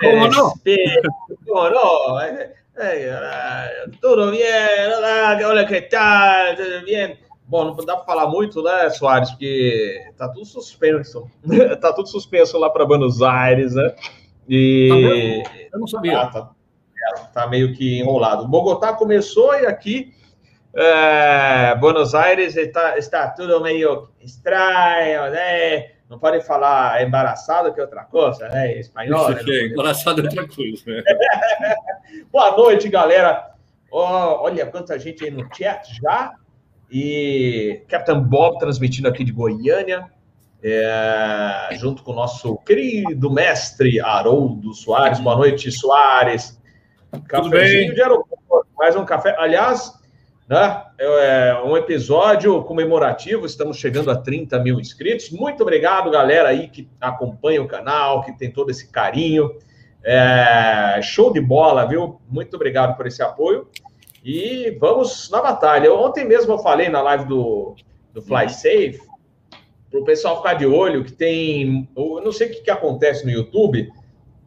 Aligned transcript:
Como 0.00 0.28
não? 0.28 0.52
Como 1.46 1.70
não? 1.70 2.18
Tudo 4.00 4.30
bem, 4.30 5.44
olha 5.44 5.66
que 5.66 5.80
tal, 5.82 6.54
tudo 6.54 6.84
bem. 6.84 7.18
Bom, 7.48 7.64
não 7.64 7.84
dá 7.84 7.96
para 7.96 8.04
falar 8.04 8.26
muito, 8.28 8.62
né, 8.62 8.90
Soares, 8.90 9.30
porque 9.30 10.12
tá 10.16 10.28
tudo 10.28 10.44
suspenso. 10.44 11.28
tá 11.80 11.92
tudo 11.92 12.08
suspenso 12.08 12.58
lá 12.58 12.68
para 12.68 12.84
Buenos 12.84 13.22
Aires, 13.22 13.74
né? 13.74 13.94
E. 14.48 15.42
Tá 15.44 15.56
Eu 15.72 15.80
não 15.80 15.86
sabia. 15.86 16.20
Ah, 16.20 16.26
tá, 16.26 16.50
tá, 17.32 17.46
meio 17.46 17.74
que 17.74 17.98
enrolado. 17.98 18.46
Bogotá 18.46 18.92
começou 18.92 19.54
e 19.54 19.66
aqui. 19.66 20.12
É, 20.76 21.74
Buenos 21.76 22.14
Aires 22.14 22.54
está, 22.56 22.98
está 22.98 23.28
tudo 23.30 23.60
meio 23.62 24.10
estranho, 24.20 25.30
né? 25.30 25.97
Não 26.08 26.18
pode 26.18 26.40
falar 26.42 27.02
embaraçado, 27.02 27.72
que 27.72 27.80
é 27.80 27.82
outra 27.82 28.02
coisa, 28.04 28.48
né? 28.48 28.78
Espanhol. 28.78 29.30
Né? 29.30 29.42
É, 29.46 29.66
embaraçado 29.66 30.22
é 30.22 30.24
outra 30.24 30.48
coisa. 30.48 30.82
Né? 30.86 31.02
Boa 32.32 32.56
noite, 32.56 32.88
galera. 32.88 33.50
Oh, 33.90 34.42
olha 34.42 34.64
quanta 34.66 34.98
gente 34.98 35.24
aí 35.24 35.30
no 35.30 35.46
chat 35.54 36.00
já. 36.00 36.32
E 36.90 37.82
Capitão 37.88 38.22
Bob 38.22 38.58
transmitindo 38.58 39.06
aqui 39.06 39.22
de 39.22 39.32
Goiânia, 39.32 40.10
é, 40.62 41.68
junto 41.72 42.02
com 42.02 42.12
o 42.12 42.14
nosso 42.14 42.56
querido 42.58 43.30
mestre 43.30 44.00
Haroldo 44.00 44.72
Soares. 44.72 45.20
Boa 45.20 45.36
noite, 45.36 45.70
Soares. 45.70 46.58
Cafézinho 47.26 47.94
de 47.94 48.00
aeroporto, 48.00 48.66
mais 48.78 48.96
um 48.96 49.04
café. 49.04 49.36
Aliás, 49.38 49.92
né, 50.48 50.82
é 50.98 51.60
um 51.62 51.76
episódio 51.76 52.62
comemorativo, 52.64 53.44
estamos 53.44 53.76
chegando 53.76 54.10
a 54.10 54.16
30 54.16 54.58
mil 54.60 54.80
inscritos. 54.80 55.30
Muito 55.30 55.62
obrigado, 55.62 56.10
galera 56.10 56.48
aí 56.48 56.68
que 56.68 56.88
acompanha 56.98 57.62
o 57.62 57.68
canal, 57.68 58.22
que 58.22 58.32
tem 58.32 58.50
todo 58.50 58.70
esse 58.70 58.90
carinho. 58.90 59.50
É, 60.02 61.00
show 61.02 61.30
de 61.32 61.40
bola, 61.40 61.84
viu? 61.84 62.18
Muito 62.28 62.56
obrigado 62.56 62.96
por 62.96 63.06
esse 63.06 63.22
apoio. 63.22 63.68
E 64.24 64.76
vamos 64.80 65.28
na 65.30 65.42
batalha. 65.42 65.92
Ontem 65.92 66.24
mesmo 66.24 66.54
eu 66.54 66.58
falei 66.58 66.88
na 66.88 67.02
live 67.02 67.26
do, 67.26 67.76
do 68.14 68.22
Fly 68.22 68.44
uhum. 68.44 68.48
Safe, 68.48 69.00
para 69.90 70.00
o 70.00 70.04
pessoal 70.04 70.38
ficar 70.38 70.54
de 70.54 70.66
olho, 70.66 71.04
que 71.04 71.12
tem. 71.12 71.88
Eu 71.94 72.22
não 72.24 72.32
sei 72.32 72.48
o 72.48 72.50
que, 72.52 72.62
que 72.62 72.70
acontece 72.70 73.24
no 73.24 73.30
YouTube, 73.30 73.90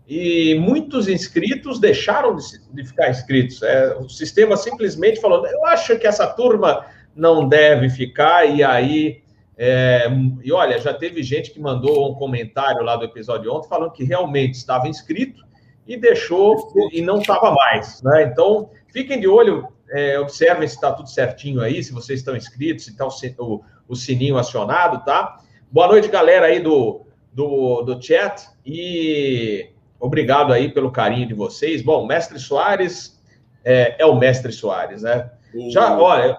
e 0.07 0.55
muitos 0.55 1.07
inscritos 1.07 1.79
deixaram 1.79 2.35
de, 2.35 2.43
de 2.73 2.85
ficar 2.85 3.09
inscritos. 3.09 3.61
É, 3.61 3.95
o 3.95 4.09
sistema 4.09 4.57
simplesmente 4.57 5.21
falou: 5.21 5.45
eu 5.47 5.65
acho 5.65 5.97
que 5.97 6.07
essa 6.07 6.27
turma 6.27 6.85
não 7.15 7.47
deve 7.47 7.89
ficar, 7.89 8.45
e 8.45 8.63
aí. 8.63 9.21
É, 9.63 10.07
e 10.43 10.51
olha, 10.51 10.79
já 10.79 10.91
teve 10.91 11.21
gente 11.21 11.51
que 11.51 11.59
mandou 11.59 12.09
um 12.09 12.15
comentário 12.15 12.81
lá 12.81 12.95
do 12.95 13.05
episódio 13.05 13.53
ontem 13.53 13.69
falando 13.69 13.91
que 13.91 14.03
realmente 14.03 14.55
estava 14.55 14.87
inscrito 14.87 15.45
e 15.85 15.95
deixou 15.95 16.73
e 16.91 16.99
não 16.99 17.19
estava 17.19 17.51
mais. 17.51 18.01
Né? 18.01 18.23
Então, 18.23 18.71
Fiquem 18.91 19.21
de 19.21 19.27
olho, 19.27 19.69
é, 19.89 20.19
observem 20.19 20.67
se 20.67 20.75
está 20.75 20.91
tudo 20.91 21.09
certinho 21.09 21.61
aí, 21.61 21.81
se 21.81 21.93
vocês 21.93 22.19
estão 22.19 22.35
inscritos, 22.35 22.85
se 22.85 22.91
está 22.91 23.07
o, 23.07 23.63
o, 23.87 23.95
sininho 23.95 24.37
acionado, 24.37 25.03
tá? 25.05 25.37
Boa 25.71 25.87
noite, 25.87 26.09
galera 26.09 26.47
aí 26.47 26.59
do, 26.59 27.05
do, 27.31 27.83
do 27.83 28.01
chat 28.01 28.49
e 28.65 29.69
obrigado 30.01 30.51
aí 30.51 30.69
pelo 30.69 30.91
carinho 30.91 31.27
de 31.27 31.33
vocês. 31.33 31.81
Bom, 31.81 32.05
Mestre 32.05 32.37
Soares 32.39 33.21
é, 33.63 33.95
é 34.01 34.05
o 34.05 34.17
Mestre 34.17 34.51
Soares, 34.51 35.03
né? 35.03 35.31
Uhum. 35.53 35.69
Já, 35.69 35.97
olha, 35.97 36.37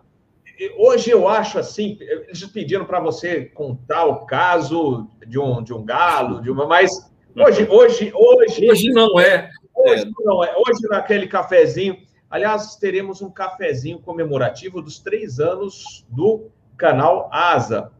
hoje 0.76 1.10
eu 1.10 1.26
acho 1.26 1.58
assim, 1.58 1.96
eles 2.00 2.44
pediram 2.46 2.84
para 2.84 3.00
você 3.00 3.46
contar 3.46 4.04
o 4.04 4.26
caso 4.26 5.08
de 5.26 5.38
um, 5.38 5.62
de 5.62 5.72
um 5.72 5.82
galo, 5.84 6.42
de 6.42 6.50
uma, 6.50 6.66
mas 6.66 6.90
hoje, 7.34 7.66
hoje, 7.70 8.12
hoje. 8.14 8.70
Hoje 8.70 8.88
não 8.90 9.18
é. 9.18 9.48
Hoje 9.74 10.10
não 10.20 10.44
é. 10.44 10.52
Hoje 10.56 10.86
naquele 10.90 11.26
cafezinho 11.26 11.96
Aliás, 12.32 12.76
teremos 12.76 13.20
um 13.20 13.30
cafezinho 13.30 13.98
comemorativo 13.98 14.80
dos 14.80 14.98
três 14.98 15.38
anos 15.38 16.06
do 16.08 16.50
canal 16.78 17.28
Asa. 17.30 17.92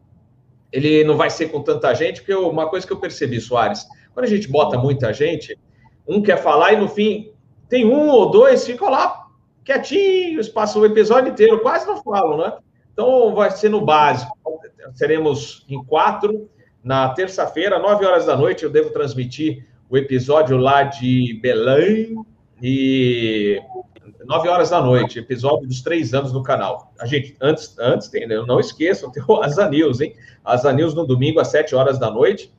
Ele 0.71 1.03
não 1.03 1.15
vai 1.15 1.29
ser 1.29 1.49
com 1.49 1.61
tanta 1.61 1.93
gente, 1.93 2.21
porque 2.21 2.33
uma 2.33 2.67
coisa 2.67 2.87
que 2.87 2.91
eu 2.91 2.99
percebi, 2.99 3.39
Soares, 3.39 3.85
quando 4.13 4.25
a 4.25 4.29
gente 4.29 4.47
bota 4.47 4.77
muita 4.77 5.13
gente, 5.13 5.57
um 6.07 6.21
quer 6.21 6.37
falar 6.37 6.73
e 6.73 6.77
no 6.77 6.87
fim 6.87 7.31
tem 7.69 7.85
um 7.85 8.07
ou 8.09 8.29
dois 8.29 8.65
ficam 8.65 8.89
lá 8.89 9.27
quietinhos, 9.63 10.49
passam 10.49 10.81
o 10.81 10.85
episódio 10.85 11.31
inteiro, 11.31 11.61
quase 11.61 11.87
não 11.87 12.01
falam, 12.03 12.37
né? 12.37 12.53
Então 12.91 13.33
vai 13.33 13.49
ser 13.51 13.69
no 13.69 13.81
básico. 13.81 14.37
Seremos 14.93 15.65
em 15.69 15.83
quatro 15.83 16.49
na 16.83 17.09
terça-feira, 17.09 17.79
nove 17.79 18.05
horas 18.05 18.25
da 18.25 18.35
noite. 18.35 18.63
Eu 18.63 18.69
devo 18.69 18.89
transmitir 18.89 19.65
o 19.89 19.97
episódio 19.97 20.57
lá 20.57 20.83
de 20.83 21.39
Belém 21.41 22.15
e 22.61 23.61
9 24.25 24.47
horas 24.47 24.69
da 24.69 24.81
noite, 24.81 25.19
episódio 25.19 25.67
dos 25.67 25.81
três 25.81 26.13
anos 26.13 26.31
no 26.31 26.41
canal. 26.41 26.93
A 26.99 27.05
gente, 27.05 27.35
antes, 27.41 27.77
antes 27.77 28.07
tem, 28.07 28.27
né? 28.27 28.41
não 28.47 28.59
esqueçam, 28.59 29.11
tem 29.13 29.23
o 29.27 29.41
Asa 29.41 29.69
News, 29.69 30.01
hein? 30.01 30.15
Asa 30.43 30.71
News 30.71 30.93
no 30.93 31.05
domingo 31.05 31.39
às 31.39 31.49
7 31.49 31.75
horas 31.75 31.99
da 31.99 32.09
noite. 32.09 32.51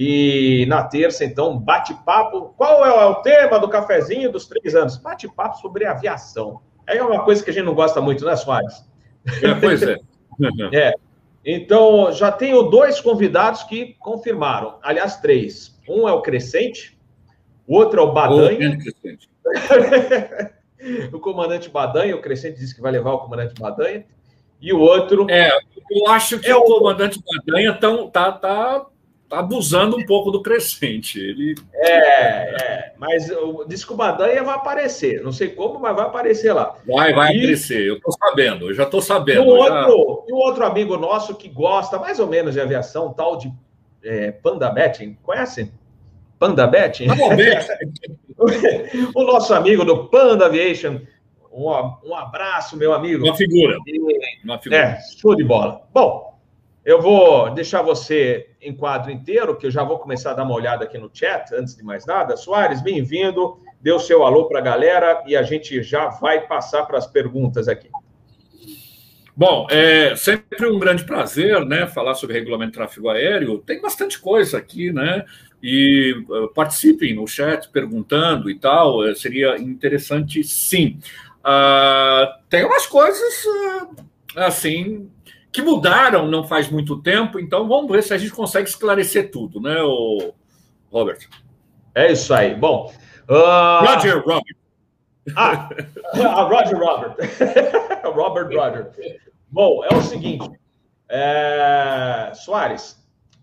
E 0.00 0.64
na 0.66 0.84
terça, 0.84 1.24
então, 1.24 1.58
bate-papo. 1.58 2.54
Qual 2.56 2.86
é 2.86 3.06
o 3.06 3.16
tema 3.16 3.58
do 3.58 3.68
cafezinho 3.68 4.30
dos 4.30 4.46
três 4.46 4.76
anos? 4.76 4.96
Bate-papo 4.96 5.58
sobre 5.58 5.84
aviação. 5.84 6.60
É 6.86 7.02
uma 7.02 7.24
coisa 7.24 7.42
que 7.42 7.50
a 7.50 7.52
gente 7.52 7.64
não 7.64 7.74
gosta 7.74 8.00
muito, 8.00 8.24
né, 8.24 8.36
Soares? 8.36 8.88
É, 9.42 9.54
pois 9.54 9.82
é. 9.82 9.96
é. 10.72 10.94
Então, 11.44 12.12
já 12.12 12.30
tenho 12.30 12.62
dois 12.62 13.00
convidados 13.00 13.64
que 13.64 13.94
confirmaram. 13.98 14.78
Aliás, 14.82 15.16
três. 15.16 15.76
Um 15.88 16.08
é 16.08 16.12
o 16.12 16.22
Crescente, 16.22 16.96
o 17.66 17.74
outro 17.74 18.00
é 18.00 18.02
o 18.04 18.12
Badanha. 18.12 18.78
O 21.12 21.18
comandante 21.18 21.68
Badanha, 21.68 22.14
o 22.14 22.20
Crescente 22.20 22.60
disse 22.60 22.72
que 22.72 22.80
vai 22.80 22.92
levar 22.92 23.12
o 23.12 23.18
comandante 23.18 23.60
Badanha, 23.60 24.06
e 24.60 24.72
o 24.72 24.78
outro. 24.78 25.28
É, 25.28 25.50
eu 25.90 26.06
acho 26.08 26.38
que 26.38 26.46
é 26.46 26.54
o, 26.54 26.62
comandante 26.62 27.20
Badanha 27.20 27.74
tão, 27.74 28.08
tá, 28.08 28.30
tá, 28.30 28.86
tá 29.28 29.40
abusando 29.40 29.96
um 29.96 30.06
pouco 30.06 30.30
do 30.30 30.42
Crescente. 30.42 31.20
Ele... 31.20 31.54
É, 31.74 32.62
é, 32.62 32.92
mas 32.98 33.30
o 33.30 33.64
Badanha 33.94 34.42
vai 34.42 34.54
aparecer. 34.54 35.22
Não 35.22 35.32
sei 35.32 35.50
como, 35.50 35.78
mas 35.78 35.94
vai 35.94 36.06
aparecer 36.06 36.52
lá. 36.52 36.74
Vai, 36.86 37.12
vai 37.12 37.34
e... 37.34 37.38
aparecer. 37.38 37.86
Eu 37.86 37.96
estou 37.96 38.12
sabendo, 38.12 38.70
eu 38.70 38.74
já 38.74 38.84
estou 38.84 39.02
sabendo. 39.02 39.42
E 39.42 39.46
o, 39.46 39.48
outro, 39.48 39.74
já... 39.74 39.88
e 40.28 40.32
o 40.32 40.36
outro 40.36 40.64
amigo 40.64 40.96
nosso 40.96 41.34
que 41.34 41.48
gosta 41.48 41.98
mais 41.98 42.18
ou 42.18 42.26
menos 42.26 42.54
de 42.54 42.60
aviação, 42.60 43.12
tal 43.12 43.36
de 43.36 43.52
é, 44.02 44.32
Panda 44.32 44.70
Betting, 44.70 45.16
conhece? 45.22 45.70
Panda 46.38 46.66
Betting? 46.66 47.08
o 49.14 49.22
nosso 49.24 49.52
amigo 49.52 49.84
do 49.84 50.06
Panda 50.08 50.46
Aviation. 50.46 51.00
Um, 51.52 51.66
um 52.04 52.14
abraço, 52.14 52.76
meu 52.76 52.92
amigo. 52.92 53.24
Uma 53.24 53.34
figura. 53.34 53.76
Uma 54.44 54.58
figura. 54.58 54.80
É, 54.80 55.00
show 55.18 55.34
de 55.34 55.42
bola. 55.42 55.82
Bom, 55.92 56.37
eu 56.88 57.02
vou 57.02 57.50
deixar 57.50 57.82
você 57.82 58.48
em 58.62 58.74
quadro 58.74 59.10
inteiro, 59.10 59.54
que 59.54 59.66
eu 59.66 59.70
já 59.70 59.84
vou 59.84 59.98
começar 59.98 60.30
a 60.30 60.32
dar 60.32 60.44
uma 60.44 60.54
olhada 60.54 60.84
aqui 60.86 60.96
no 60.96 61.10
chat, 61.12 61.54
antes 61.54 61.76
de 61.76 61.84
mais 61.84 62.06
nada. 62.06 62.34
Soares, 62.34 62.80
bem-vindo. 62.80 63.60
Dê 63.78 63.92
o 63.92 63.98
seu 63.98 64.24
alô 64.24 64.46
para 64.48 64.60
a 64.60 64.62
galera 64.62 65.22
e 65.26 65.36
a 65.36 65.42
gente 65.42 65.82
já 65.82 66.08
vai 66.08 66.46
passar 66.46 66.86
para 66.86 66.96
as 66.96 67.06
perguntas 67.06 67.68
aqui. 67.68 67.90
Bom, 69.36 69.66
é 69.70 70.16
sempre 70.16 70.66
um 70.66 70.78
grande 70.78 71.04
prazer, 71.04 71.62
né, 71.66 71.86
falar 71.86 72.14
sobre 72.14 72.38
regulamento 72.38 72.70
de 72.72 72.78
tráfego 72.78 73.10
aéreo. 73.10 73.58
Tem 73.58 73.82
bastante 73.82 74.18
coisa 74.18 74.56
aqui, 74.56 74.90
né? 74.90 75.26
E 75.62 76.24
uh, 76.26 76.48
participem 76.54 77.14
no 77.14 77.28
chat 77.28 77.68
perguntando 77.68 78.48
e 78.48 78.58
tal, 78.58 79.00
uh, 79.00 79.14
seria 79.14 79.58
interessante 79.58 80.42
sim. 80.42 80.98
Uh, 81.40 82.32
tem 82.48 82.64
umas 82.64 82.86
coisas 82.86 83.44
assim 84.34 85.10
que 85.52 85.62
mudaram 85.62 86.26
não 86.26 86.44
faz 86.44 86.70
muito 86.70 87.00
tempo, 87.02 87.38
então 87.38 87.68
vamos 87.68 87.90
ver 87.90 88.02
se 88.02 88.12
a 88.12 88.18
gente 88.18 88.32
consegue 88.32 88.68
esclarecer 88.68 89.30
tudo, 89.30 89.60
né, 89.60 89.80
o 89.82 90.32
Robert? 90.90 91.28
É 91.94 92.12
isso 92.12 92.32
aí. 92.34 92.54
Bom, 92.54 92.92
Roger 93.28 94.22
Robert. 94.24 94.56
Ah, 95.36 95.68
Roger 96.44 96.78
Robert. 96.78 97.16
Robert 98.14 98.48
Roger. 98.48 99.20
Bom, 99.50 99.84
é 99.84 99.94
o 99.94 100.02
seguinte, 100.02 100.50
é... 101.08 102.32
Soares, 102.34 102.98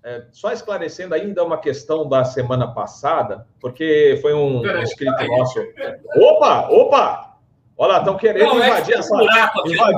é, 0.05 0.23
só 0.31 0.51
esclarecendo 0.51 1.15
ainda 1.15 1.43
uma 1.43 1.57
questão 1.57 2.07
da 2.07 2.23
semana 2.23 2.67
passada, 2.71 3.47
porque 3.59 4.19
foi 4.21 4.35
um, 4.35 4.61
um 4.61 4.81
inscrito 4.83 5.27
nosso. 5.27 5.59
Opa, 6.15 6.69
opa! 6.69 7.24
Olha 7.77 7.93
lá, 7.93 7.99
estão 7.99 8.17
querendo 8.17 8.45
Não, 8.45 8.57
invadir 8.57 8.95
é 8.95 8.97
a 8.97 9.03
sala. 9.03 9.27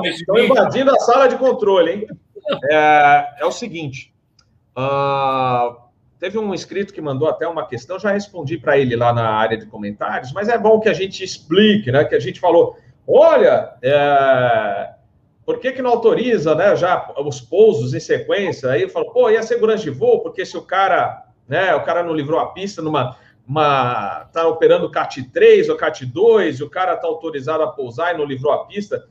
Estão 0.08 0.40
invadindo 0.40 0.92
a 0.92 1.00
sala 1.00 1.28
de 1.28 1.36
controle, 1.36 1.92
hein? 1.92 2.08
É, 2.72 3.28
é 3.40 3.46
o 3.46 3.52
seguinte. 3.52 4.14
Uh, 4.78 5.76
teve 6.20 6.38
um 6.38 6.54
inscrito 6.54 6.94
que 6.94 7.02
mandou 7.02 7.28
até 7.28 7.48
uma 7.48 7.68
questão, 7.68 8.00
já 8.00 8.12
respondi 8.12 8.58
para 8.58 8.78
ele 8.78 8.96
lá 8.96 9.14
na 9.14 9.30
área 9.30 9.58
de 9.58 9.66
comentários, 9.66 10.32
mas 10.32 10.50
é 10.50 10.58
bom 10.58 10.80
que 10.80 10.90
a 10.90 10.94
gente 10.94 11.24
explique, 11.24 11.92
né? 11.92 12.04
Que 12.06 12.16
a 12.16 12.20
gente 12.20 12.40
falou, 12.40 12.78
olha, 13.08 13.74
é, 13.82 14.90
por 15.46 15.60
que, 15.60 15.72
que 15.72 15.82
não 15.82 15.92
autoriza 15.92 16.54
né, 16.56 16.76
já 16.76 17.14
os 17.20 17.40
pousos 17.40 17.94
em 17.94 18.00
sequência? 18.00 18.70
Aí 18.70 18.82
eu 18.82 18.90
falo, 18.90 19.12
pô, 19.12 19.30
e 19.30 19.38
a 19.38 19.44
segurança 19.44 19.84
de 19.84 19.92
voo? 19.92 20.22
Porque 20.22 20.46
se 20.46 20.58
o 20.58 20.62
cara, 20.62 21.26
né, 21.48 21.74
o 21.76 21.84
cara 21.84 22.04
não 22.04 22.14
livrou 22.14 22.40
a 22.40 22.48
pista 22.48 22.82
numa, 22.82 23.16
uma 23.48 24.26
tá 24.34 24.46
operando 24.46 24.92
CAT 24.92 25.24
3 25.32 25.70
ou 25.70 25.78
CAT 25.78 26.06
2, 26.06 26.60
e 26.60 26.64
o 26.64 26.70
cara 26.70 26.96
está 26.96 27.08
autorizado 27.08 27.64
a 27.64 27.72
pousar 27.72 28.14
e 28.14 28.18
não 28.18 28.26
livrou 28.26 28.52
a 28.52 28.66
pista. 28.66 29.08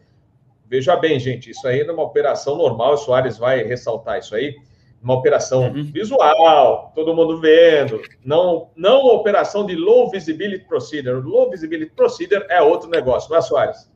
Veja 0.69 0.95
bem, 0.97 1.19
gente, 1.19 1.51
isso 1.51 1.67
aí 1.67 1.83
numa 1.85 2.03
operação 2.03 2.57
normal, 2.57 2.95
o 2.95 2.97
Soares 2.99 3.39
vai 3.39 3.63
ressaltar 3.63 4.19
isso 4.19 4.35
aí, 4.35 4.55
uma 5.03 5.15
operação 5.15 5.69
uhum. 5.69 5.85
visual, 5.85 6.93
todo 6.95 7.15
mundo 7.15 7.41
vendo, 7.41 8.03
não, 8.25 8.71
não 8.77 9.03
uma 9.03 9.13
operação 9.13 9.65
de 9.65 9.75
low 9.75 10.11
visibility 10.11 10.67
procedure. 10.67 11.23
Low 11.23 11.49
visibility 11.49 11.93
procedure 11.95 12.45
é 12.51 12.61
outro 12.61 12.91
negócio, 12.91 13.31
não 13.31 13.39
é, 13.39 13.41
Soares? 13.41 13.91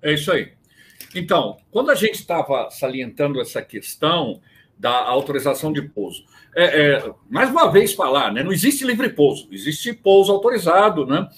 É 0.00 0.12
isso 0.12 0.32
aí. 0.32 0.52
Então, 1.14 1.56
quando 1.70 1.90
a 1.90 1.94
gente 1.94 2.14
estava 2.14 2.70
salientando 2.70 3.40
essa 3.40 3.60
questão 3.60 4.40
da 4.78 5.08
autorização 5.08 5.72
de 5.72 5.82
pouso, 5.82 6.24
é, 6.54 6.64
é, 6.64 7.14
mais 7.28 7.50
uma 7.50 7.70
vez 7.70 7.92
falar, 7.92 8.32
né, 8.32 8.42
não 8.42 8.52
existe 8.52 8.84
livre 8.84 9.10
pouso, 9.10 9.48
existe 9.52 9.92
pouso 9.92 10.32
autorizado, 10.32 11.06
né? 11.06 11.28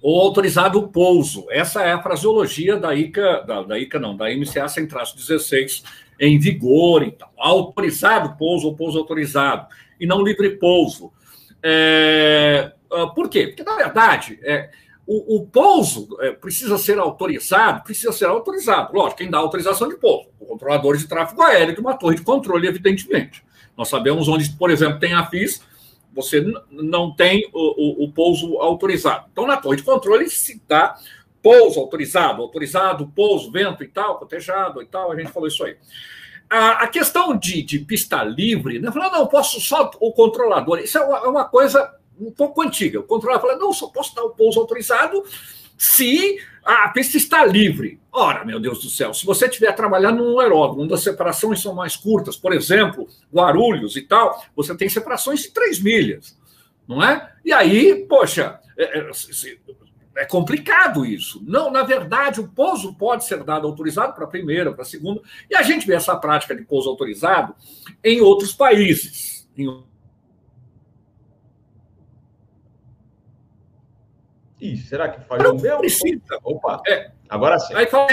Ou 0.00 0.20
autorizado 0.20 0.88
pouso. 0.88 1.46
Essa 1.48 1.82
é 1.82 1.92
a 1.92 2.02
fraseologia 2.02 2.76
da 2.76 2.92
ICA, 2.92 3.44
da, 3.46 3.62
da 3.62 3.78
ICA 3.78 4.00
não, 4.00 4.16
da 4.16 4.34
MCA 4.34 4.66
sem 4.66 4.86
traço 4.86 5.16
16 5.16 5.84
em 6.18 6.38
vigor 6.38 7.04
e 7.04 7.12
tal. 7.12 7.32
Autorizado 7.38 8.36
pouso 8.36 8.66
ou 8.66 8.74
pouso 8.74 8.98
autorizado, 8.98 9.68
e 10.00 10.06
não 10.06 10.24
livre 10.24 10.56
pouso. 10.56 11.12
É, 11.62 12.72
ah, 12.92 13.06
por 13.06 13.28
quê? 13.28 13.48
Porque, 13.48 13.62
na 13.62 13.76
verdade, 13.76 14.38
é, 14.42 14.70
o, 15.06 15.36
o 15.36 15.46
pouso 15.46 16.08
é, 16.20 16.32
precisa 16.32 16.78
ser 16.78 16.98
autorizado, 16.98 17.82
precisa 17.82 18.12
ser 18.12 18.26
autorizado. 18.26 18.94
Lógico, 18.94 19.18
quem 19.18 19.30
dá 19.30 19.38
autorização 19.38 19.88
de 19.88 19.96
pouso? 19.96 20.28
O 20.38 20.46
controlador 20.46 20.96
de 20.96 21.08
tráfego 21.08 21.42
aéreo 21.42 21.74
de 21.74 21.80
uma 21.80 21.94
torre 21.94 22.16
de 22.16 22.22
controle, 22.22 22.68
evidentemente. 22.68 23.42
Nós 23.76 23.88
sabemos 23.88 24.28
onde, 24.28 24.50
por 24.50 24.70
exemplo, 24.70 25.00
tem 25.00 25.12
a 25.12 25.26
FIS, 25.26 25.62
você 26.14 26.44
não 26.70 27.14
tem 27.14 27.48
o, 27.52 28.02
o, 28.02 28.04
o 28.04 28.12
pouso 28.12 28.58
autorizado. 28.58 29.26
Então, 29.32 29.46
na 29.46 29.56
torre 29.56 29.78
de 29.78 29.82
controle, 29.82 30.28
se 30.28 30.62
dá 30.68 30.96
pouso 31.42 31.80
autorizado, 31.80 32.42
autorizado, 32.42 33.10
pouso, 33.14 33.50
vento 33.50 33.82
e 33.82 33.88
tal, 33.88 34.18
cotejado 34.18 34.80
e 34.80 34.86
tal, 34.86 35.10
a 35.10 35.16
gente 35.16 35.32
falou 35.32 35.48
isso 35.48 35.64
aí. 35.64 35.76
A, 36.48 36.84
a 36.84 36.86
questão 36.86 37.36
de, 37.36 37.62
de, 37.62 37.78
pista 37.80 38.22
livre, 38.22 38.78
né? 38.78 38.92
Falar, 38.92 39.10
não, 39.10 39.26
posso 39.26 39.60
só 39.60 39.90
o 39.98 40.12
controlador. 40.12 40.78
Isso 40.78 40.98
é 40.98 41.00
uma, 41.00 41.18
é 41.18 41.28
uma 41.28 41.44
coisa 41.46 41.92
um 42.20 42.30
pouco 42.30 42.62
antiga. 42.62 43.00
O 43.00 43.04
controlador 43.04 43.48
fala, 43.48 43.58
não, 43.58 43.72
só 43.72 43.88
posso 43.88 44.14
dar 44.14 44.24
o 44.24 44.30
pouso 44.30 44.60
autorizado 44.60 45.22
se 45.76 46.38
a 46.64 46.88
pista 46.90 47.16
está 47.16 47.44
livre. 47.44 48.00
Ora, 48.12 48.44
meu 48.44 48.60
Deus 48.60 48.82
do 48.82 48.88
céu, 48.88 49.12
se 49.12 49.26
você 49.26 49.46
estiver 49.46 49.72
trabalhando 49.72 50.22
num 50.22 50.38
aeródromo, 50.38 50.82
onde 50.84 50.94
as 50.94 51.00
separações 51.00 51.60
são 51.60 51.74
mais 51.74 51.96
curtas, 51.96 52.36
por 52.36 52.52
exemplo, 52.52 53.08
Guarulhos 53.34 53.96
e 53.96 54.02
tal, 54.02 54.44
você 54.54 54.76
tem 54.76 54.88
separações 54.88 55.40
de 55.40 55.50
3 55.50 55.82
milhas, 55.82 56.38
não 56.86 57.02
é? 57.02 57.32
E 57.44 57.52
aí, 57.52 58.06
poxa, 58.08 58.60
é, 58.78 59.00
é, 59.00 59.10
é 60.18 60.24
complicado 60.24 61.04
isso. 61.04 61.42
Não, 61.44 61.70
na 61.70 61.82
verdade, 61.82 62.40
o 62.40 62.48
pouso 62.48 62.94
pode 62.94 63.24
ser 63.24 63.42
dado 63.42 63.66
autorizado 63.66 64.14
para 64.14 64.24
a 64.24 64.28
primeira, 64.28 64.72
para 64.72 64.82
a 64.82 64.86
segunda, 64.86 65.20
e 65.50 65.56
a 65.56 65.62
gente 65.62 65.86
vê 65.86 65.94
essa 65.94 66.14
prática 66.14 66.54
de 66.54 66.62
pouso 66.62 66.88
autorizado 66.88 67.56
em 68.04 68.20
outros 68.20 68.52
países, 68.52 69.48
em 69.56 69.66
Ih, 74.62 74.76
será 74.76 75.08
que 75.08 75.20
falhou 75.26 75.58
mesmo? 75.58 75.78
Precisa. 75.78 76.38
Opa, 76.44 76.80
é. 76.86 77.10
agora 77.28 77.58
sim. 77.58 77.74
Aí 77.74 77.86
fala, 77.86 78.06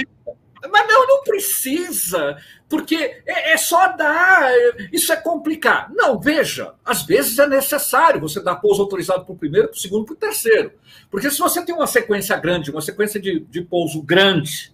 mas 0.68 0.88
não, 0.88 1.07
não 1.07 1.24
precisa, 1.24 2.38
porque 2.68 3.22
é, 3.25 3.54
é, 3.54 3.57
só 3.57 3.96
dar, 3.96 4.51
isso 4.92 5.13
é 5.13 5.16
complicado. 5.16 5.94
Não, 5.94 6.19
veja, 6.19 6.74
às 6.84 7.04
vezes 7.04 7.38
é 7.38 7.48
necessário 7.48 8.19
você 8.19 8.42
dar 8.42 8.56
pouso 8.56 8.81
autorizado 8.81 9.25
para 9.25 9.34
o 9.34 9.38
primeiro, 9.38 9.68
para 9.68 9.75
o 9.75 9.80
segundo, 9.80 10.06
para 10.06 10.13
o 10.13 10.18
terceiro. 10.18 10.74
Porque 11.12 11.30
se 11.30 11.38
você 11.38 11.63
tem 11.63 11.75
uma 11.75 11.86
sequência 11.86 12.36
grande, 12.36 12.72
uma 12.72 12.81
sequência 12.81 13.22
de, 13.22 13.42
de 13.42 13.62
pouso 13.62 14.02
grande, 14.02 14.74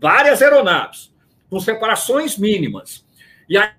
várias 0.00 0.40
aeronaves, 0.40 1.12
com 1.50 1.58
separações 1.58 2.38
mínimas, 2.38 3.04
e 3.48 3.58
aí 3.58 3.70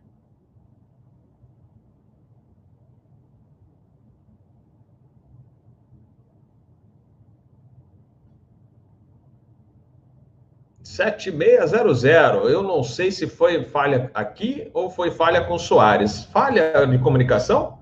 7600. 11.00 12.52
Eu 12.52 12.62
não 12.62 12.84
sei 12.84 13.10
se 13.10 13.26
foi 13.26 13.64
falha 13.64 14.12
aqui 14.14 14.70
ou 14.74 14.90
foi 14.90 15.12
falha 15.12 15.42
com 15.46 15.58
Soares. 15.58 16.26
Falha 16.26 16.86
de 16.86 16.98
comunicação? 16.98 17.80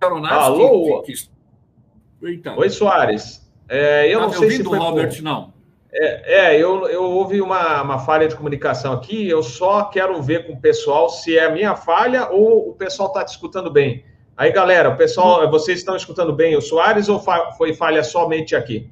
Alô? 0.00 1.02
Que, 1.02 1.12
que... 1.12 2.32
Então. 2.34 2.56
Oi, 2.56 2.70
Soares. 2.70 3.50
É, 3.68 4.06
eu 4.14 4.20
tá 4.20 4.26
não 4.26 4.32
sei 4.34 4.50
se 4.52 4.62
foi. 4.64 4.78
Robert, 4.78 5.14
por... 5.14 5.22
não. 5.22 5.52
É, 5.92 6.52
é, 6.52 6.56
eu, 6.56 6.88
eu 6.88 7.02
houve 7.02 7.40
uma, 7.40 7.82
uma 7.82 7.98
falha 7.98 8.28
de 8.28 8.36
comunicação 8.36 8.92
aqui. 8.92 9.28
Eu 9.28 9.42
só 9.42 9.84
quero 9.84 10.22
ver 10.22 10.46
com 10.46 10.52
o 10.52 10.60
pessoal 10.60 11.08
se 11.08 11.36
é 11.36 11.46
a 11.46 11.50
minha 11.50 11.74
falha 11.74 12.28
ou 12.30 12.70
o 12.70 12.74
pessoal 12.74 13.08
está 13.08 13.24
te 13.24 13.30
escutando 13.30 13.70
bem. 13.72 14.04
Aí, 14.36 14.52
galera, 14.52 14.88
o 14.88 14.96
pessoal, 14.96 15.44
hum. 15.44 15.50
vocês 15.50 15.80
estão 15.80 15.96
escutando 15.96 16.32
bem 16.32 16.56
o 16.56 16.62
Soares 16.62 17.08
ou 17.08 17.18
fa 17.18 17.50
foi 17.52 17.74
falha 17.74 18.04
somente 18.04 18.54
aqui? 18.54 18.88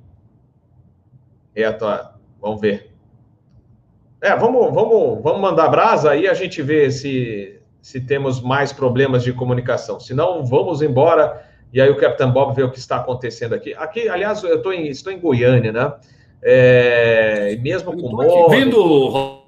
É, 1.55 1.71
tá. 1.71 2.17
Vamos 2.41 2.61
ver. 2.61 2.88
É, 4.21 4.35
vamos, 4.35 4.75
vamos, 4.75 5.23
vamos 5.23 5.41
mandar 5.41 5.69
brasa 5.69 6.11
aí 6.11 6.27
a 6.27 6.35
gente 6.35 6.61
vê 6.61 6.91
se, 6.91 7.61
se 7.81 8.01
temos 8.01 8.41
mais 8.41 8.73
problemas 8.73 9.23
de 9.23 9.33
comunicação. 9.33 10.01
Se 10.01 10.13
não, 10.13 10.45
vamos 10.45 10.83
embora 10.83 11.47
e 11.73 11.81
aí 11.81 11.91
o 11.91 11.97
Capitão 11.97 12.33
Bob 12.33 12.55
vê 12.55 12.63
o 12.63 12.71
que 12.71 12.79
está 12.79 12.97
acontecendo 12.97 13.55
aqui. 13.55 13.75
Aqui, 13.75 14.09
aliás, 14.09 14.43
eu 14.43 14.61
tô 14.63 14.73
em, 14.73 14.89
estou 14.89 15.13
em 15.13 15.21
Goiânia, 15.21 15.71
né? 15.71 15.93
É, 16.43 17.57
mesmo 17.61 17.93
com 17.93 18.15
o 18.15 18.27
ouvindo, 18.27 19.43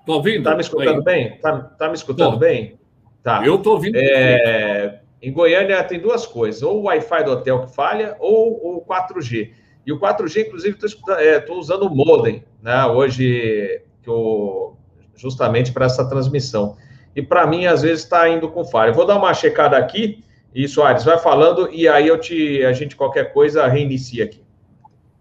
Estou 0.00 0.16
ouvindo. 0.16 0.44
Tá 0.44 0.54
me 0.54 0.60
escutando 0.62 0.98
aí. 0.98 1.04
bem? 1.04 1.38
Tá, 1.38 1.58
tá 1.58 1.88
me 1.88 1.94
escutando 1.94 2.36
bem? 2.36 2.78
Tá. 3.22 3.44
Eu 3.44 3.56
estou 3.56 3.74
ouvindo. 3.74 3.96
É, 3.96 5.00
em 5.22 5.32
Goiânia 5.32 5.82
tem 5.84 6.00
duas 6.00 6.26
coisas: 6.26 6.62
ou 6.62 6.80
o 6.80 6.82
Wi-Fi 6.84 7.24
do 7.24 7.32
hotel 7.32 7.66
que 7.66 7.74
falha, 7.74 8.16
ou 8.18 8.78
o 8.78 8.84
4G. 8.84 9.52
E 9.86 9.92
o 9.92 10.00
4G, 10.00 10.46
inclusive, 10.46 10.78
estou 10.82 11.14
é, 11.14 11.44
usando 11.50 11.86
o 11.86 11.94
modem, 11.94 12.44
né? 12.62 12.86
Hoje 12.86 13.82
eu, 14.10 14.76
justamente 15.16 15.72
para 15.72 15.86
essa 15.86 16.08
transmissão. 16.08 16.76
E 17.14 17.22
para 17.22 17.46
mim, 17.46 17.66
às 17.66 17.82
vezes, 17.82 18.04
está 18.04 18.28
indo 18.28 18.48
com 18.48 18.64
falha. 18.64 18.90
Eu 18.90 18.94
vou 18.94 19.06
dar 19.06 19.16
uma 19.16 19.34
checada 19.34 19.76
aqui, 19.76 20.24
e 20.54 20.66
Soares, 20.66 21.04
vai 21.04 21.18
falando, 21.18 21.70
e 21.72 21.88
aí 21.88 22.08
eu 22.08 22.18
te, 22.18 22.64
a 22.64 22.72
gente, 22.72 22.96
qualquer 22.96 23.32
coisa, 23.32 23.66
reinicia 23.66 24.24
aqui. 24.24 24.42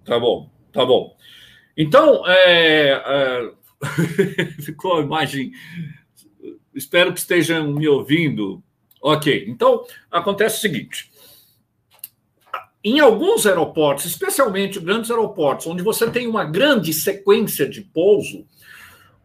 Tá 0.04 0.20
bom, 0.20 0.50
tá 0.72 0.86
bom. 0.86 1.16
Então, 1.78 2.28
é, 2.28 2.92
é... 3.06 3.52
ficou 4.62 4.98
a 4.98 5.02
imagem. 5.02 5.52
Espero 6.74 7.14
que 7.14 7.20
estejam 7.20 7.72
me 7.72 7.88
ouvindo. 7.88 8.64
Ok, 9.02 9.46
então 9.48 9.86
acontece 10.12 10.58
o 10.58 10.60
seguinte: 10.60 11.10
em 12.84 13.00
alguns 13.00 13.46
aeroportos, 13.46 14.06
especialmente 14.06 14.80
grandes 14.80 15.10
aeroportos, 15.10 15.68
onde 15.68 15.84
você 15.84 16.10
tem 16.10 16.28
uma 16.28 16.44
grande 16.44 16.94
sequência 16.94 17.68
de 17.68 17.82
pouso, 17.82 18.46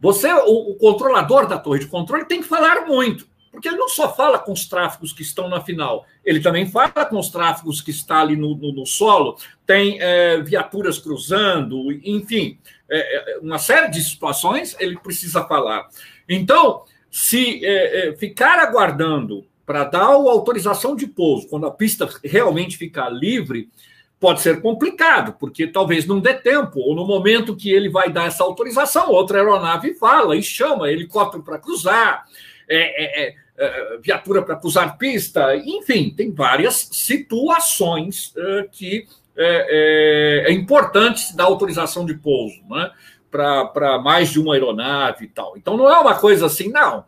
você, 0.05 0.31
o, 0.31 0.73
o, 0.73 0.75
controlador 0.75 1.47
da 1.47 1.59
torre 1.59 1.81
de 1.81 1.87
controle, 1.87 2.27
tem 2.27 2.43
que 2.43 2.47
falar 2.47 2.85
muito, 2.85 3.27
porque 3.51 3.69
ele 3.69 3.79
não 3.79 3.89
só 3.89 4.15
fala 4.15 4.39
com 4.39 4.53
os 4.53 4.67
tráfegos 4.67 5.15
que 5.15 5.23
estão 5.23 5.49
na 5.49 5.63
final, 5.63 6.05
ele 6.23 6.41
também 6.41 6.71
fala 6.71 7.07
com 7.07 7.19
os 7.19 7.31
tráfegos 7.31 7.81
que 7.81 7.91
estão 7.91 8.19
ali 8.19 8.37
no, 8.37 8.55
no, 8.55 8.71
no 8.71 8.85
solo, 8.85 9.39
tem 9.67 9.99
é, 10.03 10.43
viaturas 10.43 10.99
cruzando, 10.99 11.91
enfim, 11.91 12.59
é, 12.87 13.37
é, 13.37 13.39
uma 13.39 13.59
série 13.59 13.91
de 13.91 14.03
situações 14.03 14.77
ele 14.79 14.99
precisa 14.99 15.43
falar. 15.45 15.89
Então, 16.29 16.83
se 17.11 17.65
é, 17.65 18.11
é, 18.11 18.17
ficar 18.17 18.59
aguardando 18.59 19.47
para 19.65 19.85
dar 19.85 20.03
a 20.03 20.13
autorização 20.13 20.95
de 20.95 21.07
pouso, 21.07 21.49
quando 21.49 21.65
a 21.65 21.71
pista 21.71 22.07
realmente 22.23 22.77
ficar 22.77 23.09
livre, 23.09 23.71
pode 24.19 24.41
ser 24.41 24.63
complicado, 24.63 25.37
porque 25.39 25.67
talvez 25.67 26.07
não 26.07 26.21
dê 26.21 26.35
tempo, 26.35 26.81
ou 26.81 26.95
no 26.95 27.07
momento 27.07 27.57
que 27.57 27.71
ele 27.71 27.89
vai 27.89 28.11
dar 28.11 28.27
essa 28.27 28.43
autorização, 28.43 29.11
outra 29.11 29.39
aeronave 29.39 29.95
fala 29.95 30.37
e 30.37 30.43
chama 30.43 30.91
helicóptero 30.91 31.43
para 31.43 31.59
cruzar, 31.59 32.25
é, 32.69 32.77
é, 32.77 33.27
é, 33.29 33.35
é 33.59 33.99
viatura 33.99 34.43
para 34.43 34.57
cruzar 34.57 34.97
pista, 34.97 35.55
enfim, 35.57 36.11
tem 36.11 36.33
várias 36.33 36.89
situações 36.93 38.33
é, 38.37 38.69
que 38.71 39.07
é, 39.37 40.47
é, 40.49 40.53
importante 40.53 41.37
dar 41.37 41.45
autorização 41.45 42.07
de 42.07 42.15
pouso, 42.15 42.63
né? 42.71 42.91
Para 43.31 43.99
mais 43.99 44.31
de 44.31 44.39
uma 44.39 44.55
aeronave 44.55 45.25
e 45.25 45.29
tal. 45.29 45.57
Então 45.57 45.77
não 45.77 45.89
é 45.89 45.99
uma 45.99 46.15
coisa 46.15 46.47
assim, 46.47 46.71
não. 46.71 47.05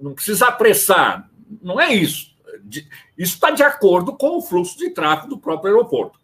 não 0.00 0.14
precisa 0.14 0.46
apressar, 0.46 1.28
não 1.62 1.78
é 1.78 1.92
isso. 1.92 2.34
Isso 3.16 3.34
está 3.34 3.50
de 3.50 3.62
acordo 3.62 4.16
com 4.16 4.38
o 4.38 4.42
fluxo 4.42 4.78
de 4.78 4.90
tráfego 4.90 5.28
do 5.28 5.38
próprio 5.38 5.74
aeroporto. 5.74 6.18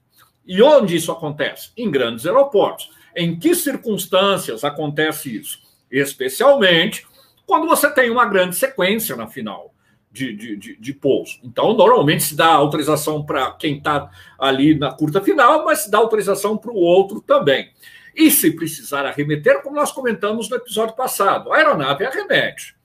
E 0.46 0.62
onde 0.62 0.96
isso 0.96 1.10
acontece? 1.10 1.70
Em 1.76 1.90
grandes 1.90 2.26
aeroportos. 2.26 2.90
Em 3.16 3.38
que 3.38 3.54
circunstâncias 3.54 4.64
acontece 4.64 5.36
isso? 5.36 5.60
Especialmente 5.90 7.06
quando 7.46 7.66
você 7.66 7.90
tem 7.90 8.10
uma 8.10 8.26
grande 8.26 8.56
sequência 8.56 9.16
na 9.16 9.26
final 9.26 9.74
de, 10.10 10.34
de, 10.34 10.56
de, 10.56 10.76
de 10.76 10.92
pouso. 10.92 11.38
Então, 11.42 11.74
normalmente 11.74 12.22
se 12.22 12.36
dá 12.36 12.46
autorização 12.46 13.24
para 13.24 13.50
quem 13.52 13.78
está 13.78 14.10
ali 14.38 14.78
na 14.78 14.92
curta 14.92 15.20
final, 15.20 15.64
mas 15.64 15.80
se 15.80 15.90
dá 15.90 15.98
autorização 15.98 16.56
para 16.56 16.70
o 16.70 16.76
outro 16.76 17.20
também. 17.20 17.70
E 18.14 18.30
se 18.30 18.52
precisar 18.52 19.04
arremeter, 19.04 19.60
como 19.62 19.74
nós 19.74 19.90
comentamos 19.90 20.48
no 20.48 20.56
episódio 20.56 20.94
passado, 20.94 21.52
a 21.52 21.56
aeronave 21.56 22.04
arremete. 22.04 22.76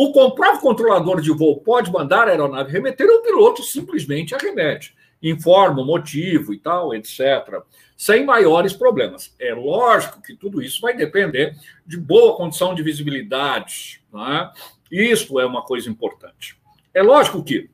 O 0.00 0.12
próprio 0.12 0.60
controlador 0.60 1.20
de 1.20 1.32
voo 1.32 1.56
pode 1.56 1.90
mandar 1.90 2.28
a 2.28 2.30
aeronave 2.30 2.70
remeter, 2.70 3.10
o 3.10 3.20
piloto 3.20 3.64
simplesmente 3.64 4.32
arremete, 4.32 4.94
informa 5.20 5.82
o 5.82 5.84
motivo 5.84 6.54
e 6.54 6.58
tal, 6.60 6.94
etc., 6.94 7.64
sem 7.96 8.24
maiores 8.24 8.72
problemas. 8.72 9.34
É 9.40 9.52
lógico 9.52 10.22
que 10.22 10.36
tudo 10.36 10.62
isso 10.62 10.80
vai 10.80 10.96
depender 10.96 11.56
de 11.84 11.96
boa 11.96 12.36
condição 12.36 12.76
de 12.76 12.82
visibilidade. 12.84 14.00
Né? 14.12 14.52
Isso 14.88 15.40
é 15.40 15.44
uma 15.44 15.62
coisa 15.62 15.90
importante. 15.90 16.56
É 16.94 17.02
lógico 17.02 17.42
que, 17.42 17.68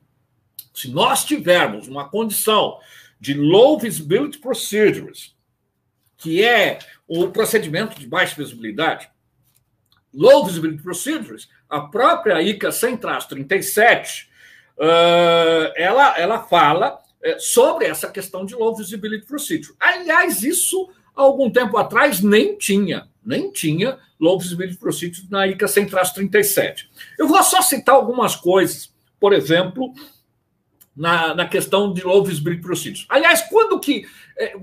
se 0.73 0.89
nós 0.89 1.25
tivermos 1.25 1.87
uma 1.87 2.09
condição 2.09 2.79
de 3.19 3.35
low 3.35 3.77
visibility 3.77 4.39
procedures, 4.39 5.35
que 6.17 6.43
é 6.43 6.79
o 7.07 7.27
procedimento 7.27 7.99
de 7.99 8.07
baixa 8.07 8.35
visibilidade, 8.35 9.11
low 10.15 10.45
visibility 10.45 10.81
procedures, 10.81 11.49
a 11.69 11.81
própria 11.81 12.41
ICA 12.41 12.69
100-37, 12.69 14.27
uh, 14.77 15.73
ela, 15.75 16.17
ela 16.17 16.39
fala 16.43 16.95
uh, 16.95 17.39
sobre 17.39 17.85
essa 17.85 18.09
questão 18.09 18.45
de 18.45 18.55
low 18.55 18.75
visibility 18.75 19.25
procedure. 19.25 19.73
Aliás, 19.79 20.41
isso 20.41 20.89
algum 21.13 21.49
tempo 21.49 21.77
atrás 21.77 22.21
nem 22.21 22.57
tinha, 22.57 23.07
nem 23.23 23.51
tinha 23.51 23.97
low 24.19 24.39
visibility 24.39 24.77
procedure 24.77 25.27
na 25.29 25.47
ICA 25.47 25.65
100-37. 25.65 26.87
Eu 27.19 27.27
vou 27.27 27.41
só 27.43 27.61
citar 27.61 27.95
algumas 27.95 28.35
coisas, 28.35 28.93
por 29.19 29.33
exemplo, 29.33 29.93
na, 30.95 31.35
na 31.35 31.47
questão 31.47 31.91
de 31.91 32.03
low 32.03 32.23
visibility 32.23 32.61
procedures. 32.61 33.05
Aliás, 33.09 33.41
quando 33.41 33.79
que, 33.79 34.05
eh, 34.37 34.53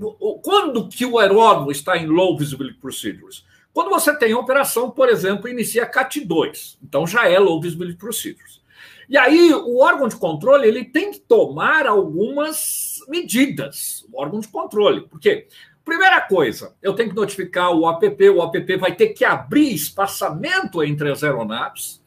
quando 0.41 0.87
que 0.87 1.05
o 1.05 1.19
aeródromo 1.19 1.71
está 1.71 1.97
em 1.97 2.07
low 2.07 2.37
visibility 2.37 2.79
procedures? 2.79 3.45
Quando 3.73 3.89
você 3.89 4.15
tem 4.15 4.33
operação, 4.33 4.91
por 4.91 5.09
exemplo, 5.09 5.49
inicia 5.49 5.89
CAT2, 5.89 6.77
então 6.83 7.07
já 7.07 7.27
é 7.27 7.39
Low 7.39 7.59
Visibility 7.59 7.97
Procedures. 7.97 8.61
E 9.09 9.17
aí 9.17 9.53
o 9.53 9.79
órgão 9.79 10.07
de 10.07 10.15
controle 10.15 10.67
ele 10.67 10.85
tem 10.85 11.11
que 11.11 11.19
tomar 11.19 11.87
algumas 11.87 12.99
medidas, 13.07 14.05
o 14.11 14.21
órgão 14.21 14.39
de 14.39 14.47
controle. 14.47 15.01
Por 15.01 15.19
quê? 15.19 15.47
Primeira 15.83 16.21
coisa, 16.21 16.73
eu 16.81 16.93
tenho 16.93 17.09
que 17.09 17.15
notificar 17.15 17.71
o 17.71 17.85
APP, 17.87 18.29
o 18.29 18.41
APP 18.41 18.77
vai 18.77 18.95
ter 18.95 19.09
que 19.09 19.25
abrir 19.25 19.73
espaçamento 19.73 20.81
entre 20.81 21.11
as 21.11 21.23
aeronaves, 21.23 22.01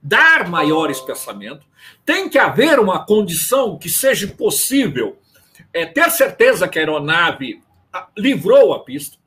dar 0.00 0.48
maior 0.48 0.90
espaçamento, 0.90 1.66
tem 2.04 2.28
que 2.28 2.38
haver 2.38 2.78
uma 2.78 3.04
condição 3.04 3.76
que 3.76 3.88
seja 3.88 4.28
possível 4.28 5.18
é, 5.72 5.84
ter 5.84 6.10
certeza 6.10 6.68
que 6.68 6.78
a 6.78 6.82
aeronave 6.82 7.62
ah, 7.92 8.06
livrou 8.16 8.72
a 8.72 8.84
pista, 8.84 9.18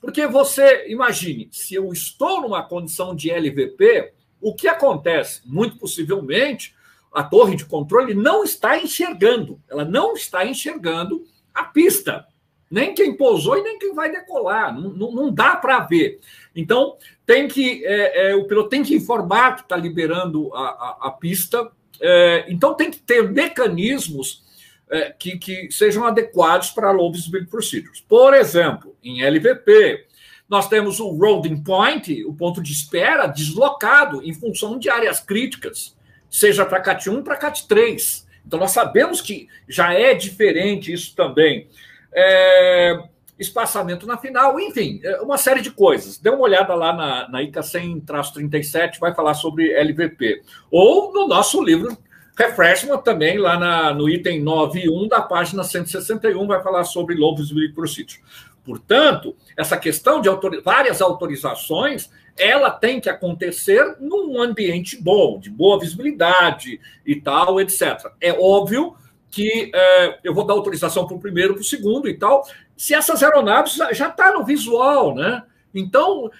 porque 0.00 0.26
você, 0.26 0.86
imagine, 0.88 1.48
se 1.52 1.74
eu 1.74 1.92
estou 1.92 2.40
numa 2.40 2.62
condição 2.62 3.14
de 3.14 3.30
LVP, 3.30 4.12
o 4.40 4.54
que 4.54 4.66
acontece? 4.66 5.42
Muito 5.44 5.76
possivelmente, 5.76 6.74
a 7.12 7.22
torre 7.22 7.56
de 7.56 7.66
controle 7.66 8.14
não 8.14 8.42
está 8.42 8.78
enxergando, 8.78 9.60
ela 9.68 9.84
não 9.84 10.14
está 10.14 10.46
enxergando 10.46 11.24
a 11.52 11.64
pista, 11.64 12.26
nem 12.70 12.94
quem 12.94 13.16
pousou 13.16 13.58
e 13.58 13.62
nem 13.62 13.78
quem 13.78 13.92
vai 13.92 14.10
decolar, 14.10 14.72
não, 14.72 14.90
não, 14.90 15.12
não 15.12 15.34
dá 15.34 15.56
para 15.56 15.80
ver. 15.80 16.20
Então, 16.54 16.96
tem 17.26 17.48
que 17.48 17.84
é, 17.84 18.30
é, 18.30 18.34
o 18.34 18.46
piloto 18.46 18.68
tem 18.68 18.82
que 18.82 18.94
informar 18.94 19.56
que 19.56 19.62
está 19.62 19.76
liberando 19.76 20.54
a, 20.54 20.60
a, 20.60 20.98
a 21.08 21.10
pista, 21.10 21.70
é, 22.00 22.46
então 22.48 22.74
tem 22.74 22.90
que 22.90 22.98
ter 22.98 23.30
mecanismos 23.30 24.42
é, 24.90 25.10
que, 25.16 25.38
que, 25.38 25.68
sejam 25.70 26.04
adequados 26.04 26.70
para 26.70 26.90
low 26.90 27.12
visibility 27.12 27.50
procedures. 27.50 28.00
Por 28.00 28.34
exemplo, 28.34 28.96
em 29.02 29.22
LVP, 29.22 30.06
nós 30.48 30.68
temos 30.68 30.98
o 30.98 31.10
loading 31.10 31.62
point, 31.62 32.24
o 32.24 32.34
ponto 32.34 32.60
de 32.60 32.72
espera, 32.72 33.26
deslocado 33.28 34.20
em 34.24 34.34
função 34.34 34.78
de 34.78 34.90
áreas 34.90 35.20
críticas, 35.20 35.96
seja 36.28 36.66
para 36.66 36.80
CAT 36.80 37.08
1 37.08 37.22
para 37.22 37.36
CAT 37.36 37.68
3. 37.68 38.26
Então, 38.44 38.58
nós 38.58 38.72
sabemos 38.72 39.20
que 39.20 39.46
já 39.68 39.94
é 39.94 40.12
diferente 40.12 40.92
isso 40.92 41.14
também. 41.14 41.68
É, 42.12 43.00
espaçamento 43.38 44.06
na 44.06 44.18
final, 44.18 44.58
enfim, 44.58 45.00
é 45.04 45.20
uma 45.20 45.38
série 45.38 45.62
de 45.62 45.70
coisas. 45.70 46.18
Dê 46.18 46.30
uma 46.30 46.42
olhada 46.42 46.74
lá 46.74 46.92
na, 46.92 47.28
na 47.28 47.42
ICA 47.42 47.60
100-37, 47.60 48.98
vai 48.98 49.14
falar 49.14 49.34
sobre 49.34 49.72
LVP. 49.72 50.42
Ou 50.70 51.12
no 51.12 51.28
nosso 51.28 51.62
livro 51.62 51.96
Refreshment 52.40 53.02
também, 53.02 53.36
lá 53.36 53.58
na, 53.58 53.92
no 53.92 54.08
item 54.08 54.42
9.1 54.42 55.08
da 55.08 55.20
página 55.20 55.62
161, 55.62 56.46
vai 56.46 56.62
falar 56.62 56.84
sobre 56.84 57.14
Visibility 57.36 57.74
Procedure. 57.74 58.20
Portanto, 58.64 59.36
essa 59.56 59.76
questão 59.76 60.20
de 60.22 60.28
autor... 60.28 60.62
várias 60.62 61.02
autorizações, 61.02 62.10
ela 62.38 62.70
tem 62.70 62.98
que 62.98 63.10
acontecer 63.10 63.96
num 64.00 64.40
ambiente 64.40 64.96
bom, 65.02 65.38
de 65.38 65.50
boa 65.50 65.78
visibilidade 65.78 66.80
e 67.04 67.16
tal, 67.16 67.60
etc. 67.60 68.10
É 68.20 68.32
óbvio 68.32 68.94
que 69.30 69.70
é, 69.74 70.18
eu 70.24 70.34
vou 70.34 70.46
dar 70.46 70.54
autorização 70.54 71.06
para 71.06 71.16
o 71.16 71.20
primeiro, 71.20 71.54
para 71.54 71.60
o 71.60 71.64
segundo 71.64 72.08
e 72.08 72.14
tal, 72.14 72.46
se 72.74 72.94
essas 72.94 73.22
aeronaves 73.22 73.74
já 73.74 73.90
estão 73.90 74.12
tá 74.12 74.32
no 74.32 74.44
visual, 74.44 75.14
né? 75.14 75.42
Então, 75.74 76.30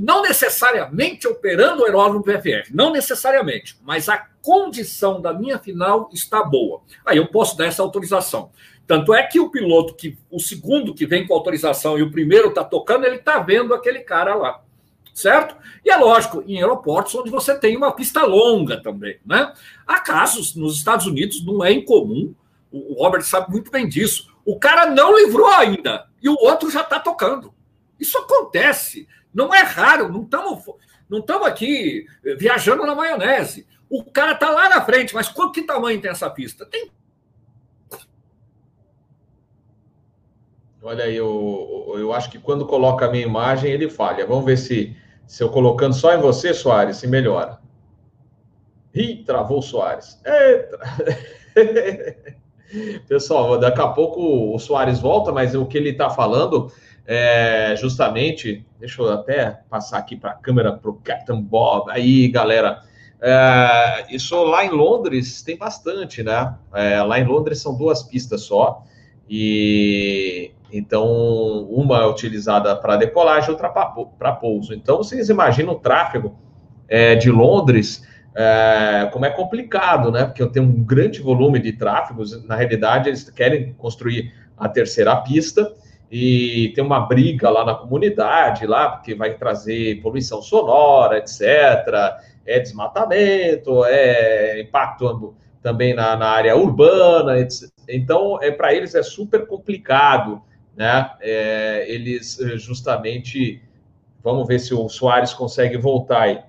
não 0.00 0.22
necessariamente 0.22 1.26
operando 1.26 1.82
o 1.82 1.84
aeródromo 1.84 2.24
VFR, 2.24 2.72
não 2.72 2.92
necessariamente, 2.92 3.76
mas 3.82 4.08
a 4.08 4.18
condição 4.40 5.20
da 5.20 5.32
minha 5.32 5.58
final 5.58 6.08
está 6.12 6.42
boa. 6.42 6.80
Aí 7.04 7.16
eu 7.16 7.26
posso 7.26 7.56
dar 7.56 7.66
essa 7.66 7.82
autorização. 7.82 8.50
Tanto 8.86 9.14
é 9.14 9.22
que 9.22 9.40
o 9.40 9.50
piloto, 9.50 9.94
que 9.94 10.18
o 10.30 10.38
segundo 10.38 10.94
que 10.94 11.06
vem 11.06 11.26
com 11.26 11.34
autorização 11.34 11.98
e 11.98 12.02
o 12.02 12.10
primeiro 12.10 12.48
está 12.48 12.64
tocando, 12.64 13.04
ele 13.04 13.16
está 13.16 13.38
vendo 13.38 13.74
aquele 13.74 14.00
cara 14.00 14.34
lá. 14.34 14.62
Certo? 15.14 15.56
E 15.84 15.90
é 15.90 15.96
lógico, 15.96 16.42
em 16.46 16.56
aeroportos 16.56 17.14
onde 17.14 17.30
você 17.30 17.58
tem 17.58 17.76
uma 17.76 17.92
pista 17.92 18.24
longa 18.24 18.82
também. 18.82 19.18
Né? 19.26 19.52
Há 19.86 20.00
casos 20.00 20.54
nos 20.54 20.76
Estados 20.78 21.06
Unidos, 21.06 21.44
não 21.44 21.62
é 21.62 21.70
incomum, 21.70 22.34
o 22.70 22.94
Robert 23.02 23.22
sabe 23.22 23.50
muito 23.50 23.70
bem 23.70 23.86
disso. 23.86 24.32
O 24.44 24.58
cara 24.58 24.86
não 24.86 25.16
livrou 25.16 25.48
ainda 25.48 26.06
e 26.22 26.28
o 26.28 26.36
outro 26.40 26.70
já 26.70 26.80
está 26.80 26.98
tocando. 26.98 27.52
Isso 28.02 28.18
acontece, 28.18 29.06
não 29.32 29.54
é 29.54 29.62
raro, 29.62 30.08
não 30.08 30.24
estamos 30.24 30.64
não 31.08 31.44
aqui 31.44 32.04
viajando 32.36 32.84
na 32.84 32.96
maionese. 32.96 33.64
O 33.88 34.02
cara 34.02 34.32
está 34.32 34.50
lá 34.50 34.68
na 34.68 34.84
frente, 34.84 35.14
mas 35.14 35.28
quanto 35.28 35.52
que 35.52 35.62
tamanho 35.62 36.00
tem 36.00 36.10
essa 36.10 36.28
pista? 36.28 36.66
Tem. 36.66 36.90
Olha 40.82 41.04
aí, 41.04 41.14
eu, 41.14 41.94
eu 41.96 42.12
acho 42.12 42.28
que 42.28 42.40
quando 42.40 42.66
coloca 42.66 43.06
a 43.06 43.10
minha 43.10 43.24
imagem, 43.24 43.70
ele 43.70 43.88
falha. 43.88 44.26
Vamos 44.26 44.44
ver 44.44 44.56
se, 44.56 44.96
se 45.28 45.44
eu 45.44 45.48
colocando 45.48 45.92
só 45.92 46.12
em 46.12 46.20
você, 46.20 46.52
Soares, 46.52 46.96
se 46.96 47.06
melhora. 47.06 47.60
Ih, 48.92 49.22
travou 49.24 49.60
o 49.60 49.62
Soares. 49.62 50.20
Pessoal, 53.06 53.58
daqui 53.58 53.80
a 53.80 53.88
pouco 53.88 54.54
o 54.56 54.58
Soares 54.58 54.98
volta, 54.98 55.30
mas 55.30 55.54
o 55.54 55.66
que 55.66 55.78
ele 55.78 55.90
está 55.90 56.10
falando 56.10 56.72
é, 57.06 57.74
justamente, 57.76 58.64
deixa 58.78 59.02
eu 59.02 59.10
até 59.10 59.60
passar 59.68 59.98
aqui 59.98 60.16
para 60.16 60.30
a 60.30 60.34
câmera 60.34 60.72
para 60.72 60.90
o 60.90 60.94
Captain 60.94 61.40
Bob. 61.40 61.90
Aí, 61.90 62.28
galera, 62.28 62.82
é, 63.20 64.06
isso 64.10 64.40
lá 64.44 64.64
em 64.64 64.70
Londres 64.70 65.42
tem 65.42 65.56
bastante, 65.56 66.22
né? 66.22 66.54
É, 66.72 67.02
lá 67.02 67.18
em 67.18 67.24
Londres 67.24 67.60
são 67.60 67.76
duas 67.76 68.02
pistas 68.02 68.42
só, 68.42 68.84
e 69.28 70.52
então 70.72 71.06
uma 71.70 72.02
é 72.02 72.06
utilizada 72.06 72.74
para 72.76 72.96
decolagem, 72.96 73.50
outra 73.50 73.68
para 73.68 74.32
pouso. 74.32 74.72
Então 74.72 74.98
vocês 74.98 75.28
imaginam 75.28 75.74
o 75.74 75.78
tráfego 75.78 76.36
é, 76.88 77.14
de 77.14 77.30
Londres. 77.30 78.06
É, 78.34 79.10
como 79.12 79.26
é 79.26 79.30
complicado, 79.30 80.10
né? 80.10 80.24
Porque 80.24 80.42
eu 80.42 80.50
tenho 80.50 80.64
um 80.64 80.82
grande 80.82 81.20
volume 81.20 81.58
de 81.58 81.72
tráfegos. 81.72 82.42
Na 82.46 82.56
realidade, 82.56 83.10
eles 83.10 83.28
querem 83.28 83.74
construir 83.74 84.32
a 84.56 84.68
terceira 84.68 85.14
pista 85.16 85.70
e 86.12 86.70
tem 86.74 86.84
uma 86.84 87.00
briga 87.00 87.48
lá 87.48 87.64
na 87.64 87.74
comunidade, 87.74 88.66
lá, 88.66 88.90
porque 88.90 89.14
vai 89.14 89.32
trazer 89.34 90.02
poluição 90.02 90.42
sonora, 90.42 91.16
etc., 91.16 91.40
é 92.44 92.60
desmatamento, 92.60 93.82
é 93.86 94.60
impacto 94.60 95.34
também 95.62 95.94
na, 95.94 96.14
na 96.14 96.28
área 96.28 96.54
urbana, 96.54 97.38
etc. 97.38 97.70
então, 97.88 98.38
é, 98.42 98.50
para 98.50 98.74
eles 98.74 98.94
é 98.94 99.02
super 99.02 99.46
complicado, 99.46 100.42
né? 100.76 101.12
É, 101.22 101.86
eles 101.88 102.38
eh, 102.40 102.58
justamente, 102.58 103.62
vamos 104.22 104.46
ver 104.46 104.58
se 104.58 104.74
o 104.74 104.90
Soares 104.90 105.32
consegue 105.32 105.78
voltar 105.78 106.22
aí, 106.22 106.40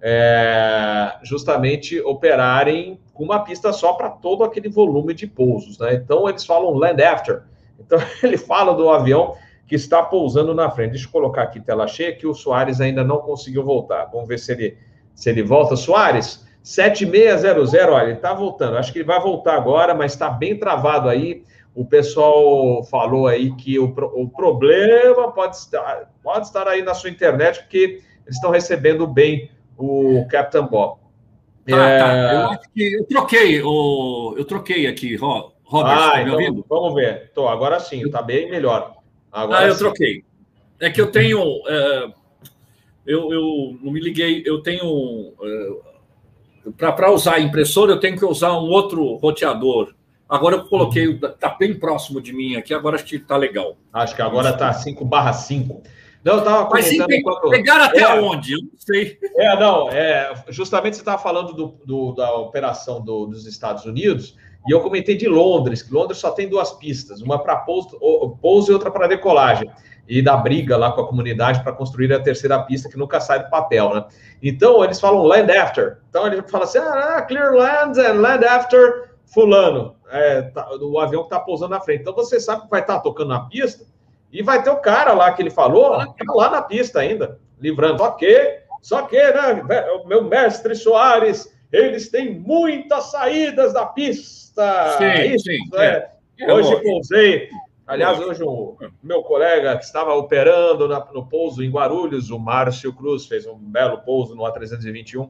é, 0.00 1.14
justamente 1.22 2.00
operarem 2.00 2.98
com 3.14 3.22
uma 3.22 3.44
pista 3.44 3.72
só 3.72 3.92
para 3.92 4.10
todo 4.10 4.42
aquele 4.42 4.68
volume 4.68 5.14
de 5.14 5.28
pousos, 5.28 5.78
né? 5.78 5.94
Então, 5.94 6.28
eles 6.28 6.44
falam 6.44 6.74
land 6.74 7.00
after, 7.00 7.42
então, 7.78 7.98
ele 8.22 8.36
fala 8.36 8.74
do 8.74 8.90
avião 8.90 9.34
que 9.66 9.74
está 9.74 10.02
pousando 10.02 10.54
na 10.54 10.70
frente. 10.70 10.92
Deixa 10.92 11.06
eu 11.06 11.10
colocar 11.10 11.42
aqui 11.42 11.60
tela 11.60 11.86
cheia, 11.86 12.14
que 12.14 12.26
o 12.26 12.34
Soares 12.34 12.80
ainda 12.80 13.02
não 13.02 13.18
conseguiu 13.18 13.64
voltar. 13.64 14.06
Vamos 14.06 14.28
ver 14.28 14.38
se 14.38 14.52
ele, 14.52 14.78
se 15.14 15.30
ele 15.30 15.42
volta. 15.42 15.76
Soares, 15.76 16.46
7600, 16.62 17.74
olha, 17.74 18.04
ele 18.04 18.12
está 18.14 18.34
voltando. 18.34 18.76
Acho 18.76 18.92
que 18.92 18.98
ele 18.98 19.06
vai 19.06 19.20
voltar 19.20 19.56
agora, 19.56 19.94
mas 19.94 20.12
está 20.12 20.28
bem 20.28 20.58
travado 20.58 21.08
aí. 21.08 21.44
O 21.74 21.86
pessoal 21.86 22.84
falou 22.84 23.26
aí 23.26 23.54
que 23.56 23.78
o, 23.78 23.94
o 24.14 24.28
problema 24.28 25.32
pode 25.32 25.56
estar, 25.56 26.10
pode 26.22 26.46
estar 26.46 26.68
aí 26.68 26.82
na 26.82 26.92
sua 26.92 27.08
internet, 27.08 27.60
porque 27.60 28.02
eles 28.24 28.36
estão 28.36 28.50
recebendo 28.50 29.06
bem 29.06 29.50
o 29.78 30.26
Captain 30.30 30.66
Bob. 30.66 30.98
Tá, 31.66 31.88
é... 31.88 31.98
tá. 31.98 32.58
Eu, 32.76 32.98
eu, 32.98 33.06
troquei, 33.06 33.62
o, 33.62 34.34
eu 34.36 34.44
troquei 34.44 34.86
aqui, 34.86 35.16
Robert. 35.72 35.98
Ah, 35.98 36.10
tá 36.10 36.22
então, 36.22 36.34
ouvindo? 36.34 36.66
Vamos 36.68 36.94
ver. 36.94 37.32
Tô, 37.34 37.48
agora 37.48 37.80
sim, 37.80 38.04
está 38.04 38.20
bem 38.20 38.50
melhor. 38.50 38.94
Agora 39.32 39.60
ah, 39.60 39.66
eu 39.66 39.72
sim. 39.72 39.78
troquei. 39.78 40.24
É 40.78 40.90
que 40.90 41.00
eu 41.00 41.10
tenho. 41.10 41.40
É, 41.66 42.12
eu, 43.06 43.32
eu 43.32 43.78
não 43.80 43.90
me 43.90 43.98
liguei, 43.98 44.42
eu 44.44 44.62
tenho. 44.62 45.32
É, 45.42 46.70
Para 46.76 47.10
usar 47.10 47.36
a 47.36 47.40
impressora, 47.40 47.92
eu 47.92 48.00
tenho 48.00 48.18
que 48.18 48.24
usar 48.24 48.52
um 48.52 48.68
outro 48.68 49.14
roteador. 49.16 49.94
Agora 50.28 50.56
eu 50.56 50.64
coloquei, 50.64 51.10
está 51.10 51.50
bem 51.50 51.78
próximo 51.78 52.20
de 52.20 52.32
mim 52.32 52.56
aqui, 52.56 52.72
agora 52.72 52.96
acho 52.96 53.04
que 53.04 53.16
está 53.16 53.36
legal. 53.36 53.76
Acho 53.92 54.14
que 54.16 54.22
agora 54.22 54.50
está 54.50 54.72
5 54.72 55.04
barra 55.04 55.32
5. 55.32 55.82
Não, 56.24 56.34
eu 56.34 56.38
estava 56.38 56.70
Mas 56.70 56.86
sim, 56.86 56.98
enquanto... 57.10 57.50
pegaram 57.50 57.84
até 57.84 58.00
é, 58.00 58.20
onde? 58.20 58.52
Eu 58.52 58.60
não 58.60 58.78
sei. 58.78 59.18
É, 59.36 59.58
não, 59.58 59.90
é, 59.90 60.32
justamente 60.48 60.96
você 60.96 61.02
estava 61.02 61.20
falando 61.20 61.52
do, 61.52 61.74
do, 61.84 62.12
da 62.12 62.32
operação 62.34 63.02
do, 63.02 63.26
dos 63.26 63.44
Estados 63.46 63.84
Unidos, 63.84 64.36
e 64.66 64.70
eu 64.70 64.80
comentei 64.80 65.16
de 65.16 65.28
Londres, 65.28 65.82
que 65.82 65.92
Londres 65.92 66.18
só 66.18 66.30
tem 66.30 66.48
duas 66.48 66.72
pistas, 66.72 67.20
uma 67.20 67.38
para 67.38 67.56
pouso, 67.56 67.98
pouso 68.40 68.70
e 68.70 68.74
outra 68.74 68.90
para 68.90 69.06
decolagem 69.06 69.70
e 70.08 70.20
da 70.20 70.36
briga 70.36 70.76
lá 70.76 70.92
com 70.92 71.00
a 71.00 71.06
comunidade 71.06 71.62
para 71.62 71.72
construir 71.72 72.12
a 72.12 72.20
terceira 72.20 72.60
pista 72.62 72.88
que 72.88 72.98
nunca 72.98 73.20
sai 73.20 73.44
do 73.44 73.50
papel, 73.50 73.94
né? 73.94 74.04
Então 74.42 74.84
eles 74.84 75.00
falam 75.00 75.22
land 75.22 75.50
after. 75.50 75.98
Então 76.08 76.26
ele 76.26 76.42
fala 76.42 76.64
assim: 76.64 76.78
ah, 76.78 77.22
clear 77.22 77.52
land 77.52 78.00
and 78.00 78.20
land 78.20 78.44
after 78.44 79.12
fulano, 79.24 79.96
é, 80.10 80.42
tá, 80.42 80.68
o 80.80 80.98
avião 80.98 81.22
que 81.22 81.28
está 81.28 81.40
pousando 81.40 81.70
na 81.70 81.80
frente. 81.80 82.00
Então 82.00 82.14
você 82.14 82.38
sabe 82.38 82.62
que 82.62 82.70
vai 82.70 82.80
estar 82.80 82.96
tá 82.96 83.00
tocando 83.00 83.28
na 83.28 83.46
pista 83.48 83.84
e 84.30 84.42
vai 84.42 84.62
ter 84.62 84.70
o 84.70 84.76
cara 84.76 85.12
lá 85.12 85.32
que 85.32 85.42
ele 85.42 85.50
falou 85.50 85.96
tá 85.98 86.34
lá 86.34 86.50
na 86.50 86.62
pista 86.62 87.00
ainda, 87.00 87.38
livrando. 87.58 87.98
Só 87.98 88.10
que, 88.10 88.60
só 88.82 89.02
que, 89.02 89.16
né, 89.16 89.62
o 90.02 90.06
meu 90.06 90.24
mestre 90.24 90.74
Soares, 90.74 91.50
eles 91.72 92.10
têm 92.10 92.38
muitas 92.38 93.10
saídas 93.10 93.72
da 93.72 93.86
pista. 93.86 94.98
Sim, 94.98 95.34
Isso, 95.34 95.44
sim. 95.44 95.58
É. 95.76 96.10
É. 96.38 96.52
Hoje 96.52 96.82
pousei 96.82 97.48
Aliás, 97.86 98.18
hoje 98.20 98.42
o 98.42 98.76
meu 99.02 99.22
colega 99.22 99.76
que 99.76 99.84
estava 99.84 100.14
operando 100.14 100.88
na, 100.88 101.04
no 101.12 101.26
pouso 101.26 101.62
em 101.62 101.70
Guarulhos, 101.70 102.30
o 102.30 102.38
Márcio 102.38 102.92
Cruz, 102.92 103.26
fez 103.26 103.46
um 103.46 103.58
belo 103.58 103.98
pouso 103.98 104.34
no 104.34 104.44
A321. 104.44 105.28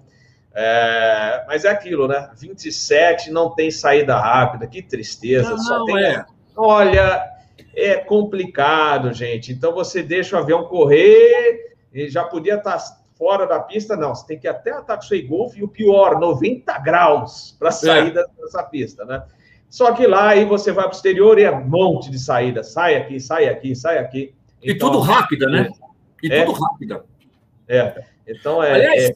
É, 0.55 1.45
mas 1.47 1.65
é 1.65 1.71
aquilo, 1.71 2.07
né? 2.07 2.31
27 2.39 3.31
não 3.31 3.55
tem 3.55 3.71
saída 3.71 4.17
rápida, 4.17 4.67
que 4.67 4.83
tristeza. 4.83 5.51
Não, 5.51 5.59
só 5.59 5.85
tem. 5.87 6.05
É. 6.05 6.25
Olha, 6.55 7.27
é 7.75 7.97
complicado, 7.97 9.13
gente. 9.15 9.51
Então 9.51 9.73
você 9.73 10.03
deixa 10.03 10.37
o 10.37 10.39
avião 10.39 10.65
correr 10.65 11.75
e 11.93 12.09
já 12.09 12.23
podia 12.23 12.57
estar 12.57 12.79
fora 13.23 13.47
da 13.47 13.61
pista, 13.61 13.97
não. 13.97 14.13
Você 14.13 14.27
tem 14.27 14.37
que 14.37 14.49
ir 14.49 14.51
até 14.51 14.73
a 14.73 14.83
Taxway 14.83 15.23
Golf 15.23 15.57
e 15.57 15.63
o 15.63 15.69
pior, 15.69 16.19
90 16.19 16.77
graus 16.81 17.55
para 17.57 17.71
sair 17.71 18.09
é. 18.09 18.25
dessa 18.41 18.65
pista, 18.65 19.05
né? 19.05 19.23
Só 19.69 19.93
que 19.93 20.09
lá 20.09 20.31
aí 20.31 20.45
você 20.45 20.73
vai 20.73 20.87
para 20.87 20.93
o 20.93 20.97
exterior 20.97 21.39
e 21.39 21.45
é 21.45 21.51
um 21.53 21.65
monte 21.65 22.11
de 22.11 22.19
saída. 22.19 22.65
Sai 22.65 22.97
aqui, 22.97 23.21
sai 23.21 23.47
aqui, 23.47 23.77
sai 23.77 23.99
aqui. 23.99 24.35
Então, 24.61 24.75
e 24.75 24.77
tudo 24.77 24.99
rápida, 24.99 25.47
né? 25.49 25.71
E 26.21 26.33
é, 26.33 26.45
tudo 26.45 26.59
rápida. 26.59 27.05
É. 27.69 28.05
Então 28.27 28.61
é, 28.61 28.73
Aliás, 28.73 29.11
é... 29.11 29.15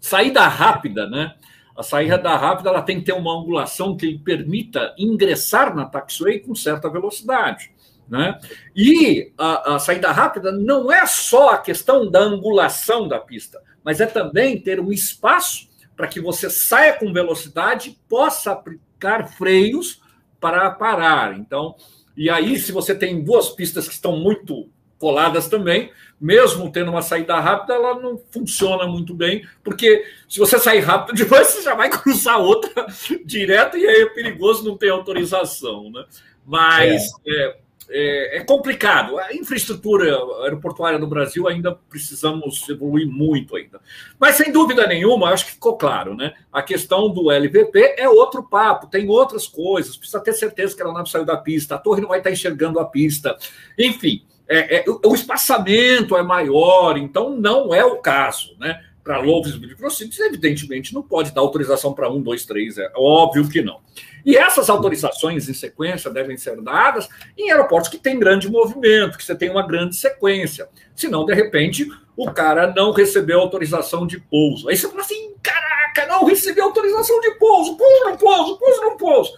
Saída 0.00 0.48
rápida, 0.48 1.06
né? 1.06 1.34
A 1.76 1.82
saída 1.82 2.16
da 2.16 2.38
rápida 2.38 2.70
ela 2.70 2.80
tem 2.80 3.00
que 3.00 3.04
ter 3.04 3.12
uma 3.12 3.38
angulação 3.38 3.98
que 3.98 4.18
permita 4.18 4.94
ingressar 4.96 5.76
na 5.76 5.84
taxiway 5.84 6.40
com 6.40 6.54
certa 6.54 6.88
velocidade. 6.88 7.70
Né? 8.10 8.36
E 8.74 9.32
a, 9.38 9.76
a, 9.76 9.78
saída 9.78 10.10
rápida 10.10 10.50
não 10.50 10.90
é 10.90 11.06
só 11.06 11.50
a 11.50 11.58
questão 11.58 12.10
da 12.10 12.18
angulação 12.18 13.06
da 13.06 13.20
pista, 13.20 13.62
mas 13.84 14.00
é 14.00 14.06
também 14.06 14.60
ter 14.60 14.80
um 14.80 14.90
espaço 14.90 15.70
para 15.96 16.08
que 16.08 16.20
você 16.20 16.50
saia 16.50 16.94
com 16.94 17.12
velocidade 17.12 17.90
e 17.90 18.08
possa 18.08 18.50
aplicar 18.50 19.28
freios 19.28 20.02
para 20.40 20.70
parar. 20.72 21.38
Então, 21.38 21.76
e 22.16 22.28
aí, 22.28 22.58
se 22.58 22.72
você 22.72 22.94
tem 22.94 23.22
duas 23.22 23.50
pistas 23.50 23.86
que 23.86 23.94
estão 23.94 24.16
muito 24.16 24.68
coladas 24.98 25.48
também, 25.48 25.92
mesmo 26.20 26.70
tendo 26.70 26.90
uma 26.90 27.00
saída 27.00 27.38
rápida, 27.38 27.74
ela 27.74 27.98
não 27.98 28.20
funciona 28.30 28.86
muito 28.86 29.14
bem, 29.14 29.46
porque 29.62 30.04
se 30.28 30.38
você 30.38 30.58
sair 30.58 30.80
rápido 30.80 31.16
depois, 31.22 31.46
você 31.46 31.62
já 31.62 31.74
vai 31.74 31.88
cruzar 31.88 32.38
outra 32.38 32.86
direto 33.24 33.78
e 33.78 33.86
aí 33.86 34.02
é 34.02 34.06
perigoso 34.06 34.64
não 34.64 34.76
ter 34.76 34.90
autorização, 34.90 35.90
né? 35.90 36.04
Mas 36.44 37.06
é. 37.26 37.44
É, 37.44 37.56
é, 37.90 38.38
é, 38.38 38.44
complicado. 38.44 39.18
A 39.18 39.34
infraestrutura 39.34 40.16
aeroportuária 40.44 40.98
no 40.98 41.06
Brasil 41.06 41.48
ainda 41.48 41.72
precisamos 41.72 42.68
evoluir 42.68 43.06
muito 43.06 43.56
ainda. 43.56 43.80
Mas 44.18 44.36
sem 44.36 44.52
dúvida 44.52 44.86
nenhuma, 44.86 45.30
acho 45.30 45.46
que 45.46 45.52
ficou 45.52 45.76
claro, 45.76 46.14
né? 46.14 46.32
A 46.52 46.62
questão 46.62 47.10
do 47.10 47.30
LVP 47.30 47.96
é 47.98 48.08
outro 48.08 48.42
papo, 48.42 48.86
tem 48.86 49.08
outras 49.08 49.46
coisas. 49.46 49.96
Precisa 49.96 50.20
ter 50.20 50.32
certeza 50.32 50.74
que 50.76 50.82
ela 50.82 50.94
não 50.94 51.04
saiu 51.04 51.24
da 51.24 51.36
pista, 51.36 51.74
a 51.74 51.78
torre 51.78 52.00
não 52.00 52.08
vai 52.08 52.18
estar 52.18 52.30
enxergando 52.30 52.78
a 52.78 52.84
pista. 52.84 53.36
Enfim, 53.78 54.22
é, 54.48 54.78
é, 54.78 54.84
o 55.04 55.14
espaçamento 55.14 56.16
é 56.16 56.22
maior, 56.22 56.96
então 56.96 57.36
não 57.36 57.74
é 57.74 57.84
o 57.84 57.98
caso, 57.98 58.56
né? 58.58 58.84
Para 59.02 59.18
low 59.18 59.42
visibility 59.42 59.76
proceedings, 59.76 60.20
evidentemente, 60.20 60.92
não 60.92 61.02
pode 61.02 61.32
dar 61.32 61.40
autorização 61.40 61.94
para 61.94 62.10
um, 62.10 62.20
dois, 62.20 62.44
três, 62.44 62.76
é 62.76 62.90
óbvio 62.94 63.48
que 63.48 63.62
não. 63.62 63.80
E 64.24 64.36
essas 64.36 64.68
autorizações 64.68 65.48
em 65.48 65.54
sequência 65.54 66.10
devem 66.10 66.36
ser 66.36 66.60
dadas 66.60 67.08
em 67.36 67.50
aeroportos 67.50 67.88
que 67.88 67.96
têm 67.96 68.18
grande 68.18 68.50
movimento, 68.50 69.16
que 69.16 69.24
você 69.24 69.34
tem 69.34 69.50
uma 69.50 69.66
grande 69.66 69.96
sequência. 69.96 70.68
Senão, 70.94 71.24
de 71.24 71.34
repente, 71.34 71.88
o 72.16 72.30
cara 72.30 72.72
não 72.76 72.92
recebeu 72.92 73.40
autorização 73.40 74.06
de 74.06 74.20
pouso. 74.20 74.68
Aí 74.68 74.76
você 74.76 74.88
fala 74.88 75.00
assim: 75.00 75.34
caraca, 75.42 76.06
não 76.06 76.24
recebeu 76.24 76.64
autorização 76.64 77.20
de 77.20 77.30
pouso, 77.32 77.76
pouso 77.76 78.04
não 78.04 78.16
pouso, 78.16 78.58
pouso 78.58 78.80
não 78.82 78.96
pouso. 78.96 79.32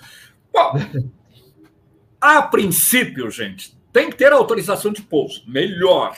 Bom, 0.52 0.72
a 2.20 2.42
princípio, 2.42 3.30
gente, 3.30 3.76
tem 3.92 4.10
que 4.10 4.16
ter 4.16 4.32
autorização 4.32 4.92
de 4.92 5.02
pouso. 5.02 5.44
Melhor. 5.46 6.16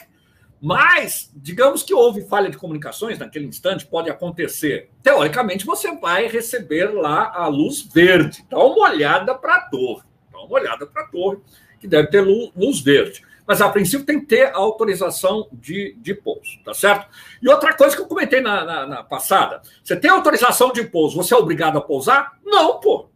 Mas, 0.65 1.31
digamos 1.37 1.83
que 1.83 1.93
houve 1.93 2.23
falha 2.23 2.49
de 2.49 2.57
comunicações 2.57 3.19
naquele 3.19 3.45
instante, 3.45 3.85
pode 3.85 4.09
acontecer. 4.09 4.89
Teoricamente, 5.03 5.67
você 5.67 5.95
vai 5.95 6.27
receber 6.27 6.87
lá 6.87 7.31
a 7.35 7.49
luz 7.49 7.83
verde. 7.83 8.43
Dá 8.49 8.57
uma 8.57 8.89
olhada 8.89 9.35
para 9.35 9.57
a 9.57 9.61
torre. 9.61 10.05
Dá 10.33 10.39
uma 10.39 10.55
olhada 10.55 10.87
para 10.87 11.03
a 11.03 11.07
torre, 11.07 11.37
que 11.79 11.87
deve 11.87 12.09
ter 12.09 12.23
luz 12.23 12.81
verde. 12.81 13.23
Mas, 13.47 13.61
a 13.61 13.69
princípio, 13.69 14.07
tem 14.07 14.21
que 14.21 14.25
ter 14.25 14.55
autorização 14.55 15.47
de, 15.53 15.99
de 15.99 16.15
pouso, 16.15 16.59
tá 16.65 16.73
certo? 16.73 17.15
E 17.43 17.47
outra 17.47 17.75
coisa 17.77 17.95
que 17.95 18.01
eu 18.01 18.07
comentei 18.07 18.41
na, 18.41 18.65
na, 18.65 18.87
na 18.87 19.05
passada: 19.05 19.61
você 19.83 19.95
tem 19.95 20.11
autorização 20.11 20.73
de 20.73 20.83
pouso, 20.85 21.15
você 21.15 21.35
é 21.35 21.37
obrigado 21.37 21.77
a 21.77 21.83
pousar? 21.83 22.39
Não, 22.43 22.81
pô. 22.81 23.11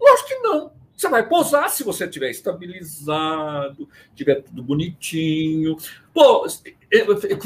Lógico 0.00 0.28
que 0.28 0.36
não. 0.36 0.70
Você 0.96 1.08
vai 1.08 1.28
pousar 1.28 1.68
se 1.68 1.82
você 1.82 2.06
tiver 2.06 2.30
estabilizado, 2.30 3.88
tiver 4.14 4.36
tudo 4.36 4.62
bonitinho. 4.62 5.76
Pô, 6.14 6.46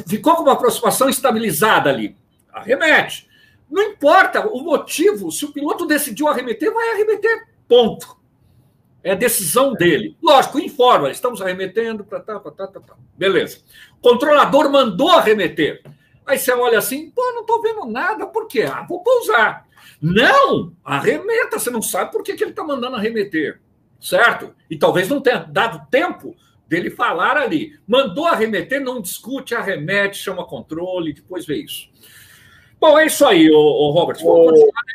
ficou 0.09 0.37
com 0.37 0.43
uma 0.43 0.53
aproximação 0.53 1.09
estabilizada 1.09 1.91
ali. 1.91 2.17
Arremete. 2.53 3.29
Não 3.71 3.83
importa 3.83 4.47
o 4.47 4.63
motivo, 4.63 5.31
se 5.31 5.45
o 5.45 5.53
piloto 5.53 5.87
decidiu 5.87 6.29
arremeter, 6.29 6.73
vai 6.73 6.91
arremeter. 6.91 7.49
Ponto. 7.69 8.17
É 9.03 9.15
decisão 9.15 9.73
dele. 9.73 10.17
Lógico, 10.23 10.59
informa, 10.59 11.11
estamos 11.11 11.41
arremetendo, 11.41 12.05
para 12.05 12.21
tá, 12.21 12.41
tá, 12.41 12.51
tá, 12.51 12.81
tá. 12.81 12.95
Beleza. 13.17 13.59
O 13.99 14.01
controlador 14.01 14.71
mandou 14.71 15.11
arremeter. 15.11 15.83
Aí 16.27 16.39
você 16.39 16.53
olha 16.53 16.79
assim, 16.79 17.11
pô, 17.11 17.23
não 17.33 17.43
estou 17.43 17.63
vendo 17.63 17.85
nada, 17.87 18.27
por 18.27 18.49
quê? 18.49 18.63
Ah, 18.63 18.85
vou 18.89 19.01
pousar. 19.03 19.65
Não, 20.01 20.73
arremeta, 20.85 21.59
você 21.59 21.71
não 21.71 21.81
sabe 21.81 22.11
por 22.11 22.23
que, 22.23 22.35
que 22.35 22.43
ele 22.43 22.51
está 22.51 22.65
mandando 22.65 22.97
arremeter, 22.97 23.61
certo? 24.01 24.53
E 24.69 24.77
talvez 24.77 25.09
não 25.09 25.21
tenha 25.21 25.39
dado 25.39 25.87
tempo 25.89 26.35
dele 26.67 26.91
falar 26.91 27.37
ali. 27.37 27.73
Mandou 27.87 28.27
arremeter, 28.27 28.81
não 28.81 29.01
discute, 29.01 29.55
arremete, 29.55 30.19
chama 30.19 30.45
controle, 30.45 31.13
depois 31.13 31.47
vê 31.47 31.57
isso. 31.57 31.89
Bom, 32.79 32.99
é 32.99 33.07
isso 33.07 33.25
aí, 33.25 33.51
ô, 33.51 33.91
Robert. 33.91 34.19
Ô, 34.23 34.53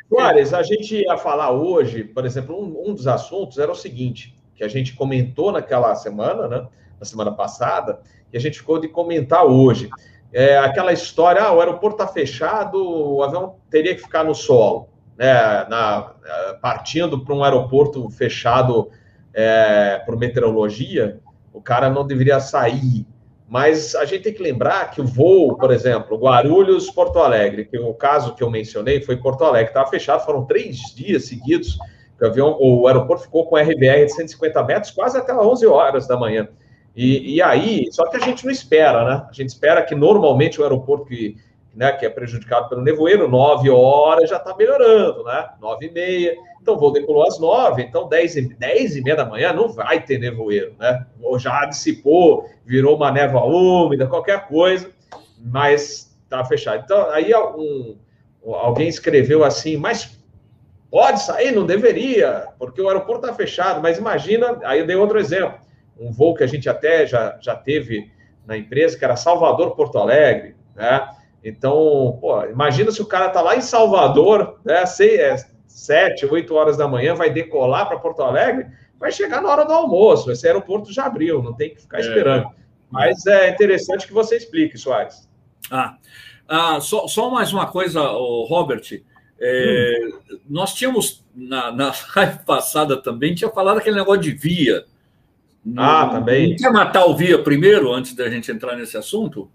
Soares, 0.07 0.53
a 0.53 0.61
gente 0.61 1.03
ia 1.03 1.17
falar 1.17 1.51
hoje, 1.51 2.03
por 2.03 2.25
exemplo, 2.25 2.55
um, 2.55 2.89
um, 2.89 2.93
dos 2.93 3.07
assuntos 3.07 3.57
era 3.57 3.71
o 3.71 3.75
seguinte, 3.75 4.35
que 4.55 4.63
a 4.63 4.67
gente 4.67 4.93
comentou 4.93 5.51
naquela 5.51 5.95
semana, 5.95 6.47
né? 6.47 6.67
Na 6.99 7.05
semana 7.05 7.31
passada, 7.31 7.99
e 8.31 8.37
a 8.37 8.39
gente 8.39 8.59
ficou 8.59 8.79
de 8.79 8.87
comentar 8.87 9.45
hoje. 9.45 9.89
É, 10.31 10.57
aquela 10.57 10.93
história, 10.93 11.41
ah, 11.41 11.51
o 11.51 11.59
aeroporto 11.59 12.01
está 12.01 12.13
fechado, 12.13 12.77
o 12.77 13.23
avião 13.23 13.55
teria 13.69 13.95
que 13.95 14.01
ficar 14.01 14.23
no 14.23 14.35
solo 14.35 14.91
né, 15.21 15.65
na, 15.69 16.15
partindo 16.63 17.23
para 17.23 17.35
um 17.35 17.43
aeroporto 17.43 18.09
fechado 18.09 18.89
é, 19.31 20.01
por 20.03 20.17
meteorologia, 20.17 21.19
o 21.53 21.61
cara 21.61 21.89
não 21.89 22.05
deveria 22.05 22.39
sair 22.39 23.05
Mas 23.47 23.95
a 23.95 24.05
gente 24.05 24.23
tem 24.23 24.33
que 24.33 24.41
lembrar 24.41 24.91
que 24.91 25.01
o 25.01 25.05
voo, 25.05 25.57
por 25.57 25.71
exemplo, 25.71 26.17
Guarulhos-Porto 26.17 27.19
Alegre, 27.19 27.65
que 27.65 27.77
o 27.77 27.93
caso 27.93 28.33
que 28.33 28.41
eu 28.41 28.49
mencionei 28.49 29.01
foi 29.01 29.17
Porto 29.17 29.43
Alegre, 29.43 29.71
estava 29.71 29.89
fechado, 29.89 30.23
foram 30.23 30.45
três 30.45 30.77
dias 30.95 31.25
seguidos, 31.25 31.77
que 32.17 32.23
o, 32.23 32.27
avião, 32.27 32.57
o 32.59 32.87
aeroporto 32.87 33.23
ficou 33.23 33.45
com 33.45 33.57
RBR 33.57 34.05
de 34.05 34.13
150 34.13 34.63
metros 34.63 34.91
quase 34.91 35.17
até 35.17 35.33
11 35.33 35.65
horas 35.67 36.07
da 36.07 36.15
manhã. 36.15 36.47
E, 36.95 37.35
e 37.35 37.41
aí, 37.41 37.87
só 37.91 38.07
que 38.09 38.17
a 38.17 38.19
gente 38.19 38.45
não 38.45 38.51
espera, 38.51 39.03
né? 39.03 39.25
A 39.29 39.33
gente 39.33 39.49
espera 39.49 39.81
que 39.81 39.95
normalmente 39.95 40.59
o 40.59 40.63
aeroporto 40.63 41.05
que, 41.05 41.35
né, 41.73 41.91
que 41.93 42.05
é 42.05 42.09
prejudicado 42.09 42.67
pelo 42.67 42.81
nevoeiro, 42.81 43.29
9 43.29 43.69
horas 43.69 44.29
já 44.29 44.37
está 44.37 44.55
melhorando, 44.55 45.23
né? 45.23 45.49
9 45.59 45.85
e 45.85 45.91
meia. 45.91 46.35
Então, 46.61 46.75
o 46.75 46.77
voo 46.77 46.91
decolou 46.91 47.25
às 47.25 47.39
9, 47.39 47.81
então 47.81 48.07
10 48.07 48.35
e, 48.35 48.41
10 48.55 48.97
e 48.97 49.01
meia 49.01 49.15
da 49.15 49.25
manhã 49.25 49.51
não 49.53 49.69
vai 49.69 50.03
ter 50.03 50.19
nevoeiro, 50.19 50.75
né? 50.79 51.05
Ou 51.21 51.39
já 51.39 51.65
dissipou, 51.65 52.45
virou 52.65 52.95
uma 52.95 53.11
névoa 53.11 53.45
úmida, 53.45 54.05
qualquer 54.05 54.47
coisa, 54.47 54.91
mas 55.39 56.15
está 56.23 56.43
fechado. 56.45 56.83
Então, 56.83 57.09
aí 57.09 57.33
um, 57.33 57.97
alguém 58.45 58.87
escreveu 58.87 59.43
assim, 59.43 59.77
mas 59.77 60.19
pode 60.91 61.21
sair? 61.21 61.51
Não 61.51 61.65
deveria, 61.65 62.47
porque 62.59 62.81
o 62.81 62.87
aeroporto 62.87 63.25
está 63.25 63.35
fechado, 63.35 63.81
mas 63.81 63.97
imagina, 63.97 64.59
aí 64.63 64.79
eu 64.81 64.85
dei 64.85 64.95
outro 64.95 65.17
exemplo 65.17 65.59
um 66.01 66.11
voo 66.11 66.33
que 66.33 66.43
a 66.43 66.47
gente 66.47 66.67
até 66.67 67.05
já, 67.05 67.37
já 67.39 67.55
teve 67.55 68.11
na 68.45 68.57
empresa, 68.57 68.97
que 68.97 69.05
era 69.05 69.15
Salvador-Porto 69.15 69.99
Alegre, 69.99 70.55
né? 70.75 71.07
Então, 71.43 72.17
pô, 72.21 72.43
imagina 72.45 72.91
se 72.91 73.01
o 73.01 73.05
cara 73.05 73.29
tá 73.29 73.41
lá 73.41 73.55
em 73.55 73.61
Salvador, 73.61 74.59
né, 74.63 74.85
seis, 74.85 75.19
é, 75.19 75.35
sete, 75.67 76.25
oito 76.25 76.53
horas 76.53 76.77
da 76.77 76.87
manhã, 76.87 77.15
vai 77.15 77.31
decolar 77.31 77.87
para 77.87 77.99
Porto 77.99 78.21
Alegre, 78.21 78.67
vai 78.99 79.11
chegar 79.11 79.41
na 79.41 79.49
hora 79.49 79.65
do 79.65 79.73
almoço, 79.73 80.31
esse 80.31 80.45
aeroporto 80.45 80.93
já 80.93 81.05
abriu, 81.05 81.41
não 81.41 81.53
tem 81.53 81.73
que 81.73 81.81
ficar 81.81 81.97
é. 81.97 82.01
esperando. 82.01 82.47
Mas 82.91 83.25
é 83.25 83.49
interessante 83.49 84.05
que 84.05 84.13
você 84.13 84.35
explique, 84.35 84.77
Soares. 84.77 85.27
Ah, 85.71 85.97
ah 86.47 86.79
só, 86.81 87.07
só 87.07 87.29
mais 87.29 87.51
uma 87.53 87.65
coisa, 87.65 88.01
Robert. 88.01 89.01
É, 89.39 89.99
hum. 90.03 90.37
Nós 90.47 90.73
tínhamos, 90.73 91.25
na, 91.33 91.71
na 91.71 91.93
live 92.15 92.39
passada 92.45 93.01
também, 93.01 93.33
tinha 93.33 93.49
falado 93.49 93.79
aquele 93.79 93.95
negócio 93.95 94.21
de 94.21 94.31
via. 94.31 94.85
Ah, 95.75 96.09
também. 96.11 96.51
Não 96.51 96.57
quer 96.57 96.71
matar 96.71 97.05
o 97.05 97.15
Via 97.15 97.41
primeiro, 97.41 97.91
antes 97.93 98.15
da 98.15 98.29
gente 98.29 98.51
entrar 98.51 98.75
nesse 98.75 98.97
assunto? 98.97 99.49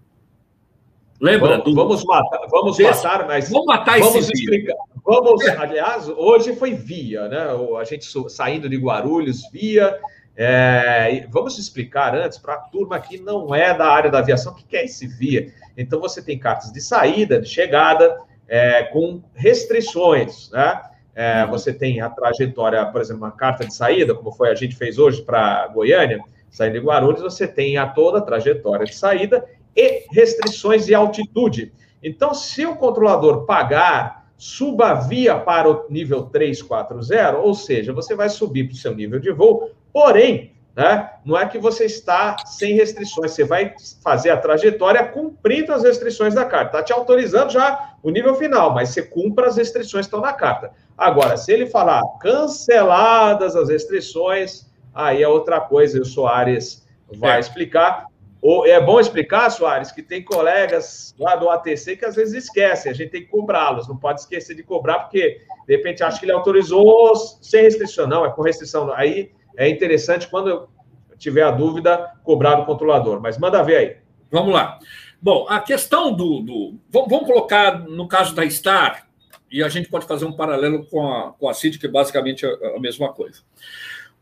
Lembra? 1.19 1.49
Vamos, 1.49 1.63
do... 1.63 1.75
vamos 1.75 2.03
matar, 2.05 2.47
vamos 2.49 2.77
Desse... 2.77 3.03
matar, 3.03 3.27
mas. 3.27 3.49
Vamos 3.49 3.65
matar 3.65 3.99
vamos 3.99 4.15
esse 4.15 4.31
explicar. 4.33 4.75
Vamos, 5.03 5.47
aliás, 5.47 6.07
hoje 6.09 6.55
foi 6.55 6.73
Via, 6.73 7.27
né? 7.27 7.47
A 7.79 7.83
gente 7.83 8.05
saindo 8.29 8.69
de 8.69 8.77
Guarulhos, 8.77 9.49
Via. 9.51 9.97
É, 10.39 11.25
vamos 11.31 11.57
explicar 11.57 12.13
antes 12.15 12.37
para 12.37 12.53
a 12.53 12.59
turma 12.59 12.99
que 12.99 13.17
não 13.17 13.55
é 13.55 13.75
da 13.75 13.87
área 13.87 14.11
da 14.11 14.19
aviação 14.19 14.53
o 14.53 14.55
que 14.55 14.77
é 14.77 14.85
esse 14.85 15.07
via. 15.07 15.51
Então 15.75 15.99
você 15.99 16.21
tem 16.21 16.37
cartas 16.37 16.71
de 16.71 16.79
saída, 16.79 17.41
de 17.41 17.49
chegada, 17.49 18.15
é, 18.47 18.83
com 18.83 19.23
restrições, 19.33 20.51
né? 20.51 20.79
É, 21.15 21.43
uhum. 21.43 21.49
você 21.49 21.73
tem 21.73 21.99
a 21.99 22.09
trajetória, 22.11 22.85
por 22.85 23.01
exemplo, 23.01 23.23
uma 23.23 23.31
carta 23.31 23.65
de 23.65 23.73
saída, 23.73 24.13
como 24.13 24.31
foi 24.31 24.51
a 24.51 24.55
gente 24.55 24.75
fez 24.75 24.99
hoje 24.99 25.23
para 25.23 25.67
Goiânia, 25.69 26.19
saindo 26.51 26.79
de 26.79 26.85
Guarulhos, 26.85 27.23
você 27.23 27.47
tem 27.47 27.77
a 27.77 27.87
toda 27.87 28.19
a 28.19 28.21
trajetória 28.21 28.85
de 28.85 28.93
saída 28.93 29.43
e 29.77 30.05
restrições 30.11 30.87
de 30.87 30.95
altitude. 30.95 31.71
Então, 32.03 32.33
se 32.33 32.65
o 32.65 32.75
controlador 32.75 33.45
pagar, 33.45 34.27
suba 34.35 34.89
a 34.89 34.93
via 34.95 35.37
para 35.37 35.69
o 35.69 35.85
nível 35.89 36.23
340, 36.23 37.37
ou 37.37 37.53
seja, 37.53 37.93
você 37.93 38.15
vai 38.15 38.29
subir 38.29 38.65
para 38.65 38.73
o 38.73 38.77
seu 38.77 38.95
nível 38.95 39.19
de 39.19 39.31
voo, 39.31 39.71
porém, 39.93 40.53
né, 40.75 41.09
não 41.25 41.35
é 41.35 41.47
que 41.47 41.57
você 41.57 41.85
está 41.85 42.37
sem 42.45 42.75
restrições, 42.75 43.31
você 43.31 43.43
vai 43.43 43.73
fazer 44.03 44.29
a 44.29 44.37
trajetória 44.37 45.03
cumprindo 45.07 45.73
as 45.73 45.83
restrições 45.83 46.35
da 46.35 46.45
carta. 46.45 46.77
Está 46.77 46.83
te 46.83 46.93
autorizando 46.93 47.51
já 47.51 47.95
o 48.03 48.11
nível 48.11 48.35
final, 48.35 48.73
mas 48.75 48.89
você 48.89 49.01
cumpra 49.01 49.47
as 49.47 49.57
restrições 49.57 50.05
que 50.05 50.09
estão 50.09 50.21
na 50.21 50.33
carta. 50.33 50.71
Agora, 50.95 51.35
se 51.35 51.51
ele 51.51 51.65
falar 51.65 52.03
canceladas 52.19 53.55
as 53.55 53.69
restrições, 53.69 54.67
aí 54.93 55.23
é 55.23 55.27
outra 55.27 55.59
coisa, 55.59 55.97
e 55.97 56.01
o 56.01 56.05
Soares 56.05 56.87
vai 57.11 57.37
é. 57.37 57.39
explicar. 57.39 58.05
Ou 58.41 58.65
é 58.65 58.79
bom 58.79 58.99
explicar, 58.99 59.49
Soares, 59.49 59.91
que 59.91 60.01
tem 60.01 60.23
colegas 60.23 61.15
lá 61.17 61.35
do 61.35 61.49
ATC 61.49 61.97
que 61.97 62.05
às 62.05 62.15
vezes 62.15 62.45
esquecem, 62.45 62.91
a 62.91 62.95
gente 62.95 63.09
tem 63.09 63.21
que 63.21 63.29
cobrá-los, 63.29 63.87
não 63.87 63.97
pode 63.97 64.21
esquecer 64.21 64.55
de 64.55 64.63
cobrar, 64.63 64.99
porque 64.99 65.41
de 65.67 65.75
repente 65.75 66.03
acha 66.03 66.19
que 66.19 66.25
ele 66.25 66.31
autorizou 66.31 67.15
sem 67.41 67.63
restrição, 67.63 68.07
não, 68.07 68.25
é 68.25 68.31
com 68.31 68.41
restrição. 68.41 68.91
Aí 68.93 69.31
é 69.57 69.67
interessante, 69.67 70.27
quando 70.27 70.49
eu 70.49 70.69
tiver 71.17 71.43
a 71.43 71.51
dúvida, 71.51 72.13
cobrar 72.23 72.55
do 72.55 72.65
controlador. 72.65 73.19
Mas 73.21 73.37
manda 73.37 73.63
ver 73.63 73.77
aí. 73.77 73.97
Vamos 74.31 74.53
lá. 74.53 74.77
Bom, 75.21 75.47
a 75.49 75.59
questão 75.59 76.13
do. 76.13 76.41
do 76.41 76.75
vamos 76.89 77.25
colocar 77.25 77.79
no 77.79 78.07
caso 78.07 78.35
da 78.35 78.47
Star, 78.47 79.07
e 79.51 79.63
a 79.63 79.69
gente 79.69 79.89
pode 79.89 80.05
fazer 80.05 80.25
um 80.25 80.33
paralelo 80.33 80.85
com 80.85 81.11
a, 81.11 81.31
com 81.33 81.49
a 81.49 81.53
CID, 81.53 81.79
que 81.79 81.87
é 81.87 81.89
basicamente 81.89 82.45
a, 82.45 82.49
a 82.75 82.79
mesma 82.79 83.11
coisa. 83.13 83.41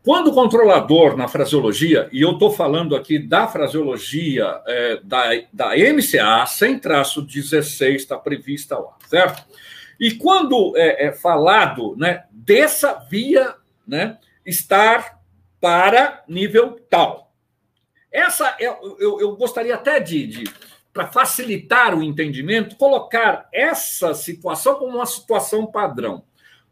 Quando 0.06 0.28
o 0.28 0.32
controlador, 0.32 1.16
na 1.16 1.26
fraseologia, 1.26 2.08
e 2.12 2.22
eu 2.22 2.34
estou 2.34 2.52
falando 2.52 2.94
aqui 2.94 3.18
da 3.18 3.48
fraseologia 3.48 4.62
é, 4.64 5.00
da, 5.02 5.24
da 5.52 5.70
MCA, 5.70 6.46
sem 6.46 6.78
traço 6.78 7.20
16, 7.20 8.02
está 8.02 8.16
prevista 8.16 8.78
lá, 8.78 8.96
certo? 9.08 9.44
E 9.98 10.12
quando 10.12 10.76
é, 10.76 11.06
é, 11.06 11.12
falado, 11.12 11.96
né, 11.96 12.22
dessa 12.30 13.04
via 13.10 13.56
né, 13.84 14.16
estar 14.46 15.18
para 15.60 16.22
nível 16.28 16.78
tal. 16.88 17.32
Essa, 18.12 18.54
eu, 18.60 18.96
eu, 19.00 19.20
eu 19.20 19.36
gostaria 19.36 19.74
até 19.74 19.98
de, 19.98 20.24
de 20.24 20.44
para 20.92 21.08
facilitar 21.08 21.98
o 21.98 22.02
entendimento, 22.04 22.76
colocar 22.76 23.48
essa 23.52 24.14
situação 24.14 24.76
como 24.76 24.98
uma 24.98 25.06
situação 25.06 25.66
padrão. 25.66 26.22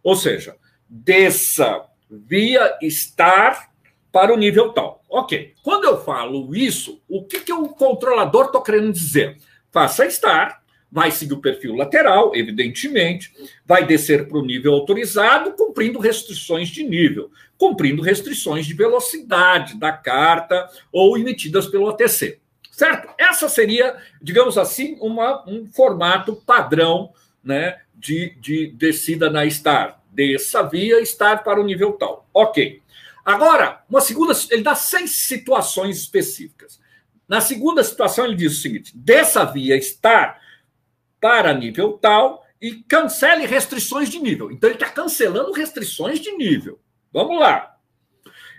Ou 0.04 0.14
seja, 0.14 0.54
desça 0.88 1.84
via 2.26 2.76
estar 2.82 3.70
para 4.12 4.32
o 4.32 4.36
nível 4.36 4.72
tal. 4.72 5.02
Ok. 5.08 5.54
Quando 5.62 5.84
eu 5.84 6.02
falo 6.02 6.54
isso, 6.54 7.02
o 7.08 7.24
que, 7.24 7.40
que 7.40 7.52
o 7.52 7.68
controlador 7.68 8.46
está 8.46 8.60
querendo 8.60 8.92
dizer? 8.92 9.36
Faça 9.72 10.06
estar, 10.06 10.62
vai 10.90 11.10
seguir 11.10 11.34
o 11.34 11.40
perfil 11.40 11.74
lateral, 11.74 12.30
evidentemente, 12.36 13.32
vai 13.66 13.84
descer 13.84 14.28
para 14.28 14.38
o 14.38 14.44
nível 14.44 14.72
autorizado, 14.74 15.52
cumprindo 15.54 15.98
restrições 15.98 16.68
de 16.68 16.84
nível, 16.84 17.32
cumprindo 17.58 18.00
restrições 18.00 18.64
de 18.64 18.74
velocidade 18.74 19.76
da 19.76 19.90
carta 19.90 20.68
ou 20.92 21.18
emitidas 21.18 21.66
pelo 21.66 21.88
ATC. 21.88 22.38
Certo? 22.70 23.12
Essa 23.18 23.48
seria, 23.48 23.96
digamos 24.22 24.56
assim, 24.56 24.96
uma, 25.00 25.44
um 25.48 25.66
formato 25.66 26.36
padrão 26.46 27.12
né, 27.42 27.78
de, 27.94 28.36
de 28.40 28.68
descida 28.68 29.28
na 29.28 29.48
STAR. 29.48 30.00
Desça 30.14 30.62
via 30.62 31.04
STAR 31.04 31.42
para 31.42 31.60
o 31.60 31.64
nível 31.64 31.92
tal. 31.92 32.28
Ok. 32.32 32.80
Agora, 33.24 33.82
uma 33.90 34.00
segunda, 34.00 34.32
ele 34.50 34.62
dá 34.62 34.74
seis 34.74 35.26
situações 35.26 35.98
específicas. 35.98 36.80
Na 37.28 37.40
segunda 37.40 37.82
situação, 37.82 38.24
ele 38.24 38.36
diz 38.36 38.58
o 38.58 38.60
seguinte: 38.60 38.92
desça 38.94 39.44
via 39.44 39.80
STAR 39.80 40.40
para 41.20 41.52
nível 41.52 41.94
tal 41.94 42.44
e 42.60 42.74
cancele 42.84 43.46
restrições 43.46 44.08
de 44.08 44.20
nível. 44.20 44.50
Então, 44.50 44.70
ele 44.70 44.76
está 44.76 44.88
cancelando 44.88 45.52
restrições 45.52 46.20
de 46.20 46.32
nível. 46.32 46.78
Vamos 47.12 47.38
lá. 47.40 47.74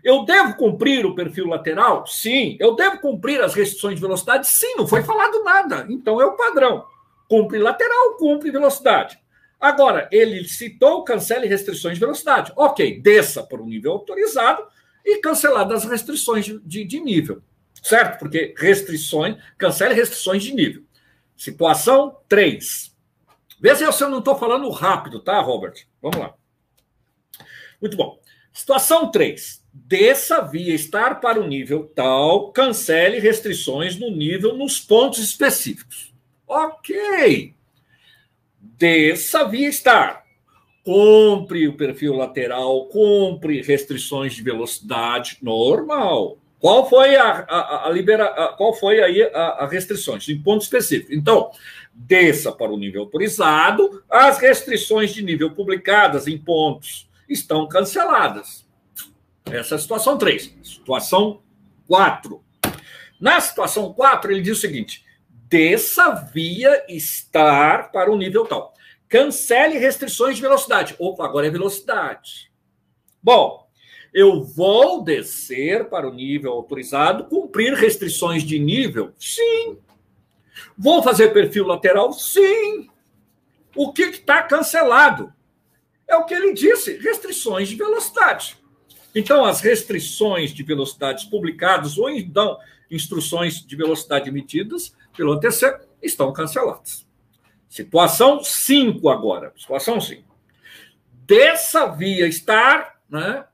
Eu 0.03 0.23
devo 0.23 0.55
cumprir 0.55 1.05
o 1.05 1.15
perfil 1.15 1.47
lateral? 1.47 2.05
Sim. 2.05 2.57
Eu 2.59 2.75
devo 2.75 2.99
cumprir 2.99 3.41
as 3.41 3.55
restrições 3.55 3.95
de 3.95 4.01
velocidade? 4.01 4.47
Sim, 4.47 4.75
não 4.77 4.85
foi 4.85 5.01
falado 5.01 5.43
nada. 5.43 5.87
Então 5.89 6.21
é 6.21 6.25
o 6.25 6.35
padrão. 6.35 6.85
Cumpre 7.27 7.57
lateral, 7.57 8.15
cumpre 8.17 8.51
velocidade. 8.51 9.17
Agora, 9.65 10.07
ele 10.11 10.47
citou 10.47 11.03
cancele 11.03 11.47
restrições 11.47 11.95
de 11.95 11.99
velocidade. 11.99 12.53
Ok, 12.55 13.01
desça 13.01 13.41
para 13.41 13.59
o 13.59 13.65
nível 13.65 13.93
autorizado 13.93 14.63
e 15.03 15.17
canceladas 15.17 15.83
as 15.83 15.89
restrições 15.89 16.45
de, 16.63 16.83
de 16.83 16.99
nível. 16.99 17.41
Certo? 17.81 18.19
Porque 18.19 18.53
restrições, 18.55 19.37
cancele 19.57 19.95
restrições 19.95 20.43
de 20.43 20.53
nível. 20.53 20.83
Situação 21.35 22.15
3. 22.29 22.95
Vê 23.59 23.75
se 23.75 23.83
eu 23.83 24.09
não 24.09 24.19
estou 24.19 24.37
falando 24.37 24.69
rápido, 24.69 25.19
tá, 25.19 25.39
Robert? 25.39 25.87
Vamos 25.99 26.19
lá. 26.19 26.35
Muito 27.81 27.97
bom. 27.97 28.19
Situação 28.53 29.09
3 29.09 29.65
desça 29.73 30.41
via 30.41 30.75
estar 30.75 31.19
para 31.19 31.41
o 31.41 31.47
nível 31.47 31.91
tal, 31.95 32.51
cancele 32.51 33.17
restrições 33.17 33.97
no 33.97 34.11
nível 34.11 34.55
nos 34.55 34.79
pontos 34.79 35.17
específicos. 35.17 36.13
Ok. 36.47 37.55
Desça 38.77 39.45
via 39.45 39.69
estar. 39.69 40.23
Compre 40.83 41.67
o 41.67 41.77
perfil 41.77 42.13
lateral, 42.13 42.85
compre 42.87 43.61
restrições 43.61 44.33
de 44.33 44.43
velocidade 44.43 45.37
normal. 45.41 46.37
Qual 46.59 46.87
foi 46.89 47.15
a, 47.15 47.45
a, 47.47 47.87
a 47.87 47.89
libera, 47.89 48.25
a, 48.25 48.47
qual 48.49 48.73
foi 48.73 49.01
aí 49.01 49.23
a, 49.23 49.63
a 49.63 49.67
restrições 49.67 50.27
em 50.29 50.41
ponto 50.41 50.61
específico? 50.61 51.13
Então, 51.13 51.51
desça 51.93 52.51
para 52.51 52.71
o 52.71 52.77
nível 52.77 53.01
autorizado, 53.01 54.03
as 54.09 54.39
restrições 54.39 55.13
de 55.13 55.23
nível 55.23 55.51
publicadas 55.51 56.27
em 56.27 56.37
pontos 56.37 57.09
estão 57.27 57.67
canceladas 57.67 58.65
essa 59.51 59.75
é 59.75 59.77
a 59.77 59.79
situação 59.79 60.17
3. 60.17 60.57
Situação 60.63 61.41
4. 61.87 62.43
Na 63.19 63.39
situação 63.39 63.93
4, 63.93 64.31
ele 64.31 64.41
diz 64.41 64.57
o 64.57 64.61
seguinte: 64.61 65.04
desça 65.55 66.11
via 66.33 66.83
estar 66.89 67.89
para 67.89 68.11
o 68.11 68.17
nível 68.17 68.45
tal. 68.45 68.73
Cancele 69.07 69.77
restrições 69.77 70.35
de 70.35 70.41
velocidade. 70.41 70.95
Opa, 70.99 71.23
agora 71.23 71.47
é 71.47 71.49
velocidade. 71.49 72.51
Bom, 73.23 73.65
eu 74.13 74.43
vou 74.43 75.01
descer 75.01 75.85
para 75.85 76.09
o 76.09 76.13
nível 76.13 76.51
autorizado, 76.51 77.23
cumprir 77.25 77.73
restrições 77.73 78.43
de 78.43 78.59
nível? 78.59 79.13
Sim. 79.17 79.77
Vou 80.77 81.01
fazer 81.01 81.29
perfil 81.29 81.65
lateral? 81.65 82.11
Sim. 82.11 82.89
O 83.73 83.93
que 83.93 84.03
está 84.03 84.43
cancelado? 84.43 85.33
É 86.05 86.17
o 86.17 86.25
que 86.25 86.33
ele 86.33 86.53
disse: 86.53 86.97
restrições 86.97 87.69
de 87.69 87.77
velocidade. 87.77 88.57
Então, 89.13 89.45
as 89.45 89.61
restrições 89.61 90.53
de 90.53 90.63
velocidades 90.63 91.23
publicadas 91.23 91.97
ou 91.97 92.09
então 92.09 92.59
instruções 92.91 93.65
de 93.65 93.75
velocidade 93.75 94.29
emitidas 94.29 94.93
pelo 95.15 95.33
ATC 95.33 95.79
estão 96.01 96.31
canceladas. 96.33 97.05
Situação 97.67 98.43
5 98.43 99.09
agora. 99.09 99.51
Situação 99.57 99.99
5. 99.99 100.23
Dessa 101.25 101.87
via 101.87 102.27
estar 102.27 103.01
né, 103.09 103.45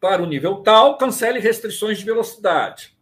para 0.00 0.22
o 0.22 0.26
nível 0.26 0.56
tal, 0.56 0.98
cancele 0.98 1.38
restrições 1.38 1.98
de 1.98 2.04
velocidade. 2.04 2.92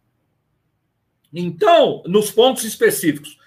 Então, 1.33 2.03
nos 2.05 2.29
pontos 2.29 2.63
específicos. 2.63 3.37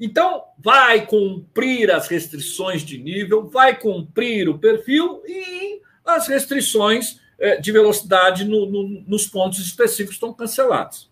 Então, 0.00 0.42
vai 0.58 1.06
cumprir 1.06 1.90
as 1.90 2.08
restrições 2.08 2.82
de 2.82 2.98
nível, 2.98 3.48
vai 3.48 3.78
cumprir 3.78 4.48
o 4.48 4.58
perfil 4.58 5.22
e 5.26 5.80
as 6.04 6.26
restrições 6.26 7.20
eh, 7.38 7.60
de 7.60 7.70
velocidade 7.70 8.44
no, 8.44 8.66
no, 8.66 8.88
nos 9.06 9.26
pontos 9.26 9.58
específicos 9.58 10.16
estão 10.16 10.32
cancelados. 10.32 11.11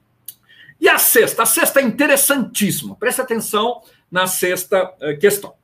E 0.80 0.88
a 0.88 0.98
sexta? 0.98 1.42
A 1.42 1.46
sexta 1.46 1.80
é 1.80 1.82
interessantíssima. 1.82 2.96
Preste 2.96 3.20
atenção 3.20 3.82
na 4.10 4.26
sexta 4.26 4.94
eh, 5.00 5.14
questão. 5.14 5.54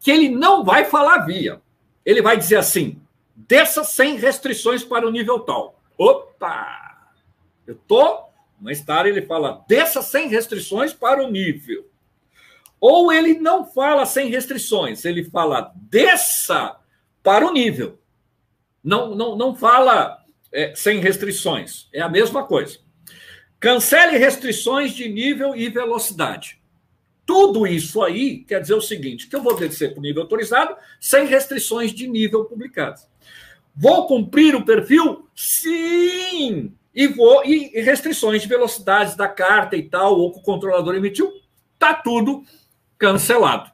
Que 0.00 0.10
ele 0.10 0.28
não 0.28 0.64
vai 0.64 0.84
falar 0.84 1.18
via. 1.18 1.62
Ele 2.04 2.20
vai 2.20 2.36
dizer 2.36 2.56
assim: 2.56 3.00
desça 3.34 3.84
sem 3.84 4.16
restrições 4.16 4.82
para 4.82 5.06
o 5.06 5.10
nível 5.10 5.40
tal. 5.40 5.80
Opa! 5.96 7.12
Eu 7.66 7.76
tô. 7.86 8.24
No 8.60 8.70
estar 8.70 9.06
ele 9.06 9.22
fala 9.22 9.64
desça 9.68 10.00
sem 10.00 10.28
restrições 10.28 10.92
para 10.92 11.22
o 11.22 11.30
nível. 11.30 11.86
Ou 12.80 13.12
ele 13.12 13.38
não 13.38 13.64
fala 13.64 14.04
sem 14.06 14.28
restrições, 14.28 15.04
ele 15.04 15.24
fala 15.24 15.72
desça 15.74 16.76
para 17.22 17.46
o 17.46 17.52
nível. 17.52 17.98
Não, 18.82 19.14
não, 19.14 19.36
não 19.36 19.54
fala 19.54 20.18
é, 20.52 20.74
sem 20.74 21.00
restrições. 21.00 21.88
É 21.92 22.00
a 22.00 22.08
mesma 22.08 22.44
coisa. 22.44 22.78
Cancele 23.64 24.18
restrições 24.18 24.92
de 24.92 25.08
nível 25.08 25.56
e 25.56 25.70
velocidade. 25.70 26.60
Tudo 27.24 27.66
isso 27.66 28.02
aí 28.02 28.40
quer 28.40 28.60
dizer 28.60 28.74
o 28.74 28.80
seguinte: 28.82 29.26
que 29.26 29.34
eu 29.34 29.42
vou 29.42 29.56
descer 29.56 29.92
para 29.92 30.00
o 30.00 30.02
nível 30.02 30.20
autorizado 30.20 30.76
sem 31.00 31.24
restrições 31.24 31.90
de 31.90 32.06
nível 32.06 32.44
publicadas. 32.44 33.08
Vou 33.74 34.06
cumprir 34.06 34.54
o 34.54 34.66
perfil? 34.66 35.26
Sim! 35.34 36.74
E 36.94 37.06
vou 37.06 37.42
e 37.42 37.80
restrições 37.80 38.42
de 38.42 38.48
velocidades 38.48 39.16
da 39.16 39.28
carta 39.28 39.74
e 39.76 39.82
tal, 39.82 40.20
ou 40.20 40.30
que 40.30 40.40
o 40.40 40.42
controlador 40.42 40.94
emitiu, 40.94 41.32
tá 41.78 41.94
tudo 41.94 42.44
cancelado. 42.98 43.72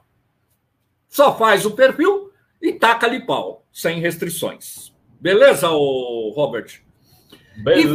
Só 1.09 1.37
faz 1.37 1.65
o 1.65 1.71
perfil 1.71 2.31
e 2.61 2.71
taca 2.71 3.07
ali 3.07 3.25
pau, 3.25 3.65
sem 3.73 3.99
restrições. 3.99 4.93
Beleza, 5.19 5.67
Robert? 5.67 6.81
Beleza. 7.55 7.89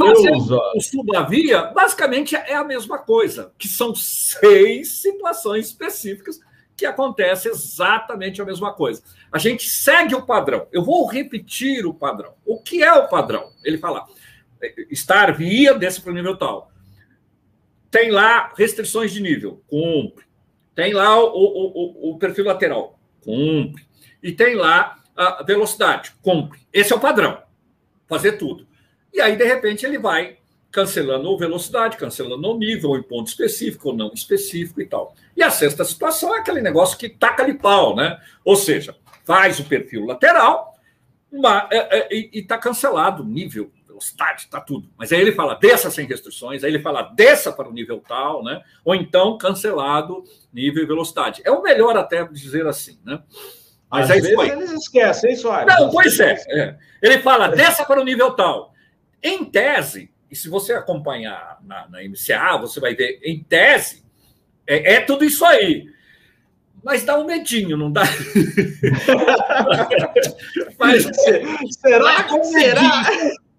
E 0.75 0.79
o 0.79 0.81
subavia, 0.81 1.63
basicamente, 1.63 2.37
é 2.37 2.55
a 2.55 2.65
mesma 2.65 2.99
coisa, 2.99 3.53
que 3.59 3.69
são 3.69 3.95
seis 3.95 4.99
situações 4.99 5.67
específicas 5.67 6.41
que 6.77 6.85
acontece 6.85 7.49
exatamente 7.49 8.41
a 8.43 8.45
mesma 8.45 8.73
coisa. 8.73 9.03
A 9.33 9.39
gente 9.39 9.69
segue 9.69 10.15
o 10.15 10.27
padrão. 10.27 10.69
Eu 10.71 10.85
vou 10.85 11.07
repetir 11.07 11.87
o 11.87 11.95
padrão. 11.95 12.35
O 12.45 12.61
que 12.61 12.83
é 12.83 12.93
o 12.93 13.09
padrão? 13.09 13.51
Ele 13.65 13.79
fala: 13.79 14.07
estar 14.91 15.33
via 15.33 15.75
desse 15.75 16.01
para 16.01 16.13
o 16.13 16.15
nível 16.15 16.37
tal. 16.37 16.71
Tem 17.91 18.11
lá 18.11 18.53
restrições 18.57 19.11
de 19.13 19.23
nível, 19.23 19.63
cumpre. 19.67 20.27
Tem 20.75 20.93
lá 20.93 21.19
o, 21.19 21.29
o, 21.29 22.11
o, 22.11 22.11
o 22.11 22.19
perfil 22.19 22.45
lateral, 22.45 22.99
cumpre. 23.25 23.87
E 24.23 24.33
tem 24.33 24.55
lá 24.55 24.99
a 25.17 25.43
velocidade, 25.43 26.13
cumpre. 26.21 26.61
Esse 26.71 26.93
é 26.93 26.97
o 26.97 27.01
padrão. 27.01 27.43
Fazer 28.07 28.33
tudo. 28.33 28.66
E 29.17 29.21
aí, 29.21 29.35
de 29.35 29.45
repente, 29.45 29.87
ele 29.87 29.99
vai 29.99 30.37
cancelando 30.71 31.31
ou 31.31 31.39
velocidade, 31.39 31.97
cancelando 31.97 32.47
o 32.51 32.59
nível, 32.59 32.91
ou 32.91 32.99
em 32.99 33.03
ponto 33.03 33.29
específico 33.29 33.89
ou 33.89 33.97
não 33.97 34.13
específico 34.13 34.79
e 34.83 34.87
tal. 34.87 35.15
E 35.35 35.43
a 35.43 35.51
sexta 35.51 35.83
situação 35.87 36.37
é 36.37 36.41
aquele 36.41 36.61
negócio 36.61 36.99
que 36.99 37.09
taca 37.09 37.43
ali 37.43 37.55
pau, 37.55 37.97
né? 37.97 38.21
Ou 38.45 38.55
seja, 38.57 38.95
faz 39.25 39.59
o 39.59 39.65
perfil 39.65 40.05
lateral 40.05 40.75
uma, 41.33 41.67
é, 41.73 41.99
é, 41.99 42.09
e 42.15 42.31
está 42.35 42.59
cancelado 42.59 43.25
nível, 43.25 43.73
velocidade, 43.87 44.43
está 44.43 44.61
tudo. 44.61 44.91
Mas 44.99 45.11
aí 45.13 45.21
ele 45.23 45.33
fala 45.33 45.55
desça 45.55 45.91
sem 45.91 46.07
restrições, 46.07 46.63
aí 46.63 46.71
ele 46.71 46.83
fala 46.83 47.03
desça 47.03 47.51
para 47.51 47.71
o 47.71 47.73
nível 47.73 48.03
tal, 48.07 48.45
né? 48.45 48.61
Ou 48.85 48.95
então 48.95 49.39
cancelado 49.39 50.25
nível 50.53 50.83
e 50.83 50.87
velocidade. 50.87 51.41
É 51.43 51.51
o 51.51 51.63
melhor 51.63 51.97
até 51.97 52.23
dizer 52.25 52.67
assim, 52.67 52.99
né? 53.03 53.23
Mas 53.91 54.05
Às 54.05 54.11
aí 54.11 54.21
vezes 54.21 54.35
foi. 54.35 54.51
eles 54.51 54.73
esquecem, 54.73 55.31
hein, 55.31 55.37
Soares? 55.37 55.75
Não, 55.75 55.91
pois 55.91 56.21
é, 56.21 56.37
é. 56.49 56.77
Ele 57.01 57.19
fala 57.21 57.49
desça 57.49 57.83
para 57.83 57.99
o 57.99 58.05
nível 58.05 58.33
tal. 58.33 58.76
Em 59.23 59.45
tese, 59.45 60.11
e 60.31 60.37
se 60.37 60.49
você 60.49 60.73
acompanhar 60.73 61.59
na, 61.63 61.89
na 61.89 61.99
MCA, 62.03 62.57
você 62.59 62.81
vai 62.81 62.95
ver, 62.95 63.21
em 63.23 63.43
tese, 63.43 64.05
é, 64.67 64.95
é 64.95 65.01
tudo 65.01 65.25
isso 65.25 65.45
aí. 65.45 65.89
Mas 66.83 67.05
dá 67.05 67.19
um 67.19 67.25
medinho, 67.25 67.77
não 67.77 67.91
dá? 67.91 68.05
Mas, 70.79 71.05
será 71.81 72.23
que 72.25 72.45
será? 72.45 73.05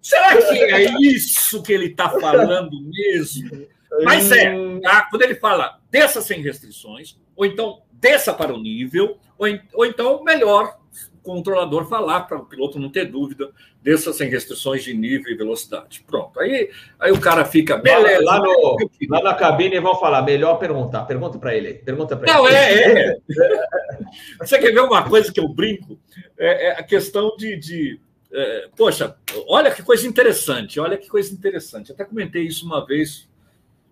Será 0.00 0.36
que 0.36 0.58
é 0.58 0.84
isso 1.02 1.62
que 1.62 1.72
ele 1.72 1.86
está 1.86 2.08
falando 2.08 2.80
mesmo? 2.82 3.66
Mas 4.02 4.30
é, 4.32 4.54
tá? 4.80 5.06
quando 5.10 5.22
ele 5.22 5.34
fala 5.34 5.78
desça 5.90 6.22
sem 6.22 6.40
restrições, 6.40 7.18
ou 7.36 7.44
então 7.44 7.82
desça 7.92 8.32
para 8.32 8.54
o 8.54 8.60
nível, 8.60 9.18
ou, 9.36 9.46
ou 9.74 9.84
então 9.84 10.24
melhor, 10.24 10.78
controlador 11.22 11.86
falar 11.88 12.22
para 12.22 12.38
o 12.38 12.46
piloto 12.46 12.78
não 12.78 12.90
ter 12.90 13.06
dúvida, 13.06 13.50
desça 13.82 14.12
sem 14.12 14.28
restrições 14.28 14.82
de 14.82 14.94
nível 14.94 15.32
e 15.32 15.36
velocidade. 15.36 16.04
Pronto. 16.06 16.38
Aí, 16.40 16.70
aí 16.98 17.12
o 17.12 17.20
cara 17.20 17.44
fica. 17.44 17.76
Beleza. 17.76 18.24
Lá, 18.24 18.40
no, 18.40 18.76
lá 19.08 19.22
na 19.22 19.34
cabine 19.34 19.80
vão 19.80 19.98
falar, 19.98 20.22
melhor 20.22 20.58
perguntar. 20.58 21.04
Pergunta 21.04 21.38
para 21.38 21.54
ele. 21.54 21.74
Pergunta 21.74 22.16
para 22.16 22.30
ele. 22.30 22.38
Não, 22.38 22.48
é, 22.48 23.12
é. 23.12 23.16
Você 24.40 24.58
quer 24.58 24.72
ver 24.72 24.80
uma 24.80 25.08
coisa 25.08 25.32
que 25.32 25.40
eu 25.40 25.48
brinco? 25.48 25.98
É, 26.38 26.68
é 26.68 26.70
a 26.72 26.82
questão 26.82 27.36
de. 27.36 27.56
de 27.56 28.00
é, 28.30 28.68
poxa, 28.76 29.16
olha 29.46 29.70
que 29.70 29.82
coisa 29.82 30.06
interessante, 30.06 30.78
olha 30.78 30.98
que 30.98 31.08
coisa 31.08 31.32
interessante. 31.32 31.92
Até 31.92 32.04
comentei 32.04 32.42
isso 32.42 32.66
uma 32.66 32.84
vez 32.84 33.28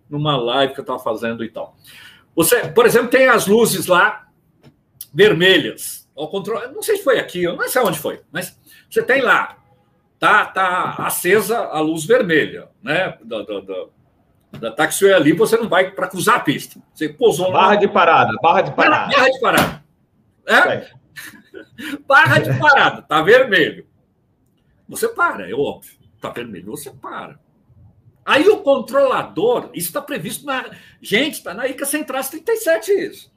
numa 0.09 0.37
live 0.37 0.73
que 0.73 0.79
eu 0.79 0.83
estava 0.83 0.99
fazendo 0.99 1.43
e 1.43 1.49
tal. 1.49 1.75
Você, 2.35 2.67
por 2.67 2.85
exemplo, 2.85 3.09
tem 3.09 3.27
as 3.27 3.47
luzes 3.47 3.87
lá 3.87 4.27
vermelhas 5.13 6.06
ao 6.17 6.27
controle. 6.27 6.73
Não 6.73 6.81
sei 6.81 6.97
se 6.97 7.03
foi 7.03 7.19
aqui, 7.19 7.43
eu 7.43 7.55
não 7.55 7.69
sei 7.69 7.81
onde 7.81 7.99
foi, 7.99 8.21
mas 8.31 8.59
você 8.89 9.03
tem 9.03 9.21
lá, 9.21 9.57
tá, 10.19 10.45
tá 10.45 10.95
acesa 10.99 11.59
a 11.59 11.79
luz 11.79 12.05
vermelha, 12.05 12.69
né? 12.81 13.17
Da, 13.23 13.43
da, 13.43 13.59
da, 13.59 13.85
da 14.59 14.71
taxiway 14.71 15.13
ali, 15.13 15.33
você 15.33 15.55
não 15.57 15.69
vai 15.69 15.91
para 15.91 16.07
cruzar 16.07 16.35
a 16.35 16.39
pista. 16.39 16.81
Você 16.93 17.07
pousou 17.07 17.51
Barra 17.51 17.75
de 17.75 17.87
parada, 17.87 18.33
barra 18.41 18.61
de 18.61 18.75
parada. 18.75 19.15
Barra 19.15 19.29
de 19.29 19.39
parada. 19.39 19.83
É? 20.45 20.91
barra 22.07 22.39
de 22.39 22.59
parada, 22.59 23.01
tá 23.03 23.21
vermelho. 23.21 23.85
Você 24.89 25.07
para, 25.09 25.49
é 25.49 25.53
óbvio. 25.53 25.97
Tá 26.19 26.29
vermelho, 26.29 26.65
você 26.65 26.89
para. 26.89 27.39
Aí 28.25 28.47
o 28.49 28.57
controlador, 28.57 29.69
isso 29.73 29.87
está 29.87 30.01
previsto 30.01 30.45
na. 30.45 30.65
Gente, 31.01 31.35
está 31.35 31.53
na 31.53 31.67
ICA 31.67 31.85
Central 31.85 32.23
37 32.23 32.91
isso. 32.91 33.31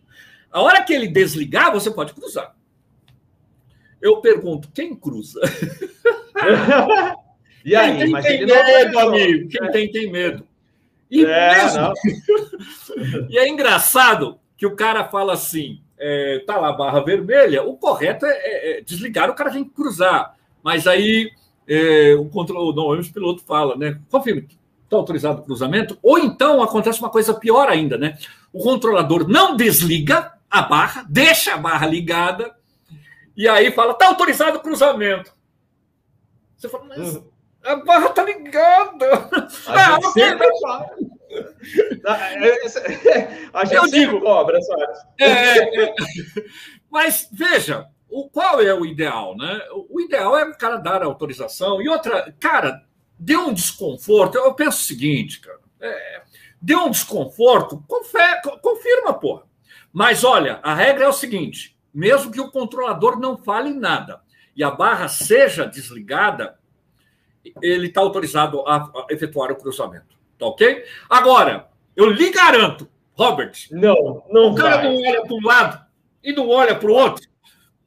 A 0.51 0.61
hora 0.61 0.83
que 0.83 0.93
ele 0.93 1.07
desligar, 1.07 1.71
você 1.71 1.91
pode 1.91 2.13
cruzar. 2.13 2.57
Eu 4.01 4.21
pergunto, 4.21 4.71
quem 4.73 4.95
cruza? 4.95 5.41
e 7.65 7.77
aí? 7.77 7.99
Quem 7.99 8.23
tem, 8.23 8.39
tem 8.39 8.47
medo, 8.47 8.99
amigo? 8.99 9.49
Quem 9.49 9.71
tem, 9.71 9.91
tem 9.91 10.11
medo. 10.11 10.47
E, 11.11 11.25
é, 11.25 11.65
mesmo... 11.65 11.93
e 13.29 13.39
é 13.39 13.49
engraçado 13.49 14.39
que 14.57 14.67
o 14.67 14.77
cara 14.77 15.05
fala 15.09 15.33
assim: 15.33 15.81
é, 15.99 16.43
tá 16.47 16.57
lá 16.59 16.69
a 16.69 16.73
barra 16.73 17.01
vermelha, 17.01 17.63
o 17.63 17.77
correto 17.77 18.25
é, 18.25 18.31
é, 18.31 18.79
é 18.79 18.81
desligar, 18.81 19.29
o 19.29 19.35
cara 19.35 19.51
tem 19.51 19.65
que 19.65 19.71
cruzar. 19.71 20.35
Mas 20.63 20.87
aí 20.87 21.31
é, 21.67 22.15
o 22.15 22.27
controle, 22.27 22.75
normalmente 22.75 23.11
o 23.11 23.15
piloto 23.15 23.43
fala, 23.45 23.77
né? 23.77 24.01
Confirme, 24.11 24.49
está 24.85 24.97
autorizado 24.97 25.41
o 25.41 25.45
cruzamento. 25.45 25.99
Ou 26.03 26.19
então 26.19 26.63
acontece 26.63 27.01
uma 27.01 27.11
coisa 27.11 27.35
pior 27.35 27.69
ainda, 27.69 27.97
né? 27.97 28.19
O 28.53 28.63
controlador 28.63 29.29
não 29.29 29.57
desliga 29.57 30.33
a 30.51 30.63
barra, 30.63 31.07
deixa 31.09 31.55
a 31.55 31.59
barra 31.59 31.87
ligada 31.87 32.55
e 33.41 33.49
aí 33.49 33.73
fala, 33.73 33.95
tá 33.95 34.07
autorizado 34.09 34.59
o 34.59 34.61
cruzamento. 34.61 35.33
Você 36.59 36.69
fala, 36.69 36.85
mas 36.85 37.17
uhum. 37.17 37.31
a 37.65 37.77
barra 37.77 38.11
tá 38.11 38.23
ligada. 38.23 39.07
A, 39.67 39.97
ah, 39.97 40.03
sempre... 40.13 40.47
A 43.55 43.65
gente 43.65 43.77
eu 43.77 43.87
digo, 43.87 44.21
cobra, 44.21 44.61
Soares. 44.61 44.99
É, 45.19 45.25
é, 45.25 45.85
é, 45.85 45.95
mas 46.91 47.31
veja, 47.33 47.87
o, 48.11 48.29
qual 48.29 48.61
é 48.61 48.75
o 48.75 48.85
ideal, 48.85 49.35
né? 49.35 49.59
O 49.89 49.99
ideal 50.03 50.37
é 50.37 50.45
o 50.45 50.59
cara 50.59 50.77
dar 50.77 51.03
a 51.03 51.07
autorização. 51.07 51.81
E 51.81 51.89
outra, 51.89 52.35
cara, 52.39 52.85
deu 53.19 53.47
um 53.47 53.55
desconforto. 53.55 54.37
Eu 54.37 54.53
penso 54.53 54.83
o 54.83 54.85
seguinte, 54.85 55.41
cara. 55.41 55.61
É, 55.81 56.23
deu 56.61 56.81
um 56.81 56.91
desconforto, 56.91 57.83
confirma, 58.61 59.15
porra. 59.15 59.45
Mas 59.91 60.25
olha, 60.25 60.61
a 60.63 60.75
regra 60.75 61.07
é 61.07 61.09
o 61.09 61.13
seguinte: 61.15 61.80
mesmo 61.93 62.31
que 62.31 62.41
o 62.41 62.51
controlador 62.51 63.19
não 63.19 63.37
fale 63.37 63.73
nada 63.73 64.21
e 64.57 64.63
a 64.63 64.71
barra 64.71 65.09
seja 65.09 65.67
desligada, 65.67 66.59
ele 67.63 67.89
está 67.89 68.01
autorizado 68.01 68.61
a 68.67 69.07
efetuar 69.11 69.51
o 69.51 69.57
cruzamento. 69.57 70.19
Tá 70.39 70.47
ok? 70.47 70.85
Agora, 71.09 71.69
eu 71.97 72.09
lhe 72.11 72.31
garanto, 72.31 72.89
Robert. 73.15 73.53
Não, 73.71 74.25
não. 74.31 74.53
O 74.53 74.55
cara 74.55 74.77
vai. 74.77 74.85
não 74.85 75.03
olha 75.03 75.23
para 75.23 75.35
um 75.35 75.43
lado 75.43 75.87
e 76.23 76.33
não 76.33 76.49
olha 76.49 76.75
para 76.75 76.91
o 76.91 76.95
outro. 76.95 77.29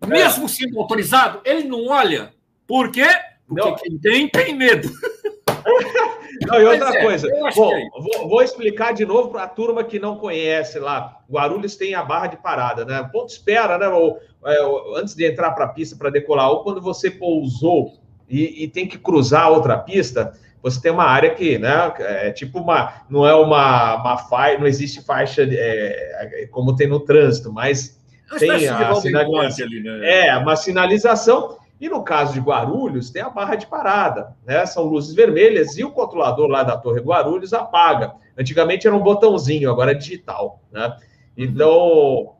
É. 0.01 0.05
Mesmo 0.07 0.47
sendo 0.49 0.79
autorizado, 0.79 1.41
ele 1.43 1.63
não 1.63 1.87
olha. 1.87 2.33
Por 2.67 2.91
quê? 2.91 3.07
Porque 3.47 3.69
não. 3.69 3.75
quem 3.75 3.97
tem, 3.97 4.29
tem 4.29 4.55
medo. 4.55 4.89
Não, 6.41 6.59
e 6.59 6.65
outra 6.65 6.97
é, 6.97 7.03
coisa, 7.03 7.27
bom, 7.55 7.75
é 7.75 7.89
vou, 7.91 8.29
vou, 8.29 8.41
explicar 8.41 8.93
de 8.93 9.05
novo 9.05 9.29
para 9.29 9.43
a 9.43 9.47
turma 9.47 9.83
que 9.83 9.99
não 9.99 10.17
conhece 10.17 10.79
lá. 10.79 11.19
Guarulhos 11.29 11.75
tem 11.75 11.93
a 11.93 12.03
barra 12.03 12.27
de 12.27 12.37
parada, 12.37 12.85
né? 12.85 13.07
Ponto 13.11 13.29
espera, 13.29 13.77
né? 13.77 13.87
Ou, 13.87 14.19
é, 14.45 14.57
antes 14.99 15.15
de 15.15 15.25
entrar 15.25 15.51
para 15.51 15.65
a 15.65 15.69
pista 15.69 15.95
para 15.95 16.09
decolar, 16.09 16.49
ou 16.49 16.63
quando 16.63 16.81
você 16.81 17.11
pousou 17.11 17.93
e, 18.27 18.63
e, 18.63 18.67
tem 18.67 18.87
que 18.87 18.97
cruzar 18.97 19.51
outra 19.51 19.77
pista, 19.77 20.33
você 20.61 20.81
tem 20.81 20.91
uma 20.91 21.05
área 21.05 21.29
que, 21.35 21.57
né? 21.57 21.93
É 21.99 22.31
tipo 22.31 22.59
uma, 22.59 23.03
não 23.09 23.27
é 23.27 23.35
uma, 23.35 23.95
uma 23.95 24.17
faixa, 24.17 24.57
não 24.57 24.67
existe 24.67 25.03
faixa 25.03 25.47
é, 25.49 26.47
como 26.51 26.75
tem 26.75 26.87
no 26.87 26.99
trânsito, 26.99 27.51
mas 27.51 27.99
tem 28.39 28.67
a 28.67 28.95
sinalização. 28.95 29.65
Ali, 29.65 29.83
né? 29.83 30.27
É, 30.27 30.37
uma 30.37 30.55
sinalização. 30.55 31.57
E 31.79 31.89
no 31.89 32.03
caso 32.03 32.33
de 32.33 32.39
Guarulhos, 32.39 33.09
tem 33.09 33.21
a 33.21 33.29
barra 33.29 33.55
de 33.55 33.67
parada, 33.67 34.35
né? 34.45 34.65
São 34.65 34.83
luzes 34.83 35.13
vermelhas 35.13 35.77
e 35.77 35.83
o 35.83 35.91
controlador 35.91 36.47
lá 36.47 36.63
da 36.63 36.77
Torre 36.77 37.01
Guarulhos 37.01 37.53
apaga. 37.53 38.13
Antigamente 38.37 38.87
era 38.87 38.95
um 38.95 39.01
botãozinho, 39.01 39.69
agora 39.69 39.91
é 39.91 39.95
digital, 39.95 40.61
né? 40.71 40.95
Então, 41.37 42.35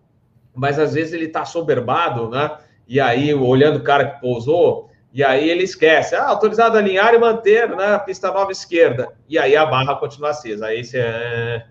mas 0.56 0.80
às 0.80 0.94
vezes 0.94 1.14
ele 1.14 1.26
está 1.26 1.46
soberbado, 1.46 2.30
né? 2.30 2.58
E 2.88 3.00
aí, 3.00 3.34
olhando 3.34 3.78
o 3.78 3.84
cara 3.84 4.06
que 4.06 4.22
pousou, 4.22 4.90
e 5.14 5.24
aí 5.24 5.48
ele 5.48 5.64
esquece, 5.64 6.16
ah, 6.16 6.28
autorizado 6.28 6.76
a 6.76 6.80
alinhar 6.80 7.14
e 7.14 7.20
manter, 7.20 7.70
né? 7.70 8.00
Pista 8.00 8.32
nova 8.32 8.52
esquerda. 8.52 9.10
E 9.30 9.38
aí 9.38 9.56
a 9.56 9.66
barra 9.66 9.96
continua 9.96 10.32
acesa. 10.32 10.66
Aí 10.66 10.84
você. 10.84 10.98
É, 10.98 11.66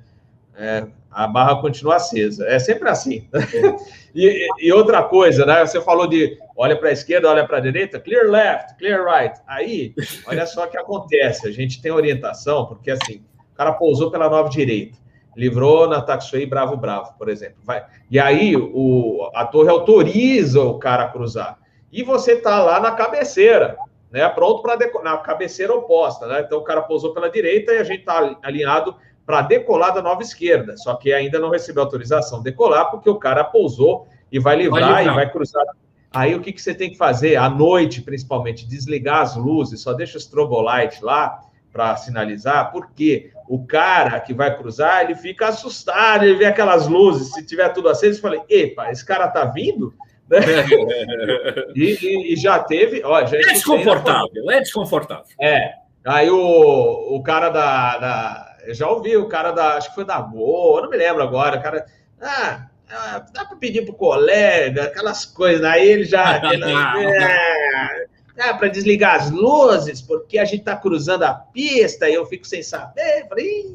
é, 0.55 0.87
a 1.13 1.27
barra 1.27 1.61
continua 1.61 1.97
acesa. 1.97 2.47
É 2.47 2.59
sempre 2.59 2.89
assim. 2.89 3.29
e, 4.15 4.49
e, 4.59 4.73
outra 4.73 5.03
coisa, 5.03 5.45
né? 5.45 5.65
Você 5.65 5.81
falou 5.81 6.07
de 6.07 6.39
olha 6.57 6.77
para 6.77 6.89
a 6.89 6.93
esquerda, 6.93 7.31
olha 7.31 7.47
para 7.47 7.59
a 7.59 7.61
direita, 7.61 8.01
clear 8.01 8.27
left, 8.27 8.77
clear 8.79 9.05
right. 9.05 9.41
Aí, 9.47 9.95
olha 10.27 10.47
só 10.47 10.65
o 10.65 10.69
que 10.69 10.79
acontece. 10.79 11.47
A 11.47 11.53
gente 11.53 11.81
tem 11.83 11.93
orientação, 11.93 12.67
porque 12.67 12.91
assim, 12.91 13.23
o 13.53 13.55
cara 13.55 13.73
pousou 13.73 14.11
pela 14.11 14.29
nova 14.29 14.49
direita, 14.49 14.99
livrou 15.37 15.89
na 15.89 16.01
taxiway 16.01 16.47
Bravo 16.47 16.77
Bravo, 16.77 17.15
por 17.19 17.29
exemplo. 17.29 17.59
Vai. 17.63 17.85
E 18.11 18.19
aí 18.19 18.57
o, 18.57 19.31
a 19.35 19.45
torre 19.45 19.69
autoriza 19.69 20.63
o 20.63 20.79
cara 20.79 21.05
a 21.05 21.09
cruzar. 21.09 21.59
E 21.93 22.03
você 22.03 22.37
tá 22.37 22.63
lá 22.63 22.81
na 22.81 22.93
cabeceira, 22.93 23.77
né? 24.11 24.27
Pronto 24.31 24.63
para 24.63 24.79
na 25.03 25.19
cabeceira 25.19 25.75
oposta, 25.75 26.27
né? 26.27 26.41
Então 26.41 26.59
o 26.59 26.65
cara 26.65 26.83
pousou 26.83 27.13
pela 27.13 27.31
direita 27.31 27.73
e 27.73 27.79
a 27.79 27.85
gente 27.85 28.05
tá 28.05 28.37
alinhado 28.43 28.97
para 29.25 29.43
decolar 29.43 29.95
da 29.95 30.03
nova 30.03 30.23
esquerda, 30.23 30.77
só 30.77 30.95
que 30.95 31.13
ainda 31.13 31.39
não 31.39 31.51
recebeu 31.51 31.83
autorização 31.83 32.39
de 32.39 32.45
decolar, 32.45 32.91
porque 32.91 33.09
o 33.09 33.17
cara 33.17 33.45
pousou 33.45 34.07
e 34.31 34.39
vai 34.39 34.57
livrar, 34.57 34.93
vai 34.93 35.07
e 35.07 35.11
vai 35.11 35.31
cruzar. 35.31 35.65
Aí 36.13 36.35
o 36.35 36.41
que, 36.41 36.53
que 36.53 36.61
você 36.61 36.75
tem 36.75 36.91
que 36.91 36.97
fazer? 36.97 37.37
À 37.37 37.49
noite, 37.49 38.03
principalmente, 38.03 38.69
desligar 38.69 39.23
as 39.23 39.37
luzes, 39.37 39.81
só 39.81 39.93
deixa 39.95 40.19
o 40.19 40.21
strobolight 40.21 41.03
lá 41.03 41.41
para 41.73 41.97
sinalizar, 41.97 42.71
porque 42.71 43.31
o 43.49 43.65
cara 43.65 44.21
que 44.21 44.35
vai 44.35 44.55
cruzar, 44.55 45.03
ele 45.03 45.15
fica 45.15 45.49
assustado, 45.49 46.25
ele 46.25 46.37
vê 46.37 46.45
aquelas 46.45 46.87
luzes, 46.87 47.33
se 47.33 47.47
tiver 47.47 47.69
tudo 47.71 47.89
aceso, 47.89 48.19
eu 48.19 48.23
falei, 48.23 48.43
epa, 48.49 48.91
esse 48.91 49.05
cara 49.05 49.29
tá 49.29 49.47
vindo? 49.47 49.95
e, 51.75 51.99
e, 52.03 52.33
e, 52.33 52.37
já 52.37 52.59
teve, 52.59 53.03
ó, 53.05 53.25
já 53.25 53.39
é 53.39 53.41
desconfortável, 53.41 54.51
é 54.51 54.61
desconfortável. 54.61 55.25
É, 55.41 55.73
aí 56.07 56.31
o, 56.31 57.17
o 57.17 57.23
cara 57.23 57.49
da, 57.51 57.99
da 57.99 58.52
já 58.69 58.89
ouvi 58.89 59.17
o 59.17 59.29
cara 59.29 59.53
da, 59.53 59.77
acho 59.77 59.89
que 59.89 59.95
foi 59.95 60.05
da 60.05 60.21
Boa, 60.21 60.83
não 60.83 60.91
me 60.91 60.97
lembro 60.97 61.23
agora, 61.23 61.59
o 61.59 61.63
cara, 61.63 61.87
ah, 62.21 62.67
ah 62.91 63.27
dá 63.33 63.45
para 63.45 63.57
pedir 63.57 63.85
pro 63.85 63.95
colega, 63.95 64.85
aquelas 64.85 65.25
coisas, 65.25 65.65
aí 65.65 65.89
ele 65.89 66.05
já, 66.05 66.37
é, 66.45 68.07
ah, 68.39 68.55
para 68.55 68.69
desligar 68.69 69.17
as 69.17 69.31
luzes, 69.31 70.01
porque 70.01 70.39
a 70.39 70.45
gente 70.45 70.61
está 70.61 70.77
cruzando 70.77 71.25
a 71.25 71.35
pista 71.35 72.09
e 72.09 72.15
eu 72.15 72.27
fico 72.27 72.47
sem 72.47 72.63
saber, 72.63 73.27
falei, 73.29 73.75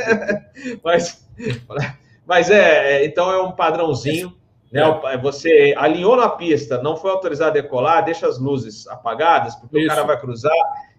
mas, 0.82 1.26
mas 2.26 2.50
é, 2.50 2.96
é, 2.96 3.04
então 3.04 3.30
é 3.30 3.42
um 3.42 3.52
padrãozinho, 3.52 4.34
né? 4.74 4.82
É. 5.04 5.16
Você 5.18 5.72
alinhou 5.78 6.16
na 6.16 6.28
pista, 6.28 6.82
não 6.82 6.96
foi 6.96 7.12
autorizado 7.12 7.50
a 7.50 7.62
decolar, 7.62 8.04
deixa 8.04 8.26
as 8.26 8.40
luzes 8.40 8.88
apagadas, 8.88 9.54
porque 9.54 9.78
Isso. 9.78 9.86
o 9.86 9.88
cara 9.88 10.02
vai 10.04 10.20
cruzar, 10.20 10.52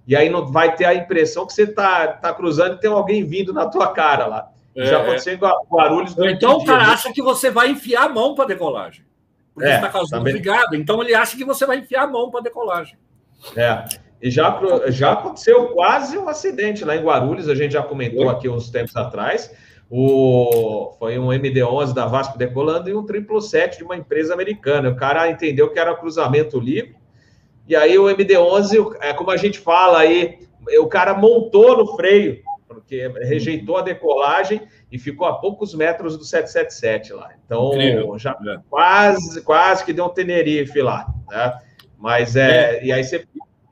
e 0.08 0.16
aí 0.16 0.30
não 0.30 0.46
vai 0.46 0.76
ter 0.76 0.86
a 0.86 0.94
impressão 0.94 1.46
que 1.46 1.54
você 1.54 1.64
está 1.64 2.08
tá 2.08 2.34
cruzando 2.34 2.76
e 2.76 2.80
tem 2.80 2.90
alguém 2.90 3.24
vindo 3.24 3.54
na 3.54 3.68
tua 3.68 3.88
cara 3.88 4.28
lá. 4.28 4.52
É, 4.76 4.86
Já 4.86 5.02
aconteceu 5.02 5.34
em 5.34 5.38
Guarulhos. 5.38 6.16
Então 6.18 6.58
o 6.58 6.66
cara 6.66 6.92
acha 6.92 7.12
que 7.12 7.22
você 7.22 7.50
vai 7.50 7.72
enfiar 7.72 8.04
a 8.04 8.10
mão 8.10 8.36
para 8.36 8.46
decolagem. 8.46 9.06
Porque 9.54 9.70
é, 9.70 9.76
está 9.76 9.88
as 9.88 10.12
luzes 10.12 10.34
ligadas. 10.34 10.78
Então 10.78 11.02
ele 11.02 11.16
acha 11.16 11.38
que 11.38 11.46
você 11.46 11.66
vai 11.66 11.78
enfiar 11.78 12.04
a 12.04 12.08
mão 12.08 12.30
para 12.30 12.42
decolagem. 12.42 12.98
É. 13.56 13.86
E 14.22 14.30
já, 14.30 14.60
já 14.88 15.14
aconteceu 15.14 15.68
quase 15.70 16.18
um 16.18 16.28
acidente 16.28 16.84
lá 16.84 16.96
em 16.96 17.04
Guarulhos, 17.04 17.48
a 17.48 17.56
gente 17.56 17.74
já 17.74 17.84
comentou 17.84 18.30
aqui 18.30 18.50
uns 18.50 18.70
tempos 18.70 18.96
atrás. 18.96 19.52
O, 19.90 20.96
foi 20.98 21.18
um 21.20 21.32
MD-11 21.32 21.94
da 21.94 22.06
Vasco 22.06 22.38
decolando 22.38 22.90
e 22.90 22.96
um 22.96 23.06
777 23.06 23.78
de 23.78 23.84
uma 23.84 23.96
empresa 23.96 24.34
americana. 24.34 24.90
O 24.90 24.96
cara 24.96 25.30
entendeu 25.30 25.70
que 25.72 25.80
era 25.80 25.96
cruzamento 25.96 26.60
livre 26.60 26.96
e 27.68 27.76
aí 27.76 27.98
o 27.98 28.06
MD11, 28.06 28.96
é 29.02 29.14
como 29.14 29.32
a 29.32 29.38
gente 29.38 29.60
fala 29.60 30.00
aí, 30.00 30.40
o 30.80 30.88
cara 30.88 31.14
montou 31.16 31.78
no 31.78 31.96
freio, 31.96 32.42
porque 32.68 33.08
rejeitou 33.22 33.78
a 33.78 33.82
decolagem 33.82 34.62
e 34.92 35.00
ficou 35.00 35.28
a 35.28 35.34
poucos 35.34 35.74
metros 35.74 36.18
do 36.18 36.24
777 36.24 37.14
lá. 37.14 37.32
Então, 37.46 37.74
Incrível. 37.74 38.18
já 38.18 38.32
é. 38.32 38.58
quase, 38.70 39.42
quase 39.42 39.84
que 39.84 39.94
deu 39.94 40.06
um 40.06 40.10
Tenerife 40.10 40.82
lá, 40.82 41.08
né? 41.30 41.60
Mas 41.98 42.36
é, 42.36 42.78
é. 42.78 42.86
e 42.86 42.92
aí 42.92 43.04
você, 43.04 43.26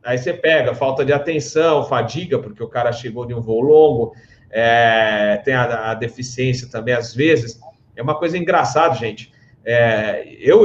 aí 0.03 0.17
você 0.17 0.33
pega 0.33 0.73
falta 0.73 1.05
de 1.05 1.13
atenção, 1.13 1.83
fadiga, 1.83 2.39
porque 2.39 2.63
o 2.63 2.69
cara 2.69 2.91
chegou 2.91 3.25
de 3.25 3.33
um 3.33 3.41
voo 3.41 3.61
longo, 3.61 4.15
é, 4.49 5.41
tem 5.43 5.53
a, 5.53 5.91
a, 5.91 5.93
deficiência 5.93 6.67
também, 6.69 6.93
às 6.93 7.13
vezes. 7.13 7.59
É 7.95 8.01
uma 8.01 8.17
coisa 8.17 8.37
engraçada, 8.37 8.95
gente. 8.95 9.31
É, 9.65 10.25
eu, 10.39 10.61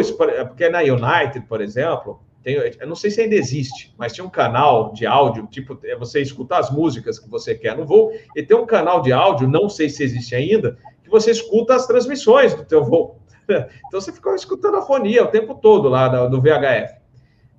porque 0.47 0.69
na 0.69 0.81
United, 0.81 1.47
por 1.47 1.61
exemplo, 1.61 2.21
tem, 2.43 2.55
eu 2.55 2.87
não 2.87 2.95
sei 2.95 3.11
se 3.11 3.21
ainda 3.21 3.35
existe, 3.35 3.95
mas 3.99 4.13
tinha 4.13 4.25
um 4.25 4.31
canal 4.31 4.93
de 4.93 5.07
áudio, 5.07 5.47
tipo, 5.51 5.79
é 5.85 5.97
você 5.97 6.21
escutar 6.21 6.59
as 6.59 6.71
músicas 6.71 7.19
que 7.19 7.29
você 7.29 7.55
quer 7.55 7.77
no 7.77 7.85
voo, 7.85 8.13
e 8.35 8.43
tem 8.43 8.57
um 8.57 8.67
canal 8.67 9.03
de 9.03 9.13
áudio, 9.13 9.49
não 9.49 9.69
sei 9.69 9.89
se 9.89 10.03
existe 10.03 10.35
ainda, 10.35 10.79
que 11.03 11.11
você 11.11 11.31
escuta 11.31 11.75
as 11.75 11.87
transmissões 11.87 12.55
do 12.55 12.65
teu 12.65 12.85
voo. 12.85 13.19
Então 13.87 13.99
você 13.99 14.13
ficou 14.13 14.35
escutando 14.35 14.77
a 14.77 14.83
fonia 14.83 15.25
o 15.25 15.29
tempo 15.29 15.55
todo 15.55 15.89
lá 15.89 16.29
no 16.29 16.39
VHF. 16.39 16.99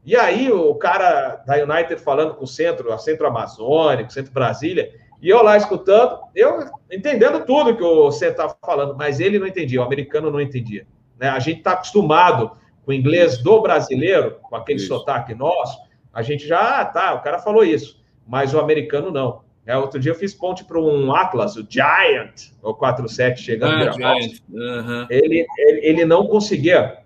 E 0.05 0.15
aí 0.15 0.51
o 0.51 0.75
cara 0.75 1.43
da 1.47 1.55
United 1.55 1.99
falando 1.99 2.35
com 2.35 2.43
o 2.43 2.47
centro, 2.47 2.93
a 2.93 2.97
Centro 2.99 3.25
Amazônico, 3.25 4.13
Centro 4.13 4.31
Brasília, 4.31 4.91
e 5.21 5.27
eu 5.29 5.43
lá 5.43 5.57
escutando, 5.57 6.19
eu 6.33 6.65
entendendo 6.91 7.43
tudo 7.43 7.75
que 7.75 7.83
o 7.83 8.11
centro 8.11 8.43
estava 8.43 8.57
falando, 8.63 8.95
mas 8.95 9.19
ele 9.19 9.37
não 9.39 9.47
entendia, 9.47 9.81
o 9.81 9.83
americano 9.83 10.31
não 10.31 10.39
entendia. 10.39 10.87
Né? 11.19 11.27
A 11.27 11.39
gente 11.39 11.57
está 11.57 11.71
acostumado 11.71 12.51
o 12.85 12.93
inglês 12.93 13.37
do 13.37 13.61
brasileiro, 13.61 14.37
com 14.41 14.55
aquele 14.55 14.79
isso. 14.79 14.87
sotaque 14.87 15.33
nosso, 15.33 15.79
a 16.13 16.21
gente 16.21 16.47
já, 16.47 16.81
ah, 16.81 16.85
tá, 16.85 17.13
o 17.13 17.21
cara 17.21 17.39
falou 17.39 17.63
isso, 17.63 18.01
mas 18.27 18.53
o 18.53 18.59
americano 18.59 19.11
não. 19.11 19.41
É, 19.65 19.77
outro 19.77 19.99
dia 19.99 20.11
eu 20.11 20.15
fiz 20.15 20.33
ponte 20.33 20.63
para 20.63 20.79
um 20.79 21.13
Atlas, 21.13 21.55
o 21.55 21.65
Giant, 21.69 22.51
o 22.61 22.73
47, 22.73 23.41
chegando 23.41 23.87
ah, 23.87 23.91
Giant. 23.91 24.39
Uhum. 24.49 25.05
Ele, 25.09 25.45
ele, 25.59 25.79
ele 25.85 26.05
não 26.05 26.25
conseguia 26.25 26.97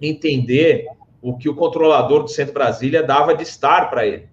entender 0.00 0.86
o 1.22 1.36
que 1.36 1.48
o 1.48 1.54
controlador 1.54 2.22
do 2.22 2.28
Centro 2.28 2.54
Brasília 2.54 3.02
dava 3.02 3.34
de 3.34 3.42
estar 3.42 3.90
para 3.90 4.06
ele. 4.06 4.28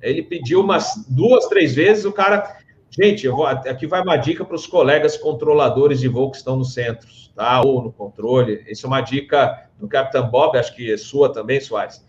Ele 0.00 0.22
pediu 0.22 0.60
umas 0.60 1.04
duas, 1.08 1.46
três 1.48 1.74
vezes, 1.74 2.04
o 2.04 2.12
cara. 2.12 2.57
Gente, 2.90 3.26
eu 3.26 3.36
vou, 3.36 3.46
aqui 3.46 3.86
vai 3.86 4.02
uma 4.02 4.16
dica 4.16 4.44
para 4.44 4.54
os 4.56 4.66
colegas 4.66 5.16
controladores 5.16 6.00
de 6.00 6.08
voo 6.08 6.30
que 6.30 6.38
estão 6.38 6.56
nos 6.56 6.72
centros, 6.72 7.32
tá? 7.34 7.60
Ou 7.60 7.82
no 7.82 7.92
controle. 7.92 8.64
Isso 8.66 8.86
é 8.86 8.88
uma 8.88 9.00
dica 9.00 9.68
do 9.78 9.86
Capitão 9.86 10.28
Bob, 10.28 10.58
acho 10.58 10.74
que 10.74 10.92
é 10.92 10.96
sua 10.96 11.32
também, 11.32 11.60
Soares, 11.60 12.04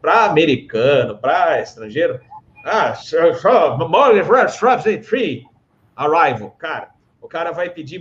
para 0.00 0.24
americano, 0.24 1.18
para 1.18 1.60
estrangeiro, 1.60 2.20
ah, 2.64 2.94
free 5.02 5.44
arrival, 5.94 6.50
cara, 6.58 6.90
o 7.20 7.28
cara 7.28 7.52
vai 7.52 7.70
pedir, 7.70 8.00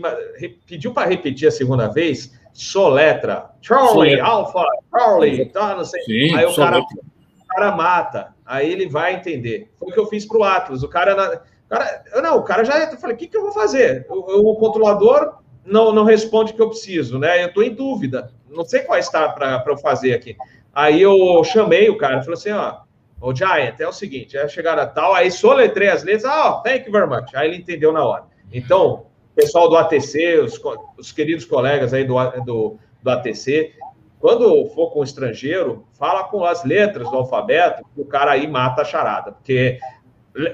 pediu 0.67 0.93
para 0.93 1.07
repetir 1.07 1.47
a 1.47 1.51
segunda 1.51 1.87
vez, 1.87 2.39
soletra, 2.53 3.51
Charlie. 3.61 4.19
Alpha, 4.19 4.63
Charlie, 4.91 5.45
tá, 5.47 5.75
não 5.75 5.83
sei. 5.83 6.01
Sim, 6.03 6.35
aí 6.35 6.45
o 6.45 6.55
cara, 6.55 6.79
o 6.79 7.47
cara 7.47 7.75
mata, 7.75 8.35
aí 8.45 8.71
ele 8.71 8.87
vai 8.87 9.15
entender. 9.15 9.71
Foi 9.77 9.89
o 9.89 9.91
que 9.93 9.99
eu 9.99 10.07
fiz 10.07 10.25
para 10.25 10.37
o 10.37 10.43
Atlas. 10.43 10.83
O 10.83 10.87
cara, 10.87 11.43
cara, 11.69 12.03
não, 12.21 12.37
o 12.37 12.43
cara 12.43 12.63
já, 12.63 12.79
eu 12.91 12.97
falei, 12.97 13.15
o 13.15 13.19
que, 13.19 13.27
que 13.27 13.37
eu 13.37 13.43
vou 13.43 13.51
fazer? 13.51 14.05
O, 14.09 14.51
o 14.51 14.55
controlador 14.55 15.39
não, 15.65 15.91
não 15.91 16.03
responde 16.03 16.51
o 16.51 16.55
que 16.55 16.61
eu 16.61 16.69
preciso, 16.69 17.17
né? 17.17 17.43
Eu 17.43 17.47
estou 17.47 17.63
em 17.63 17.73
dúvida, 17.73 18.31
não 18.49 18.63
sei 18.63 18.81
qual 18.81 18.99
está 18.99 19.29
para 19.29 19.63
eu 19.65 19.77
fazer 19.77 20.13
aqui. 20.13 20.35
Aí 20.73 21.01
eu 21.01 21.43
chamei 21.43 21.89
o 21.89 21.97
cara, 21.97 22.21
falei 22.21 22.33
assim, 22.33 22.51
ó, 22.51 22.79
o 23.21 23.33
Giant, 23.33 23.79
é 23.79 23.87
o 23.87 23.93
seguinte, 23.93 24.37
é 24.37 24.47
chegada 24.47 24.85
tal, 24.85 25.13
aí 25.13 25.31
soletrei 25.31 25.87
as 25.87 26.03
letras, 26.03 26.25
ah, 26.25 26.57
oh, 26.57 26.61
thank 26.61 26.85
you 26.85 26.91
very 26.91 27.07
much. 27.07 27.33
Aí 27.33 27.47
ele 27.47 27.57
entendeu 27.57 27.91
na 27.91 28.05
hora. 28.05 28.23
Então, 28.51 29.05
pessoal 29.35 29.69
do 29.69 29.77
ATC, 29.77 30.39
os, 30.39 30.61
os 30.97 31.11
queridos 31.11 31.45
colegas 31.45 31.93
aí 31.93 32.03
do, 32.03 32.15
do, 32.45 32.77
do 33.01 33.09
ATC, 33.09 33.73
quando 34.19 34.65
for 34.69 34.91
com 34.91 35.01
o 35.01 35.03
estrangeiro, 35.03 35.85
fala 35.93 36.23
com 36.23 36.43
as 36.43 36.63
letras 36.63 37.09
do 37.09 37.15
alfabeto, 37.15 37.85
o 37.95 38.05
cara 38.05 38.31
aí 38.31 38.47
mata 38.47 38.81
a 38.81 38.85
charada. 38.85 39.33
Porque, 39.33 39.77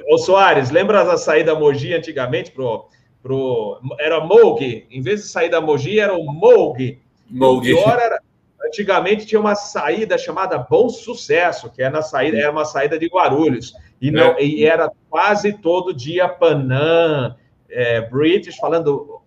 ô 0.09 0.17
Soares, 0.17 0.69
lembra 0.69 1.03
da 1.03 1.17
saída 1.17 1.55
Mogi 1.55 1.93
antigamente 1.93 2.51
pro, 2.51 2.87
pro 3.21 3.79
era 3.99 4.19
Moog, 4.19 4.87
em 4.89 5.01
vez 5.01 5.21
de 5.21 5.27
sair 5.27 5.49
da 5.49 5.61
Mogi, 5.61 5.99
era 5.99 6.13
o 6.13 6.23
Moog. 6.23 6.99
Moog. 7.29 7.77
Era, 7.77 8.21
antigamente 8.65 9.25
tinha 9.25 9.41
uma 9.41 9.55
saída 9.55 10.17
chamada 10.17 10.57
Bom 10.57 10.89
Sucesso, 10.89 11.69
que 11.71 11.81
era, 11.81 11.91
na 11.91 12.01
saída, 12.01 12.37
era 12.37 12.51
uma 12.51 12.65
saída 12.65 12.97
de 12.97 13.07
Guarulhos. 13.07 13.73
E, 13.99 14.11
não, 14.11 14.33
é. 14.37 14.43
e 14.43 14.65
era 14.65 14.91
quase 15.09 15.53
todo 15.53 15.93
dia 15.93 16.27
Panam, 16.27 17.35
é, 17.69 18.01
British, 18.01 18.57
falando. 18.57 19.21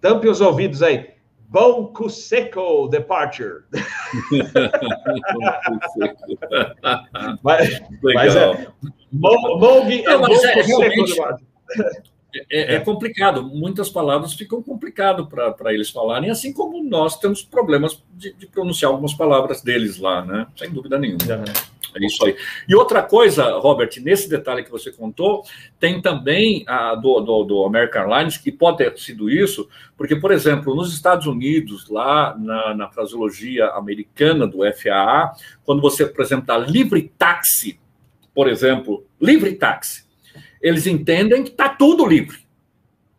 Tampe 0.00 0.28
os 0.28 0.40
ouvidos 0.40 0.82
aí. 0.82 1.15
Bom 1.48 1.92
Seco 2.08 2.88
Departure. 2.88 3.64
mas, 7.42 7.80
mas 8.02 8.36
é. 8.36 8.50
É 8.52 8.68
Bom 9.12 9.86
é, 9.86 10.34
Seco. 10.36 11.40
É, 12.50 12.74
é, 12.74 12.80
complicado, 12.80 13.42
muitas 13.42 13.88
palavras 13.88 14.34
ficam 14.34 14.62
complicadas 14.62 15.26
para 15.26 15.72
eles 15.72 15.88
falarem, 15.88 16.30
assim 16.30 16.52
como 16.52 16.82
nós 16.84 17.18
temos 17.18 17.42
problemas 17.42 18.02
de, 18.12 18.34
de, 18.34 18.46
pronunciar 18.46 18.90
algumas 18.90 19.14
palavras 19.14 19.62
deles 19.62 19.98
lá, 19.98 20.22
né? 20.24 20.46
Sem 20.54 20.70
dúvida 20.70 20.98
nenhuma. 20.98 21.18
É 21.96 22.06
isso 22.06 22.24
aí. 22.24 22.36
E 22.68 22.74
outra 22.74 23.02
coisa, 23.02 23.58
Robert, 23.58 23.90
nesse 24.02 24.28
detalhe 24.28 24.62
que 24.62 24.70
você 24.70 24.92
contou, 24.92 25.42
tem 25.80 26.00
também 26.00 26.62
a 26.66 26.94
do, 26.94 27.20
do, 27.20 27.44
do, 27.44 27.64
American 27.64 28.02
Airlines, 28.02 28.36
que 28.36 28.52
pode 28.52 28.78
ter 28.78 28.96
sido 28.98 29.30
isso, 29.30 29.68
porque, 29.96 30.14
por 30.14 30.30
exemplo, 30.30 30.74
nos 30.74 30.92
Estados 30.92 31.26
Unidos, 31.26 31.88
lá 31.88 32.36
na, 32.38 32.74
na 32.74 32.88
fraseologia 32.90 33.68
americana 33.70 34.46
do 34.46 34.58
FAA, 34.74 35.32
quando 35.64 35.80
você 35.80 36.04
apresenta 36.04 36.56
livre 36.56 37.10
táxi, 37.16 37.80
por 38.34 38.48
exemplo, 38.48 39.06
livre 39.18 39.54
táxi, 39.54 40.04
eles 40.60 40.86
entendem 40.86 41.42
que 41.42 41.50
está 41.50 41.70
tudo 41.70 42.06
livre. 42.06 42.46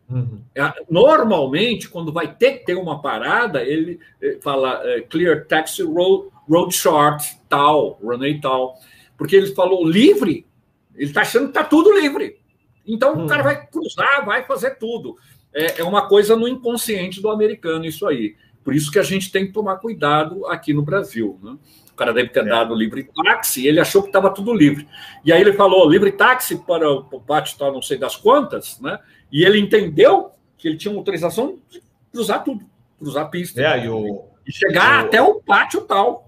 Uhum. 0.08 0.40
É, 0.54 0.72
normalmente, 0.88 1.88
quando 1.88 2.12
vai 2.12 2.32
ter 2.32 2.58
que 2.58 2.66
ter 2.66 2.74
uma 2.76 3.02
parada, 3.02 3.62
ele 3.62 4.00
eh, 4.22 4.38
fala 4.40 4.80
uh, 4.80 5.06
clear 5.08 5.44
taxi 5.44 5.82
road, 5.82 6.28
road 6.48 6.74
short, 6.74 7.38
tal, 7.48 7.98
runway 8.02 8.40
tal. 8.40 8.78
Porque 9.16 9.36
ele 9.36 9.54
falou 9.54 9.88
livre, 9.88 10.46
ele 10.94 11.10
está 11.10 11.22
achando 11.22 11.44
que 11.44 11.50
está 11.50 11.64
tudo 11.64 11.92
livre. 11.92 12.38
Então 12.86 13.14
uhum. 13.14 13.24
o 13.24 13.28
cara 13.28 13.42
vai 13.42 13.66
cruzar, 13.66 14.24
vai 14.24 14.44
fazer 14.44 14.78
tudo. 14.78 15.16
É, 15.52 15.80
é 15.80 15.84
uma 15.84 16.08
coisa 16.08 16.36
no 16.36 16.48
inconsciente 16.48 17.20
do 17.20 17.30
americano, 17.30 17.84
isso 17.84 18.06
aí. 18.06 18.36
Por 18.64 18.74
isso 18.74 18.90
que 18.90 18.98
a 18.98 19.02
gente 19.02 19.32
tem 19.32 19.46
que 19.46 19.52
tomar 19.52 19.76
cuidado 19.76 20.46
aqui 20.46 20.72
no 20.72 20.82
Brasil. 20.82 21.38
Né? 21.42 21.56
cara 21.98 22.12
deve 22.12 22.28
ter 22.28 22.40
é. 22.40 22.44
dado 22.44 22.74
livre 22.74 23.02
táxi, 23.02 23.66
ele 23.66 23.80
achou 23.80 24.02
que 24.02 24.08
estava 24.08 24.30
tudo 24.30 24.54
livre. 24.54 24.88
E 25.24 25.32
aí 25.32 25.40
ele 25.40 25.52
falou 25.52 25.90
livre 25.90 26.12
táxi 26.12 26.56
para 26.56 26.88
o 26.90 27.20
pátio 27.20 27.58
tal, 27.58 27.72
não 27.72 27.82
sei 27.82 27.98
das 27.98 28.16
quantas, 28.16 28.80
né? 28.80 28.98
E 29.30 29.44
ele 29.44 29.58
entendeu 29.58 30.30
que 30.56 30.68
ele 30.68 30.78
tinha 30.78 30.92
uma 30.92 31.00
autorização 31.00 31.58
de 31.68 31.82
cruzar 32.12 32.44
tudo, 32.44 32.64
cruzar 32.98 33.24
a 33.24 33.28
pista. 33.28 33.60
É, 33.60 33.84
e, 33.84 33.88
o, 33.88 34.24
e 34.46 34.52
chegar 34.52 35.02
o... 35.02 35.06
até 35.06 35.20
o 35.20 35.34
pátio 35.42 35.82
tal. 35.82 36.27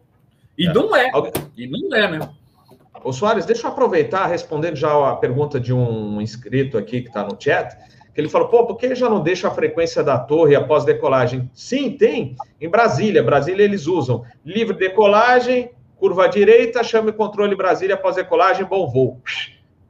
E 0.60 0.66
é. 0.66 0.72
não 0.74 0.94
é. 0.94 1.10
E 1.56 1.66
não 1.66 1.96
é, 1.96 2.10
né? 2.10 2.30
Ô 3.02 3.14
Soares, 3.14 3.46
deixa 3.46 3.66
eu 3.66 3.70
aproveitar, 3.70 4.26
respondendo 4.26 4.76
já 4.76 5.10
a 5.10 5.16
pergunta 5.16 5.58
de 5.58 5.72
um 5.72 6.20
inscrito 6.20 6.76
aqui 6.76 7.00
que 7.00 7.08
está 7.08 7.24
no 7.24 7.34
chat 7.40 7.74
que 8.12 8.20
ele 8.20 8.28
falou, 8.28 8.48
pô, 8.48 8.66
por 8.66 8.76
que 8.76 8.94
já 8.94 9.08
não 9.08 9.22
deixa 9.22 9.48
a 9.48 9.52
frequência 9.52 10.02
da 10.02 10.18
torre 10.18 10.56
após 10.56 10.84
decolagem? 10.84 11.48
Sim, 11.54 11.92
tem. 11.92 12.36
Em 12.60 12.68
Brasília, 12.68 13.22
Brasília 13.22 13.64
eles 13.64 13.86
usam 13.86 14.24
livre 14.44 14.76
decolagem, 14.76 15.70
curva 15.96 16.28
direita, 16.28 16.82
chame 16.82 17.12
controle 17.12 17.54
Brasília 17.54 17.94
após 17.94 18.16
decolagem, 18.16 18.64
bom 18.64 18.88
voo. 18.88 19.20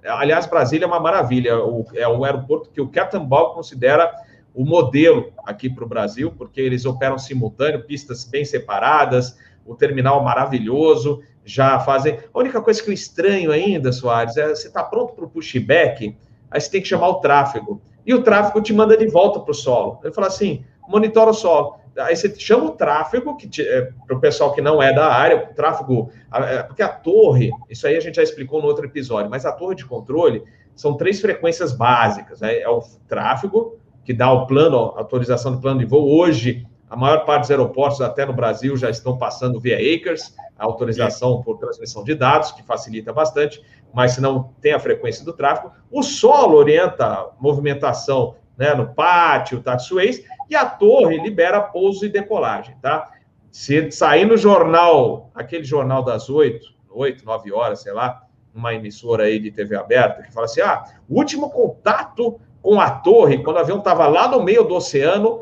Aliás, 0.04 0.46
Brasília 0.46 0.84
é 0.84 0.86
uma 0.86 1.00
maravilha, 1.00 1.52
é 1.94 2.06
um 2.06 2.22
aeroporto 2.22 2.70
que 2.70 2.80
o 2.80 2.88
Captain 2.88 3.24
Bob 3.24 3.54
considera 3.54 4.12
o 4.54 4.64
modelo 4.64 5.32
aqui 5.46 5.70
para 5.70 5.84
o 5.84 5.88
Brasil, 5.88 6.32
porque 6.36 6.60
eles 6.60 6.84
operam 6.84 7.18
simultâneo, 7.18 7.84
pistas 7.84 8.24
bem 8.24 8.44
separadas, 8.44 9.38
o 9.64 9.74
terminal 9.74 10.22
maravilhoso, 10.22 11.22
já 11.44 11.78
fazem. 11.80 12.18
A 12.32 12.38
única 12.38 12.60
coisa 12.60 12.82
que 12.82 12.90
eu 12.90 12.94
estranho 12.94 13.50
ainda, 13.50 13.92
Soares, 13.92 14.36
é 14.36 14.48
você 14.48 14.68
está 14.68 14.82
pronto 14.82 15.14
para 15.14 15.24
o 15.24 15.30
pushback, 15.30 16.16
aí 16.50 16.60
você 16.60 16.70
tem 16.70 16.80
que 16.80 16.88
chamar 16.88 17.08
o 17.08 17.20
tráfego 17.20 17.80
e 18.04 18.14
o 18.14 18.22
tráfego 18.22 18.60
te 18.60 18.72
manda 18.72 18.96
de 18.96 19.06
volta 19.06 19.40
para 19.40 19.50
o 19.50 19.54
solo. 19.54 19.98
Ele 20.02 20.12
fala 20.12 20.26
assim: 20.26 20.64
monitora 20.88 21.30
o 21.30 21.34
solo. 21.34 21.78
Aí 21.98 22.14
você 22.14 22.32
chama 22.38 22.66
o 22.66 22.70
tráfego, 22.70 23.36
que 23.36 23.48
é, 23.62 23.90
para 24.06 24.16
o 24.16 24.20
pessoal 24.20 24.52
que 24.52 24.60
não 24.60 24.82
é 24.82 24.92
da 24.92 25.12
área, 25.12 25.48
o 25.50 25.54
tráfego, 25.54 26.10
é, 26.32 26.62
porque 26.62 26.82
a 26.82 26.88
torre, 26.88 27.50
isso 27.68 27.86
aí 27.86 27.96
a 27.96 28.00
gente 28.00 28.16
já 28.16 28.22
explicou 28.22 28.62
no 28.62 28.68
outro 28.68 28.86
episódio, 28.86 29.30
mas 29.30 29.44
a 29.44 29.52
torre 29.52 29.74
de 29.74 29.84
controle 29.84 30.44
são 30.74 30.94
três 30.94 31.20
frequências 31.20 31.72
básicas. 31.72 32.40
Né? 32.40 32.60
É 32.60 32.68
o 32.68 32.80
tráfego, 33.08 33.76
que 34.04 34.14
dá 34.14 34.32
o 34.32 34.46
plano, 34.46 34.94
a 34.96 35.00
autorização 35.00 35.52
do 35.52 35.60
plano 35.60 35.80
de 35.80 35.84
voo. 35.84 36.08
Hoje, 36.08 36.66
a 36.90 36.96
maior 36.96 37.24
parte 37.24 37.42
dos 37.42 37.50
aeroportos, 37.52 38.00
até 38.00 38.26
no 38.26 38.32
Brasil, 38.32 38.76
já 38.76 38.90
estão 38.90 39.16
passando 39.16 39.60
via 39.60 39.76
Acres, 39.76 40.34
a 40.58 40.64
autorização 40.64 41.40
por 41.40 41.56
transmissão 41.56 42.04
de 42.04 42.14
dados, 42.14 42.52
que 42.52 42.62
facilita 42.62 43.12
bastante 43.12 43.62
mas 43.92 44.12
se 44.12 44.20
não 44.20 44.54
tem 44.60 44.72
a 44.72 44.78
frequência 44.78 45.24
do 45.24 45.32
tráfego. 45.32 45.72
O 45.90 46.02
solo 46.02 46.56
orienta 46.56 47.06
a 47.06 47.30
movimentação 47.38 48.36
né, 48.56 48.74
no 48.74 48.94
pátio, 48.94 49.62
taxiways, 49.62 50.24
e 50.48 50.54
a 50.54 50.66
torre 50.66 51.18
libera 51.18 51.60
pouso 51.60 52.04
e 52.04 52.08
decolagem, 52.08 52.76
tá? 52.80 53.10
Se 53.50 53.90
sair 53.90 54.24
no 54.26 54.36
jornal, 54.36 55.30
aquele 55.34 55.64
jornal 55.64 56.04
das 56.04 56.28
oito, 56.28 56.66
oito, 56.90 57.24
nove 57.24 57.52
horas, 57.52 57.82
sei 57.82 57.92
lá, 57.92 58.22
uma 58.54 58.74
emissora 58.74 59.24
aí 59.24 59.38
de 59.38 59.50
TV 59.50 59.76
aberta, 59.76 60.22
que 60.22 60.32
fala 60.32 60.46
assim, 60.46 60.60
ah, 60.60 60.84
último 61.08 61.50
contato 61.50 62.40
com 62.60 62.80
a 62.80 62.90
torre, 62.90 63.42
quando 63.42 63.56
o 63.56 63.60
avião 63.60 63.78
estava 63.78 64.06
lá 64.06 64.28
no 64.28 64.42
meio 64.42 64.64
do 64.64 64.74
oceano, 64.74 65.40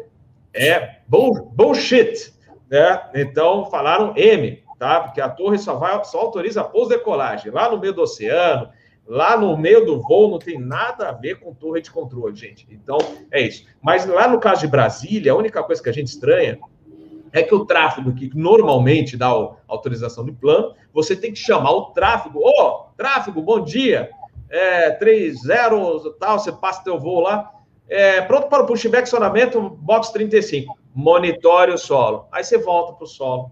é 0.58 1.00
bullshit, 1.06 2.32
né? 2.68 3.00
Então, 3.14 3.66
falaram 3.66 4.12
M, 4.16 4.62
tá? 4.78 5.00
Porque 5.00 5.20
a 5.20 5.28
torre 5.28 5.58
só, 5.58 5.76
vai, 5.76 6.04
só 6.04 6.20
autoriza 6.20 6.64
pouso 6.64 6.92
e 6.92 6.96
decolagem. 6.96 7.52
Lá 7.52 7.70
no 7.70 7.78
meio 7.78 7.94
do 7.94 8.02
oceano, 8.02 8.68
lá 9.06 9.36
no 9.36 9.56
meio 9.56 9.86
do 9.86 10.00
voo, 10.02 10.30
não 10.30 10.38
tem 10.38 10.58
nada 10.58 11.08
a 11.08 11.12
ver 11.12 11.38
com 11.40 11.54
torre 11.54 11.80
de 11.80 11.90
controle, 11.90 12.34
gente. 12.34 12.66
Então, 12.70 12.98
é 13.30 13.40
isso. 13.40 13.64
Mas 13.80 14.04
lá 14.04 14.26
no 14.26 14.40
caso 14.40 14.62
de 14.62 14.66
Brasília, 14.66 15.32
a 15.32 15.36
única 15.36 15.62
coisa 15.62 15.82
que 15.82 15.88
a 15.88 15.92
gente 15.92 16.08
estranha 16.08 16.58
é 17.32 17.42
que 17.42 17.54
o 17.54 17.64
tráfego, 17.64 18.14
que 18.14 18.30
normalmente 18.34 19.16
dá 19.16 19.28
autorização 19.66 20.24
de 20.24 20.32
plano, 20.32 20.74
você 20.92 21.14
tem 21.14 21.32
que 21.32 21.38
chamar 21.38 21.70
o 21.72 21.86
tráfego. 21.92 22.40
Ô, 22.40 22.50
oh, 22.50 22.96
tráfego, 22.96 23.40
bom 23.40 23.60
dia. 23.60 24.10
É, 24.50 24.90
30, 24.90 25.38
tal, 26.18 26.38
você 26.38 26.50
passa 26.50 26.82
teu 26.82 26.98
voo 26.98 27.20
lá. 27.20 27.52
É, 27.88 28.20
pronto 28.22 28.48
para 28.48 28.62
o 28.62 28.66
pushback, 28.66 29.04
acionamento, 29.04 29.70
box 29.70 30.10
35. 30.10 30.78
Monitore 30.94 31.72
o 31.72 31.78
solo. 31.78 32.26
Aí 32.30 32.44
você 32.44 32.58
volta 32.58 32.92
para 32.92 33.04
o 33.04 33.08
solo. 33.08 33.50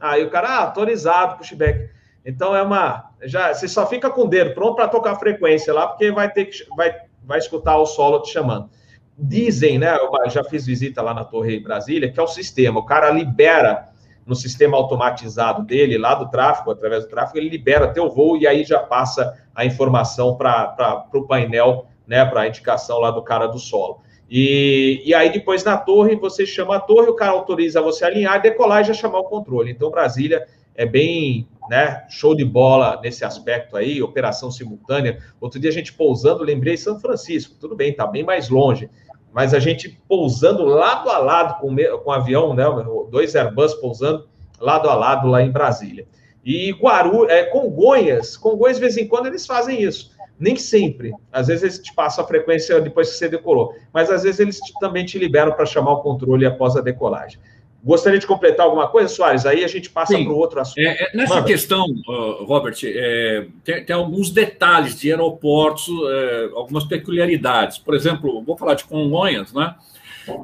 Aí 0.00 0.24
o 0.24 0.30
cara, 0.30 0.48
ah, 0.48 0.64
autorizado, 0.64 1.38
pushback. 1.38 1.90
Então 2.24 2.54
é 2.54 2.62
uma. 2.62 3.10
Já, 3.22 3.52
você 3.52 3.66
só 3.66 3.86
fica 3.86 4.10
com 4.10 4.22
o 4.22 4.28
dedo 4.28 4.54
pronto 4.54 4.76
para 4.76 4.88
tocar 4.88 5.12
a 5.12 5.18
frequência 5.18 5.74
lá, 5.74 5.88
porque 5.88 6.10
vai 6.12 6.30
ter 6.30 6.46
que 6.46 6.64
vai, 6.76 6.94
vai 7.24 7.38
escutar 7.38 7.76
o 7.76 7.86
solo 7.86 8.20
te 8.22 8.32
chamando. 8.32 8.70
Dizem, 9.18 9.78
né? 9.78 9.96
Eu 9.96 10.30
já 10.30 10.44
fiz 10.44 10.64
visita 10.64 11.02
lá 11.02 11.12
na 11.12 11.24
Torre 11.24 11.60
Brasília, 11.60 12.10
que 12.10 12.18
é 12.18 12.22
o 12.22 12.28
sistema. 12.28 12.80
O 12.80 12.86
cara 12.86 13.10
libera 13.10 13.92
no 14.24 14.34
sistema 14.34 14.76
automatizado 14.76 15.62
dele, 15.64 15.98
lá 15.98 16.14
do 16.14 16.28
tráfego, 16.28 16.70
através 16.70 17.04
do 17.04 17.10
tráfego, 17.10 17.38
ele 17.38 17.48
libera 17.48 17.92
teu 17.92 18.08
voo 18.08 18.36
e 18.36 18.46
aí 18.46 18.64
já 18.64 18.78
passa 18.78 19.36
a 19.54 19.64
informação 19.64 20.36
para 20.36 21.06
o 21.12 21.26
painel, 21.26 21.86
né? 22.06 22.24
Para 22.24 22.42
a 22.42 22.48
indicação 22.48 22.98
lá 22.98 23.10
do 23.10 23.22
cara 23.22 23.46
do 23.46 23.58
solo. 23.58 24.00
E, 24.30 25.02
e 25.04 25.14
aí, 25.14 25.30
depois 25.30 25.62
na 25.62 25.76
torre, 25.76 26.16
você 26.16 26.46
chama 26.46 26.76
a 26.76 26.80
torre, 26.80 27.08
o 27.08 27.14
cara 27.14 27.32
autoriza 27.32 27.82
você 27.82 28.04
alinhar, 28.04 28.40
decolar 28.40 28.80
e 28.80 28.84
já 28.84 28.94
chamar 28.94 29.18
o 29.20 29.24
controle. 29.24 29.70
Então, 29.70 29.90
Brasília 29.90 30.46
é 30.74 30.86
bem 30.86 31.46
né, 31.68 32.04
show 32.08 32.34
de 32.34 32.44
bola 32.44 32.98
nesse 33.02 33.24
aspecto 33.24 33.76
aí, 33.76 34.02
operação 34.02 34.50
simultânea. 34.50 35.18
Outro 35.40 35.60
dia 35.60 35.70
a 35.70 35.72
gente 35.72 35.92
pousando, 35.92 36.42
lembrei 36.42 36.76
São 36.76 36.98
Francisco, 36.98 37.56
tudo 37.60 37.76
bem, 37.76 37.92
tá 37.92 38.06
bem 38.06 38.24
mais 38.24 38.48
longe. 38.48 38.88
mas 39.32 39.54
a 39.54 39.58
gente 39.58 40.00
pousando 40.08 40.64
lado 40.64 41.08
a 41.08 41.18
lado 41.18 41.60
com, 41.60 41.74
com 41.74 42.10
o 42.10 42.12
avião, 42.12 42.54
né? 42.54 42.64
Dois 43.10 43.34
Airbus 43.34 43.74
pousando 43.74 44.28
lado 44.60 44.88
a 44.88 44.94
lado 44.94 45.26
lá 45.26 45.42
em 45.42 45.50
Brasília. 45.50 46.06
E 46.44 46.72
Guaru, 46.72 47.30
é, 47.30 47.44
Congonhas, 47.44 48.36
Congonhas, 48.36 48.76
de 48.76 48.80
vez 48.80 48.96
em 48.96 49.06
quando, 49.06 49.26
eles 49.26 49.46
fazem 49.46 49.82
isso. 49.82 50.11
Nem 50.42 50.56
sempre. 50.56 51.12
Às 51.30 51.46
vezes 51.46 51.62
eles 51.62 51.78
te 51.78 51.94
passam 51.94 52.24
a 52.24 52.26
frequência 52.26 52.80
depois 52.80 53.10
que 53.10 53.14
você 53.14 53.28
decolou. 53.28 53.76
Mas 53.94 54.10
às 54.10 54.24
vezes 54.24 54.40
eles 54.40 54.58
te, 54.58 54.72
também 54.80 55.06
te 55.06 55.16
liberam 55.16 55.52
para 55.52 55.64
chamar 55.64 55.92
o 55.92 56.02
controle 56.02 56.44
após 56.44 56.74
a 56.76 56.80
decolagem. 56.80 57.38
Gostaria 57.84 58.18
de 58.18 58.26
completar 58.26 58.66
alguma 58.66 58.88
coisa, 58.88 59.08
Soares? 59.08 59.46
Aí 59.46 59.64
a 59.64 59.68
gente 59.68 59.88
passa 59.88 60.18
para 60.18 60.32
o 60.32 60.36
outro 60.36 60.60
assunto. 60.60 60.80
É, 60.80 61.04
é, 61.04 61.16
nessa 61.16 61.36
Manda. 61.36 61.46
questão, 61.46 61.84
uh, 61.84 62.44
Robert, 62.44 62.74
é, 62.82 63.46
tem, 63.62 63.84
tem, 63.84 63.94
alguns 63.94 64.30
detalhes 64.30 64.98
de 64.98 65.12
aeroportos, 65.12 65.88
é, 66.10 66.50
algumas 66.54 66.84
peculiaridades. 66.84 67.78
Por 67.78 67.94
exemplo, 67.94 68.42
vou 68.42 68.56
falar 68.56 68.74
de 68.74 68.84
Congonhas, 68.84 69.52
né? 69.52 69.76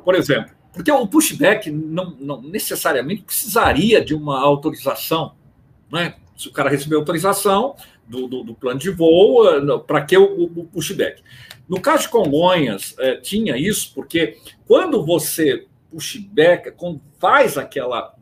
Por 0.05 0.15
exemplo, 0.15 0.53
porque 0.73 0.93
o 0.93 1.07
pushback 1.09 1.73
não, 1.73 2.15
não 2.21 2.41
necessariamente 2.41 3.23
precisaria 3.23 4.05
de 4.05 4.15
uma 4.15 4.41
autorização, 4.41 5.33
né? 5.91 6.15
Se 6.37 6.47
o 6.47 6.53
cara 6.53 6.71
receber 6.71 6.95
autorização 6.95 7.75
do, 8.09 8.27
do, 8.27 8.43
do 8.43 8.55
plano 8.55 8.79
de 8.79 8.91
voo, 8.91 9.47
uh, 9.47 9.81
para 9.81 10.05
que 10.05 10.17
o, 10.17 10.45
o, 10.45 10.65
pushback? 10.65 11.23
No 11.69 11.81
caso 11.81 12.05
de 12.05 12.09
Congonhas, 12.09 12.95
é, 12.99 13.17
tinha 13.17 13.57
isso, 13.57 13.93
porque 13.95 14.39
quando 14.67 15.05
você 15.05 15.67
pushback, 15.91 16.73
quando 16.73 17.01
faz 17.19 17.59
aquela 17.59 18.15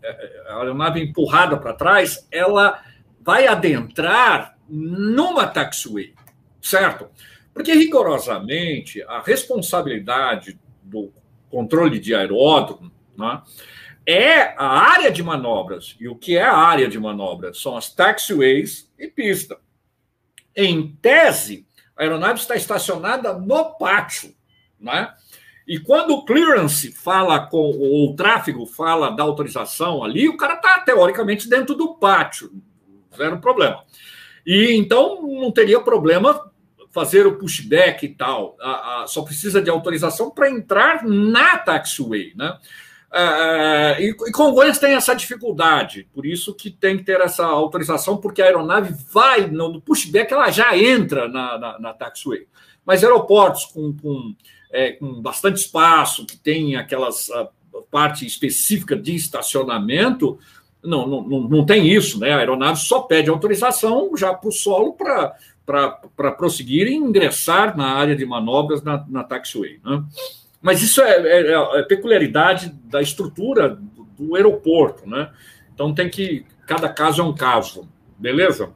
a 0.48 0.58
aeronave 0.58 1.00
empurrada 1.00 1.56
para 1.56 1.72
trás, 1.72 2.26
ela 2.30 2.82
vai 3.20 3.46
adentrar 3.46 4.56
numa 4.68 5.46
taxiway, 5.46 6.14
certo? 6.60 7.08
Porque 7.52 7.72
rigorosamente 7.72 9.02
a 9.02 9.20
responsabilidade 9.20 10.58
do 10.82 11.12
controle 11.50 11.98
de 11.98 12.14
aeródromo 12.14 12.92
né, 13.16 13.42
é 14.06 14.54
a 14.56 14.92
área 14.92 15.10
de 15.10 15.22
manobras. 15.22 15.96
E 15.98 16.08
o 16.08 16.14
que 16.14 16.36
é 16.36 16.42
a 16.42 16.56
área 16.56 16.88
de 16.88 16.98
manobras? 16.98 17.60
São 17.60 17.76
as 17.76 17.92
taxiways 17.92 18.92
e 18.98 19.08
pista. 19.08 19.58
Em 20.56 20.96
tese, 21.02 21.66
a 21.96 22.02
aeronave 22.02 22.40
está 22.40 22.56
estacionada 22.56 23.32
no 23.34 23.76
pátio, 23.76 24.34
né? 24.80 25.12
E 25.66 25.80
quando 25.80 26.12
o 26.12 26.24
clearance 26.24 26.92
fala 26.92 27.44
com, 27.46 27.58
ou 27.58 28.10
o 28.10 28.16
tráfego 28.16 28.64
fala 28.66 29.10
da 29.10 29.24
autorização 29.24 30.04
ali, 30.04 30.28
o 30.28 30.36
cara 30.36 30.54
está 30.54 30.78
teoricamente 30.80 31.48
dentro 31.48 31.74
do 31.74 31.94
pátio, 31.94 32.52
zero 33.16 33.38
problema. 33.40 33.84
E 34.46 34.72
então 34.76 35.20
não 35.22 35.50
teria 35.50 35.80
problema 35.80 36.50
fazer 36.92 37.26
o 37.26 37.36
pushback 37.36 38.06
e 38.06 38.14
tal. 38.14 38.56
A, 38.60 39.02
a, 39.02 39.06
só 39.06 39.22
precisa 39.22 39.60
de 39.60 39.68
autorização 39.68 40.30
para 40.30 40.48
entrar 40.48 41.04
na 41.04 41.58
taxiway, 41.58 42.32
né? 42.36 42.56
É, 43.12 43.96
e, 44.00 44.08
e 44.10 44.32
Congonhas 44.32 44.78
tem 44.78 44.94
essa 44.94 45.14
dificuldade, 45.14 46.08
por 46.12 46.26
isso 46.26 46.54
que 46.54 46.70
tem 46.70 46.96
que 46.98 47.04
ter 47.04 47.20
essa 47.20 47.46
autorização, 47.46 48.16
porque 48.16 48.42
a 48.42 48.46
aeronave 48.46 48.94
vai 49.12 49.46
no, 49.46 49.80
pushback, 49.80 50.32
ela 50.32 50.50
já 50.50 50.76
entra 50.76 51.28
na, 51.28 51.58
na, 51.58 51.78
na 51.78 51.94
taxiway. 51.94 52.46
Mas 52.84 53.02
aeroportos 53.02 53.64
com, 53.66 53.92
com 53.96 54.34
é, 54.70 54.92
com 54.92 55.22
bastante 55.22 55.56
espaço, 55.56 56.26
que 56.26 56.36
tem 56.36 56.76
aquelas 56.76 57.30
parte 57.90 58.26
específica 58.26 58.96
de 58.96 59.14
estacionamento, 59.14 60.38
não, 60.82 61.06
não, 61.06 61.22
não 61.22 61.66
tem 61.66 61.88
isso, 61.88 62.18
né? 62.18 62.32
A 62.32 62.38
aeronave 62.38 62.78
só 62.78 63.00
pede 63.00 63.28
autorização 63.28 64.10
já 64.16 64.32
para 64.32 64.48
o 64.48 64.52
solo 64.52 64.92
para 64.94 66.30
prosseguir 66.32 66.86
e 66.86 66.94
ingressar 66.94 67.76
na 67.76 67.92
área 67.92 68.14
de 68.14 68.24
manobras 68.24 68.82
na, 68.82 69.04
na 69.08 69.24
taxiway. 69.24 69.80
Né? 69.84 70.04
Mas 70.66 70.82
isso 70.82 71.00
é, 71.00 71.12
é, 71.12 71.78
é, 71.78 71.82
peculiaridade 71.84 72.70
da 72.86 73.00
estrutura 73.00 73.78
do, 74.18 74.34
aeroporto, 74.34 75.08
né? 75.08 75.30
Então 75.72 75.94
tem 75.94 76.10
que. 76.10 76.44
Cada 76.66 76.88
caso 76.88 77.22
é 77.22 77.24
um 77.24 77.32
caso, 77.32 77.88
beleza? 78.18 78.70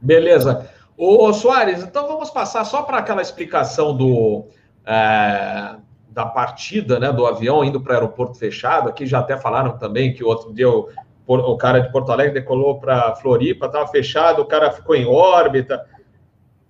Beleza. 0.00 0.70
Ô, 0.96 1.32
Soares, 1.32 1.82
então 1.82 2.06
vamos 2.06 2.30
passar 2.30 2.64
só 2.64 2.82
para 2.82 2.98
aquela 2.98 3.20
explicação 3.20 3.96
do, 3.96 4.46
é, 4.86 5.74
da 6.08 6.24
partida 6.24 7.00
né, 7.00 7.12
do 7.12 7.26
avião 7.26 7.64
indo 7.64 7.80
para 7.80 7.94
aeroporto 7.94 8.38
fechado. 8.38 8.88
Aqui 8.88 9.04
já 9.04 9.18
até 9.18 9.36
falaram 9.36 9.76
também 9.76 10.14
que 10.14 10.22
o 10.22 10.28
outro 10.28 10.54
dia 10.54 10.70
o, 10.70 10.88
o 11.26 11.56
cara 11.56 11.80
de 11.80 11.90
Porto 11.90 12.12
Alegre 12.12 12.34
decolou 12.34 12.78
para 12.78 13.16
Floripa, 13.16 13.66
estava 13.66 13.88
fechado, 13.88 14.40
o 14.40 14.46
cara 14.46 14.70
ficou 14.70 14.94
em 14.94 15.04
órbita. 15.04 15.84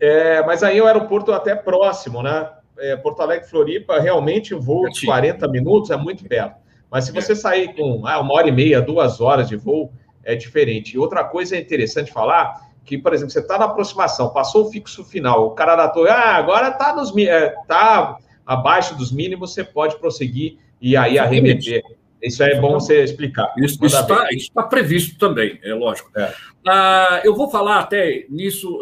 É, 0.01 0.43
mas 0.43 0.63
aí 0.63 0.81
o 0.81 0.87
aeroporto 0.87 1.35
até 1.35 1.55
próximo, 1.55 2.23
né? 2.23 2.49
É, 2.79 2.97
Porto 2.97 3.21
Alegre 3.21 3.49
Floripa, 3.49 4.01
realmente 4.01 4.55
voo 4.55 4.89
de 4.89 5.07
40 5.07 5.47
minutos 5.49 5.91
é 5.91 5.97
muito 5.97 6.25
perto. 6.25 6.57
Mas 6.91 7.05
se 7.05 7.13
você 7.13 7.33
é. 7.33 7.37
sair 7.37 7.75
com 7.75 8.07
ah, 8.07 8.21
uma 8.21 8.35
hora 8.35 8.49
e 8.49 8.53
meia, 8.53 8.81
duas 8.81 9.21
horas 9.21 9.49
de 9.49 9.57
voo, 9.57 9.93
é 10.23 10.35
diferente. 10.35 10.95
E 10.95 10.99
outra 10.99 11.25
coisa 11.25 11.57
interessante 11.57 12.13
falar 12.13 12.69
que, 12.85 12.99
por 12.99 13.13
exemplo, 13.15 13.33
você 13.33 13.41
está 13.41 13.59
na 13.59 13.65
aproximação, 13.65 14.31
passou 14.31 14.67
o 14.67 14.71
fixo 14.71 15.05
final, 15.05 15.47
o 15.47 15.51
cara 15.51 15.75
da 15.75 15.89
torre, 15.89 16.11
ah, 16.11 16.37
agora 16.37 16.69
está 16.69 16.95
é, 17.19 17.55
tá 17.67 18.19
abaixo 18.45 18.97
dos 18.97 19.11
mínimos, 19.11 19.55
você 19.55 19.65
pode 19.65 19.99
prosseguir 19.99 20.59
e 20.81 20.97
aí 20.97 21.19
arremeter. 21.19 21.83
Isso 22.25 22.43
é 22.43 22.59
bom 22.61 22.73
você 22.73 23.03
explicar. 23.03 23.53
Isso 23.59 23.85
está, 23.85 24.29
está 24.31 24.63
previsto 24.63 25.19
também, 25.19 25.59
é 25.63 25.75
lógico. 25.75 26.11
É. 26.17 26.35
Ah, 26.67 27.21
eu 27.25 27.35
vou 27.35 27.51
falar 27.51 27.81
até 27.81 28.27
nisso, 28.31 28.79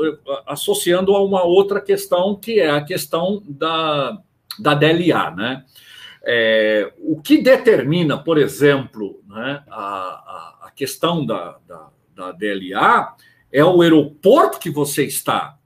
associando 0.47 1.15
a 1.15 1.25
uma 1.25 1.43
outra 1.43 1.81
questão, 1.81 2.37
que 2.37 2.61
é 2.61 2.71
a 2.71 2.83
questão 2.85 3.43
da, 3.47 4.19
da 4.59 4.75
DLA. 4.75 5.31
Né? 5.33 5.65
É, 6.25 6.93
o 6.99 7.21
que 7.21 7.39
determina, 7.39 8.17
por 8.17 8.39
exemplo, 8.39 9.21
né, 9.29 9.63
a, 9.69 9.81
a, 9.81 10.59
a 10.67 10.71
questão 10.71 11.27
da, 11.27 11.59
da, 11.67 11.89
da 12.15 12.33
DLA 12.33 13.17
é 13.51 13.65
o 13.65 13.83
aeroporto 13.83 14.59
que 14.59 14.71
você 14.71 15.05
está. 15.05 15.59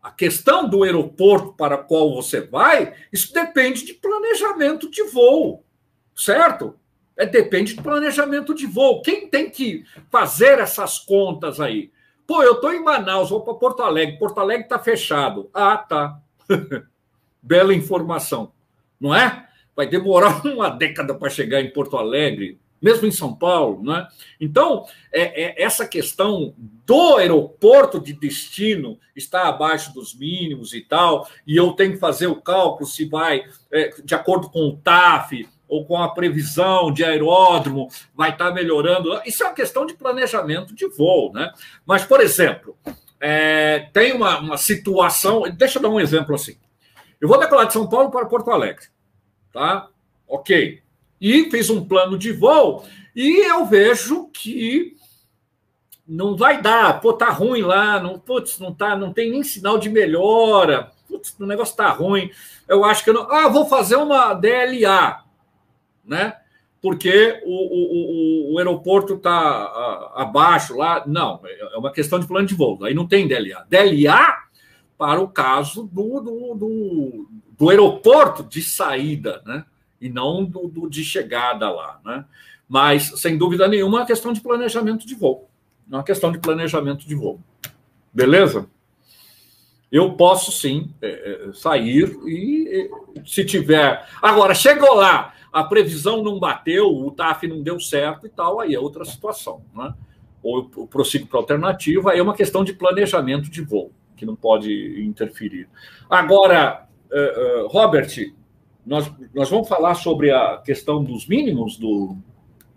A 0.00 0.10
questão 0.10 0.68
do 0.68 0.82
aeroporto 0.82 1.54
para 1.54 1.76
o 1.76 1.84
qual 1.84 2.14
você 2.14 2.42
vai, 2.42 2.94
isso 3.12 3.32
depende 3.32 3.84
de 3.84 3.94
planejamento 3.94 4.90
de 4.90 5.02
voo, 5.04 5.64
certo? 6.14 6.78
É, 7.16 7.24
depende 7.26 7.74
de 7.74 7.82
planejamento 7.82 8.54
de 8.54 8.66
voo. 8.66 9.02
Quem 9.02 9.28
tem 9.28 9.48
que 9.48 9.84
fazer 10.10 10.58
essas 10.58 10.98
contas 10.98 11.60
aí? 11.60 11.92
Pô, 12.26 12.42
eu 12.42 12.54
estou 12.54 12.72
em 12.72 12.82
Manaus, 12.82 13.30
vou 13.30 13.42
para 13.42 13.54
Porto 13.54 13.82
Alegre. 13.82 14.18
Porto 14.18 14.40
Alegre 14.40 14.64
está 14.64 14.78
fechado. 14.78 15.48
Ah, 15.52 15.76
tá. 15.76 16.18
Bela 17.42 17.74
informação, 17.74 18.52
não 18.98 19.14
é? 19.14 19.46
Vai 19.76 19.86
demorar 19.86 20.44
uma 20.46 20.70
década 20.70 21.14
para 21.14 21.30
chegar 21.30 21.60
em 21.60 21.70
Porto 21.70 21.96
Alegre 21.96 22.58
mesmo 22.84 23.06
em 23.06 23.10
São 23.10 23.34
Paulo. 23.34 23.82
Né? 23.82 24.06
Então, 24.38 24.84
é, 25.10 25.44
é, 25.44 25.62
essa 25.62 25.88
questão 25.88 26.54
do 26.58 27.16
aeroporto 27.16 27.98
de 27.98 28.12
destino 28.12 28.98
está 29.16 29.48
abaixo 29.48 29.94
dos 29.94 30.14
mínimos 30.14 30.74
e 30.74 30.82
tal, 30.82 31.26
e 31.46 31.56
eu 31.56 31.72
tenho 31.72 31.94
que 31.94 31.98
fazer 31.98 32.26
o 32.26 32.42
cálculo 32.42 32.86
se 32.86 33.06
vai, 33.06 33.42
é, 33.72 33.88
de 34.04 34.14
acordo 34.14 34.50
com 34.50 34.68
o 34.68 34.76
TAF 34.76 35.48
ou 35.68 35.84
com 35.86 35.96
a 35.96 36.08
previsão 36.08 36.92
de 36.92 37.04
aeródromo, 37.04 37.88
vai 38.14 38.30
estar 38.30 38.52
melhorando. 38.52 39.20
Isso 39.24 39.42
é 39.42 39.46
uma 39.46 39.54
questão 39.54 39.86
de 39.86 39.94
planejamento 39.94 40.74
de 40.74 40.86
voo. 40.88 41.32
Né? 41.32 41.52
Mas, 41.86 42.04
por 42.04 42.20
exemplo, 42.20 42.76
é, 43.20 43.88
tem 43.92 44.12
uma, 44.12 44.38
uma 44.38 44.56
situação. 44.56 45.42
Deixa 45.56 45.78
eu 45.78 45.82
dar 45.82 45.88
um 45.88 46.00
exemplo 46.00 46.34
assim. 46.34 46.56
Eu 47.20 47.28
vou 47.28 47.38
decolar 47.38 47.66
de 47.66 47.72
São 47.72 47.88
Paulo 47.88 48.10
para 48.10 48.26
Porto 48.26 48.50
Alegre. 48.50 48.86
Tá? 49.52 49.88
Ok 50.28 50.84
e 51.24 51.50
fiz 51.50 51.70
um 51.70 51.82
plano 51.82 52.18
de 52.18 52.32
voo 52.32 52.84
e 53.16 53.48
eu 53.50 53.64
vejo 53.64 54.28
que 54.30 54.94
não 56.06 56.36
vai 56.36 56.60
dar, 56.60 57.00
pô, 57.00 57.14
tá 57.14 57.30
ruim 57.30 57.62
lá, 57.62 57.98
não, 57.98 58.18
putz, 58.18 58.58
não 58.58 58.74
tá, 58.74 58.94
não 58.94 59.10
tem 59.10 59.30
nem 59.30 59.42
sinal 59.42 59.78
de 59.78 59.88
melhora, 59.88 60.92
putz, 61.08 61.34
o 61.40 61.46
negócio 61.46 61.74
tá 61.74 61.88
ruim. 61.88 62.30
Eu 62.68 62.84
acho 62.84 63.02
que 63.02 63.08
eu 63.08 63.14
não, 63.14 63.32
ah, 63.32 63.48
vou 63.48 63.64
fazer 63.64 63.96
uma 63.96 64.34
DLA, 64.34 65.23
né? 66.06 66.34
Porque 66.80 67.40
o, 67.44 68.50
o, 68.50 68.54
o, 68.54 68.58
aeroporto 68.58 69.16
tá 69.16 70.12
abaixo 70.14 70.76
lá. 70.76 71.02
Não, 71.06 71.40
é 71.44 71.78
uma 71.78 71.90
questão 71.90 72.18
de 72.18 72.26
plano 72.26 72.46
de 72.46 72.54
voo, 72.54 72.84
aí 72.84 72.92
não 72.92 73.06
tem 73.06 73.26
DLA. 73.26 73.64
DLA 73.68 74.44
para 74.98 75.20
o 75.20 75.28
caso 75.28 75.88
do, 75.90 76.20
do, 76.20 76.54
do, 76.54 77.28
do 77.58 77.70
aeroporto 77.70 78.42
de 78.44 78.62
saída, 78.62 79.42
né? 79.46 79.64
e 80.00 80.08
não 80.08 80.44
do, 80.44 80.68
do, 80.68 80.88
de 80.88 81.02
chegada 81.02 81.70
lá. 81.70 81.98
Né? 82.04 82.24
Mas, 82.68 83.12
sem 83.16 83.38
dúvida 83.38 83.66
nenhuma, 83.66 83.98
é 83.98 84.00
uma 84.00 84.06
questão 84.06 84.32
de 84.32 84.40
planejamento 84.40 85.06
de 85.06 85.14
voo. 85.14 85.48
É 85.90 85.94
uma 85.94 86.04
questão 86.04 86.30
de 86.30 86.38
planejamento 86.38 87.06
de 87.06 87.14
voo. 87.14 87.40
Beleza? 88.12 88.66
Eu 89.90 90.12
posso 90.12 90.52
sim 90.52 90.90
é, 91.00 91.48
é 91.48 91.52
sair 91.52 92.16
e, 92.26 92.90
se 93.26 93.44
tiver. 93.44 94.06
Agora, 94.20 94.54
chegou 94.54 94.94
lá, 94.94 95.33
a 95.54 95.62
previsão 95.62 96.20
não 96.20 96.40
bateu, 96.40 96.88
o 96.88 97.12
TAF 97.12 97.46
não 97.46 97.62
deu 97.62 97.78
certo 97.78 98.26
e 98.26 98.28
tal, 98.28 98.58
aí 98.58 98.74
é 98.74 98.80
outra 98.80 99.04
situação. 99.04 99.62
Né? 99.72 99.94
Ou 100.42 100.68
eu 100.76 100.86
prossigo 100.88 101.28
para 101.28 101.38
a 101.38 101.42
alternativa, 101.42 102.10
aí 102.10 102.18
é 102.18 102.22
uma 102.22 102.34
questão 102.34 102.64
de 102.64 102.72
planejamento 102.72 103.48
de 103.48 103.62
voo, 103.62 103.92
que 104.16 104.26
não 104.26 104.34
pode 104.34 105.00
interferir. 105.00 105.68
Agora, 106.10 106.88
uh, 107.08 107.66
uh, 107.66 107.68
Robert, 107.68 108.08
nós, 108.84 109.08
nós 109.32 109.48
vamos 109.48 109.68
falar 109.68 109.94
sobre 109.94 110.32
a 110.32 110.58
questão 110.58 111.04
dos 111.04 111.28
mínimos 111.28 111.76
do. 111.76 112.16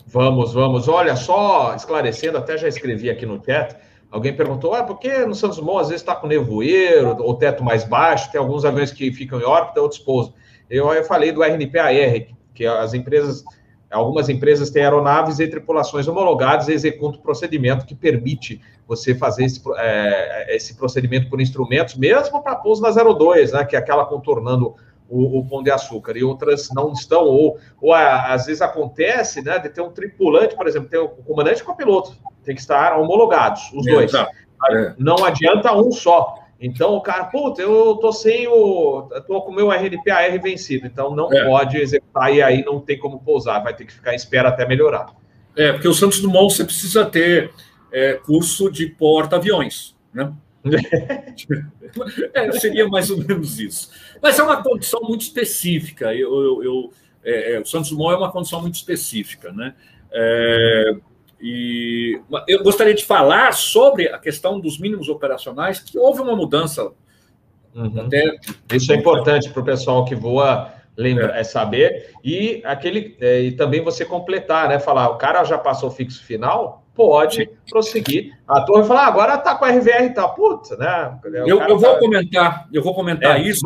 Vamos, 0.06 0.54
vamos. 0.54 0.88
Olha, 0.88 1.16
só 1.16 1.74
esclarecendo, 1.74 2.38
até 2.38 2.60
já 2.60 2.68
escrevi 2.68 3.10
aqui 3.10 3.26
no 3.26 3.44
chat. 3.44 3.76
Alguém 4.12 4.36
perguntou, 4.36 4.76
ah, 4.76 4.84
por 4.84 5.00
que 5.00 5.26
no 5.26 5.34
Santos 5.34 5.58
Dumont 5.58 5.82
às 5.82 5.88
vezes 5.90 6.02
está 6.02 6.16
com 6.16 6.28
nevoeiro, 6.28 7.18
ou 7.24 7.34
teto 7.34 7.64
mais 7.64 7.84
baixo, 7.84 8.32
tem 8.32 8.40
alguns 8.40 8.64
aviões 8.64 8.92
que 8.92 9.12
ficam 9.12 9.42
em 9.42 9.44
órbita, 9.44 9.82
outros 9.82 10.00
pousam. 10.00 10.34
Eu, 10.70 10.94
eu 10.94 11.04
falei 11.04 11.32
do 11.32 11.44
RNPAR, 11.44 11.92
que 12.58 12.66
as 12.66 12.96
empresas, 12.96 13.44
algumas 13.92 14.30
empresas 14.30 14.72
têm 14.72 14.82
aeronaves 14.82 15.40
e 15.40 15.48
tripulações 15.48 16.08
homologadas 16.08 16.68
e 16.68 16.74
executam 16.74 17.22
procedimento 17.22 17.86
que 17.86 17.94
permite 17.94 18.60
você 18.88 19.14
fazer 19.14 19.46
esse, 19.46 19.62
é, 19.78 20.56
esse 20.56 20.76
procedimento 20.76 21.30
por 21.30 21.40
instrumentos, 21.40 21.96
mesmo 21.96 22.42
para 22.42 22.56
pouso 22.56 22.82
na 22.82 22.90
02, 22.90 23.52
né, 23.52 23.64
que 23.64 23.76
é 23.76 23.80
aquela 23.80 24.06
contornando 24.06 24.74
o, 25.08 25.40
o, 25.40 25.48
pão 25.48 25.62
de 25.62 25.70
açúcar, 25.70 26.18
e 26.18 26.24
outras 26.24 26.70
não 26.74 26.92
estão, 26.92 27.26
ou, 27.26 27.60
ou 27.80 27.94
às 27.94 28.48
vezes 28.48 28.62
acontece 28.62 29.42
né, 29.44 29.60
de 29.60 29.70
ter 29.70 29.82
um 29.82 29.92
tripulante, 29.92 30.56
por 30.56 30.68
exemplo, 30.68 30.90
ter 30.90 30.98
o 30.98 31.10
comandante 31.10 31.60
e 31.60 31.64
o 31.64 31.66
copiloto, 31.66 32.18
tem 32.44 32.56
que 32.56 32.62
estar 32.62 32.98
homologados, 32.98 33.72
os 33.72 33.86
dois. 33.86 34.12
É. 34.14 34.96
Não 34.98 35.24
adianta 35.24 35.72
um 35.74 35.92
só. 35.92 36.34
Então 36.60 36.94
o 36.96 37.02
cara, 37.02 37.26
puta, 37.26 37.62
eu 37.62 37.96
tô 37.98 38.12
sem 38.12 38.48
o. 38.48 39.08
tô 39.28 39.42
com 39.42 39.52
o 39.52 39.56
meu 39.56 39.72
RNPAR 39.72 40.42
vencido, 40.42 40.88
então 40.88 41.16
não 41.16 41.32
é. 41.32 41.46
pode 41.46 41.78
executar 41.78 42.34
e 42.34 42.42
aí 42.42 42.64
não 42.64 42.80
tem 42.80 42.98
como 42.98 43.20
pousar, 43.20 43.64
vai 43.64 43.76
ter 43.76 43.86
que 43.86 43.94
ficar 43.94 44.14
em 44.14 44.16
espera 44.16 44.50
até 44.50 44.68
melhorar. 44.68 45.08
É, 45.56 45.72
porque 45.72 45.88
o 45.88 45.94
Santos 45.94 46.20
Dumont 46.20 46.54
você 46.54 46.64
precisa 46.64 47.06
ter 47.06 47.52
é, 47.92 48.14
curso 48.14 48.72
de 48.72 48.88
porta-aviões, 48.88 49.96
né? 50.14 50.34
é, 52.34 52.52
seria 52.54 52.88
mais 52.88 53.10
ou 53.10 53.18
menos 53.18 53.60
isso. 53.60 53.92
Mas 54.22 54.38
é 54.38 54.44
uma 54.44 54.62
condição 54.62 55.02
muito 55.02 55.22
específica. 55.22 56.14
Eu, 56.14 56.34
eu, 56.44 56.64
eu 56.64 56.92
é, 57.24 57.54
é 57.54 57.60
o 57.60 57.66
Santos 57.66 57.92
Dumont 57.92 58.14
é 58.14 58.18
uma 58.18 58.32
condição 58.32 58.62
muito 58.62 58.76
específica, 58.76 59.52
né? 59.52 59.76
É, 60.12 60.96
e 61.40 62.20
eu 62.48 62.64
gostaria 62.64 62.94
de 62.94 63.06
falar 63.06 63.54
sobre 63.54 64.08
a 64.08 64.18
questão 64.18 64.60
dos 64.60 64.80
mínimos 64.80 65.08
operacionais, 65.08 65.80
que 65.80 65.98
houve 65.98 66.22
uma 66.22 66.36
mudança. 66.36 66.92
Uhum. 67.76 68.02
Até... 68.02 68.38
Isso 68.74 68.92
é 68.92 68.96
importante 68.96 69.50
para 69.50 69.62
o 69.62 69.66
pessoal 69.66 70.04
que 70.04 70.16
voa 70.16 70.74
lembra, 70.98 71.38
é. 71.38 71.42
é 71.42 71.44
saber. 71.44 72.12
E 72.24 72.62
aquele 72.66 73.16
é, 73.22 73.42
e 73.42 73.52
também 73.52 73.84
você 73.84 74.04
completar, 74.04 74.68
né? 74.68 74.80
Falar, 74.80 75.10
o 75.10 75.18
cara 75.18 75.44
já 75.44 75.58
passou 75.58 75.90
o 75.90 75.92
fixo 75.92 76.24
final, 76.26 76.84
pode 76.96 77.46
Sim. 77.46 77.50
prosseguir. 77.70 78.34
A 78.48 78.62
torre 78.62 78.84
fala, 78.86 79.02
ah, 79.02 79.08
agora 79.08 79.36
está 79.36 79.56
com 79.56 79.64
a 79.64 79.70
RVR 79.70 80.06
e 80.06 80.10
tá, 80.10 80.28
puta, 80.28 80.76
né? 80.76 81.20
Eu, 81.46 81.62
eu, 81.62 81.78
vou 81.78 81.94
tá... 81.94 82.00
comentar, 82.00 82.68
eu 82.74 82.82
vou 82.82 82.96
comentar 82.96 83.40
é, 83.40 83.44
isso. 83.44 83.62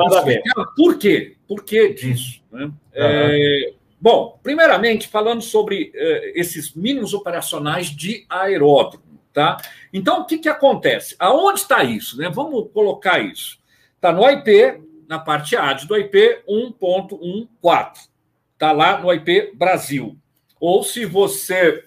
Por 0.76 0.98
quê? 0.98 1.38
Por 1.48 1.64
que 1.64 1.94
disso? 1.94 2.42
Né? 2.52 2.66
Uhum. 2.66 2.74
É, 2.94 3.74
Bom, 4.02 4.40
primeiramente, 4.42 5.08
falando 5.08 5.44
sobre 5.44 5.92
uh, 5.96 6.32
esses 6.34 6.74
mínimos 6.74 7.14
operacionais 7.14 7.86
de 7.86 8.26
aeródromo, 8.28 9.22
tá? 9.32 9.58
Então, 9.94 10.22
o 10.22 10.26
que, 10.26 10.40
que 10.40 10.50
acontece? 10.50 11.16
Aonde 11.20 11.60
está 11.60 11.84
isso? 11.84 12.18
Né? 12.18 12.28
Vamos 12.34 12.72
colocar 12.74 13.20
isso. 13.20 13.60
Está 13.96 14.12
no 14.12 14.28
IP, 14.28 14.82
na 15.08 15.20
parte 15.20 15.56
A 15.56 15.74
do 15.74 15.96
IP 15.96 16.42
1.14. 16.50 18.10
Está 18.54 18.72
lá 18.72 19.00
no 19.00 19.14
IP 19.14 19.52
Brasil. 19.54 20.18
Ou 20.60 20.84
se 20.84 21.06
você 21.06 21.84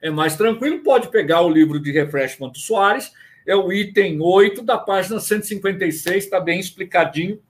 é 0.00 0.08
mais 0.08 0.36
tranquilo, 0.36 0.84
pode 0.84 1.08
pegar 1.08 1.40
o 1.40 1.50
livro 1.50 1.80
de 1.80 1.90
Refreshment 1.90 2.52
Soares, 2.54 3.12
é 3.44 3.56
o 3.56 3.72
item 3.72 4.20
8 4.20 4.62
da 4.62 4.78
página 4.78 5.18
156, 5.18 6.24
está 6.24 6.38
bem 6.38 6.60
explicadinho 6.60 7.40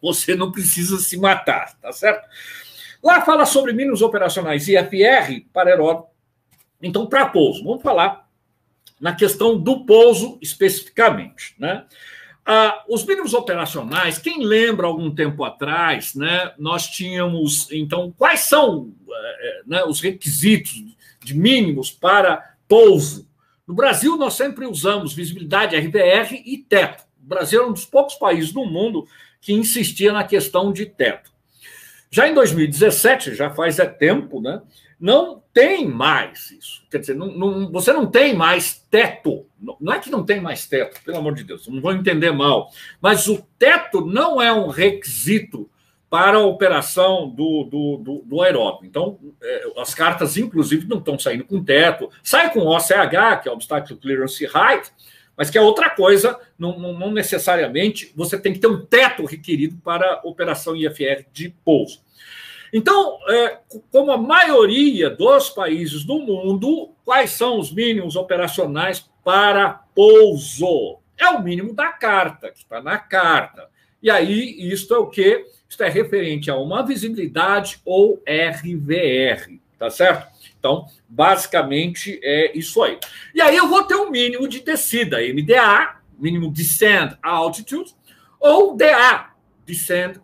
você 0.00 0.34
não 0.34 0.50
precisa 0.50 0.98
se 0.98 1.16
matar, 1.16 1.78
tá 1.80 1.92
certo? 1.92 2.26
Lá 3.02 3.22
fala 3.22 3.46
sobre 3.46 3.72
mínimos 3.72 4.02
operacionais 4.02 4.68
IFR 4.68 5.46
para 5.52 5.70
aeródromo. 5.70 6.08
Então, 6.82 7.06
para 7.06 7.26
pouso, 7.26 7.64
vamos 7.64 7.82
falar 7.82 8.28
na 9.00 9.14
questão 9.14 9.58
do 9.58 9.84
pouso 9.84 10.38
especificamente, 10.42 11.54
né? 11.58 11.84
Ah, 12.44 12.84
os 12.88 13.04
mínimos 13.04 13.32
operacionais, 13.32 14.18
quem 14.18 14.44
lembra 14.44 14.86
algum 14.86 15.14
tempo 15.14 15.44
atrás, 15.44 16.14
né, 16.14 16.52
nós 16.58 16.86
tínhamos, 16.88 17.70
então, 17.70 18.12
quais 18.16 18.40
são 18.40 18.92
eh, 19.08 19.62
né, 19.66 19.84
os 19.84 20.00
requisitos 20.00 20.72
de 21.22 21.34
mínimos 21.34 21.90
para 21.90 22.56
pouso? 22.66 23.28
No 23.66 23.74
Brasil, 23.74 24.16
nós 24.16 24.34
sempre 24.34 24.66
usamos 24.66 25.12
visibilidade 25.12 25.76
RVR 25.76 26.42
e 26.44 26.58
teto. 26.58 27.04
O 27.22 27.28
Brasil 27.28 27.62
é 27.62 27.66
um 27.66 27.72
dos 27.72 27.84
poucos 27.84 28.14
países 28.14 28.52
do 28.52 28.64
mundo 28.64 29.06
que 29.40 29.52
insistia 29.52 30.12
na 30.12 30.24
questão 30.24 30.72
de 30.72 30.86
teto. 30.86 31.30
Já 32.10 32.28
em 32.28 32.34
2017, 32.34 33.34
já 33.34 33.50
faz 33.50 33.78
é 33.78 33.86
tempo, 33.86 34.40
né? 34.40 34.60
Não 34.98 35.42
tem 35.54 35.86
mais 35.86 36.50
isso. 36.50 36.82
Quer 36.90 36.98
dizer, 36.98 37.14
não, 37.14 37.28
não, 37.28 37.72
você 37.72 37.92
não 37.92 38.06
tem 38.06 38.34
mais 38.34 38.74
teto. 38.90 39.46
Não 39.80 39.92
é 39.92 39.98
que 39.98 40.10
não 40.10 40.24
tem 40.24 40.40
mais 40.40 40.66
teto, 40.66 41.02
pelo 41.04 41.18
amor 41.18 41.34
de 41.34 41.44
Deus, 41.44 41.66
não 41.68 41.80
vou 41.80 41.92
entender 41.92 42.32
mal. 42.32 42.70
Mas 43.00 43.26
o 43.28 43.38
teto 43.58 44.04
não 44.04 44.42
é 44.42 44.52
um 44.52 44.68
requisito 44.68 45.70
para 46.10 46.38
a 46.38 46.44
operação 46.44 47.30
do, 47.30 47.64
do, 47.64 47.96
do, 47.98 48.22
do 48.26 48.42
aeródromo. 48.42 48.84
Então, 48.84 49.18
é, 49.40 49.72
as 49.78 49.94
cartas, 49.94 50.36
inclusive, 50.36 50.88
não 50.88 50.98
estão 50.98 51.16
saindo 51.16 51.44
com 51.44 51.62
teto. 51.62 52.10
Sai 52.22 52.52
com 52.52 52.66
OCH, 52.66 53.42
que 53.42 53.48
é 53.48 53.52
Obstacle 53.52 53.96
Clearance 53.96 54.44
Height, 54.44 54.90
mas 55.40 55.48
que 55.48 55.56
é 55.56 55.60
outra 55.62 55.88
coisa, 55.88 56.38
não, 56.58 56.78
não, 56.78 56.92
não, 56.92 57.10
necessariamente 57.10 58.12
você 58.14 58.38
tem 58.38 58.52
que 58.52 58.58
ter 58.58 58.66
um 58.66 58.84
teto 58.84 59.24
requerido 59.24 59.74
para 59.82 60.20
operação 60.22 60.76
IFR 60.76 61.24
de 61.32 61.48
pouso. 61.64 62.02
Então, 62.70 63.18
é, 63.26 63.58
como 63.90 64.12
a 64.12 64.18
maioria 64.18 65.08
dos 65.08 65.48
países 65.48 66.04
do 66.04 66.18
mundo, 66.18 66.90
quais 67.06 67.30
são 67.30 67.58
os 67.58 67.72
mínimos 67.72 68.16
operacionais 68.16 69.10
para 69.24 69.82
pouso? 69.94 70.98
É 71.16 71.30
o 71.30 71.42
mínimo 71.42 71.72
da 71.72 71.88
carta, 71.88 72.50
que 72.50 72.58
está 72.58 72.82
na 72.82 72.98
carta. 72.98 73.70
E 74.02 74.10
aí, 74.10 74.70
isto 74.70 74.92
é 74.92 74.98
o 74.98 75.06
que? 75.06 75.46
Isto 75.66 75.82
é 75.84 75.88
referente 75.88 76.50
a 76.50 76.56
uma 76.56 76.84
visibilidade 76.84 77.80
ou 77.86 78.22
RVR, 78.28 79.58
tá 79.78 79.88
certo? 79.88 80.28
Então, 80.60 80.86
basicamente 81.08 82.20
é 82.22 82.56
isso 82.56 82.82
aí. 82.82 82.98
E 83.34 83.40
aí 83.40 83.56
eu 83.56 83.66
vou 83.66 83.82
ter 83.82 83.96
um 83.96 84.10
mínimo 84.10 84.46
de 84.46 84.60
descida, 84.60 85.16
MDA, 85.16 85.96
mínimo 86.18 86.52
descend 86.52 87.16
altitude, 87.22 87.94
ou 88.38 88.76
DA, 88.76 89.30
descend 89.66 90.20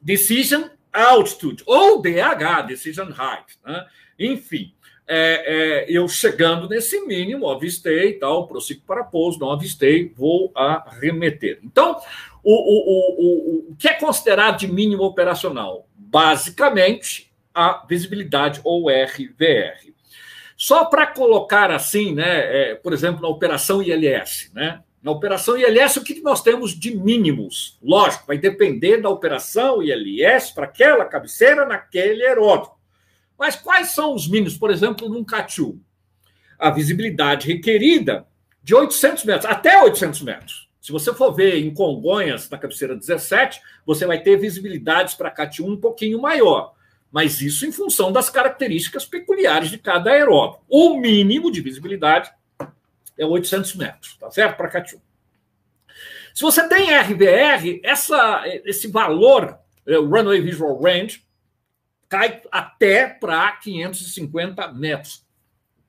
decision 0.00 0.64
altitude, 0.92 1.62
ou 1.66 2.00
DH, 2.00 2.66
decision 2.68 3.08
height. 3.08 3.58
Né? 3.66 3.86
Enfim, 4.18 4.72
é, 5.08 5.86
é, 5.86 5.86
eu 5.88 6.06
chegando 6.06 6.68
nesse 6.68 7.00
mínimo, 7.00 7.48
avistei 7.48 8.12
tal, 8.14 8.46
prossigo 8.46 8.82
para 8.86 9.02
pouso, 9.02 9.40
não 9.40 9.50
avistei, 9.50 10.12
vou 10.16 10.52
arremeter. 10.54 11.58
Então, 11.64 11.98
o, 12.44 12.52
o, 12.52 13.68
o, 13.68 13.70
o 13.72 13.76
que 13.76 13.88
é 13.88 13.94
considerado 13.94 14.58
de 14.58 14.68
mínimo 14.68 15.02
operacional? 15.02 15.88
Basicamente, 15.96 17.31
a 17.54 17.84
visibilidade 17.88 18.60
ou 18.64 18.88
RVR. 18.88 19.92
Só 20.56 20.84
para 20.84 21.06
colocar 21.06 21.70
assim, 21.70 22.14
né, 22.14 22.70
é, 22.70 22.74
por 22.74 22.92
exemplo, 22.92 23.20
na 23.20 23.28
operação 23.28 23.82
ILS, 23.82 24.50
né? 24.54 24.80
Na 25.02 25.10
operação 25.10 25.56
ILS, 25.56 25.96
o 25.96 26.04
que 26.04 26.20
nós 26.20 26.40
temos 26.40 26.78
de 26.78 26.96
mínimos? 26.96 27.76
Lógico, 27.82 28.28
vai 28.28 28.38
depender 28.38 28.98
da 28.98 29.08
operação 29.08 29.82
ILS 29.82 30.52
para 30.52 30.66
aquela 30.66 31.04
cabeceira 31.04 31.66
naquele 31.66 32.24
aeródromo. 32.24 32.76
Mas 33.36 33.56
quais 33.56 33.88
são 33.88 34.14
os 34.14 34.28
mínimos, 34.28 34.56
por 34.56 34.70
exemplo, 34.70 35.08
num 35.08 35.24
CATU? 35.24 35.80
A 36.56 36.70
visibilidade 36.70 37.48
requerida 37.48 38.24
de 38.62 38.76
800 38.76 39.24
metros, 39.24 39.46
até 39.50 39.82
800 39.82 40.22
metros. 40.22 40.68
Se 40.80 40.92
você 40.92 41.12
for 41.12 41.32
ver 41.32 41.56
em 41.56 41.74
Congonhas, 41.74 42.48
na 42.48 42.56
cabeceira 42.56 42.94
17, 42.94 43.60
você 43.84 44.06
vai 44.06 44.22
ter 44.22 44.36
visibilidades 44.36 45.14
para 45.14 45.34
CAT1 45.34 45.66
um 45.66 45.76
pouquinho 45.76 46.20
maior 46.20 46.72
mas 47.12 47.42
isso 47.42 47.66
em 47.66 47.70
função 47.70 48.10
das 48.10 48.30
características 48.30 49.04
peculiares 49.04 49.70
de 49.70 49.76
cada 49.76 50.10
aeródromo. 50.10 50.64
O 50.68 50.98
mínimo 50.98 51.52
de 51.52 51.60
visibilidade 51.60 52.32
é 53.18 53.26
800 53.26 53.74
metros, 53.74 54.16
tá 54.16 54.30
certo? 54.30 54.56
Para 54.56 54.70
Catiú. 54.70 55.00
Se 56.34 56.40
você 56.40 56.66
tem 56.66 56.96
RVR, 56.96 57.80
essa, 57.84 58.42
esse 58.64 58.88
valor, 58.88 59.58
é, 59.86 59.98
o 59.98 60.08
Runway 60.08 60.40
Visual 60.40 60.80
Range, 60.80 61.22
cai 62.08 62.40
até 62.50 63.06
para 63.06 63.52
550 63.52 64.72
metros. 64.72 65.22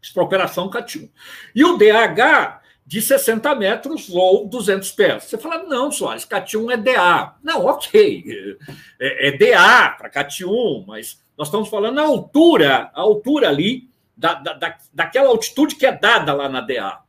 Isso 0.02 0.14
para 0.14 0.24
operação 0.24 0.70
Catiú. 0.70 1.10
E 1.56 1.64
o 1.64 1.78
DH 1.78 2.62
de 2.86 3.02
60 3.02 3.56
metros 3.56 4.10
ou 4.10 4.48
200 4.48 4.92
pés. 4.92 5.24
Você 5.24 5.38
fala, 5.38 5.64
não, 5.64 5.92
Soares, 5.92 6.26
CAT1 6.26 6.74
é 6.74 6.78
DA. 6.78 7.36
Não, 7.42 7.66
ok, 7.66 8.58
é, 9.00 9.30
é 9.30 9.38
DA 9.38 9.96
para 9.98 10.10
CAT1, 10.10 10.86
mas 10.86 11.22
nós 11.38 11.48
estamos 11.48 11.70
falando 11.70 12.00
a 12.00 12.04
altura, 12.04 12.92
a 12.94 13.02
altura 13.02 13.50
ali, 13.50 13.90
da, 14.16 14.36
da, 14.36 14.78
daquela 14.94 15.30
altitude 15.30 15.76
que 15.76 15.86
é 15.86 15.92
dada 15.92 16.34
lá 16.34 16.48
na 16.48 16.62
DA. 16.62 17.00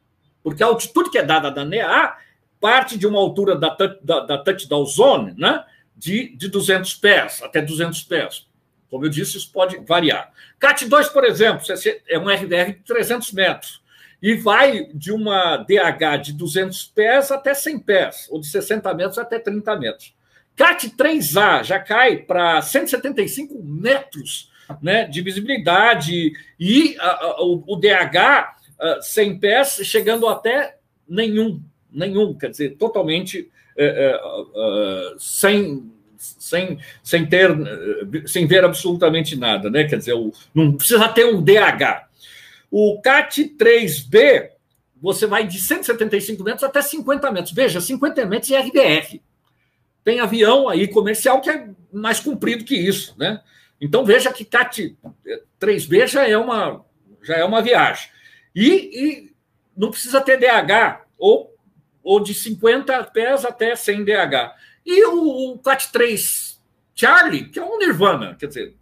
Porque 0.43 0.63
a 0.63 0.67
altitude 0.67 1.11
que 1.11 1.19
é 1.19 1.23
dada 1.23 1.51
na 1.51 1.65
DA 1.65 2.17
parte 2.61 2.97
de 2.97 3.07
uma 3.07 3.19
altura 3.19 3.57
da, 3.57 3.77
da, 4.03 4.21
da 4.21 4.39
touchdown 4.39 4.87
zone, 4.87 5.35
né? 5.37 5.65
de, 5.95 6.35
de 6.37 6.49
200 6.49 6.95
pés, 6.95 7.43
até 7.43 7.61
200 7.61 8.03
pés. 8.05 8.47
Como 8.91 9.05
eu 9.05 9.11
disse, 9.11 9.37
isso 9.37 9.51
pode 9.53 9.77
variar. 9.79 10.33
CAT 10.59 10.87
2, 10.87 11.09
por 11.09 11.25
exemplo, 11.25 11.63
é 12.09 12.19
um 12.19 12.29
RDR 12.29 12.73
de 12.73 12.85
300 12.85 13.33
metros 13.33 13.84
e 14.25 14.33
vai 14.33 14.87
de 14.95 15.13
uma 15.13 15.59
DH 15.59 16.23
de 16.23 16.33
200 16.33 16.87
pés 16.87 17.31
até 17.31 17.53
100 17.53 17.79
pés, 17.81 18.27
ou 18.31 18.41
de 18.41 18.47
60 18.47 18.95
metros 18.95 19.19
até 19.19 19.39
30 19.39 19.77
metros. 19.77 20.15
CAT 20.57 20.89
3A 20.97 21.63
já 21.63 21.79
cai 21.79 22.17
para 22.17 22.63
175 22.63 23.63
metros 23.63 24.51
né, 24.81 25.05
de 25.05 25.21
visibilidade 25.21 26.33
e 26.59 26.97
o, 27.39 27.75
o, 27.75 27.77
DH 27.77 28.17
a, 28.81 29.03
100 29.03 29.39
pés 29.41 29.81
chegando 29.85 30.27
até 30.27 30.79
nenhum, 31.07 31.63
nenhum, 31.93 32.33
quer 32.33 32.49
dizer, 32.49 32.77
totalmente 32.79 33.51
é, 33.77 33.85
é, 33.85 34.17
é, 34.17 35.15
sem, 35.19 35.93
sem, 36.17 36.79
sem 37.03 37.27
ter, 37.27 37.51
sem 38.25 38.47
ver 38.47 38.65
absolutamente 38.65 39.37
nada, 39.37 39.69
né? 39.69 39.85
Quer 39.85 39.99
dizer, 39.99 40.15
o, 40.15 40.33
não 40.55 40.73
precisa 40.73 41.07
ter 41.11 41.27
um 41.27 41.43
DH. 41.43 42.09
O 42.77 43.01
CAT 43.01 43.55
3B, 43.57 44.51
você 45.01 45.29
vai 45.29 45.47
de 45.47 45.61
175 45.61 46.43
metros 46.43 46.65
até 46.65 46.83
50 46.83 47.31
metros. 47.31 47.55
Veja, 47.55 47.81
50 47.81 48.27
metros 48.27 48.51
é 48.51 48.59
RDR. 48.59 49.21
Tem 50.03 50.19
avião 50.19 50.69
aí 50.69 50.89
comercial 50.89 51.41
que 51.41 51.51
é 51.51 51.69
mais 51.93 52.19
comprido 52.19 52.65
que 52.65 52.75
isso, 52.75 53.15
né? 53.17 53.41
Então 53.81 54.05
veja 54.05 54.33
que 54.33 54.45
CAT 54.45 54.99
3B 55.61 56.09
já 56.09 56.29
é 56.29 56.37
uma, 56.37 56.85
já 57.23 57.37
é 57.37 57.45
uma 57.45 57.63
viagem. 57.63 58.09
E, 58.53 58.73
e 58.73 59.33
não 59.77 59.93
precisa 59.93 60.21
ter 60.21 60.37
DH, 60.37 61.07
ou, 61.17 61.55
ou 62.03 62.19
de 62.19 62.35
50 62.35 63.05
pés 63.05 63.45
até 63.45 63.77
100 63.77 64.05
DH. 64.05 64.53
E 64.85 65.07
o, 65.07 65.53
o 65.53 65.59
CAT 65.61 65.93
3 65.93 66.61
Charlie, 66.93 67.51
que 67.51 67.61
é 67.61 67.65
um 67.65 67.79
Nirvana, 67.79 68.35
quer 68.35 68.49
dizer, 68.49 68.75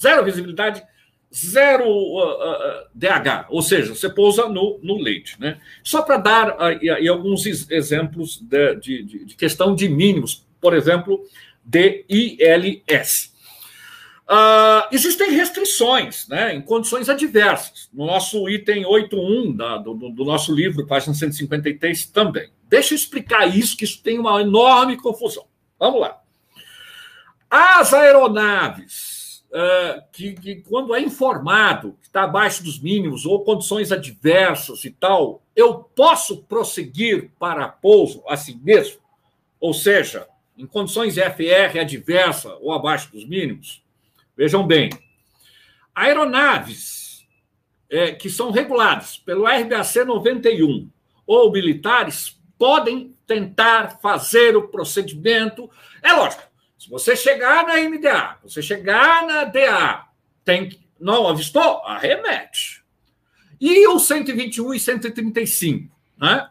zero 0.00 0.24
visibilidade, 0.24 0.82
zero 1.34 1.88
uh, 1.88 2.20
uh, 2.20 2.86
DH, 2.94 3.46
ou 3.48 3.60
seja, 3.60 3.94
você 3.94 4.08
pousa 4.08 4.48
no, 4.48 4.78
no 4.82 4.96
leite. 5.00 5.38
Né? 5.40 5.58
Só 5.82 6.02
para 6.02 6.16
dar 6.18 6.50
uh, 6.50 7.10
alguns 7.10 7.44
exemplos 7.70 8.40
de, 8.40 8.76
de, 8.76 9.24
de, 9.24 9.34
questão 9.34 9.74
de 9.74 9.88
mínimos, 9.88 10.46
por 10.60 10.74
exemplo, 10.74 11.24
DILS. 11.64 13.34
Uh, 14.26 14.88
existem 14.90 15.32
restrições 15.32 16.26
né, 16.28 16.54
em 16.54 16.62
condições 16.62 17.08
adversas. 17.08 17.90
No 17.92 18.06
nosso 18.06 18.48
item 18.48 18.84
8.1 18.84 19.56
da, 19.56 19.76
do, 19.78 19.94
do, 19.94 20.24
nosso 20.24 20.54
livro, 20.54 20.86
página 20.86 21.14
153, 21.14 22.06
também. 22.06 22.48
Deixa 22.68 22.94
eu 22.94 22.96
explicar 22.96 23.46
isso, 23.46 23.76
que 23.76 23.84
isso 23.84 24.02
tem 24.02 24.18
uma 24.18 24.40
enorme 24.40 24.96
confusão. 24.96 25.44
Vamos 25.78 26.00
lá. 26.00 26.20
As 27.50 27.92
aeronaves 27.92 29.13
que, 30.12 30.32
que, 30.32 30.56
quando 30.56 30.94
é 30.94 31.00
informado 31.00 31.96
que 32.00 32.08
está 32.08 32.24
abaixo 32.24 32.64
dos 32.64 32.80
mínimos 32.80 33.24
ou 33.24 33.44
condições 33.44 33.92
adversas 33.92 34.84
e 34.84 34.90
tal, 34.90 35.42
eu 35.54 35.74
posso 35.74 36.42
prosseguir 36.42 37.30
para 37.38 37.68
pouso 37.68 38.22
assim 38.28 38.60
mesmo? 38.62 39.00
Ou 39.60 39.72
seja, 39.72 40.26
em 40.58 40.66
condições 40.66 41.14
FR 41.14 41.78
adversa 41.80 42.56
ou 42.60 42.72
abaixo 42.72 43.12
dos 43.12 43.24
mínimos? 43.24 43.82
Vejam 44.36 44.66
bem, 44.66 44.90
aeronaves 45.94 47.24
é, 47.88 48.10
que 48.10 48.28
são 48.28 48.50
reguladas 48.50 49.18
pelo 49.18 49.46
RBAC 49.46 50.04
91 50.04 50.90
ou 51.24 51.52
militares 51.52 52.36
podem 52.58 53.14
tentar 53.26 54.00
fazer 54.00 54.56
o 54.56 54.68
procedimento. 54.68 55.70
É 56.02 56.12
lógico, 56.12 56.42
se 56.84 56.90
você 56.90 57.16
chegar 57.16 57.66
na 57.66 57.76
MDA, 57.80 58.36
você 58.42 58.60
chegar 58.60 59.26
na 59.26 59.44
DA, 59.44 60.04
tem 60.44 60.68
que, 60.68 60.78
não 61.00 61.26
avistou? 61.26 61.78
Arremete. 61.78 62.84
E 63.58 63.88
o 63.88 63.98
121 63.98 64.74
e 64.74 64.78
135, 64.78 65.96
né? 66.18 66.50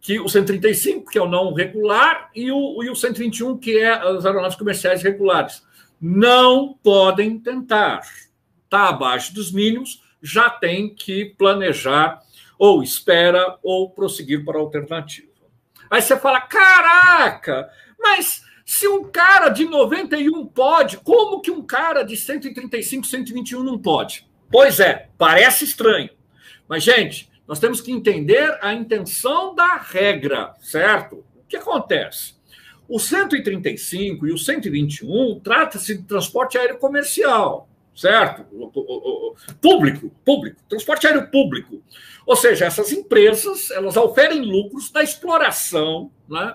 Que 0.00 0.20
o 0.20 0.28
135, 0.28 1.10
que 1.10 1.18
é 1.18 1.20
o 1.20 1.28
não 1.28 1.52
regular, 1.52 2.30
e 2.32 2.52
o, 2.52 2.80
e 2.84 2.88
o 2.88 2.94
121, 2.94 3.58
que 3.58 3.76
é 3.76 3.90
as 3.90 4.24
aeronaves 4.24 4.56
comerciais 4.56 5.02
regulares. 5.02 5.64
Não 6.00 6.78
podem 6.80 7.36
tentar. 7.36 8.02
Está 8.62 8.90
abaixo 8.90 9.34
dos 9.34 9.50
mínimos, 9.50 10.00
já 10.22 10.48
tem 10.48 10.94
que 10.94 11.34
planejar, 11.36 12.22
ou 12.56 12.84
espera, 12.84 13.58
ou 13.64 13.90
prosseguir 13.90 14.44
para 14.44 14.58
a 14.58 14.60
alternativa. 14.60 15.26
Aí 15.90 16.00
você 16.00 16.16
fala: 16.16 16.40
caraca, 16.40 17.68
mas 17.98 18.43
se 18.64 18.88
um 18.88 19.04
cara 19.04 19.50
de 19.50 19.64
91 19.64 20.46
pode, 20.46 20.96
como 20.98 21.40
que 21.40 21.50
um 21.50 21.62
cara 21.62 22.02
de 22.02 22.16
135, 22.16 23.06
121 23.06 23.62
não 23.62 23.78
pode? 23.78 24.26
Pois 24.50 24.80
é, 24.80 25.08
parece 25.18 25.64
estranho. 25.64 26.10
Mas, 26.66 26.82
gente, 26.82 27.30
nós 27.46 27.58
temos 27.58 27.80
que 27.80 27.92
entender 27.92 28.58
a 28.62 28.72
intenção 28.72 29.54
da 29.54 29.76
regra, 29.76 30.54
certo? 30.60 31.24
O 31.36 31.46
que 31.46 31.56
acontece? 31.56 32.34
O 32.88 32.98
135 32.98 34.26
e 34.26 34.32
o 34.32 34.38
121 34.38 35.40
trata-se 35.40 35.96
de 35.96 36.02
transporte 36.04 36.56
aéreo 36.56 36.78
comercial, 36.78 37.68
certo? 37.94 38.44
Público, 39.60 40.10
público, 40.24 40.60
transporte 40.68 41.06
aéreo 41.06 41.30
público. 41.30 41.82
Ou 42.26 42.36
seja, 42.36 42.64
essas 42.64 42.92
empresas, 42.92 43.70
elas 43.70 43.96
oferem 43.96 44.40
lucros 44.40 44.90
da 44.90 45.02
exploração, 45.02 46.10
né? 46.28 46.54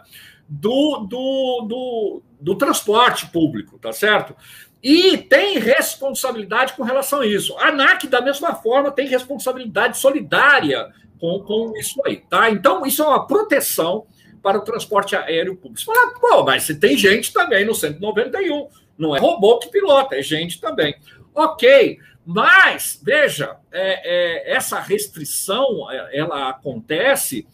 Do, 0.50 1.06
do, 1.08 1.66
do, 1.68 2.22
do 2.42 2.56
transporte 2.56 3.28
público, 3.28 3.78
tá 3.78 3.94
certo? 3.94 4.36
E 4.82 5.18
tem 5.18 5.60
responsabilidade 5.60 6.74
com 6.74 6.84
relação 6.84 7.22
a 7.22 7.28
isso. 7.28 7.56
A 7.58 7.68
ANAC, 7.68 8.08
da 8.08 8.22
mesma 8.22 8.56
forma, 8.56 8.92
tem 8.92 9.08
responsabilidade 9.08 9.98
solidária 9.98 10.90
com, 11.20 11.40
com 11.42 11.78
isso 11.78 12.02
aí, 12.06 12.18
tá? 12.18 12.50
Então, 12.50 12.86
isso 12.86 13.04
é 13.04 13.08
uma 13.08 13.28
proteção 13.28 14.08
para 14.42 14.58
o 14.58 14.64
transporte 14.64 15.16
aéreo 15.16 15.56
público. 15.56 15.80
Você 15.80 15.86
fala, 15.86 16.14
pô, 16.20 16.44
mas 16.44 16.64
se 16.64 16.76
tem 16.80 16.98
gente 16.98 17.32
também 17.32 17.66
no 17.66 17.76
191, 17.76 18.70
não 18.98 19.16
é 19.16 19.20
robô 19.20 19.60
que 19.60 19.70
pilota, 19.70 20.16
é 20.16 20.24
gente 20.24 20.60
também. 20.62 20.96
Ok, 21.36 22.00
mas, 22.26 23.00
veja, 23.04 23.58
é, 23.72 24.52
é, 24.52 24.56
essa 24.56 24.80
restrição, 24.80 25.92
é, 25.92 26.18
ela 26.18 26.50
acontece 26.50 27.48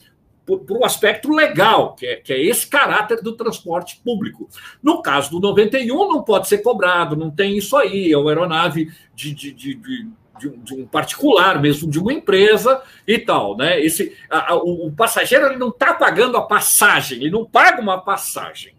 para 0.45 0.77
o 0.77 0.85
aspecto 0.85 1.33
legal, 1.33 1.95
que 1.95 2.05
é, 2.05 2.15
que 2.17 2.31
é 2.31 2.39
esse 2.39 2.67
caráter 2.67 3.21
do 3.21 3.35
transporte 3.35 3.99
público. 4.03 4.47
No 4.81 5.01
caso 5.01 5.31
do 5.31 5.39
91, 5.39 6.07
não 6.07 6.23
pode 6.23 6.47
ser 6.47 6.59
cobrado, 6.59 7.15
não 7.15 7.31
tem 7.31 7.57
isso 7.57 7.75
aí, 7.75 8.11
é 8.11 8.17
uma 8.17 8.29
aeronave 8.29 8.91
de, 9.15 9.33
de, 9.33 9.51
de, 9.51 9.75
de 9.75 10.07
de 10.37 10.73
um, 10.73 10.85
particular, 10.85 11.61
mesmo 11.61 11.89
de 11.89 11.97
uma 11.97 12.11
empresa 12.11 12.81
e 13.07 13.17
tal, 13.17 13.55
né? 13.55 13.79
Esse, 13.79 14.15
a, 14.29 14.51
a, 14.51 14.55
o, 14.57 14.87
o, 14.87 14.91
passageiro 14.91 15.45
ele 15.45 15.57
não 15.57 15.69
está 15.69 15.93
pagando 15.93 16.35
a 16.35 16.41
passagem, 16.41 17.19
ele 17.19 17.31
não 17.31 17.45
paga 17.45 17.81
uma 17.81 18.01
passagem, 18.01 18.73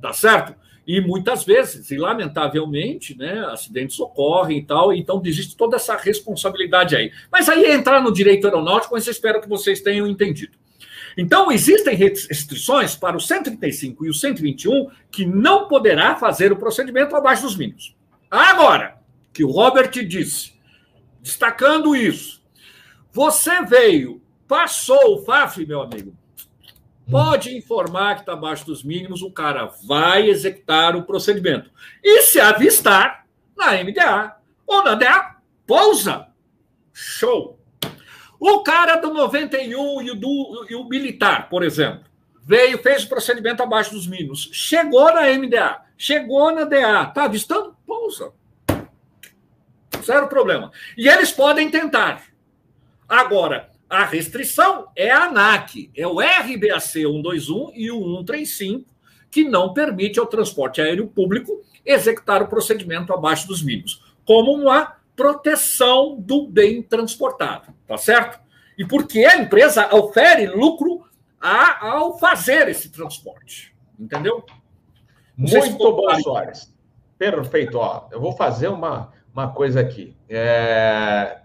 tá 0.00 0.12
certo? 0.12 0.54
E 0.86 1.00
muitas 1.00 1.44
vezes, 1.44 1.90
e 1.90 1.96
lamentavelmente, 1.96 3.16
né, 3.16 3.44
acidentes 3.52 3.98
ocorrem 4.00 4.58
e 4.58 4.64
tal, 4.64 4.92
então 4.92 5.20
existe 5.24 5.56
toda 5.56 5.76
essa 5.76 5.96
responsabilidade 5.96 6.96
aí. 6.96 7.12
Mas 7.30 7.48
aí 7.48 7.64
é 7.64 7.74
entrar 7.74 8.02
no 8.02 8.12
direito 8.12 8.46
aeronáutico, 8.46 8.94
mas 8.94 9.06
eu 9.06 9.12
espero 9.12 9.40
que 9.40 9.48
vocês 9.48 9.80
tenham 9.80 10.06
entendido. 10.06 10.59
Então, 11.16 11.50
existem 11.50 11.94
restrições 11.96 12.94
para 12.94 13.16
o 13.16 13.20
135 13.20 14.06
e 14.06 14.10
o 14.10 14.14
121 14.14 14.90
que 15.10 15.26
não 15.26 15.68
poderá 15.68 16.16
fazer 16.16 16.52
o 16.52 16.56
procedimento 16.56 17.14
abaixo 17.16 17.42
dos 17.42 17.56
mínimos. 17.56 17.96
Agora, 18.30 18.98
que 19.32 19.44
o 19.44 19.50
Robert 19.50 19.90
disse, 19.90 20.52
destacando 21.20 21.94
isso, 21.96 22.42
você 23.12 23.62
veio, 23.62 24.22
passou 24.46 25.16
o 25.16 25.24
FAF, 25.24 25.64
meu 25.66 25.82
amigo, 25.82 26.16
pode 27.10 27.56
informar 27.56 28.14
que 28.14 28.20
está 28.20 28.32
abaixo 28.32 28.64
dos 28.64 28.84
mínimos, 28.84 29.20
o 29.20 29.30
cara 29.30 29.66
vai 29.84 30.28
executar 30.28 30.94
o 30.94 31.02
procedimento. 31.02 31.70
E 32.02 32.22
se 32.22 32.40
avistar 32.40 33.26
na 33.56 33.72
MDA 33.82 34.36
ou 34.66 34.84
na 34.84 34.94
DA, 34.94 35.36
pousa. 35.66 36.28
Show! 36.92 37.59
O 38.40 38.62
cara 38.62 38.96
do 38.96 39.12
91 39.12 40.00
e 40.00 40.10
o, 40.10 40.14
do, 40.14 40.66
e 40.70 40.74
o 40.74 40.84
militar, 40.84 41.50
por 41.50 41.62
exemplo, 41.62 42.06
veio, 42.42 42.78
fez 42.78 43.04
o 43.04 43.08
procedimento 43.08 43.62
abaixo 43.62 43.92
dos 43.92 44.06
mínimos, 44.06 44.48
chegou 44.50 45.12
na 45.12 45.28
MDA, 45.36 45.82
chegou 45.96 46.50
na 46.50 46.64
DA, 46.64 47.04
tá 47.04 47.24
avistando? 47.24 47.76
Pousa. 47.86 48.32
Zero 50.02 50.26
problema. 50.28 50.72
E 50.96 51.06
eles 51.06 51.30
podem 51.30 51.70
tentar. 51.70 52.24
Agora, 53.06 53.70
a 53.90 54.04
restrição 54.06 54.88
é 54.96 55.10
a 55.10 55.24
ANAC, 55.24 55.90
é 55.94 56.06
o 56.06 56.18
RBAC 56.18 56.80
121 56.80 57.72
e 57.74 57.90
o 57.90 58.16
135, 58.18 58.88
que 59.30 59.44
não 59.44 59.74
permite 59.74 60.18
ao 60.18 60.26
transporte 60.26 60.80
aéreo 60.80 61.08
público 61.08 61.62
executar 61.84 62.42
o 62.42 62.48
procedimento 62.48 63.12
abaixo 63.12 63.46
dos 63.46 63.62
mínimos, 63.62 64.02
como 64.24 64.54
uma 64.54 64.96
proteção 65.20 66.16
do 66.18 66.48
bem 66.48 66.82
transportado, 66.82 67.74
tá 67.86 67.98
certo? 67.98 68.40
E 68.78 68.86
porque 68.86 69.22
a 69.26 69.36
empresa 69.36 69.94
ofere 69.94 70.46
lucro 70.46 71.04
a, 71.38 71.88
ao 71.88 72.18
fazer 72.18 72.68
esse 72.68 72.88
transporte, 72.90 73.76
entendeu? 73.98 74.42
Muito 75.36 75.92
bom, 75.92 76.14
Soares. 76.22 76.74
Perfeito. 77.18 77.76
Ó, 77.76 78.08
eu 78.10 78.18
vou 78.18 78.32
fazer 78.32 78.68
uma, 78.68 79.12
uma 79.30 79.52
coisa 79.52 79.80
aqui. 79.80 80.16
É, 80.26 81.40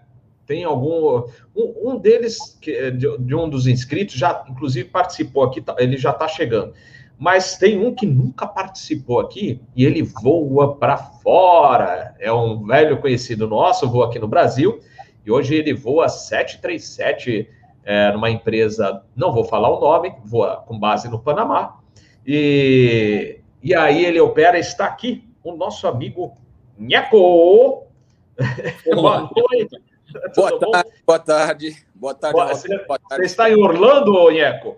tem 0.46 0.64
algum. 0.64 1.28
Um, 1.54 1.90
um 1.90 1.98
deles, 1.98 2.58
que, 2.58 2.90
de, 2.92 3.18
de, 3.18 3.34
um 3.34 3.46
dos 3.46 3.66
inscritos, 3.66 4.14
já 4.14 4.42
inclusive 4.48 4.88
participou 4.88 5.42
aqui, 5.42 5.60
tá, 5.60 5.76
ele 5.78 5.98
já 5.98 6.12
está 6.12 6.26
chegando. 6.26 6.72
Mas 7.18 7.56
tem 7.56 7.78
um 7.78 7.94
que 7.94 8.04
nunca 8.04 8.46
participou 8.46 9.20
aqui 9.20 9.60
e 9.74 9.84
ele 9.84 10.02
voa 10.02 10.76
para 10.76 10.98
fora. 10.98 12.14
É 12.18 12.30
um 12.30 12.64
velho 12.66 13.00
conhecido 13.00 13.48
nosso, 13.48 13.88
voa 13.88 14.06
aqui 14.06 14.18
no 14.18 14.28
Brasil. 14.28 14.80
E 15.24 15.30
hoje 15.30 15.54
ele 15.54 15.72
voa 15.72 16.08
737 16.08 17.48
é, 17.84 18.12
numa 18.12 18.30
empresa, 18.30 19.02
não 19.14 19.32
vou 19.32 19.44
falar 19.44 19.70
o 19.70 19.80
nome, 19.80 20.12
voa 20.24 20.56
com 20.66 20.78
base 20.78 21.08
no 21.08 21.18
Panamá. 21.18 21.78
E, 22.26 23.40
e 23.62 23.74
aí 23.74 24.04
ele 24.04 24.20
opera, 24.20 24.58
está 24.58 24.84
aqui, 24.86 25.24
o 25.42 25.56
nosso 25.56 25.86
amigo 25.86 26.34
Nheco. 26.78 27.86
Boa 28.92 29.30
noite. 29.34 29.82
Boa 30.34 30.58
tarde, 30.58 30.90
boa 31.06 31.18
tarde. 31.18 31.86
Boa 31.94 32.14
tarde. 32.14 32.38
Você, 32.38 32.68
boa 32.86 32.98
tarde. 32.98 33.16
Você 33.16 33.26
está 33.26 33.50
em 33.50 33.54
Orlando, 33.54 34.30
Nheco? 34.30 34.76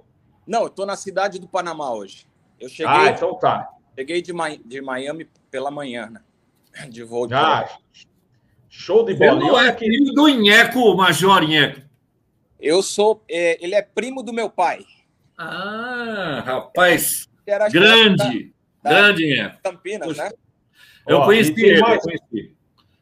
Não, 0.49 0.63
eu 0.63 0.69
estou 0.69 0.87
na 0.87 0.97
cidade 0.97 1.39
do 1.39 1.47
Panamá 1.47 1.93
hoje. 1.93 2.27
Eu 2.59 2.71
cheguei. 2.71 2.91
Ah, 2.91 3.11
então 3.11 3.35
tá. 3.39 3.69
Cheguei 3.95 4.23
de, 4.23 4.33
de 4.65 4.81
Miami 4.81 5.29
pela 5.51 5.71
manhã, 5.71 6.09
né? 6.11 6.23
De 6.89 7.03
voo 7.03 7.27
de 7.27 7.35
ah, 7.35 7.69
Show 8.69 9.05
de 9.05 9.15
bola. 9.15 9.41
Não 9.41 9.59
é 9.59 9.77
filho 9.77 10.13
do 10.13 10.29
Nheco, 10.29 10.95
Major 10.95 11.43
Nheco. 11.43 11.83
Eu 12.61 12.83
sou. 12.83 13.23
É, 13.29 13.63
ele 13.63 13.75
é 13.75 13.83
primo 13.83 14.23
do 14.23 14.33
meu 14.33 14.49
pai. 14.49 14.85
Ah, 15.37 16.43
rapaz. 16.45 17.29
Grande. 17.71 18.53
Da, 18.83 18.91
grande 18.91 19.27
Nheco. 19.27 19.59
Campinas, 19.63 20.17
né? 20.17 20.31
Eu 21.07 21.19
Ó, 21.19 21.25
conheci 21.25 21.53
ele, 21.65 21.81
mais... 21.81 21.97
eu 21.97 22.01
conheci. 22.03 22.57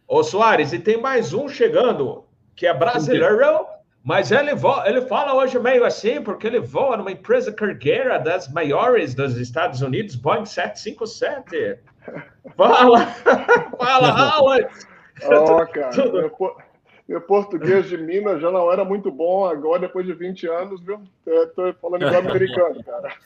Ô, 0.09 0.23
Soares, 0.23 0.73
e 0.73 0.79
tem 0.79 0.97
mais 0.97 1.35
um 1.35 1.49
chegando, 1.49 2.25
que 2.55 2.67
é 2.67 2.73
brasileiro, 2.73 3.67
mas 4.07 4.31
ele, 4.31 4.55
voa, 4.55 4.89
ele 4.89 5.01
fala 5.03 5.35
hoje 5.35 5.59
meio 5.59 5.85
assim, 5.85 6.23
porque 6.23 6.47
ele 6.47 6.61
voa 6.61 6.97
numa 6.97 7.11
empresa 7.11 7.53
cargueira 7.53 8.21
das 8.21 8.49
maiores 8.49 9.17
dos 9.17 9.37
Estados 9.37 9.83
Unidos, 9.83 10.15
Boeing 10.15 10.47
757. 10.47 11.81
Fala! 12.57 13.07
fala! 13.77 14.71
Ó, 15.25 15.61
oh, 15.61 15.67
cara, 15.67 15.91
meu, 16.13 16.57
meu, 17.09 17.21
português 17.23 17.89
de 17.89 17.97
Minas 17.97 18.41
já 18.41 18.49
não 18.49 18.71
era 18.73 18.85
muito 18.85 19.11
bom, 19.11 19.45
agora, 19.45 19.81
depois 19.81 20.07
de 20.07 20.13
20 20.13 20.47
anos, 20.47 20.81
viu? 20.85 21.03
Estou 21.27 21.75
falando 21.75 22.07
igual 22.07 22.21
americano, 22.21 22.85
cara. 22.85 23.13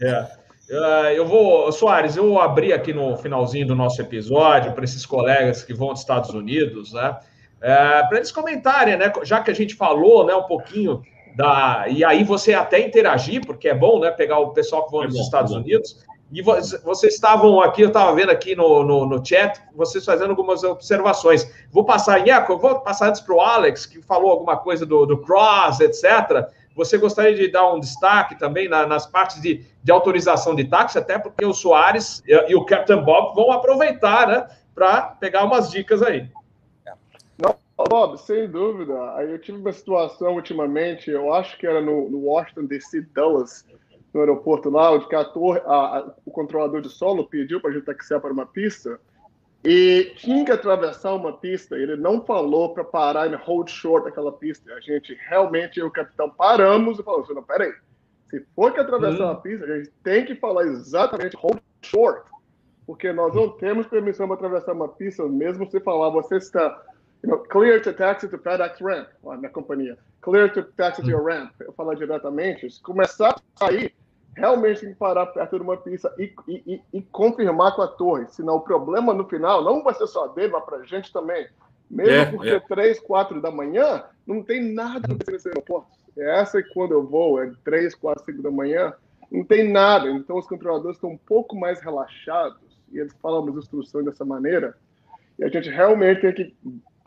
É. 0.00 0.22
Uh, 0.70 1.08
eu 1.16 1.26
vou, 1.26 1.72
Soares, 1.72 2.16
eu 2.16 2.28
vou 2.28 2.40
abrir 2.40 2.72
aqui 2.72 2.92
no 2.92 3.16
finalzinho 3.16 3.66
do 3.66 3.74
nosso 3.74 4.00
episódio 4.00 4.72
para 4.74 4.84
esses 4.84 5.04
colegas 5.04 5.64
que 5.64 5.74
vão 5.74 5.88
aos 5.88 5.98
Estados 5.98 6.30
Unidos, 6.30 6.92
né? 6.92 7.18
É, 7.60 8.02
para 8.04 8.16
eles 8.16 8.30
comentarem, 8.30 8.96
né? 8.96 9.12
Já 9.22 9.42
que 9.42 9.50
a 9.50 9.54
gente 9.54 9.74
falou, 9.74 10.24
né, 10.24 10.34
um 10.34 10.44
pouquinho 10.44 11.02
da. 11.34 11.86
E 11.88 12.04
aí 12.04 12.24
você 12.24 12.54
até 12.54 12.80
interagir, 12.80 13.44
porque 13.44 13.68
é 13.68 13.74
bom, 13.74 14.00
né? 14.00 14.10
Pegar 14.10 14.38
o 14.38 14.50
pessoal 14.50 14.86
que 14.86 14.92
vão 14.92 15.04
é 15.04 15.06
Estados 15.06 15.52
é 15.52 15.56
Unidos. 15.56 16.04
E 16.30 16.42
vocês 16.42 17.14
estavam 17.14 17.58
aqui, 17.58 17.80
eu 17.80 17.88
estava 17.88 18.14
vendo 18.14 18.28
aqui 18.28 18.54
no, 18.54 18.82
no, 18.82 19.06
no, 19.06 19.24
chat, 19.24 19.62
vocês 19.74 20.04
fazendo 20.04 20.30
algumas 20.30 20.62
observações. 20.62 21.50
Vou 21.72 21.84
passar, 21.84 22.18
Iaco, 22.26 22.52
eu 22.52 22.58
vou 22.58 22.80
passar 22.80 23.08
antes 23.08 23.22
para 23.22 23.34
o 23.34 23.40
Alex, 23.40 23.86
que 23.86 24.02
falou 24.02 24.30
alguma 24.30 24.58
coisa 24.58 24.84
do, 24.84 25.06
do 25.06 25.16
cross, 25.16 25.80
etc. 25.80 26.50
Você 26.76 26.98
gostaria 26.98 27.34
de 27.34 27.50
dar 27.50 27.72
um 27.72 27.80
destaque 27.80 28.38
também 28.38 28.68
na, 28.68 28.86
nas 28.86 29.06
partes 29.06 29.40
de, 29.40 29.64
de, 29.82 29.90
autorização 29.90 30.54
de 30.54 30.64
táxi, 30.64 30.98
até 30.98 31.18
porque 31.18 31.46
o 31.46 31.54
Soares 31.54 32.22
e, 32.26 32.50
e 32.50 32.54
o 32.54 32.64
Captain 32.66 33.02
Bob 33.02 33.34
vão 33.34 33.50
aproveitar, 33.50 34.28
né, 34.28 34.46
para 34.74 35.02
pegar 35.18 35.44
umas 35.44 35.70
dicas 35.70 36.02
aí. 36.02 36.28
Bob, 37.84 38.18
sem 38.18 38.48
dúvida. 38.48 38.92
Eu 39.22 39.38
tive 39.38 39.58
uma 39.58 39.72
situação 39.72 40.34
ultimamente, 40.34 41.10
eu 41.10 41.32
acho 41.32 41.56
que 41.58 41.66
era 41.66 41.80
no, 41.80 42.10
no 42.10 42.18
Washington 42.20 42.64
DC 42.64 43.02
Dallas, 43.14 43.64
no 44.12 44.20
aeroporto 44.20 44.70
lá, 44.70 44.90
onde 44.92 45.14
a 45.14 45.24
torre, 45.24 45.60
a, 45.64 45.98
a, 45.98 46.14
o 46.24 46.30
controlador 46.30 46.80
de 46.80 46.88
solo 46.88 47.28
pediu 47.28 47.60
para 47.60 47.70
a 47.70 47.72
gente 47.74 47.84
taxiar 47.84 48.20
para 48.20 48.32
uma 48.32 48.46
pista 48.46 48.98
e 49.64 50.12
tinha 50.16 50.44
que 50.44 50.52
atravessar 50.52 51.14
uma 51.14 51.32
pista. 51.32 51.76
Ele 51.76 51.96
não 51.96 52.24
falou 52.24 52.72
para 52.72 52.84
parar 52.84 53.30
em 53.30 53.36
hold 53.36 53.68
short 53.68 54.08
aquela 54.08 54.32
pista. 54.32 54.72
A 54.72 54.80
gente 54.80 55.16
realmente, 55.28 55.78
eu 55.78 55.86
e 55.86 55.88
o 55.88 55.92
capitão, 55.92 56.30
paramos 56.30 56.98
e 56.98 57.02
falou 57.02 57.22
assim: 57.22 57.34
não, 57.34 57.42
peraí. 57.42 57.72
Se 58.28 58.44
for 58.54 58.72
que 58.72 58.80
atravessar 58.80 59.24
hum. 59.24 59.30
uma 59.30 59.40
pista, 59.40 59.64
a 59.64 59.78
gente 59.78 59.90
tem 60.02 60.24
que 60.24 60.34
falar 60.34 60.64
exatamente 60.66 61.36
hold 61.36 61.60
short. 61.82 62.28
Porque 62.86 63.12
nós 63.12 63.34
não 63.34 63.50
temos 63.50 63.86
permissão 63.86 64.26
para 64.26 64.36
atravessar 64.36 64.72
uma 64.72 64.88
pista, 64.88 65.26
mesmo 65.28 65.70
se 65.70 65.78
falar, 65.80 66.08
você 66.08 66.36
está 66.36 66.82
you 67.22 67.30
know, 67.30 67.38
clear 67.38 67.80
to 67.82 67.92
taxi 67.92 68.28
to 68.28 68.38
FedEx 68.38 68.80
ramp, 68.80 69.08
na 69.24 69.36
minha 69.36 69.50
companhia. 69.50 69.98
Clear 70.20 70.52
to 70.52 70.62
taxi 70.76 71.02
to 71.02 71.10
your 71.10 71.22
ramp. 71.22 71.52
Eu 71.60 71.72
falar 71.72 71.94
diretamente, 71.94 72.70
se 72.70 72.82
começar 72.82 73.30
a 73.30 73.66
sair, 73.66 73.94
realmente 74.36 74.80
tem 74.80 74.90
que 74.90 74.98
parar 74.98 75.26
perto 75.26 75.56
de 75.56 75.62
uma 75.62 75.76
pista 75.76 76.12
e, 76.18 76.32
e, 76.46 76.82
e, 76.92 77.02
confirmar 77.02 77.74
com 77.74 77.82
a 77.82 77.88
torre. 77.88 78.26
Senão 78.28 78.56
o 78.56 78.60
problema 78.60 79.12
no 79.12 79.28
final 79.28 79.62
não 79.64 79.82
vai 79.82 79.94
ser 79.94 80.06
só 80.06 80.28
dele, 80.28 80.52
mas 80.52 80.64
para 80.64 80.78
a 80.78 80.84
gente 80.84 81.12
também. 81.12 81.48
Mesmo 81.90 82.12
é, 82.12 82.26
porque 82.26 82.48
é. 82.50 82.60
3, 82.60 83.00
4 83.00 83.40
da 83.40 83.50
manhã, 83.50 84.04
não 84.26 84.42
tem 84.42 84.72
nada 84.72 85.08
nesse 85.26 85.48
aeroporto. 85.48 85.88
É 86.16 86.40
essa 86.40 86.58
é 86.58 86.62
quando 86.62 86.92
eu 86.92 87.06
vou, 87.06 87.42
é 87.42 87.50
3, 87.64 87.94
4, 87.94 88.24
5 88.24 88.42
da 88.42 88.50
manhã, 88.50 88.92
não 89.30 89.44
tem 89.44 89.70
nada. 89.70 90.08
Então 90.10 90.36
os 90.36 90.46
controladores 90.46 90.96
estão 90.96 91.10
um 91.10 91.18
pouco 91.18 91.56
mais 91.56 91.80
relaxados 91.80 92.60
e 92.92 92.98
eles 92.98 93.14
falam 93.22 93.48
as 93.48 93.56
instruções 93.56 94.04
dessa 94.04 94.24
maneira. 94.24 94.76
E 95.38 95.44
a 95.44 95.48
gente 95.48 95.70
realmente 95.70 96.20
tem 96.20 96.34
que 96.34 96.56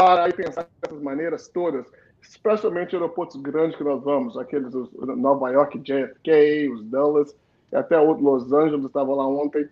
parar 0.02 0.30
e 0.30 0.34
pensar 0.34 0.68
dessas 0.82 1.02
maneiras 1.02 1.48
todas 1.48 1.86
especialmente 2.22 2.96
aeroportos 2.96 3.36
grandes 3.42 3.76
que 3.76 3.84
nós 3.84 4.04
vamos, 4.04 4.38
aqueles 4.38 4.74
os 4.74 4.90
Nova 5.18 5.50
York, 5.50 5.80
JFK, 5.80 6.70
os 6.70 6.86
Dallas, 6.86 7.36
até 7.74 8.00
o 8.00 8.14
Los 8.14 8.52
Angeles 8.54 8.86
estava 8.86 9.14
lá 9.14 9.28
ontem, 9.28 9.68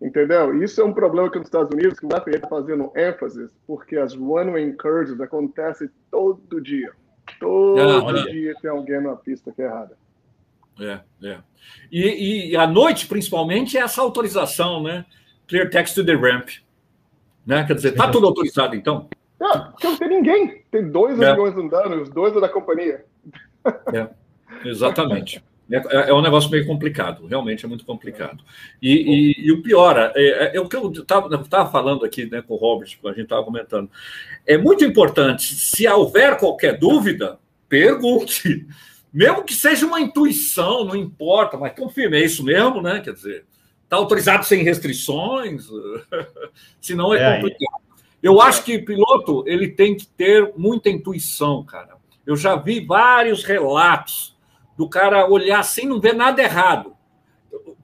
entendeu? 0.00 0.62
Isso 0.62 0.80
é 0.80 0.84
um 0.84 0.92
problema 0.92 1.28
aqui 1.28 1.38
nos 1.38 1.46
Estados 1.46 1.70
Unidos 1.72 1.98
que 1.98 2.06
o 2.06 2.10
FAA 2.10 2.30
está 2.30 2.48
fazendo 2.48 2.92
ênfase, 2.94 3.48
porque 3.66 3.96
as 3.96 4.14
runway 4.14 4.64
incursions 4.64 5.20
acontecem 5.20 5.88
todo 6.10 6.60
dia. 6.60 6.92
Todo 7.40 8.08
ah, 8.08 8.30
dia 8.30 8.54
tem 8.60 8.70
alguém 8.70 9.00
na 9.00 9.16
pista 9.16 9.50
que 9.50 9.62
é 9.62 9.64
errada. 9.64 9.96
É, 10.78 11.00
é. 11.24 11.38
E, 11.90 12.50
e 12.50 12.56
à 12.56 12.66
noite, 12.66 13.06
principalmente, 13.06 13.78
é 13.78 13.80
essa 13.80 14.02
autorização, 14.02 14.82
né? 14.82 15.06
Clear 15.48 15.70
text 15.70 15.94
to 15.94 16.04
the 16.04 16.14
ramp. 16.14 16.50
Né? 17.46 17.64
Quer 17.64 17.74
dizer, 17.74 17.92
tá 17.92 18.10
tudo 18.10 18.26
autorizado, 18.26 18.76
então? 18.76 19.08
É, 19.40 19.58
porque 19.58 19.86
não 19.86 19.96
tem 19.96 20.08
ninguém. 20.08 20.64
Tem 20.70 20.88
dois 20.88 21.20
é. 21.20 21.30
aviões 21.30 21.56
andando, 21.56 22.02
os 22.02 22.08
dois 22.10 22.34
é 22.36 22.40
da 22.40 22.48
companhia. 22.48 23.04
É, 23.92 24.08
exatamente. 24.68 25.42
É, 25.70 25.76
é, 25.76 26.10
é, 26.10 26.14
um 26.14 26.22
negócio 26.22 26.50
meio 26.50 26.64
complicado, 26.64 27.26
realmente 27.26 27.64
é 27.64 27.68
muito 27.68 27.84
complicado. 27.84 28.42
E, 28.80 28.92
e, 28.92 29.46
e 29.46 29.52
o 29.52 29.62
pior, 29.62 29.98
é, 29.98 30.12
é, 30.16 30.56
é 30.56 30.60
o 30.60 30.68
que 30.68 30.76
eu 30.76 30.90
estava 30.92 31.70
falando 31.70 32.04
aqui 32.04 32.26
né, 32.26 32.40
com 32.40 32.54
o 32.54 32.56
Robert, 32.56 32.88
a 33.04 33.08
gente 33.08 33.22
estava 33.22 33.44
comentando. 33.44 33.90
É 34.46 34.56
muito 34.56 34.84
importante, 34.84 35.54
se 35.54 35.86
houver 35.88 36.38
qualquer 36.38 36.78
dúvida, 36.78 37.38
pergunte. 37.68 38.66
Mesmo 39.12 39.44
que 39.44 39.54
seja 39.54 39.86
uma 39.86 40.00
intuição, 40.00 40.84
não 40.84 40.94
importa, 40.94 41.56
mas 41.56 41.72
confirme, 41.72 42.18
é 42.18 42.24
isso 42.24 42.44
mesmo, 42.44 42.82
né? 42.82 43.00
Quer 43.00 43.14
dizer, 43.14 43.44
está 43.82 43.96
autorizado 43.96 44.44
sem 44.44 44.62
restrições, 44.62 45.68
senão 46.80 47.14
é, 47.14 47.18
é 47.18 47.36
complicado. 47.36 47.85
Eu 48.26 48.40
acho 48.40 48.64
que 48.64 48.76
piloto 48.80 49.44
ele 49.46 49.68
tem 49.68 49.94
que 49.94 50.04
ter 50.04 50.52
muita 50.56 50.90
intuição, 50.90 51.64
cara. 51.64 51.96
Eu 52.26 52.34
já 52.34 52.56
vi 52.56 52.84
vários 52.84 53.44
relatos 53.44 54.36
do 54.76 54.88
cara 54.88 55.30
olhar 55.30 55.62
sem 55.62 55.86
não 55.86 56.00
ver 56.00 56.12
nada 56.12 56.42
errado. 56.42 56.96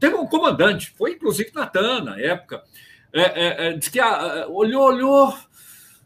Teve 0.00 0.16
um 0.16 0.26
comandante, 0.26 0.92
foi 0.98 1.12
inclusive 1.12 1.52
Natan 1.54 2.02
na 2.02 2.18
época, 2.18 2.60
é, 3.12 3.22
é, 3.22 3.68
é, 3.68 3.72
disse 3.74 3.92
que 3.92 4.00
ah, 4.00 4.48
olhou, 4.48 4.82
olhou, 4.82 5.32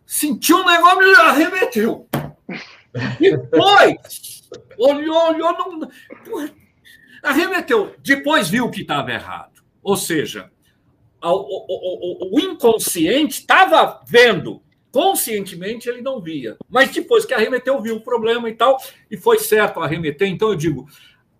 sentiu 0.04 0.58
um 0.58 0.66
negócio 0.66 1.02
e 1.02 1.14
arremeteu. 1.14 2.06
Depois, 3.18 4.50
olhou, 4.78 5.30
olhou, 5.30 5.52
não, 5.54 5.90
arremeteu. 7.22 7.96
Depois 8.02 8.50
viu 8.50 8.70
que 8.70 8.82
estava 8.82 9.10
errado. 9.10 9.62
Ou 9.82 9.96
seja, 9.96 10.50
o, 11.32 11.66
o, 11.68 12.36
o 12.36 12.40
inconsciente 12.40 13.40
estava 13.40 14.02
vendo, 14.06 14.62
conscientemente 14.90 15.88
ele 15.88 16.00
não 16.00 16.20
via. 16.20 16.56
Mas 16.68 16.90
depois 16.90 17.24
que 17.24 17.34
arremeteu, 17.34 17.80
viu 17.80 17.96
o 17.96 18.00
problema 18.00 18.48
e 18.48 18.54
tal, 18.54 18.78
e 19.10 19.16
foi 19.16 19.38
certo 19.38 19.80
arremeter. 19.80 20.28
Então 20.28 20.48
eu 20.48 20.56
digo, 20.56 20.86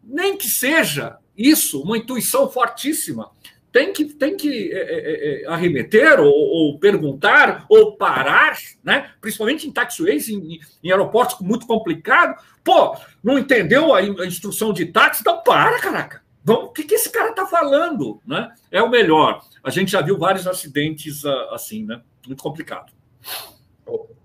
nem 0.03 0.37
que 0.37 0.49
seja 0.49 1.19
isso, 1.37 1.83
uma 1.83 1.99
intuição 1.99 2.49
fortíssima, 2.49 3.31
tem 3.73 3.93
que, 3.93 4.07
tem 4.07 4.37
que 4.37 4.73
é, 4.73 4.79
é, 4.79 5.43
é 5.43 5.47
arremeter 5.49 6.19
ou, 6.19 6.33
ou, 6.33 6.79
perguntar 6.79 7.67
ou 7.69 7.95
parar, 7.95 8.57
né? 8.83 9.11
principalmente 9.21 9.69
em 9.69 9.71
taxiways, 9.71 10.31
em, 10.31 10.59
em 10.83 10.91
aeroportos 10.91 11.41
muito 11.41 11.67
complicado. 11.67 12.43
Pô, 12.65 12.97
não 13.23 13.39
entendeu 13.39 13.95
a, 13.95 13.99
a 13.99 14.27
instrução 14.27 14.73
de 14.73 14.87
táxi? 14.87 15.21
Então 15.21 15.43
para, 15.43 15.79
caraca. 15.79 16.26
Vamos, 16.47 16.67
o 16.67 16.73
que, 16.73 16.85
que 16.85 16.95
esse 16.95 17.11
cara 17.11 17.31
está 17.31 17.45
falando? 17.45 18.21
Né? 18.25 18.55
É 18.71 18.81
o 18.81 18.89
melhor. 18.89 19.43
A 19.65 19.71
gente 19.71 19.91
já 19.91 20.01
viu 20.01 20.17
vários 20.17 20.47
acidentes 20.47 21.25
uh, 21.25 21.51
assim, 21.51 21.85
né? 21.85 22.01
Muito 22.25 22.41
complicado. 22.41 22.93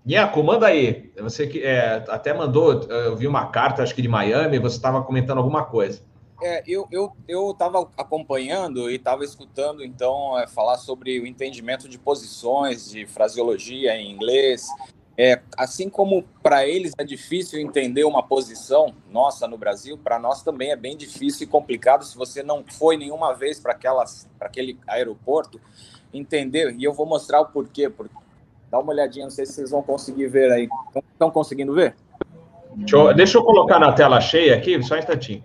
Nieco, 0.06 0.40
manda 0.40 0.68
aí. 0.68 1.12
Você 1.20 1.48
que 1.48 1.60
é, 1.64 2.04
até 2.06 2.32
mandou, 2.32 2.84
eu 2.84 3.16
vi 3.16 3.26
uma 3.26 3.46
carta, 3.46 3.82
acho 3.82 3.92
que 3.92 4.00
de 4.00 4.06
Miami, 4.06 4.60
você 4.60 4.76
estava 4.76 5.02
comentando 5.02 5.38
alguma 5.38 5.64
coisa. 5.64 6.00
É, 6.40 6.62
eu 6.64 6.84
estava 6.84 7.78
eu, 7.78 7.82
eu 7.82 7.90
acompanhando 7.96 8.88
e 8.88 8.94
estava 8.94 9.24
escutando, 9.24 9.84
então, 9.84 10.38
é, 10.38 10.46
falar 10.46 10.78
sobre 10.78 11.18
o 11.18 11.26
entendimento 11.26 11.88
de 11.88 11.98
posições, 11.98 12.88
de 12.88 13.04
fraseologia 13.04 13.96
em 13.96 14.12
inglês. 14.12 14.68
É, 15.16 15.40
assim 15.58 15.90
como 15.90 16.24
para 16.42 16.66
eles 16.66 16.92
é 16.96 17.04
difícil 17.04 17.60
entender 17.60 18.04
uma 18.04 18.22
posição 18.22 18.94
nossa 19.10 19.46
no 19.46 19.58
Brasil, 19.58 19.98
para 19.98 20.18
nós 20.18 20.42
também 20.42 20.70
é 20.70 20.76
bem 20.76 20.96
difícil 20.96 21.46
e 21.46 21.50
complicado 21.50 22.02
se 22.04 22.16
você 22.16 22.42
não 22.42 22.64
foi 22.66 22.96
nenhuma 22.96 23.34
vez 23.34 23.60
para 23.60 23.76
aquele 24.40 24.78
aeroporto 24.86 25.60
entender. 26.12 26.74
E 26.78 26.84
eu 26.84 26.92
vou 26.92 27.06
mostrar 27.06 27.40
o 27.40 27.46
porquê. 27.46 27.90
Porque, 27.90 28.14
dá 28.70 28.78
uma 28.78 28.92
olhadinha, 28.92 29.26
não 29.26 29.30
sei 29.30 29.44
se 29.44 29.54
vocês 29.54 29.70
vão 29.70 29.82
conseguir 29.82 30.28
ver 30.28 30.50
aí. 30.50 30.68
Estão 31.12 31.30
conseguindo 31.30 31.74
ver? 31.74 31.94
Deixa 32.74 32.96
eu, 32.96 33.14
deixa 33.14 33.38
eu 33.38 33.44
colocar 33.44 33.78
na 33.78 33.92
tela 33.92 34.20
cheia 34.20 34.56
aqui, 34.56 34.82
só 34.82 34.94
um 34.94 34.98
instantinho. 34.98 35.44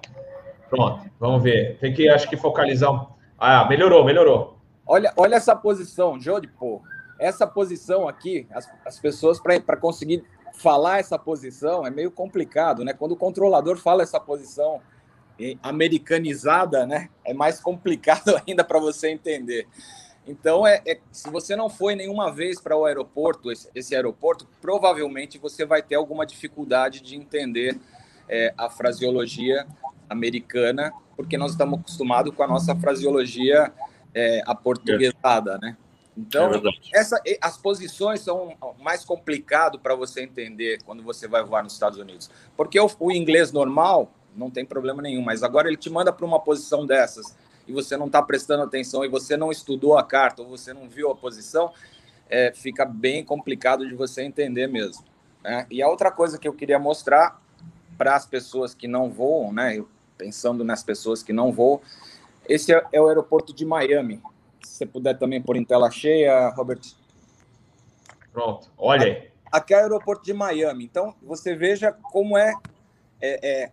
Pronto, 0.69 1.09
vamos 1.19 1.43
ver. 1.43 1.77
Tem 1.79 1.93
que, 1.93 2.09
acho 2.09 2.29
que, 2.29 2.37
focalizar. 2.37 3.07
Ah, 3.37 3.65
melhorou, 3.67 4.03
melhorou. 4.05 4.57
Olha, 4.85 5.11
olha 5.17 5.35
essa 5.35 5.55
posição, 5.55 6.19
Jô 6.19 6.39
de 6.39 6.47
pô. 6.47 6.81
Essa 7.19 7.47
posição 7.47 8.07
aqui, 8.07 8.47
as, 8.51 8.69
as 8.85 8.99
pessoas, 8.99 9.39
para 9.39 9.77
conseguir 9.77 10.23
falar 10.53 10.99
essa 10.99 11.17
posição, 11.17 11.85
é 11.85 11.89
meio 11.89 12.11
complicado, 12.11 12.83
né? 12.83 12.93
Quando 12.93 13.13
o 13.13 13.17
controlador 13.17 13.77
fala 13.77 14.03
essa 14.03 14.19
posição 14.19 14.81
americanizada, 15.61 16.85
né? 16.85 17.09
É 17.23 17.33
mais 17.33 17.59
complicado 17.59 18.41
ainda 18.45 18.63
para 18.63 18.79
você 18.79 19.09
entender. 19.09 19.67
Então, 20.25 20.67
é, 20.67 20.81
é, 20.85 20.99
se 21.11 21.29
você 21.29 21.55
não 21.55 21.69
foi 21.69 21.95
nenhuma 21.95 22.31
vez 22.31 22.59
para 22.59 22.75
o 22.75 22.85
aeroporto, 22.85 23.49
esse, 23.49 23.69
esse, 23.73 23.95
aeroporto, 23.95 24.45
provavelmente 24.59 25.37
você 25.37 25.65
vai 25.65 25.81
ter 25.81 25.95
alguma 25.95 26.25
dificuldade 26.25 27.01
de 27.01 27.15
entender 27.15 27.79
é, 28.27 28.53
a 28.57 28.69
fraseologia 28.69 29.65
americana, 30.09 30.91
porque 31.15 31.37
nós 31.37 31.51
estamos 31.51 31.79
acostumados 31.79 32.33
com 32.35 32.43
a 32.43 32.47
nossa 32.47 32.75
fraseologia 32.75 33.71
é, 34.13 34.41
aportuguesada, 34.45 35.57
né? 35.59 35.77
Então, 36.17 36.51
é 36.51 36.61
essa, 36.93 37.21
as 37.39 37.57
posições 37.57 38.21
são 38.21 38.57
mais 38.79 39.05
complicado 39.05 39.77
para 39.77 39.93
você 39.93 40.23
entender 40.23 40.81
quando 40.83 41.03
você 41.03 41.27
vai 41.27 41.43
voar 41.43 41.63
nos 41.63 41.73
Estados 41.73 41.99
Unidos. 41.99 42.29
Porque 42.55 42.79
o, 42.79 42.89
o, 42.99 43.11
inglês 43.11 43.51
normal 43.51 44.11
não 44.35 44.49
tem 44.49 44.65
problema 44.65 45.01
nenhum, 45.01 45.21
mas 45.21 45.43
agora 45.43 45.67
ele 45.67 45.77
te 45.77 45.91
manda 45.91 46.11
para 46.11 46.25
uma 46.25 46.39
posição 46.39 46.87
dessas 46.87 47.37
e 47.67 47.71
você 47.71 47.95
não 47.95 48.07
está 48.07 48.21
prestando 48.21 48.63
atenção 48.63 49.05
e 49.05 49.07
você 49.07 49.37
não 49.37 49.51
estudou 49.51 49.95
a 49.95 50.03
carta 50.03 50.41
ou 50.41 50.49
você 50.49 50.73
não 50.73 50.89
viu 50.89 51.11
a 51.11 51.15
posição, 51.15 51.71
é, 52.27 52.51
fica 52.51 52.83
bem 52.83 53.23
complicado 53.23 53.87
de 53.87 53.93
você 53.93 54.23
entender 54.23 54.65
mesmo. 54.65 55.05
Né? 55.43 55.67
E 55.69 55.83
a 55.83 55.87
outra 55.87 56.09
coisa 56.09 56.39
que 56.39 56.47
eu 56.47 56.53
queria 56.53 56.79
mostrar 56.79 57.39
para 57.95 58.15
as 58.15 58.25
pessoas 58.25 58.73
que 58.73 58.87
não 58.87 59.11
voam, 59.11 59.53
né? 59.53 59.83
pensando 60.17 60.63
nas 60.63 60.81
pessoas 60.83 61.21
que 61.21 61.31
não 61.31 61.51
voam. 61.51 61.79
Esse 62.49 62.73
é, 62.73 62.83
é 62.91 62.99
o 62.99 63.07
aeroporto 63.07 63.53
de 63.53 63.65
Miami. 63.65 64.21
Se 64.67 64.77
você 64.77 64.85
puder 64.85 65.17
também 65.17 65.41
pôr 65.41 65.55
em 65.55 65.63
tela 65.63 65.89
cheia, 65.89 66.49
Robert. 66.49 66.81
Pronto, 68.31 68.69
olha 68.77 69.05
aí. 69.05 69.31
Aqui 69.51 69.73
é 69.73 69.77
o 69.77 69.81
aeroporto 69.81 70.25
de 70.25 70.33
Miami. 70.33 70.83
Então, 70.83 71.15
você 71.23 71.55
veja 71.55 71.91
como 71.91 72.37
é, 72.37 72.53
é, 73.21 73.71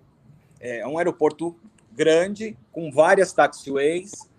é, 0.61 0.78
é 0.80 0.86
um 0.86 0.97
aeroporto 0.97 1.57
grande, 1.92 2.57
com 2.72 2.90
várias 2.90 3.32
taxiways. 3.32 4.30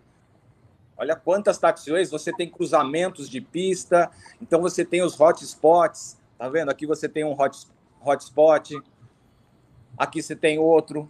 Olha 0.97 1.15
quantas 1.15 1.57
taxiways, 1.57 2.09
você 2.09 2.31
tem 2.31 2.49
cruzamentos 2.49 3.29
de 3.29 3.41
pista, 3.41 4.09
então 4.41 4.61
você 4.61 4.85
tem 4.85 5.01
os 5.01 5.19
hotspots, 5.19 6.17
tá 6.37 6.47
vendo? 6.47 6.71
Aqui 6.71 6.85
você 6.85 7.09
tem 7.09 7.25
um 7.25 7.39
hot, 7.39 7.67
hotspot, 8.01 8.81
aqui 9.97 10.23
você 10.23 10.37
tem 10.37 10.57
outro, 10.57 11.09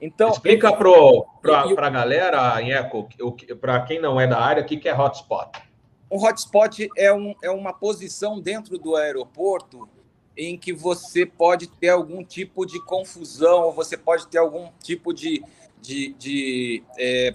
então, 0.00 0.30
Explica 0.30 0.72
para 0.72 1.86
a 1.86 1.90
galera, 1.90 2.62
Eco, 2.62 3.08
para 3.60 3.80
quem 3.82 4.00
não 4.00 4.18
é 4.18 4.26
da 4.26 4.40
área, 4.40 4.62
o 4.62 4.66
que, 4.66 4.78
que 4.78 4.88
é 4.88 4.98
hotspot? 4.98 5.50
Um 6.10 6.16
hotspot 6.16 6.88
é, 6.96 7.12
um, 7.12 7.34
é 7.42 7.50
uma 7.50 7.72
posição 7.72 8.40
dentro 8.40 8.78
do 8.78 8.96
aeroporto 8.96 9.88
em 10.36 10.56
que 10.56 10.72
você 10.72 11.26
pode 11.26 11.66
ter 11.66 11.90
algum 11.90 12.24
tipo 12.24 12.64
de 12.64 12.82
confusão, 12.84 13.64
ou 13.64 13.72
você 13.72 13.96
pode 13.96 14.26
ter 14.26 14.38
algum 14.38 14.70
tipo 14.82 15.12
de. 15.12 15.44
de, 15.80 16.14
de 16.14 16.82
é, 16.98 17.34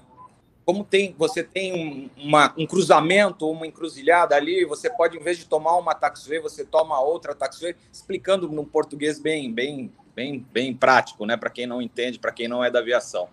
como 0.65 0.83
tem, 0.83 1.13
você 1.15 1.43
tem 1.43 1.71
um, 1.71 2.09
uma, 2.17 2.51
um 2.57 2.65
cruzamento, 2.65 3.47
uma 3.47 3.67
encruzilhada 3.67 4.35
ali, 4.35 4.65
você 4.65 4.89
pode, 4.89 5.15
em 5.15 5.21
vez 5.21 5.37
de 5.37 5.45
tomar 5.45 5.77
uma 5.77 5.93
taxiway, 5.93 6.39
você 6.39 6.65
toma 6.65 6.99
outra 6.99 7.35
taxiway, 7.35 7.75
explicando 7.93 8.49
no 8.49 8.65
português 8.65 9.19
bem, 9.19 9.53
bem 9.53 9.91
bem, 10.15 10.45
bem 10.51 10.73
prático, 10.73 11.25
né? 11.25 11.35
Para 11.35 11.49
quem 11.49 11.67
não 11.67 11.81
entende, 11.81 12.17
para 12.17 12.31
quem 12.31 12.47
não 12.47 12.63
é 12.63 12.71
da 12.71 12.79
aviação. 12.79 13.27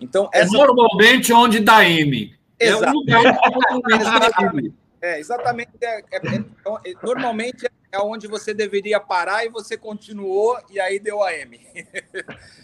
Então, 0.00 0.30
é 0.32 0.40
essa... 0.40 0.56
normalmente 0.56 1.32
onde 1.32 1.60
dá 1.60 1.84
M. 1.84 2.34
Exato. 2.58 2.84
É 2.84 2.88
um 2.88 2.92
lugar 2.92 3.38
onde 3.72 4.74
É, 5.02 5.18
exatamente. 5.18 5.70
É, 5.80 5.98
é, 5.98 6.04
é, 6.12 6.34
então, 6.34 6.78
é, 6.84 6.92
normalmente 7.02 7.66
é 7.90 7.98
onde 7.98 8.26
você 8.26 8.52
deveria 8.52 9.00
parar 9.00 9.46
e 9.46 9.48
você 9.48 9.76
continuou 9.76 10.58
e 10.70 10.78
aí 10.78 10.98
deu 10.98 11.22
a 11.22 11.32
M. 11.32 11.58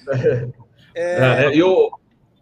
é, 0.95 1.51
eu, 1.55 1.91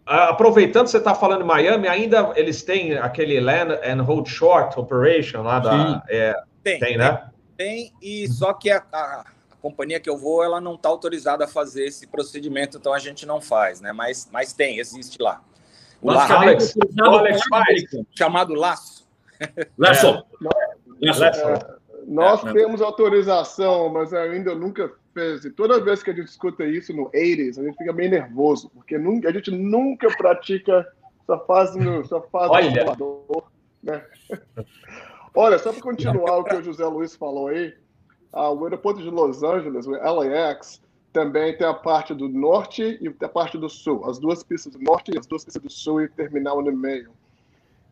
aproveitando 0.05 0.83
que 0.83 0.91
você 0.91 0.97
está 0.97 1.15
falando 1.15 1.43
em 1.43 1.47
Miami, 1.47 1.87
ainda 1.87 2.33
eles 2.35 2.61
têm 2.61 2.97
aquele 2.97 3.39
Land 3.39 3.79
and 3.85 4.03
Hold 4.03 4.27
Short 4.27 4.77
Operation 4.77 5.43
lá 5.43 5.59
da. 5.59 6.03
É, 6.09 6.35
tem, 6.61 6.79
tem, 6.79 6.97
né? 6.97 7.29
Tem, 7.55 7.93
e 8.01 8.27
só 8.27 8.51
que 8.51 8.69
a, 8.69 8.83
a 8.91 9.25
companhia 9.65 9.99
que 9.99 10.07
eu 10.07 10.15
vou, 10.15 10.43
ela 10.43 10.61
não 10.61 10.75
está 10.75 10.89
autorizada 10.89 11.45
a 11.45 11.47
fazer 11.47 11.85
esse 11.85 12.05
procedimento, 12.05 12.77
então 12.77 12.93
a 12.93 12.99
gente 12.99 13.25
não 13.25 13.41
faz, 13.41 13.81
né? 13.81 13.91
Mas, 13.91 14.29
mas 14.31 14.53
tem, 14.53 14.77
existe 14.77 15.19
lá. 15.19 15.41
O 15.99 16.11
laço, 16.11 16.33
Alex, 16.33 16.75
Alex 17.01 17.41
faz. 17.49 17.83
chamado 18.11 18.53
laço. 18.53 19.07
Laço. 19.75 20.23
É, 21.01 21.09
é, 21.09 21.75
nós 22.05 22.45
é, 22.45 22.53
temos 22.53 22.79
autorização, 22.79 23.89
mas 23.89 24.13
ainda 24.13 24.53
nunca 24.53 24.91
fez. 25.15 25.43
E 25.45 25.49
toda 25.49 25.83
vez 25.83 26.03
que 26.03 26.11
a 26.11 26.13
gente 26.13 26.27
escuta 26.27 26.63
isso 26.63 26.93
no 26.93 27.05
80 27.05 27.59
a 27.59 27.63
gente 27.63 27.77
fica 27.77 27.91
meio 27.91 28.11
nervoso, 28.11 28.69
porque 28.69 28.99
nunca, 28.99 29.29
a 29.29 29.31
gente 29.31 29.49
nunca 29.49 30.07
pratica, 30.15 30.87
só 31.25 31.43
faz 31.47 31.75
no, 31.75 32.05
só 32.05 32.21
faz 32.31 32.51
Olha. 32.51 32.85
né? 33.81 34.05
Olha, 35.33 35.57
só 35.57 35.73
para 35.73 35.81
continuar 35.81 36.37
o 36.37 36.43
que 36.43 36.55
o 36.55 36.63
José 36.63 36.85
Luiz 36.85 37.15
falou 37.15 37.47
aí, 37.47 37.73
ah, 38.35 38.51
o 38.51 38.65
aeroporto 38.65 39.01
de 39.01 39.09
Los 39.09 39.41
Angeles, 39.41 39.87
o 39.87 39.91
LAX, 39.91 40.81
também 41.13 41.57
tem 41.57 41.65
a 41.65 41.73
parte 41.73 42.13
do 42.13 42.27
norte 42.27 42.99
e 43.01 43.23
a 43.23 43.29
parte 43.29 43.57
do 43.57 43.69
sul. 43.69 44.03
As 44.05 44.19
duas 44.19 44.43
pistas 44.43 44.73
do 44.73 44.79
norte 44.79 45.11
e 45.15 45.17
as 45.17 45.25
duas 45.25 45.45
pistas 45.45 45.63
do 45.63 45.71
sul 45.71 46.01
e 46.01 46.09
terminal 46.09 46.61
no 46.61 46.73
meio. 46.73 47.11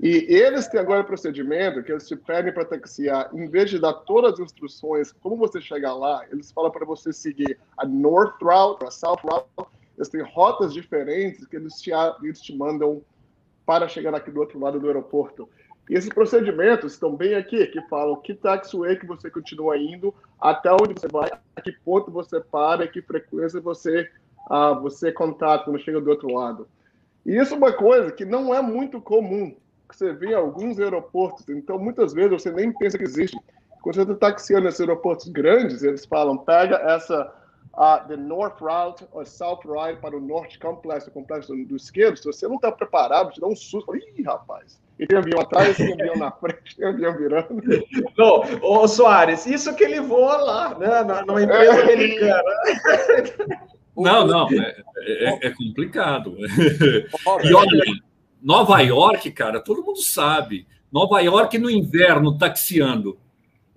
E 0.02 0.26
eles 0.28 0.68
têm 0.68 0.82
agora 0.82 1.02
o 1.02 1.06
procedimento 1.06 1.82
que 1.82 1.94
eles 1.94 2.06
te 2.06 2.18
pedem 2.18 2.54
para 2.54 2.66
taxiar, 2.66 3.30
em 3.34 3.48
vez 3.48 3.70
de 3.70 3.80
dar 3.80 3.94
todas 3.94 4.34
as 4.34 4.40
instruções, 4.42 5.14
como 5.14 5.38
você 5.38 5.62
chegar 5.62 5.94
lá, 5.94 6.26
eles 6.30 6.52
falam 6.52 6.70
para 6.72 6.86
você 6.86 7.14
seguir 7.14 7.58
a 7.78 7.86
North 7.86 8.36
Route, 8.42 8.84
a 8.84 8.92
South 8.92 9.20
Route. 9.24 9.72
Eles 9.96 10.10
têm 10.10 10.22
rotas 10.22 10.74
diferentes 10.74 11.48
que 11.48 11.56
eles 11.56 11.80
te, 11.80 11.92
eles 12.22 12.42
te 12.42 12.54
mandam 12.54 13.02
para 13.66 13.88
chegar 13.88 14.14
aqui 14.14 14.30
do 14.30 14.42
outro 14.42 14.60
lado 14.60 14.78
do 14.78 14.88
aeroporto. 14.88 15.48
E 15.90 15.96
esses 15.96 16.10
procedimentos 16.10 16.94
estão 16.94 17.16
bem 17.16 17.36
aqui, 17.36 17.66
que 17.68 17.82
falam 17.90 18.16
que 18.16 18.34
taxiway 18.34 18.98
que 18.98 19.06
você 19.06 19.30
continua 19.30 19.78
indo, 19.78 20.14
até 20.40 20.72
onde 20.72 20.94
você 20.94 21.08
vai, 21.08 21.30
a 21.56 21.62
que 21.62 21.72
ponto 21.72 22.10
você 22.10 22.40
para, 22.40 22.88
que 22.88 23.02
frequência 23.02 23.60
você, 23.60 24.10
ah, 24.50 24.74
você 24.74 25.12
contata 25.12 25.66
quando 25.66 25.80
chega 25.80 26.00
do 26.00 26.10
outro 26.10 26.34
lado. 26.34 26.68
E 27.26 27.36
isso 27.38 27.54
é 27.54 27.58
uma 27.58 27.74
coisa 27.74 28.12
que 28.12 28.24
não 28.24 28.54
é 28.54 28.62
muito 28.62 29.02
comum, 29.02 29.56
que 29.90 29.96
você 29.96 30.14
vê 30.14 30.28
em 30.28 30.36
alguns 30.36 30.80
aeroportos. 30.80 31.48
Então, 31.50 31.78
muitas 31.78 32.14
vezes, 32.14 32.42
você 32.42 32.52
nem 32.52 32.72
pensa 32.72 32.98
que 32.98 33.04
existe. 33.04 33.38
Quando 33.82 33.96
você 33.96 34.02
está 34.04 34.32
taxiando 34.32 34.66
nesses 34.66 34.80
aeroportos 34.80 35.28
grandes, 35.28 35.84
eles 35.84 36.06
falam, 36.06 36.38
pega 36.38 36.78
essa 36.78 37.34
uh, 37.76 38.08
the 38.08 38.18
North 38.18 38.60
Route 38.62 39.06
ou 39.12 39.26
South 39.26 39.62
Route 39.66 40.00
para 40.00 40.16
o 40.16 40.22
Norte 40.22 40.60
Complexo, 40.60 41.10
o 41.10 41.14
complexo 41.14 41.56
do, 41.56 41.66
do 41.66 41.76
esquerdo. 41.76 42.18
Se 42.18 42.26
você 42.26 42.48
não 42.48 42.56
está 42.56 42.72
preparado, 42.72 43.32
te 43.32 43.42
dá 43.42 43.48
um 43.48 43.56
susto. 43.56 43.96
Ih, 43.96 44.22
rapaz, 44.24 44.80
e 45.00 45.08
tem 45.08 45.18
avião 45.18 45.40
atrás, 45.42 45.76
tem 45.76 45.92
avião 45.94 46.16
na 46.16 46.32
frente, 46.32 46.76
tem 46.78 46.88
avião 46.88 47.18
virando. 47.18 47.62
Não, 48.18 48.44
ô 48.62 48.88
Soares, 48.88 49.46
isso 49.46 49.76
que 49.76 49.84
ele 49.84 50.00
voa 50.00 50.38
lá, 50.38 50.78
né? 50.78 51.04
Na, 51.04 51.26
numa 51.26 51.42
empresa 51.42 51.74
é. 51.74 51.82
americana. 51.84 52.44
Não, 53.96 54.26
não, 54.26 54.48
é, 54.50 54.84
é, 55.06 55.48
é 55.48 55.50
complicado. 55.52 56.36
E 57.44 57.54
olha, 57.54 57.84
Nova 58.42 58.80
York, 58.82 59.30
cara, 59.30 59.60
todo 59.60 59.84
mundo 59.84 60.02
sabe. 60.02 60.66
Nova 60.92 61.20
York 61.20 61.60
no 61.60 61.70
inverno 61.70 62.36
taxiando. 62.36 63.20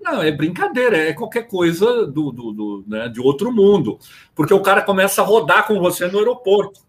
Não, 0.00 0.22
é 0.22 0.30
brincadeira, 0.30 0.96
é 0.96 1.12
qualquer 1.12 1.48
coisa 1.48 2.06
do, 2.06 2.30
do, 2.30 2.52
do 2.52 2.84
né, 2.86 3.08
de 3.08 3.20
outro 3.20 3.52
mundo. 3.52 3.98
Porque 4.34 4.54
o 4.54 4.62
cara 4.62 4.82
começa 4.82 5.22
a 5.22 5.24
rodar 5.24 5.66
com 5.66 5.80
você 5.80 6.06
no 6.06 6.18
aeroporto. 6.18 6.80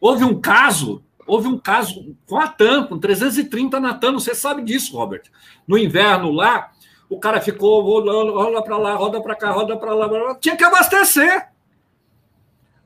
Houve 0.00 0.24
um 0.24 0.40
caso 0.40 1.02
houve 1.30 1.46
um 1.46 1.56
caso 1.56 2.16
com 2.26 2.38
a 2.38 2.48
TAM, 2.48 2.86
com 2.86 2.98
330 2.98 3.78
na 3.78 3.94
TAM, 3.94 4.14
você 4.14 4.34
sabe 4.34 4.62
disso, 4.62 4.96
Robert. 4.96 5.22
No 5.66 5.78
inverno 5.78 6.32
lá, 6.32 6.72
o 7.08 7.20
cara 7.20 7.40
ficou 7.40 7.80
rolando, 7.82 8.32
rola 8.32 8.62
para 8.62 8.76
lá, 8.76 8.94
roda 8.94 9.20
para 9.20 9.36
cá, 9.36 9.52
roda 9.52 9.76
para 9.76 9.94
lá, 9.94 10.34
tinha 10.34 10.56
que 10.56 10.64
abastecer. 10.64 11.48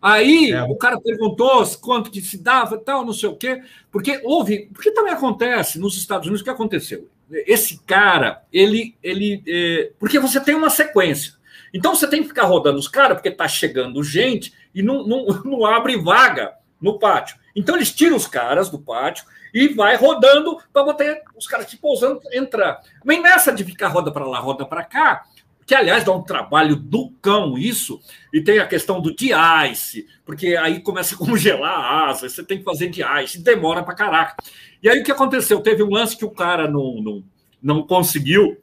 Aí 0.00 0.52
é. 0.52 0.62
o 0.62 0.76
cara 0.76 1.00
perguntou 1.00 1.64
quanto 1.80 2.10
que 2.10 2.20
se 2.20 2.36
dava, 2.36 2.76
tal, 2.76 3.06
não 3.06 3.14
sei 3.14 3.30
o 3.30 3.36
quê, 3.36 3.62
porque 3.90 4.20
houve, 4.22 4.68
porque 4.74 4.90
também 4.90 5.14
acontece 5.14 5.78
nos 5.78 5.96
Estados 5.96 6.26
Unidos 6.26 6.42
o 6.42 6.44
que 6.44 6.50
aconteceu. 6.50 7.08
Esse 7.30 7.82
cara, 7.84 8.42
ele, 8.52 8.96
ele, 9.02 9.42
é, 9.46 9.92
porque 9.98 10.18
você 10.18 10.40
tem 10.40 10.54
uma 10.54 10.70
sequência. 10.70 11.34
Então 11.72 11.94
você 11.94 12.06
tem 12.06 12.22
que 12.22 12.28
ficar 12.28 12.44
rodando 12.44 12.78
os 12.78 12.88
caras, 12.88 13.16
porque 13.16 13.28
está 13.28 13.48
chegando 13.48 14.04
gente 14.04 14.52
e 14.74 14.82
não, 14.82 15.06
não, 15.06 15.26
não 15.44 15.66
abre 15.66 15.96
vaga 15.96 16.54
no 16.80 16.98
pátio. 16.98 17.36
Então 17.56 17.76
eles 17.76 17.92
tiram 17.92 18.16
os 18.16 18.26
caras 18.26 18.68
do 18.68 18.78
pátio 18.78 19.24
e 19.52 19.68
vai 19.68 19.96
rodando 19.96 20.58
para 20.72 20.84
botar 20.84 21.16
os 21.36 21.46
caras 21.46 21.66
que 21.66 21.76
pousando 21.76 22.20
entrar. 22.32 22.80
Mas 23.04 23.22
nessa 23.22 23.52
de 23.52 23.64
ficar 23.64 23.88
roda 23.88 24.10
para 24.10 24.26
lá, 24.26 24.38
roda 24.38 24.66
para 24.66 24.82
cá, 24.82 25.24
que 25.66 25.74
aliás 25.74 26.04
dá 26.04 26.12
um 26.12 26.22
trabalho 26.22 26.76
do 26.76 27.10
cão 27.22 27.56
isso, 27.58 28.00
e 28.32 28.40
tem 28.40 28.58
a 28.58 28.66
questão 28.66 29.00
do 29.00 29.14
de-ice, 29.14 30.06
porque 30.24 30.56
aí 30.56 30.80
começa 30.80 31.14
a 31.14 31.18
congelar 31.24 31.72
a 31.72 32.10
asa, 32.10 32.28
você 32.28 32.42
tem 32.42 32.58
que 32.58 32.64
fazer 32.64 32.88
de-ice, 32.88 33.42
demora 33.42 33.82
para 33.82 33.94
caraca. 33.94 34.36
E 34.82 34.88
aí 34.88 35.00
o 35.00 35.04
que 35.04 35.12
aconteceu? 35.12 35.60
Teve 35.60 35.82
um 35.82 35.90
lance 35.90 36.16
que 36.16 36.24
o 36.24 36.30
cara 36.30 36.68
não, 36.68 37.00
não, 37.02 37.24
não 37.62 37.82
conseguiu 37.82 38.58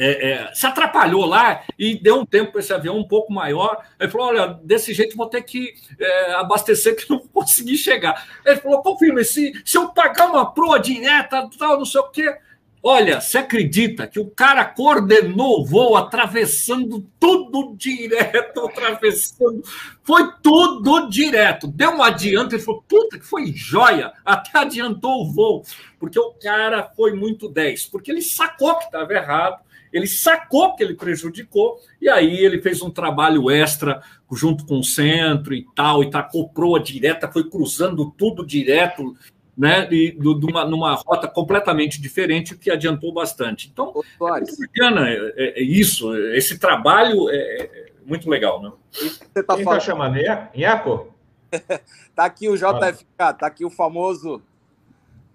é, 0.00 0.30
é, 0.30 0.54
se 0.54 0.64
atrapalhou 0.64 1.24
lá 1.24 1.64
e 1.76 2.00
deu 2.00 2.20
um 2.20 2.24
tempo 2.24 2.52
para 2.52 2.60
esse 2.60 2.72
avião 2.72 2.96
um 2.96 3.06
pouco 3.06 3.32
maior. 3.32 3.84
Ele 3.98 4.10
falou: 4.10 4.28
olha, 4.28 4.58
desse 4.62 4.94
jeito 4.94 5.16
vou 5.16 5.26
ter 5.26 5.42
que 5.42 5.74
é, 5.98 6.34
abastecer, 6.34 6.94
que 6.94 7.10
não 7.10 7.18
consegui 7.34 7.76
chegar. 7.76 8.24
Ele 8.46 8.60
falou: 8.60 8.80
confirma, 8.80 9.24
se, 9.24 9.52
se 9.64 9.76
eu 9.76 9.88
pagar 9.88 10.28
uma 10.28 10.54
proa 10.54 10.78
direta, 10.78 11.50
tal, 11.58 11.78
não 11.78 11.84
sei 11.84 12.00
o 12.00 12.10
quê. 12.10 12.36
Olha, 12.82 13.20
você 13.20 13.38
acredita 13.38 14.06
que 14.06 14.20
o 14.20 14.30
cara 14.30 14.64
coordenou 14.64 15.60
o 15.60 15.64
voo 15.64 15.96
atravessando 15.96 17.04
tudo 17.18 17.74
direto, 17.76 18.60
atravessando. 18.66 19.62
Foi 20.02 20.32
tudo 20.42 21.08
direto. 21.08 21.66
Deu 21.66 21.90
um 21.90 22.02
adianto, 22.02 22.54
ele 22.54 22.62
falou: 22.62 22.84
puta, 22.88 23.18
que 23.18 23.26
foi 23.26 23.52
joia. 23.52 24.12
Até 24.24 24.58
adiantou 24.58 25.22
o 25.22 25.32
voo, 25.32 25.64
porque 25.98 26.18
o 26.18 26.32
cara 26.32 26.84
foi 26.96 27.12
muito 27.12 27.48
10, 27.48 27.86
porque 27.86 28.10
ele 28.10 28.22
sacou 28.22 28.76
que 28.76 28.84
estava 28.84 29.12
errado 29.12 29.68
ele 29.92 30.06
sacou 30.06 30.74
que 30.74 30.82
ele 30.82 30.94
prejudicou, 30.94 31.80
e 32.00 32.08
aí 32.08 32.44
ele 32.44 32.60
fez 32.60 32.82
um 32.82 32.90
trabalho 32.90 33.50
extra 33.50 34.02
junto 34.30 34.66
com 34.66 34.78
o 34.78 34.84
centro 34.84 35.54
e 35.54 35.66
tal, 35.74 36.02
e 36.02 36.10
tacou 36.10 36.48
proa 36.48 36.80
direta, 36.80 37.30
foi 37.30 37.48
cruzando 37.48 38.10
tudo 38.10 38.44
direto, 38.44 39.16
né? 39.58 39.88
E 39.90 40.16
numa, 40.16 40.64
numa 40.64 40.94
rota 40.94 41.26
completamente 41.26 42.00
diferente, 42.00 42.54
o 42.54 42.58
que 42.58 42.70
adiantou 42.70 43.12
bastante. 43.12 43.68
Então, 43.68 43.92
Ô, 43.92 44.36
é 44.36 44.40
bacana 44.40 45.08
é, 45.08 45.14
é, 45.36 45.60
é, 45.60 45.62
isso, 45.62 46.14
esse 46.32 46.60
trabalho 46.60 47.28
é, 47.28 47.34
é 47.34 47.92
muito 48.06 48.30
legal, 48.30 48.62
né? 48.62 48.72
Você 48.92 49.42
tá 49.42 49.56
Quem 49.56 49.64
falando... 49.64 49.80
tá 49.80 49.84
chamando? 49.84 50.16
Iaco? 50.54 51.12
tá 52.14 52.24
aqui 52.24 52.48
o 52.48 52.56
JFK, 52.56 53.06
tá 53.16 53.46
aqui 53.46 53.64
o 53.64 53.70
famoso 53.70 54.40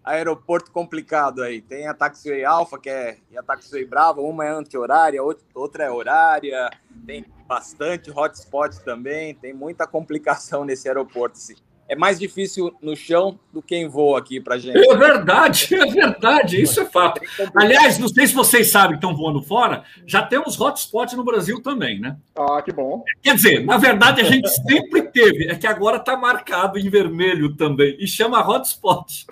aeroporto 0.02 0.72
complicado 0.72 1.42
aí. 1.42 1.62
Tem 1.62 1.88
a 1.88 1.94
Taxiway 1.94 2.46
Alpha, 2.46 2.80
que 2.80 2.90
é 2.90 3.18
e 3.30 3.38
a 3.38 3.44
Taxiway 3.44 3.84
Brava, 3.86 4.22
uma 4.22 4.46
é 4.46 4.50
anti-horária, 4.50 5.22
outra 5.54 5.84
é 5.84 5.92
horária, 5.92 6.70
tem 7.06 7.26
bastante 7.46 8.10
hotspot 8.10 8.80
também, 8.86 9.36
tem 9.36 9.54
muita 9.54 9.86
complicação 9.86 10.64
nesse 10.66 10.88
aeroporto. 10.88 11.38
Sim 11.38 11.56
é 11.88 11.96
mais 11.96 12.20
difícil 12.20 12.74
no 12.82 12.96
chão 12.96 13.38
do 13.52 13.62
que 13.62 13.76
em 13.76 13.88
voo 13.88 14.16
aqui 14.16 14.40
para 14.40 14.58
gente. 14.58 14.78
É 14.78 14.96
verdade, 14.96 15.76
é 15.76 15.86
verdade, 15.86 16.62
isso 16.62 16.80
é 16.80 16.86
fato. 16.86 17.22
Aliás, 17.56 17.98
não 18.00 18.08
sei 18.08 18.28
se 18.28 18.34
vocês 18.34 18.72
sabem 18.72 18.92
que 18.92 19.06
estão 19.06 19.16
voando 19.16 19.42
fora, 19.42 19.84
já 20.06 20.22
temos 20.24 20.60
hotspot 20.60 21.16
no 21.16 21.24
Brasil 21.24 21.62
também, 21.62 22.00
né? 22.00 22.18
Ah, 22.36 22.62
que 22.62 22.72
bom. 22.72 23.04
Quer 23.22 23.36
dizer, 23.36 23.66
na 23.66 23.78
verdade 23.78 24.22
a 24.22 24.24
gente 24.24 24.48
sempre 24.48 25.04
teve, 25.04 25.48
é 25.48 25.56
que 25.56 25.68
agora 25.68 25.98
está 25.98 26.16
marcado 26.16 26.80
em 26.80 26.90
vermelho 26.90 27.56
também 27.56 27.96
e 28.00 28.08
chama 28.08 28.48
hotspot. 28.48 29.28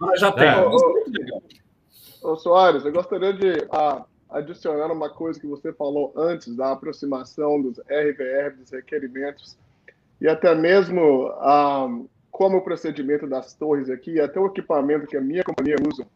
Uhum. 0.00 0.16
já 0.16 0.32
tem. 0.32 0.48
É, 0.48 0.60
ô, 0.60 1.42
ô, 2.22 2.36
Soares, 2.36 2.84
eu 2.84 2.92
gostaria 2.92 3.32
de 3.32 3.66
ah, 3.70 4.04
adicionar 4.28 4.92
uma 4.92 5.08
coisa 5.08 5.38
que 5.38 5.46
você 5.46 5.72
falou 5.72 6.12
antes 6.16 6.54
da 6.54 6.72
aproximação 6.72 7.62
dos 7.62 7.78
RVR, 7.78 8.56
dos 8.58 8.70
requerimentos 8.70 9.56
e 10.20 10.28
até 10.28 10.54
mesmo 10.54 11.28
ah, 11.38 11.88
como 12.30 12.58
o 12.58 12.62
procedimento 12.62 13.26
das 13.26 13.54
torres 13.54 13.90
aqui, 13.90 14.20
até 14.20 14.38
o 14.38 14.46
equipamento 14.46 15.06
que 15.06 15.16
a 15.16 15.20
minha 15.20 15.42
companhia 15.42 15.76
usa. 15.86 16.06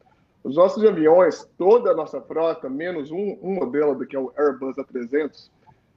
Os 0.44 0.56
nossos 0.56 0.84
aviões, 0.84 1.48
toda 1.56 1.90
a 1.92 1.94
nossa 1.94 2.20
frota, 2.20 2.68
menos 2.68 3.10
um, 3.10 3.38
um 3.42 3.54
modelo 3.54 3.94
do 3.94 4.06
que 4.06 4.16
é 4.16 4.18
o 4.18 4.32
Airbus 4.36 4.76
A300, 4.76 5.50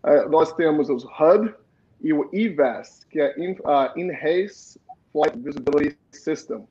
eh, 0.04 0.28
nós 0.28 0.54
temos 0.54 0.90
os 0.90 1.04
HUD 1.04 1.54
e 2.02 2.14
o 2.14 2.30
EVAS, 2.32 3.04
que 3.06 3.20
é 3.20 3.34
In, 3.40 3.54
uh, 3.62 3.98
Enhanced 3.98 4.80
Flight 5.12 5.38
Visibility 5.40 5.98
System, 6.12 6.68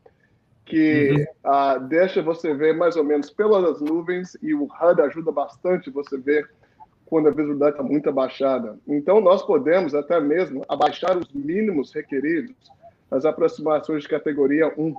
que 0.64 1.10
uhum. 1.10 1.50
uh, 1.50 1.80
deixa 1.88 2.22
você 2.22 2.54
ver 2.54 2.76
mais 2.76 2.96
ou 2.96 3.02
menos 3.02 3.30
pelas 3.30 3.80
nuvens 3.80 4.36
e 4.40 4.54
o 4.54 4.64
HUD 4.64 5.02
ajuda 5.02 5.32
bastante 5.32 5.90
você 5.90 6.16
ver 6.16 6.48
quando 7.06 7.28
a 7.28 7.30
visibilidade 7.30 7.72
está 7.72 7.82
muito 7.82 8.08
abaixada. 8.08 8.78
Então, 8.86 9.20
nós 9.20 9.42
podemos 9.42 9.94
até 9.94 10.18
mesmo 10.20 10.64
abaixar 10.68 11.16
os 11.16 11.32
mínimos 11.32 11.92
requeridos 11.92 12.54
nas 13.10 13.24
aproximações 13.24 14.02
de 14.02 14.08
categoria 14.08 14.72
1. 14.76 14.94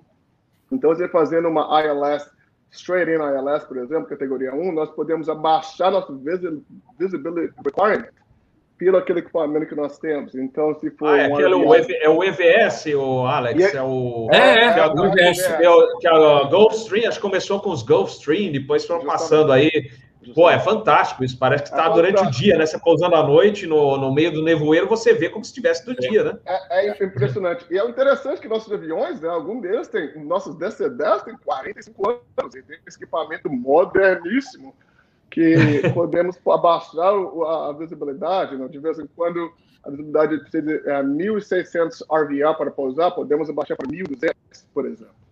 Então, 0.72 0.90
você 0.96 1.08
fazendo 1.08 1.48
uma 1.48 1.68
ILS, 1.84 2.30
straight 2.72 3.12
in 3.12 3.16
ILS, 3.16 3.66
por 3.66 3.78
exemplo, 3.78 4.08
categoria 4.08 4.54
1, 4.54 4.72
nós 4.72 4.90
podemos 4.92 5.30
abaixar 5.30 5.92
nosso 5.92 6.16
visibility 6.98 7.54
requirement 7.64 8.10
pelo 8.78 8.98
aquele 8.98 9.20
equipamento 9.20 9.68
que 9.68 9.76
nós 9.76 9.98
temos. 9.98 10.36
Então, 10.36 10.78
se 10.80 10.92
for. 10.92 11.08
Ah, 11.08 11.22
é, 11.22 12.04
é 12.04 12.10
o 12.10 12.24
EVS, 12.24 12.86
o 12.96 13.26
Alex. 13.26 13.74
É, 13.74 13.78
é 13.78 13.82
o. 13.82 14.28
É, 14.32 14.38
é, 14.38 14.74
que 14.74 14.80
é, 14.80 14.86
o, 14.86 15.06
EVS. 15.06 15.40
É, 15.40 15.58
que 15.58 16.08
é 16.08 16.12
o 16.12 16.50
Gulfstream, 16.50 17.08
acho 17.08 17.18
que 17.18 17.22
começou 17.22 17.60
com 17.62 17.70
os 17.70 17.84
Gulfstream, 17.84 18.52
depois 18.52 18.86
foram 18.86 19.06
passando 19.06 19.52
aí 19.52 19.90
Pô, 20.34 20.50
é 20.50 20.60
fantástico 20.60 21.24
isso. 21.24 21.38
Parece 21.38 21.64
que 21.64 21.70
está 21.70 21.86
é 21.86 21.94
durante 21.94 22.24
o 22.24 22.32
dia, 22.32 22.58
né? 22.58 22.66
Você 22.66 22.80
pousando 22.80 23.16
à 23.16 23.24
noite, 23.24 23.68
no, 23.68 23.98
no 23.98 24.14
meio 24.14 24.32
do 24.32 24.44
nevoeiro, 24.44 24.88
você 24.88 25.14
vê 25.14 25.30
como 25.30 25.44
se 25.44 25.50
estivesse 25.50 25.86
do 25.86 25.96
dia, 25.96 26.24
né? 26.24 26.38
É, 26.46 26.88
é, 26.88 27.04
impressionante. 27.04 27.66
E 27.70 27.78
é 27.78 27.88
interessante 27.88 28.42
que 28.42 28.48
nossos 28.48 28.72
aviões, 28.72 29.22
né? 29.22 29.30
Algum 29.30 29.60
deles 29.60 29.88
tem, 29.88 30.18
nossos 30.26 30.56
DC-10 30.56 31.24
tem 31.24 31.38
45 31.38 32.22
anos 32.38 32.56
e 32.56 32.64
tem 32.64 32.78
esse 32.88 32.98
equipamento 32.98 33.50
moderníssimo 33.50 34.76
que 35.30 35.56
podemos 35.94 36.38
abaixar 36.48 37.14
a, 37.14 37.74
visibilidade, 37.78 38.58
né? 38.58 38.68
De 38.68 38.80
vez 38.80 38.98
em 39.00 39.08
quando 39.16 39.52
a 39.84 39.90
visibilidade 39.90 40.40
precisa 40.40 40.64
de 40.64 40.90
é, 40.90 41.04
1.600 41.04 42.02
RVA 42.10 42.54
para 42.56 42.72
pousar, 42.72 43.12
podemos 43.12 43.50
abaixar 43.50 43.78
para 43.78 43.88
1.200, 43.88 44.34
por 44.74 44.86
exemplo 44.86 45.25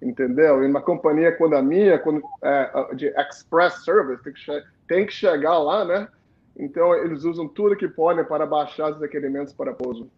entendeu? 0.00 0.62
E 0.62 0.66
uma 0.66 0.80
companhia 0.80 1.32
quando 1.32 1.54
a 1.54 1.62
minha, 1.62 1.98
quando, 1.98 2.22
é, 2.42 2.94
de 2.94 3.06
express 3.18 3.84
service, 3.84 4.22
tem 4.22 4.32
que, 4.32 4.64
tem 4.86 5.06
que 5.06 5.12
chegar 5.12 5.58
lá, 5.58 5.84
né? 5.84 6.08
Então, 6.58 6.94
eles 6.94 7.24
usam 7.24 7.46
tudo 7.46 7.76
que 7.76 7.88
podem 7.88 8.24
para 8.24 8.46
baixar 8.46 8.92
os 8.92 9.00
requerimentos 9.00 9.52
para 9.52 9.74
pouso. 9.74 10.10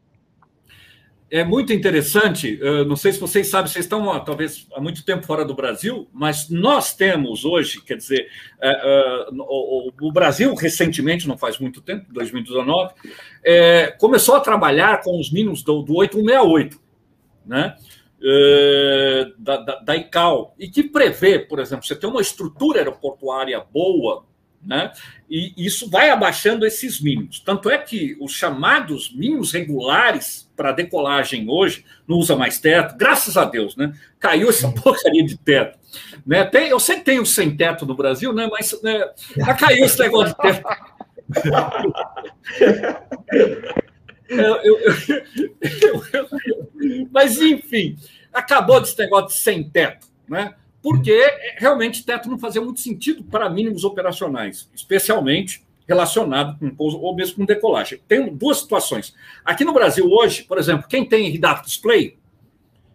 É 1.30 1.44
muito 1.44 1.74
interessante, 1.74 2.58
não 2.86 2.96
sei 2.96 3.12
se 3.12 3.20
vocês 3.20 3.48
sabem, 3.48 3.70
vocês 3.70 3.84
estão 3.84 4.24
talvez 4.24 4.66
há 4.74 4.80
muito 4.80 5.04
tempo 5.04 5.26
fora 5.26 5.44
do 5.44 5.54
Brasil, 5.54 6.08
mas 6.10 6.48
nós 6.48 6.94
temos 6.94 7.44
hoje, 7.44 7.82
quer 7.82 7.98
dizer, 7.98 8.28
é, 8.62 9.26
o 10.00 10.10
Brasil 10.10 10.54
recentemente, 10.54 11.28
não 11.28 11.36
faz 11.36 11.58
muito 11.58 11.82
tempo, 11.82 12.06
2019, 12.14 12.94
é, 13.44 13.90
começou 13.98 14.36
a 14.36 14.40
trabalhar 14.40 15.02
com 15.02 15.20
os 15.20 15.30
mínimos 15.30 15.62
do 15.62 15.84
8168, 15.94 16.80
né? 17.44 17.76
Eh, 18.20 19.32
da, 19.38 19.58
da, 19.58 19.76
da, 19.76 19.96
ICAO, 19.96 20.52
e 20.58 20.68
que 20.68 20.82
prevê, 20.82 21.38
por 21.38 21.60
exemplo, 21.60 21.86
você 21.86 21.94
tem 21.94 22.10
uma 22.10 22.20
estrutura 22.20 22.80
aeroportuária 22.80 23.60
boa, 23.60 24.24
né? 24.60 24.90
E 25.30 25.54
isso 25.56 25.88
vai 25.88 26.10
abaixando 26.10 26.66
esses 26.66 27.00
mínimos. 27.00 27.38
Tanto 27.38 27.70
é 27.70 27.78
que 27.78 28.16
os 28.20 28.32
chamados 28.32 29.14
mínimos 29.14 29.52
regulares 29.52 30.50
para 30.56 30.72
decolagem 30.72 31.48
hoje 31.48 31.84
não 32.08 32.16
usa 32.16 32.34
mais 32.34 32.58
teto, 32.58 32.96
graças 32.96 33.36
a 33.36 33.44
Deus, 33.44 33.76
né? 33.76 33.92
Caiu 34.18 34.48
essa 34.48 34.68
porcaria 34.72 35.24
de 35.24 35.36
teto. 35.36 35.78
Né? 36.26 36.44
Tem, 36.44 36.70
eu 36.70 36.80
sei 36.80 36.96
que 36.96 37.04
tem 37.04 37.20
o 37.20 37.26
sem 37.26 37.56
teto 37.56 37.86
no 37.86 37.94
Brasil, 37.94 38.32
né? 38.32 38.48
Mas 38.50 38.82
né, 38.82 39.08
já 39.36 39.54
caiu 39.54 39.84
esse 39.84 40.00
negócio 40.00 40.34
de 40.34 40.42
teto. 40.42 40.68
Eu, 44.28 44.56
eu, 44.56 44.78
eu, 44.78 44.94
mas, 47.18 47.40
enfim, 47.40 47.96
acabou 48.32 48.80
desse 48.80 48.96
negócio 48.96 49.26
de 49.26 49.34
sem 49.34 49.68
teto, 49.68 50.06
né? 50.28 50.54
porque 50.80 51.20
realmente 51.56 52.04
teto 52.04 52.30
não 52.30 52.38
fazia 52.38 52.62
muito 52.62 52.78
sentido 52.78 53.24
para 53.24 53.50
mínimos 53.50 53.82
operacionais, 53.82 54.70
especialmente 54.72 55.64
relacionado 55.88 56.56
com 56.60 56.70
pouso 56.70 56.96
ou 57.00 57.16
mesmo 57.16 57.38
com 57.38 57.44
decolagem. 57.44 57.98
Tem 58.06 58.32
duas 58.32 58.58
situações. 58.58 59.16
Aqui 59.44 59.64
no 59.64 59.72
Brasil 59.72 60.08
hoje, 60.08 60.44
por 60.44 60.58
exemplo, 60.58 60.86
quem 60.88 61.04
tem 61.04 61.28
RDAF 61.28 61.64
Display, 61.64 62.16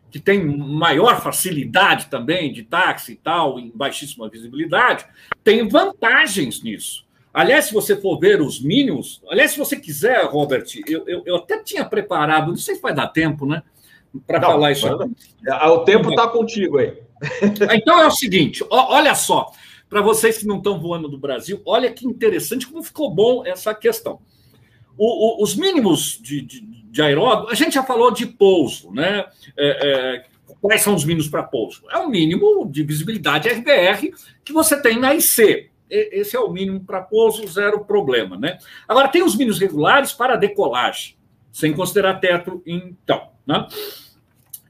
que 0.10 0.20
tem 0.20 0.42
maior 0.42 1.22
facilidade 1.22 2.06
também 2.06 2.54
de 2.54 2.64
táxi 2.64 3.12
e 3.12 3.16
tal, 3.18 3.60
em 3.60 3.74
baixíssima 3.76 4.30
visibilidade, 4.30 5.06
tem 5.44 5.68
vantagens 5.68 6.64
nisso. 6.64 7.06
Aliás, 7.34 7.66
se 7.66 7.74
você 7.74 8.00
for 8.00 8.18
ver 8.18 8.42
os 8.42 8.62
mínimos, 8.62 9.22
aliás, 9.28 9.52
se 9.52 9.58
você 9.58 9.76
quiser, 9.76 10.24
Robert, 10.28 10.64
eu, 10.88 11.04
eu, 11.08 11.24
eu 11.26 11.36
até 11.36 11.62
tinha 11.62 11.84
preparado, 11.84 12.48
não 12.48 12.56
sei 12.56 12.76
se 12.76 12.82
vai 12.82 12.94
dar 12.94 13.08
tempo, 13.08 13.46
né? 13.46 13.64
Para 14.28 14.42
falar 14.42 14.72
isso. 14.72 14.88
Ah, 15.50 15.72
o 15.72 15.84
tempo 15.84 16.10
está 16.10 16.28
contigo 16.28 16.78
aí. 16.78 16.94
Então 17.72 18.00
é 18.00 18.08
o 18.08 18.12
seguinte: 18.12 18.64
olha 18.70 19.16
só, 19.16 19.52
para 19.90 20.02
vocês 20.02 20.38
que 20.38 20.48
não 20.48 20.58
estão 20.58 20.80
voando 20.80 21.08
do 21.08 21.18
Brasil, 21.18 21.62
olha 21.66 21.92
que 21.92 22.06
interessante 22.06 22.68
como 22.68 22.84
ficou 22.84 23.14
bom 23.14 23.46
essa 23.46 23.74
questão. 23.74 24.20
O, 24.98 25.42
o, 25.42 25.44
os 25.44 25.56
mínimos 25.56 26.20
de, 26.22 26.42
de, 26.42 26.62
de 26.62 27.02
aeródromo, 27.02 27.50
a 27.50 27.56
gente 27.56 27.74
já 27.74 27.84
falou 27.84 28.12
de 28.12 28.26
pouso, 28.28 28.92
né? 28.92 29.26
É, 29.58 30.24
é, 30.24 30.26
quais 30.62 30.82
são 30.82 30.94
os 30.94 31.04
mínimos 31.04 31.28
para 31.28 31.44
pouso? 31.44 31.84
É 31.90 31.98
o 31.98 32.10
mínimo 32.10 32.68
de 32.70 32.84
visibilidade 32.84 33.50
RBR 33.50 34.14
que 34.44 34.54
você 34.54 34.80
tem 34.82 35.00
na 35.00 35.14
IC. 35.16 35.70
Esse 35.90 36.36
é 36.36 36.40
o 36.40 36.50
mínimo 36.50 36.84
para 36.84 37.02
pouso, 37.02 37.48
zero 37.48 37.86
problema, 37.86 38.36
né? 38.36 38.58
Agora, 38.88 39.08
tem 39.08 39.22
os 39.22 39.36
mínimos 39.36 39.60
regulares 39.60 40.12
para 40.12 40.36
decolagem, 40.36 41.16
sem 41.52 41.72
considerar 41.72 42.20
teto, 42.20 42.64
então. 42.66 43.30
Né? 43.46 43.68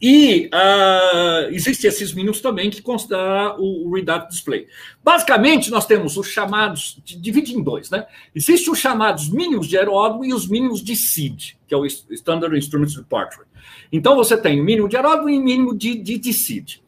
E 0.06 0.50
uh, 0.54 1.50
existem 1.54 1.88
esses 1.88 2.14
mínimos 2.14 2.42
também 2.42 2.70
que 2.70 2.82
consideram 2.82 3.56
o, 3.58 3.90
o 3.90 4.28
Display. 4.28 4.68
Basicamente, 5.02 5.72
nós 5.72 5.86
temos 5.86 6.18
os 6.18 6.28
chamados, 6.28 7.00
divide 7.06 7.56
em 7.56 7.64
dois, 7.64 7.90
né? 7.90 8.06
Existem 8.36 8.70
os 8.70 8.80
chamados 8.80 9.30
mínimos 9.30 9.66
de 9.66 9.78
aeródromo 9.78 10.26
e 10.26 10.34
os 10.34 10.46
mínimos 10.46 10.84
de 10.84 10.94
SID, 10.94 11.58
que 11.66 11.74
é 11.74 11.78
o 11.78 11.86
Standard 11.86 12.54
Instruments 12.58 12.96
Departure. 12.96 13.46
Então, 13.94 14.18
você 14.18 14.36
tem 14.36 14.60
o 14.60 14.64
mínimo 14.66 14.90
de 14.90 14.98
aeródromo 14.98 15.30
e 15.30 15.38
o 15.38 15.42
mínimo 15.42 15.74
de, 15.74 15.96
de, 15.96 16.18
de 16.18 16.34
SID. 16.34 16.84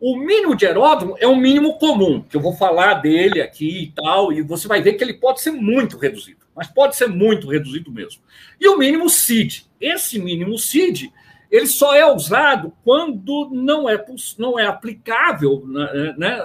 O 0.00 0.16
mínimo 0.16 0.56
de 0.56 0.66
aeródromo 0.66 1.14
é 1.20 1.28
um 1.28 1.36
mínimo 1.36 1.78
comum, 1.78 2.20
que 2.20 2.36
eu 2.36 2.40
vou 2.40 2.56
falar 2.56 2.94
dele 2.94 3.40
aqui 3.40 3.84
e 3.84 3.92
tal, 3.92 4.32
e 4.32 4.42
você 4.42 4.66
vai 4.66 4.82
ver 4.82 4.94
que 4.94 5.04
ele 5.04 5.14
pode 5.14 5.40
ser 5.40 5.52
muito 5.52 5.96
reduzido, 5.98 6.40
mas 6.52 6.66
pode 6.66 6.96
ser 6.96 7.06
muito 7.06 7.46
reduzido 7.46 7.92
mesmo. 7.92 8.20
E 8.60 8.66
o 8.66 8.76
mínimo 8.76 9.08
CID. 9.08 9.66
Esse 9.80 10.18
mínimo 10.18 10.58
CID, 10.58 11.12
ele 11.56 11.66
só 11.66 11.94
é 11.94 12.04
usado 12.10 12.72
quando 12.84 13.48
não 13.52 13.88
é, 13.88 14.04
não 14.38 14.58
é 14.58 14.66
aplicável. 14.66 15.64
Né, 15.66 16.14
né? 16.18 16.42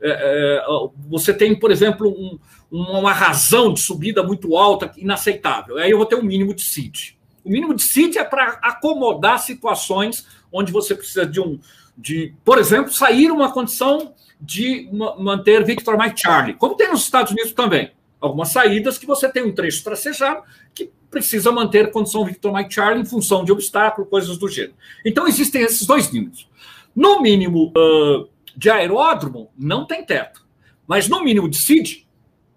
É, 0.00 0.10
é, 0.10 0.64
você 1.08 1.32
tem, 1.32 1.58
por 1.58 1.70
exemplo, 1.70 2.08
um, 2.08 2.38
uma 2.70 3.12
razão 3.12 3.72
de 3.72 3.80
subida 3.80 4.22
muito 4.22 4.56
alta, 4.56 4.92
inaceitável. 4.96 5.78
Aí 5.78 5.90
eu 5.90 5.96
vou 5.96 6.06
ter 6.06 6.16
um 6.16 6.22
mínimo 6.22 6.54
de 6.54 6.62
CID. 6.62 7.18
O 7.44 7.50
mínimo 7.50 7.74
de 7.74 7.82
CID 7.82 8.18
é 8.18 8.24
para 8.24 8.58
acomodar 8.62 9.38
situações 9.38 10.26
onde 10.52 10.72
você 10.72 10.94
precisa 10.94 11.24
de 11.24 11.40
um 11.40 11.58
de, 11.96 12.32
por 12.44 12.58
exemplo, 12.58 12.90
sair 12.90 13.30
uma 13.30 13.52
condição 13.52 14.14
de 14.40 14.88
manter 15.18 15.62
Victor 15.64 15.98
Mike 15.98 16.18
Charlie, 16.18 16.54
como 16.54 16.74
tem 16.74 16.88
nos 16.88 17.02
Estados 17.02 17.30
Unidos 17.30 17.52
também. 17.52 17.92
Algumas 18.20 18.50
saídas 18.50 18.98
que 18.98 19.06
você 19.06 19.28
tem 19.28 19.44
um 19.44 19.52
trecho 19.52 19.82
tracejado 19.82 20.42
que 20.74 20.90
precisa 21.10 21.50
manter 21.50 21.90
condição 21.90 22.24
Victor 22.24 22.52
Mike 22.52 22.74
Charlie 22.74 23.02
em 23.02 23.06
função 23.06 23.44
de 23.44 23.50
obstáculo, 23.50 24.06
coisas 24.06 24.36
do 24.38 24.48
gênero. 24.48 24.74
Então, 25.04 25.26
existem 25.26 25.62
esses 25.62 25.86
dois 25.86 26.12
níveis. 26.12 26.46
No 26.94 27.20
mínimo 27.20 27.72
uh, 27.76 28.28
de 28.56 28.68
aeródromo, 28.68 29.50
não 29.56 29.86
tem 29.86 30.04
teto. 30.04 30.46
Mas 30.86 31.08
no 31.08 31.22
mínimo 31.22 31.48
de 31.48 31.56
CID, 31.56 32.06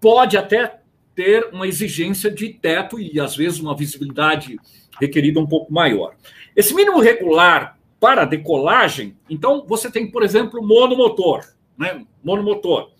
pode 0.00 0.36
até 0.36 0.80
ter 1.14 1.48
uma 1.52 1.66
exigência 1.66 2.30
de 2.30 2.50
teto 2.50 2.98
e, 2.98 3.18
às 3.18 3.36
vezes, 3.36 3.60
uma 3.60 3.76
visibilidade 3.76 4.58
requerida 5.00 5.40
um 5.40 5.46
pouco 5.46 5.72
maior. 5.72 6.14
Esse 6.54 6.74
mínimo 6.74 7.00
regular 7.00 7.78
para 7.98 8.24
decolagem, 8.24 9.16
então 9.30 9.64
você 9.66 9.90
tem, 9.90 10.10
por 10.10 10.22
exemplo, 10.22 10.62
monomotor, 10.62 11.40
né? 11.78 12.04
Monomotor. 12.22 12.90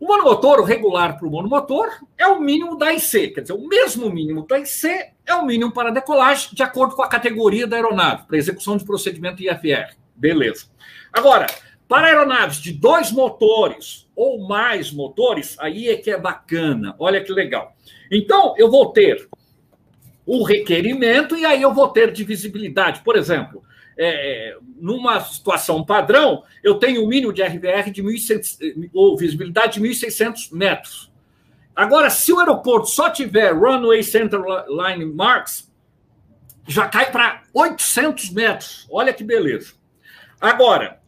O 0.00 0.06
monomotor, 0.06 0.60
o 0.60 0.64
regular 0.64 1.18
para 1.18 1.28
o 1.28 1.30
monomotor, 1.30 1.90
é 2.16 2.26
o 2.26 2.40
mínimo 2.40 2.78
da 2.78 2.90
IC, 2.90 3.28
quer 3.28 3.42
dizer, 3.42 3.52
o 3.52 3.68
mesmo 3.68 4.10
mínimo 4.10 4.46
da 4.46 4.58
IC 4.58 5.12
é 5.26 5.34
o 5.34 5.44
mínimo 5.44 5.70
para 5.72 5.90
decolagem, 5.90 6.48
de 6.54 6.62
acordo 6.62 6.96
com 6.96 7.02
a 7.02 7.08
categoria 7.08 7.66
da 7.66 7.76
aeronave, 7.76 8.26
para 8.26 8.38
execução 8.38 8.78
de 8.78 8.84
procedimento 8.86 9.42
IFR. 9.42 9.94
Beleza. 10.16 10.68
Agora, 11.12 11.46
para 11.86 12.06
aeronaves 12.06 12.56
de 12.58 12.72
dois 12.72 13.12
motores 13.12 14.08
ou 14.16 14.48
mais 14.48 14.90
motores, 14.90 15.58
aí 15.60 15.90
é 15.90 15.96
que 15.96 16.10
é 16.10 16.18
bacana. 16.18 16.94
Olha 16.98 17.22
que 17.22 17.30
legal. 17.30 17.76
Então, 18.10 18.54
eu 18.56 18.70
vou 18.70 18.92
ter 18.92 19.28
o 20.24 20.42
requerimento 20.44 21.36
e 21.36 21.44
aí 21.44 21.60
eu 21.60 21.74
vou 21.74 21.88
ter 21.88 22.10
divisibilidade. 22.10 23.02
Por 23.02 23.16
exemplo, 23.16 23.62
é, 24.02 24.56
numa 24.78 25.20
situação 25.20 25.84
padrão, 25.84 26.42
eu 26.64 26.76
tenho 26.76 27.04
um 27.04 27.06
mínimo 27.06 27.34
de 27.34 27.42
RVR 27.42 27.90
de 27.92 28.02
1.600, 28.02 28.90
ou 28.94 29.14
visibilidade 29.14 29.74
de 29.74 29.80
1.600 29.86 30.50
metros. 30.52 31.12
Agora, 31.76 32.08
se 32.08 32.32
o 32.32 32.38
aeroporto 32.38 32.88
só 32.88 33.10
tiver 33.10 33.52
runway 33.52 34.02
center 34.02 34.40
line 34.68 35.04
marks, 35.04 35.70
já 36.66 36.88
cai 36.88 37.12
para 37.12 37.42
800 37.52 38.30
metros. 38.30 38.88
Olha 38.90 39.12
que 39.12 39.22
beleza. 39.22 39.74
Agora, 40.40 40.98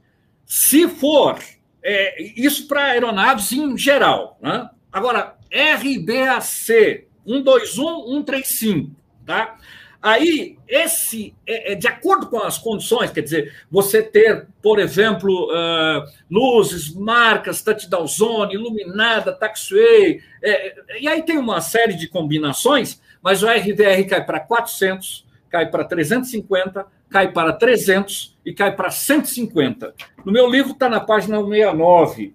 se 0.44 0.86
for 0.86 1.38
é, 1.82 2.22
isso 2.36 2.68
para 2.68 2.84
aeronaves 2.84 3.52
em 3.52 3.76
geral, 3.78 4.38
né? 4.42 4.68
Agora, 4.92 5.38
RBAC 5.50 7.06
121, 7.24 8.22
135, 8.22 8.90
tá? 9.24 9.56
Aí, 10.02 10.58
esse, 10.66 11.32
é, 11.46 11.72
é, 11.72 11.74
de 11.76 11.86
acordo 11.86 12.26
com 12.26 12.40
as 12.40 12.58
condições, 12.58 13.12
quer 13.12 13.20
dizer, 13.20 13.54
você 13.70 14.02
ter, 14.02 14.48
por 14.60 14.80
exemplo, 14.80 15.48
uh, 15.48 16.04
luzes, 16.28 16.92
marcas, 16.92 17.62
touchdown 17.62 18.04
zone, 18.08 18.54
iluminada, 18.54 19.32
taxiway, 19.32 20.20
é, 20.42 20.98
e 21.00 21.06
aí 21.06 21.22
tem 21.22 21.38
uma 21.38 21.60
série 21.60 21.94
de 21.94 22.08
combinações, 22.08 23.00
mas 23.22 23.44
o 23.44 23.46
RDR 23.46 24.04
cai 24.08 24.26
para 24.26 24.40
400, 24.40 25.24
cai 25.48 25.70
para 25.70 25.84
350, 25.84 26.84
cai 27.08 27.30
para 27.30 27.52
300 27.52 28.36
e 28.44 28.52
cai 28.52 28.74
para 28.74 28.90
150. 28.90 29.94
No 30.24 30.32
meu 30.32 30.50
livro 30.50 30.72
está 30.72 30.88
na 30.88 30.98
página 30.98 31.38
69, 31.38 32.34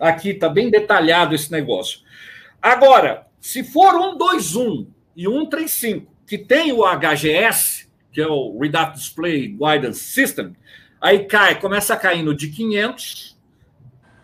aqui 0.00 0.30
está 0.30 0.48
bem 0.48 0.70
detalhado 0.70 1.34
esse 1.34 1.52
negócio. 1.52 2.00
Agora, 2.62 3.26
se 3.38 3.62
for 3.62 3.92
121 3.92 4.86
e 5.14 5.24
135, 5.24 6.11
que 6.32 6.38
tem 6.38 6.72
o 6.72 6.82
HGS, 6.82 7.86
que 8.10 8.18
é 8.18 8.26
o 8.26 8.58
Reduct 8.58 8.96
Display 8.96 9.48
Guidance 9.48 10.00
System, 10.00 10.56
aí 10.98 11.26
cai, 11.26 11.60
começa 11.60 11.94
caindo 11.94 12.34
de 12.34 12.48
500, 12.48 13.38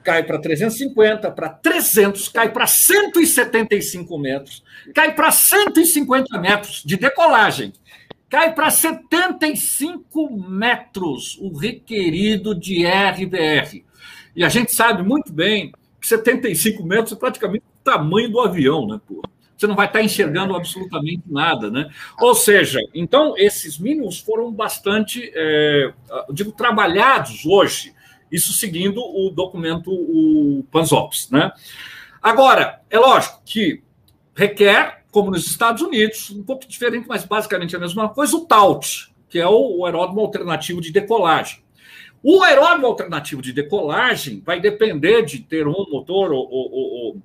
cai 0.02 0.22
para 0.22 0.38
350, 0.38 1.30
para 1.32 1.50
300, 1.50 2.28
cai 2.30 2.50
para 2.50 2.66
175 2.66 4.18
metros, 4.18 4.64
cai 4.94 5.14
para 5.14 5.30
150 5.30 6.38
metros 6.40 6.82
de 6.82 6.96
decolagem, 6.96 7.74
cai 8.30 8.54
para 8.54 8.70
75 8.70 10.30
metros 10.48 11.36
o 11.42 11.54
requerido 11.58 12.54
de 12.54 12.86
RBR. 12.86 13.84
E 14.34 14.42
a 14.42 14.48
gente 14.48 14.74
sabe 14.74 15.02
muito 15.02 15.30
bem 15.30 15.72
que 16.00 16.08
75 16.08 16.82
metros 16.84 17.12
é 17.12 17.16
praticamente 17.16 17.66
o 17.66 17.84
tamanho 17.84 18.30
do 18.30 18.40
avião, 18.40 18.86
né, 18.86 18.98
porra? 19.06 19.28
Você 19.58 19.66
não 19.66 19.74
vai 19.74 19.86
estar 19.86 20.02
enxergando 20.02 20.54
absolutamente 20.54 21.24
nada, 21.26 21.68
né? 21.70 21.90
Ou 22.20 22.34
seja, 22.34 22.80
então 22.94 23.34
esses 23.36 23.76
mínimos 23.78 24.20
foram 24.20 24.52
bastante, 24.52 25.32
é, 25.34 25.92
digo, 26.30 26.52
trabalhados 26.52 27.44
hoje, 27.44 27.92
isso 28.30 28.52
seguindo 28.52 29.00
o 29.00 29.30
documento 29.30 29.90
o 29.90 30.64
Panzops, 30.70 31.28
né? 31.30 31.50
Agora, 32.22 32.80
é 32.88 32.98
lógico 32.98 33.40
que 33.44 33.82
requer, 34.34 35.02
como 35.10 35.30
nos 35.30 35.46
Estados 35.46 35.82
Unidos, 35.82 36.30
um 36.30 36.44
pouco 36.44 36.66
diferente, 36.66 37.06
mas 37.08 37.24
basicamente 37.24 37.74
a 37.74 37.80
mesma 37.80 38.08
coisa, 38.08 38.36
o 38.36 38.46
TAUT, 38.46 39.12
que 39.28 39.40
é 39.40 39.48
o, 39.48 39.84
aeródromo 39.84 40.20
alternativo 40.20 40.80
de 40.80 40.92
decolagem. 40.92 41.60
O 42.22 42.42
aeródromo 42.42 42.86
alternativo 42.86 43.42
de 43.42 43.52
decolagem 43.52 44.40
vai 44.44 44.60
depender 44.60 45.22
de 45.22 45.40
ter 45.40 45.66
um 45.66 45.84
motor 45.90 46.32
ou, 46.32 46.48
ou, 46.50 46.72
ou 46.72 47.22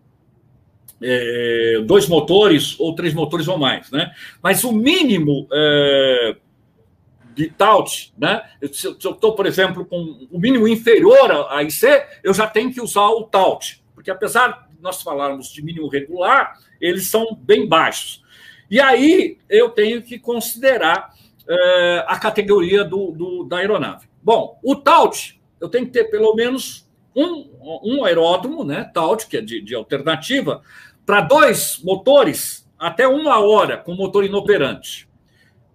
é, 1.04 1.82
dois 1.86 2.08
motores 2.08 2.80
ou 2.80 2.96
três 2.96 3.14
motores 3.14 3.48
ou 3.48 3.58
mais, 3.58 3.92
né? 3.92 4.12
Mas 4.42 4.64
o 4.64 4.72
mínimo 4.72 5.48
é, 5.52 6.38
de 7.36 7.50
TAUT, 7.50 8.14
né? 8.18 8.44
Se 8.72 8.88
eu 8.88 8.94
estou, 8.94 9.36
por 9.36 9.46
exemplo, 9.46 9.86
com 9.86 10.28
o 10.32 10.40
mínimo 10.40 10.68
inferior 10.68 11.48
a 11.50 11.62
IC, 11.62 11.86
eu 12.24 12.34
já 12.34 12.48
tenho 12.48 12.72
que 12.72 12.82
usar 12.82 13.08
o 13.08 13.24
TAUT, 13.24 13.84
porque 13.94 14.10
apesar 14.10 14.68
de 14.70 14.82
nós 14.82 15.02
falarmos 15.02 15.52
de 15.52 15.62
mínimo 15.62 15.90
regular, 15.90 16.58
eles 16.80 17.08
são 17.08 17.36
bem 17.36 17.68
baixos. 17.68 18.24
E 18.72 18.80
aí 18.80 19.38
eu 19.50 19.70
tenho 19.70 20.02
que 20.02 20.18
considerar 20.18 21.14
é, 21.48 22.06
a 22.08 22.18
categoria 22.18 22.84
do, 22.84 23.12
do, 23.12 23.44
da 23.44 23.58
aeronave. 23.58 24.08
Bom, 24.22 24.58
o 24.64 24.76
TAUT, 24.76 25.40
eu 25.60 25.68
tenho 25.68 25.86
que 25.86 25.92
ter 25.92 26.06
pelo 26.06 26.34
menos 26.34 26.88
um, 27.16 27.50
um 27.84 28.06
aeródromo, 28.06 28.64
né, 28.64 28.90
TAUT, 28.94 29.28
que 29.28 29.38
é 29.38 29.42
de, 29.42 29.62
de 29.62 29.76
alternativa, 29.76 30.62
para 31.06 31.22
dois 31.22 31.80
motores, 31.84 32.68
até 32.80 33.08
uma 33.08 33.40
hora 33.40 33.78
com 33.78 33.94
motor 33.94 34.24
inoperante. 34.24 35.08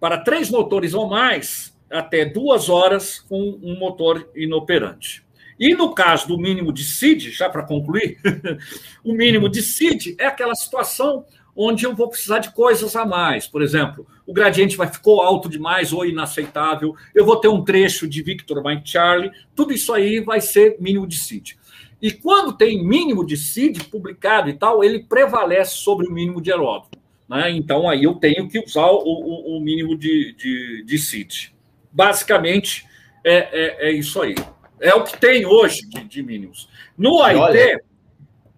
Para 0.00 0.18
três 0.18 0.50
motores 0.50 0.94
ou 0.94 1.08
mais, 1.08 1.76
até 1.90 2.24
duas 2.24 2.68
horas 2.68 3.20
com 3.20 3.58
um 3.62 3.78
motor 3.78 4.28
inoperante. 4.34 5.26
E 5.58 5.74
no 5.74 5.92
caso 5.92 6.28
do 6.28 6.38
mínimo 6.38 6.72
de 6.72 6.84
SID, 6.84 7.30
já 7.32 7.50
para 7.50 7.64
concluir, 7.64 8.18
o 9.02 9.12
mínimo 9.12 9.48
de 9.48 9.60
SID 9.60 10.14
é 10.18 10.26
aquela 10.26 10.54
situação 10.54 11.24
onde 11.60 11.84
eu 11.84 11.94
vou 11.96 12.08
precisar 12.08 12.38
de 12.38 12.52
coisas 12.52 12.94
a 12.94 13.04
mais. 13.04 13.48
Por 13.48 13.62
exemplo, 13.62 14.06
o 14.24 14.32
gradiente 14.32 14.76
vai 14.76 14.86
ficou 14.86 15.20
alto 15.20 15.48
demais 15.48 15.92
ou 15.92 16.06
inaceitável, 16.06 16.94
eu 17.12 17.24
vou 17.24 17.36
ter 17.36 17.48
um 17.48 17.64
trecho 17.64 18.06
de 18.06 18.22
Victor 18.22 18.62
Mike 18.62 18.88
Charlie, 18.88 19.32
tudo 19.56 19.72
isso 19.72 19.92
aí 19.92 20.20
vai 20.20 20.40
ser 20.40 20.76
mínimo 20.78 21.06
de 21.06 21.16
SID. 21.18 21.57
E 22.00 22.12
quando 22.12 22.56
tem 22.56 22.84
mínimo 22.84 23.26
de 23.26 23.36
SID 23.36 23.84
publicado 23.84 24.48
e 24.48 24.54
tal, 24.54 24.84
ele 24.84 25.00
prevalece 25.00 25.76
sobre 25.76 26.06
o 26.06 26.12
mínimo 26.12 26.40
de 26.40 26.50
Heródoto. 26.50 26.98
Né? 27.28 27.50
Então 27.50 27.88
aí 27.88 28.04
eu 28.04 28.14
tenho 28.14 28.48
que 28.48 28.58
usar 28.60 28.86
o, 28.86 29.02
o, 29.02 29.56
o 29.56 29.60
mínimo 29.60 29.96
de, 29.96 30.32
de, 30.34 30.84
de 30.84 30.98
CID. 30.98 31.54
Basicamente 31.92 32.86
é, 33.24 33.36
é, 33.36 33.88
é, 33.88 33.92
isso 33.92 34.22
aí. 34.22 34.34
É 34.80 34.94
o 34.94 35.02
que 35.02 35.18
tem 35.18 35.44
hoje 35.44 35.82
de, 35.88 36.04
de 36.04 36.22
mínimos. 36.22 36.68
No 36.96 37.20
AIT. 37.20 37.40
Olha, 37.40 37.82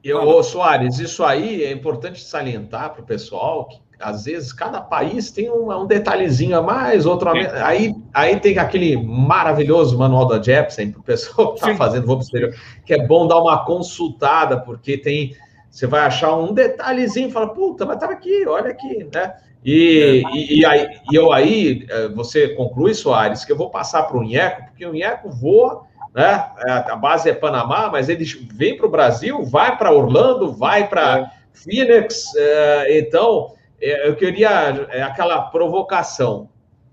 eu, 0.04 0.18
ô, 0.18 0.42
Soares, 0.42 0.98
isso 0.98 1.24
aí 1.24 1.64
é 1.64 1.72
importante 1.72 2.22
salientar 2.22 2.92
para 2.92 3.02
o 3.02 3.06
pessoal 3.06 3.68
que 3.68 3.80
às 4.00 4.24
vezes 4.24 4.52
cada 4.52 4.80
país 4.80 5.30
tem 5.30 5.50
um, 5.50 5.70
um 5.72 5.86
detalhezinho 5.86 6.56
a 6.56 6.62
mais, 6.62 7.06
outro 7.06 7.28
a 7.28 7.32
menos. 7.32 7.52
Aí, 7.54 7.94
aí 8.12 8.40
tem 8.40 8.58
aquele 8.58 8.96
maravilhoso 8.96 9.98
manual 9.98 10.26
da 10.26 10.40
Jepsen 10.40 10.90
para 10.90 11.00
o 11.00 11.04
pessoal 11.04 11.54
que 11.54 11.60
está 11.60 11.74
fazendo 11.76 12.06
voo 12.06 12.18
exterior, 12.18 12.54
que 12.84 12.94
é 12.94 13.06
bom 13.06 13.26
dar 13.26 13.38
uma 13.38 13.64
consultada, 13.64 14.58
porque 14.58 14.96
tem 14.96 15.34
você 15.70 15.86
vai 15.86 16.00
achar 16.00 16.34
um 16.36 16.52
detalhezinho 16.52 17.28
e 17.28 17.32
fala, 17.32 17.54
puta, 17.54 17.86
mas 17.86 17.94
estava 17.94 18.12
aqui, 18.12 18.44
olha 18.46 18.70
aqui, 18.70 19.06
né? 19.14 19.34
E, 19.64 20.24
é. 20.26 20.36
e, 20.36 20.58
e, 20.58 20.66
aí, 20.66 20.88
e 21.12 21.14
eu 21.14 21.32
aí, 21.32 21.86
é, 21.88 22.08
você 22.08 22.48
conclui, 22.48 22.92
Soares, 22.92 23.44
que 23.44 23.52
eu 23.52 23.56
vou 23.56 23.70
passar 23.70 24.02
para 24.02 24.18
o 24.18 24.24
Inheco, 24.24 24.64
porque 24.64 24.84
o 24.84 24.94
Inheco 24.94 25.30
voa, 25.30 25.86
né? 26.12 26.50
É, 26.66 26.72
a 26.72 26.96
base 26.96 27.30
é 27.30 27.34
Panamá, 27.34 27.88
mas 27.90 28.08
ele 28.08 28.24
vem 28.52 28.76
para 28.76 28.86
o 28.86 28.90
Brasil, 28.90 29.44
vai 29.44 29.76
para 29.76 29.92
Orlando, 29.92 30.52
vai 30.52 30.88
para 30.88 31.20
é. 31.20 31.30
Phoenix. 31.52 32.24
É, 32.34 32.98
então, 32.98 33.52
eu 33.80 34.16
queria 34.16 34.68
aquela 35.04 35.42
provocação. 35.42 36.48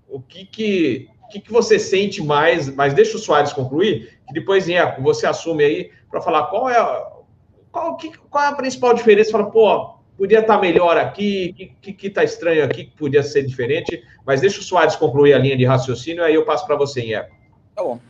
O 0.08 0.20
que 0.20 0.46
que, 0.46 1.08
que 1.30 1.40
que 1.40 1.52
você 1.52 1.78
sente 1.78 2.22
mais? 2.22 2.74
Mas 2.74 2.94
deixa 2.94 3.16
o 3.16 3.20
Soares 3.20 3.52
concluir, 3.52 4.18
que 4.26 4.32
depois, 4.32 4.68
Inheco, 4.68 5.02
você 5.02 5.26
assume 5.26 5.64
aí 5.64 5.90
para 6.10 6.20
falar 6.20 6.46
qual 6.46 6.68
é 6.68 7.18
qual, 7.70 7.96
que, 7.96 8.16
qual 8.30 8.44
é 8.44 8.48
a 8.48 8.54
principal 8.54 8.94
diferença? 8.94 9.30
Fala, 9.30 9.50
pô, 9.50 9.98
podia 10.16 10.40
estar 10.40 10.56
tá 10.56 10.60
melhor 10.60 10.96
aqui, 10.96 11.52
que, 11.52 11.66
que, 11.80 11.92
que 11.92 12.10
tá 12.10 12.24
estranho 12.24 12.64
aqui, 12.64 12.84
que 12.84 12.96
podia 12.96 13.22
ser 13.22 13.44
diferente, 13.44 14.02
mas 14.26 14.40
deixa 14.40 14.60
o 14.60 14.62
Soares 14.62 14.96
concluir 14.96 15.34
a 15.34 15.38
linha 15.38 15.56
de 15.56 15.64
raciocínio, 15.64 16.24
aí 16.24 16.34
eu 16.34 16.44
passo 16.44 16.66
para 16.66 16.76
você, 16.76 17.02
Inheco. 17.02 17.34
Tá 17.74 17.82
bom. 17.82 18.00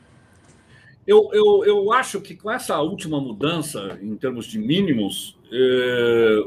Eu, 1.06 1.30
eu, 1.32 1.64
eu 1.64 1.92
acho 1.92 2.20
que 2.20 2.36
com 2.36 2.50
essa 2.50 2.78
última 2.80 3.18
mudança 3.18 3.98
em 4.02 4.14
termos 4.14 4.46
de 4.46 4.58
mínimos, 4.58 5.38
eh, 5.50 6.44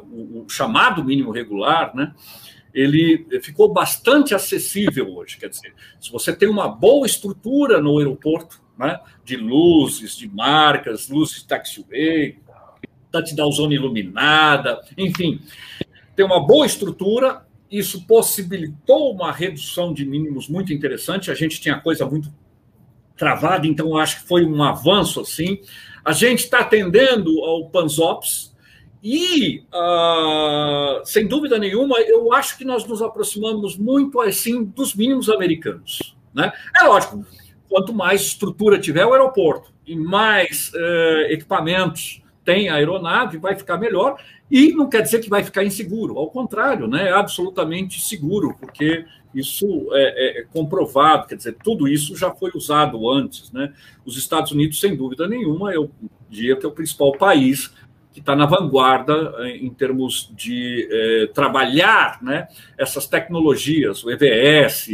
chamado 0.51 1.03
mínimo 1.03 1.31
regular, 1.31 1.95
né, 1.95 2.13
ele 2.73 3.27
ficou 3.41 3.71
bastante 3.73 4.33
acessível 4.33 5.13
hoje. 5.15 5.37
Quer 5.37 5.49
dizer, 5.49 5.73
se 5.99 6.11
você 6.11 6.33
tem 6.35 6.47
uma 6.47 6.67
boa 6.67 7.05
estrutura 7.05 7.81
no 7.81 7.97
aeroporto, 7.97 8.61
né, 8.77 8.99
de 9.23 9.35
luzes, 9.35 10.15
de 10.15 10.27
marcas, 10.27 11.09
luzes 11.09 11.41
de 11.41 11.47
taxiway, 11.47 12.39
touchdown 13.11 13.51
zona 13.51 13.73
iluminada, 13.73 14.81
enfim, 14.97 15.41
tem 16.15 16.25
uma 16.25 16.45
boa 16.45 16.65
estrutura. 16.65 17.45
Isso 17.69 18.05
possibilitou 18.05 19.13
uma 19.13 19.31
redução 19.31 19.93
de 19.93 20.05
mínimos 20.05 20.47
muito 20.49 20.73
interessante. 20.73 21.31
A 21.31 21.35
gente 21.35 21.61
tinha 21.61 21.79
coisa 21.79 22.05
muito 22.05 22.33
travada, 23.15 23.67
então 23.67 23.95
acho 23.97 24.21
que 24.21 24.27
foi 24.27 24.45
um 24.45 24.63
avanço 24.63 25.21
assim. 25.21 25.61
A 26.03 26.11
gente 26.11 26.39
está 26.39 26.59
atendendo 26.59 27.43
ao 27.43 27.69
Panzops 27.69 28.50
e, 29.03 29.63
uh, 29.73 31.03
sem 31.05 31.27
dúvida 31.27 31.57
nenhuma, 31.57 31.99
eu 32.01 32.31
acho 32.33 32.57
que 32.57 32.63
nós 32.63 32.85
nos 32.85 33.01
aproximamos 33.01 33.77
muito 33.77 34.21
assim 34.21 34.63
dos 34.63 34.93
mínimos 34.93 35.29
americanos. 35.29 36.15
Né? 36.33 36.51
É 36.79 36.83
lógico, 36.83 37.25
quanto 37.67 37.93
mais 37.93 38.21
estrutura 38.21 38.79
tiver 38.79 39.05
o 39.05 39.13
aeroporto 39.13 39.73
e 39.87 39.95
mais 39.95 40.71
uh, 40.73 41.31
equipamentos 41.31 42.21
tem 42.43 42.69
a 42.69 42.75
aeronave, 42.75 43.37
vai 43.37 43.55
ficar 43.55 43.77
melhor, 43.77 44.17
e 44.49 44.73
não 44.73 44.89
quer 44.89 45.01
dizer 45.01 45.19
que 45.19 45.29
vai 45.29 45.43
ficar 45.43 45.63
inseguro, 45.63 46.17
ao 46.17 46.29
contrário, 46.29 46.87
né, 46.87 47.09
é 47.09 47.11
absolutamente 47.11 48.01
seguro, 48.01 48.55
porque 48.59 49.05
isso 49.33 49.87
é, 49.93 50.41
é, 50.41 50.43
comprovado, 50.51 51.27
quer 51.27 51.35
dizer, 51.35 51.55
tudo 51.63 51.87
isso 51.87 52.15
já 52.17 52.31
foi 52.31 52.51
usado 52.53 53.09
antes. 53.09 53.51
Né? 53.51 53.73
Os 54.05 54.17
Estados 54.17 54.51
Unidos, 54.51 54.79
sem 54.79 54.95
dúvida 54.95 55.27
nenhuma, 55.27 55.71
eu 55.73 55.89
diria 56.29 56.55
que 56.55 56.65
é 56.65 56.69
o 56.69 56.73
principal 56.73 57.13
país 57.13 57.71
que 58.11 58.19
está 58.19 58.35
na 58.35 58.45
vanguarda 58.45 59.33
é, 59.39 59.57
em 59.57 59.69
termos 59.69 60.31
de 60.35 60.87
é, 60.91 61.27
trabalhar 61.27 62.21
né, 62.21 62.47
essas 62.77 63.07
tecnologias, 63.07 64.03
o 64.03 64.11
EVS, 64.11 64.87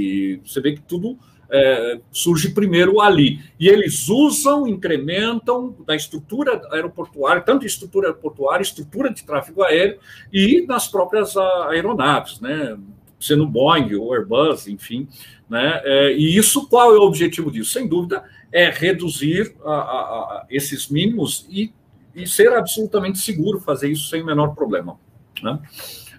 você 0.43 0.61
vê 0.61 0.73
que 0.73 0.81
tudo 0.81 1.17
é, 1.49 1.99
surge 2.11 2.49
primeiro 2.49 3.01
ali. 3.01 3.39
E 3.59 3.67
eles 3.67 4.07
usam, 4.07 4.67
incrementam 4.67 5.75
da 5.85 5.95
estrutura 5.95 6.61
aeroportuária, 6.71 7.41
tanto 7.41 7.65
estrutura 7.65 8.09
aeroportuária, 8.09 8.61
estrutura 8.61 9.11
de 9.11 9.23
tráfego 9.23 9.63
aéreo 9.63 9.99
e 10.31 10.65
nas 10.67 10.87
próprias 10.87 11.35
aeronaves, 11.37 12.39
né? 12.39 12.77
sendo 13.19 13.47
Boeing 13.47 13.95
ou 13.95 14.13
Airbus, 14.13 14.67
enfim. 14.67 15.07
Né? 15.49 15.81
E 16.15 16.37
isso, 16.37 16.67
qual 16.67 16.93
é 16.93 16.99
o 16.99 17.03
objetivo 17.03 17.49
disso? 17.49 17.71
Sem 17.71 17.87
dúvida, 17.87 18.23
é 18.51 18.69
reduzir 18.69 19.55
a, 19.65 19.71
a, 19.71 19.73
a 19.73 20.45
esses 20.49 20.87
mínimos 20.89 21.47
e, 21.49 21.71
e, 22.21 22.27
ser 22.27 22.53
absolutamente 22.53 23.19
seguro 23.19 23.59
fazer 23.59 23.89
isso 23.89 24.09
sem 24.09 24.21
o 24.21 24.25
menor 24.25 24.55
problema. 24.55 24.99
Né? 25.41 25.59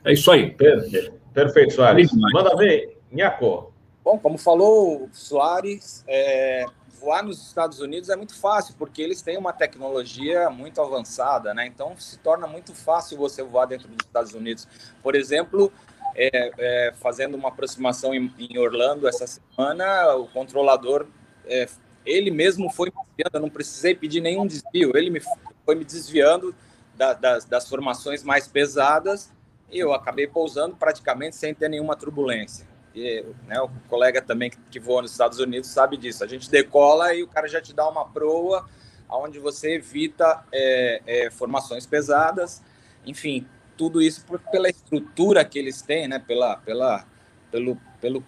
É 0.04 0.12
isso 0.12 0.30
aí. 0.30 0.50
Perfeito, 0.50 1.12
Perfeito 1.32 1.74
Soares. 1.74 2.10
Manda 2.32 2.56
ver, 2.56 2.98
Nhaco. 3.10 3.72
Bom, 4.04 4.18
como 4.18 4.38
falou 4.38 5.04
o 5.04 5.08
Soares, 5.12 6.04
é, 6.06 6.64
voar 6.98 7.22
nos 7.22 7.46
Estados 7.46 7.80
Unidos 7.80 8.08
é 8.08 8.16
muito 8.16 8.34
fácil, 8.34 8.74
porque 8.78 9.02
eles 9.02 9.22
têm 9.22 9.36
uma 9.36 9.52
tecnologia 9.52 10.50
muito 10.50 10.80
avançada, 10.80 11.54
né? 11.54 11.66
Então 11.66 11.94
se 11.96 12.18
torna 12.18 12.46
muito 12.46 12.74
fácil 12.74 13.18
você 13.18 13.42
voar 13.42 13.66
dentro 13.66 13.88
dos 13.88 13.98
Estados 14.04 14.34
Unidos. 14.34 14.66
Por 15.02 15.14
exemplo, 15.14 15.72
é, 16.14 16.50
é, 16.58 16.92
fazendo 16.94 17.36
uma 17.36 17.48
aproximação 17.48 18.14
em, 18.14 18.32
em, 18.38 18.58
Orlando 18.58 19.06
essa 19.06 19.26
semana, 19.26 20.14
o 20.14 20.26
controlador, 20.26 21.06
é, 21.46 21.68
ele 22.04 22.30
mesmo 22.30 22.70
foi 22.70 22.92
eu 23.32 23.40
não 23.40 23.50
precisei 23.50 23.94
pedir 23.96 24.20
nenhum 24.20 24.46
desvio, 24.46 24.96
ele 24.96 25.10
me, 25.10 25.20
foi 25.68 25.74
me 25.74 25.84
desviando 25.84 26.54
da, 26.96 27.12
das, 27.12 27.44
das 27.44 27.68
formações 27.68 28.22
mais 28.22 28.48
pesadas 28.48 29.30
e 29.70 29.78
eu 29.78 29.92
acabei 29.92 30.26
pousando 30.26 30.74
praticamente 30.74 31.36
sem 31.36 31.52
ter 31.52 31.68
nenhuma 31.68 31.94
turbulência 31.94 32.66
e, 32.94 33.22
né, 33.46 33.60
o 33.60 33.68
colega 33.86 34.22
também 34.22 34.50
que 34.70 34.80
voa 34.80 35.02
nos 35.02 35.10
Estados 35.10 35.38
Unidos 35.38 35.68
sabe 35.68 35.98
disso. 35.98 36.24
A 36.24 36.26
gente 36.26 36.50
decola 36.50 37.14
e 37.14 37.22
o 37.22 37.28
cara 37.28 37.46
já 37.46 37.60
te 37.60 37.74
dá 37.74 37.86
uma 37.86 38.08
proa 38.08 38.66
onde 39.10 39.38
você 39.38 39.74
evita 39.74 40.42
é, 40.50 41.02
é, 41.06 41.30
formações 41.30 41.84
pesadas, 41.84 42.62
enfim, 43.04 43.46
tudo 43.76 44.00
isso 44.00 44.24
por, 44.24 44.38
pela 44.38 44.70
estrutura 44.70 45.44
que 45.44 45.58
eles 45.58 45.82
têm, 45.82 46.08
né, 46.08 46.18
pela, 46.18 46.56
pela, 46.56 47.04
pelo, 47.50 47.76
pelo, 48.00 48.24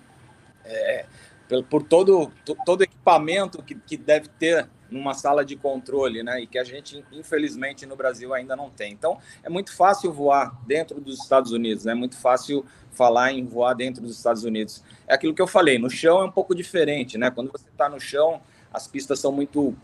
é, 0.63 1.07
pelo 1.49 1.65
por 1.65 1.83
todo 1.85 2.31
todo 2.67 2.83
equipamento 2.83 3.63
que, 3.63 3.75
que 3.75 3.97
deve 3.97 4.29
ter 4.29 4.69
numa 4.91 5.15
sala 5.15 5.45
de 5.45 5.57
controle, 5.57 6.23
né? 6.23 6.41
E 6.41 6.47
que 6.47 6.59
a 6.59 6.65
gente, 6.65 7.05
infelizmente, 7.13 7.87
no 7.87 7.97
Brasil 7.97 8.35
ainda 8.35 8.57
não 8.57 8.71
tem. 8.71 8.93
Então, 8.93 9.19
é 9.43 9.49
muito 9.49 9.75
fácil 9.75 10.13
voar 10.13 10.59
dentro 10.67 11.01
dos 11.01 11.21
Estados 11.21 11.53
Unidos, 11.53 11.85
né? 11.85 11.93
É 11.93 11.95
muito 11.95 12.19
fácil 12.19 12.65
falar 12.93 13.33
em 13.33 13.45
voar 13.45 13.75
dentro 13.75 14.03
dos 14.03 14.17
Estados 14.17 14.45
Unidos. 14.45 14.83
É 15.07 15.15
aquilo 15.15 15.35
que 15.35 15.43
eu 15.43 15.47
falei, 15.47 15.79
no 15.79 15.89
chão 15.89 16.21
é 16.21 16.25
um 16.25 16.33
pouco 16.33 16.55
diferente, 16.55 17.17
né? 17.17 17.31
Quando 17.31 17.51
você 17.51 17.69
está 17.69 17.89
no 17.89 18.01
chão, 18.01 18.41
as 18.73 18.87
pistas 18.87 19.21
são 19.21 19.33
muito. 19.33 19.77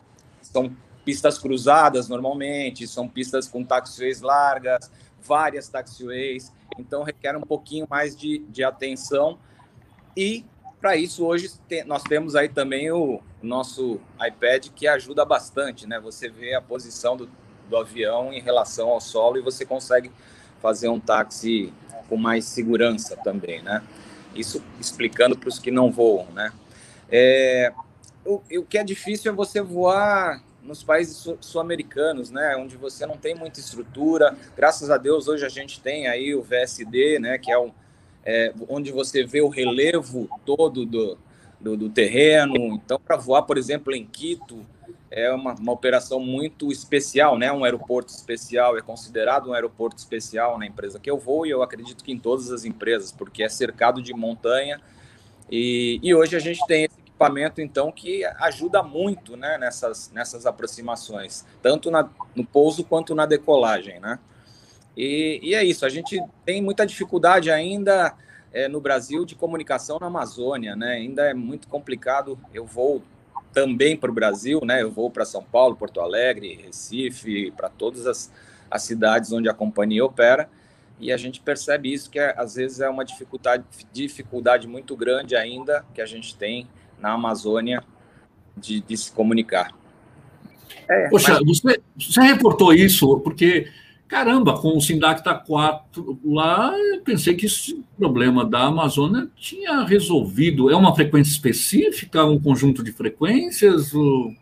são 0.42 0.74
pistas 1.04 1.38
cruzadas 1.38 2.08
normalmente, 2.08 2.86
são 2.88 3.08
pistas 3.08 3.46
com 3.46 3.64
taxiways 3.64 4.20
largas, 4.20 4.90
várias 5.22 5.68
taxiways, 5.68 6.52
então 6.76 7.04
requer 7.04 7.36
um 7.36 7.42
pouquinho 7.42 7.86
mais 7.88 8.16
de, 8.16 8.38
de 8.48 8.64
atenção. 8.64 9.38
E 10.16 10.44
para 10.86 10.94
isso, 10.94 11.26
hoje 11.26 11.50
nós 11.84 12.04
temos 12.04 12.36
aí 12.36 12.48
também 12.48 12.92
o 12.92 13.20
nosso 13.42 14.00
iPad 14.24 14.68
que 14.68 14.86
ajuda 14.86 15.24
bastante, 15.24 15.84
né? 15.84 15.98
Você 15.98 16.28
vê 16.28 16.54
a 16.54 16.62
posição 16.62 17.16
do, 17.16 17.28
do 17.68 17.76
avião 17.76 18.32
em 18.32 18.40
relação 18.40 18.90
ao 18.90 19.00
solo 19.00 19.36
e 19.36 19.40
você 19.40 19.66
consegue 19.66 20.12
fazer 20.62 20.88
um 20.88 21.00
táxi 21.00 21.74
com 22.08 22.16
mais 22.16 22.44
segurança 22.44 23.16
também, 23.16 23.60
né? 23.64 23.82
Isso 24.32 24.62
explicando 24.78 25.36
para 25.36 25.48
os 25.48 25.58
que 25.58 25.72
não 25.72 25.90
voam, 25.90 26.28
né? 26.32 26.52
É, 27.10 27.72
o, 28.24 28.40
o 28.56 28.62
que 28.62 28.78
é 28.78 28.84
difícil 28.84 29.32
é 29.32 29.34
você 29.34 29.60
voar 29.60 30.40
nos 30.62 30.84
países 30.84 31.28
sul-americanos, 31.40 32.30
né, 32.30 32.56
onde 32.56 32.76
você 32.76 33.04
não 33.06 33.16
tem 33.16 33.34
muita 33.34 33.58
estrutura. 33.58 34.36
Graças 34.56 34.88
a 34.88 34.96
Deus 34.96 35.26
hoje 35.26 35.44
a 35.44 35.48
gente 35.48 35.80
tem 35.80 36.06
aí 36.06 36.32
o 36.32 36.42
VSD, 36.42 37.18
né, 37.18 37.38
que 37.38 37.50
é, 37.50 37.58
um, 37.58 37.72
é 38.26 38.52
onde 38.68 38.90
você 38.90 39.24
vê 39.24 39.40
o 39.40 39.48
relevo 39.48 40.28
todo 40.44 40.84
do, 40.84 41.16
do, 41.60 41.76
do 41.76 41.88
terreno. 41.88 42.74
Então, 42.74 42.98
para 42.98 43.16
voar, 43.16 43.42
por 43.42 43.56
exemplo, 43.56 43.94
em 43.94 44.04
Quito, 44.04 44.66
é 45.08 45.32
uma, 45.32 45.54
uma 45.54 45.72
operação 45.72 46.18
muito 46.18 46.72
especial, 46.72 47.38
né? 47.38 47.52
Um 47.52 47.62
aeroporto 47.62 48.12
especial, 48.12 48.76
é 48.76 48.82
considerado 48.82 49.48
um 49.48 49.52
aeroporto 49.52 49.96
especial 49.96 50.58
na 50.58 50.66
empresa 50.66 50.98
que 50.98 51.08
eu 51.08 51.16
vou 51.16 51.46
e 51.46 51.50
eu 51.50 51.62
acredito 51.62 52.02
que 52.02 52.10
em 52.10 52.18
todas 52.18 52.50
as 52.50 52.64
empresas, 52.64 53.12
porque 53.12 53.44
é 53.44 53.48
cercado 53.48 54.02
de 54.02 54.12
montanha 54.12 54.80
e, 55.50 56.00
e 56.02 56.12
hoje 56.12 56.34
a 56.34 56.40
gente 56.40 56.64
tem 56.66 56.84
esse 56.84 56.98
equipamento, 56.98 57.60
então, 57.60 57.92
que 57.92 58.24
ajuda 58.24 58.82
muito 58.82 59.36
né, 59.36 59.56
nessas, 59.56 60.10
nessas 60.12 60.44
aproximações, 60.46 61.46
tanto 61.62 61.90
na, 61.90 62.08
no 62.34 62.44
pouso 62.44 62.84
quanto 62.84 63.14
na 63.14 63.24
decolagem, 63.24 64.00
né? 64.00 64.18
E, 64.96 65.40
e 65.42 65.54
é 65.54 65.64
isso, 65.64 65.84
a 65.84 65.88
gente 65.88 66.18
tem 66.44 66.62
muita 66.62 66.86
dificuldade 66.86 67.50
ainda 67.50 68.14
é, 68.52 68.68
no 68.68 68.80
Brasil 68.80 69.24
de 69.24 69.34
comunicação 69.34 69.98
na 70.00 70.06
Amazônia, 70.06 70.74
né? 70.74 70.92
Ainda 70.94 71.22
é 71.24 71.34
muito 71.34 71.68
complicado. 71.68 72.38
Eu 72.54 72.64
vou 72.64 73.02
também 73.52 73.96
para 73.96 74.10
o 74.10 74.14
Brasil, 74.14 74.60
né? 74.64 74.82
Eu 74.82 74.90
vou 74.90 75.10
para 75.10 75.24
São 75.24 75.42
Paulo, 75.42 75.76
Porto 75.76 76.00
Alegre, 76.00 76.60
Recife, 76.64 77.50
para 77.50 77.68
todas 77.68 78.06
as, 78.06 78.32
as 78.70 78.82
cidades 78.82 79.32
onde 79.32 79.48
a 79.48 79.54
companhia 79.54 80.04
opera, 80.04 80.48
e 80.98 81.12
a 81.12 81.16
gente 81.16 81.40
percebe 81.40 81.92
isso 81.92 82.10
que 82.10 82.18
é, 82.18 82.34
às 82.38 82.54
vezes 82.54 82.80
é 82.80 82.88
uma 82.88 83.04
dificuldade, 83.04 83.64
dificuldade 83.92 84.66
muito 84.66 84.96
grande 84.96 85.36
ainda 85.36 85.84
que 85.94 86.00
a 86.00 86.06
gente 86.06 86.34
tem 86.36 86.66
na 86.98 87.12
Amazônia 87.12 87.82
de, 88.56 88.80
de 88.80 88.96
se 88.96 89.12
comunicar. 89.12 89.74
É, 90.88 91.08
Poxa, 91.08 91.34
mas... 91.34 91.60
você, 91.60 91.80
você 91.98 92.20
reportou 92.22 92.72
isso 92.72 93.20
porque 93.20 93.68
Caramba, 94.08 94.56
com 94.60 94.76
o 94.76 94.80
Sindacta 94.80 95.34
4 95.34 96.20
lá, 96.24 96.72
eu 96.78 97.00
pensei 97.00 97.34
que 97.34 97.46
esse 97.46 97.84
problema 97.98 98.44
da 98.44 98.66
Amazônia 98.66 99.28
tinha 99.36 99.82
resolvido. 99.82 100.70
É 100.70 100.76
uma 100.76 100.94
frequência 100.94 101.32
específica, 101.32 102.24
um 102.24 102.40
conjunto 102.40 102.84
de 102.84 102.92
frequências? 102.92 103.92
Ou... 103.92 104.32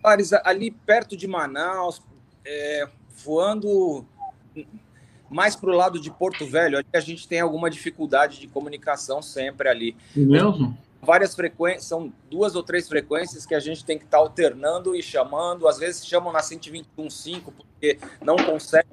Ali 0.44 0.70
perto 0.70 1.16
de 1.16 1.26
Manaus, 1.26 2.02
é, 2.44 2.88
voando 3.24 4.04
mais 5.30 5.56
para 5.56 5.70
o 5.70 5.74
lado 5.74 5.98
de 5.98 6.10
Porto 6.10 6.46
Velho, 6.46 6.84
a 6.92 7.00
gente 7.00 7.26
tem 7.26 7.40
alguma 7.40 7.70
dificuldade 7.70 8.38
de 8.38 8.46
comunicação 8.46 9.22
sempre 9.22 9.68
ali. 9.68 9.96
Mesmo? 10.14 10.76
Várias 11.04 11.34
frequências, 11.34 11.84
são 11.84 12.12
duas 12.30 12.56
ou 12.56 12.62
três 12.62 12.88
frequências 12.88 13.46
que 13.46 13.54
a 13.54 13.60
gente 13.60 13.84
tem 13.84 13.98
que 13.98 14.04
estar 14.04 14.18
tá 14.18 14.22
alternando 14.22 14.96
e 14.96 15.02
chamando. 15.02 15.68
Às 15.68 15.78
vezes 15.78 16.06
chamam 16.06 16.32
na 16.32 16.40
121.5 16.40 17.52
porque 17.56 17.98
não 18.22 18.36
consegue 18.36 18.88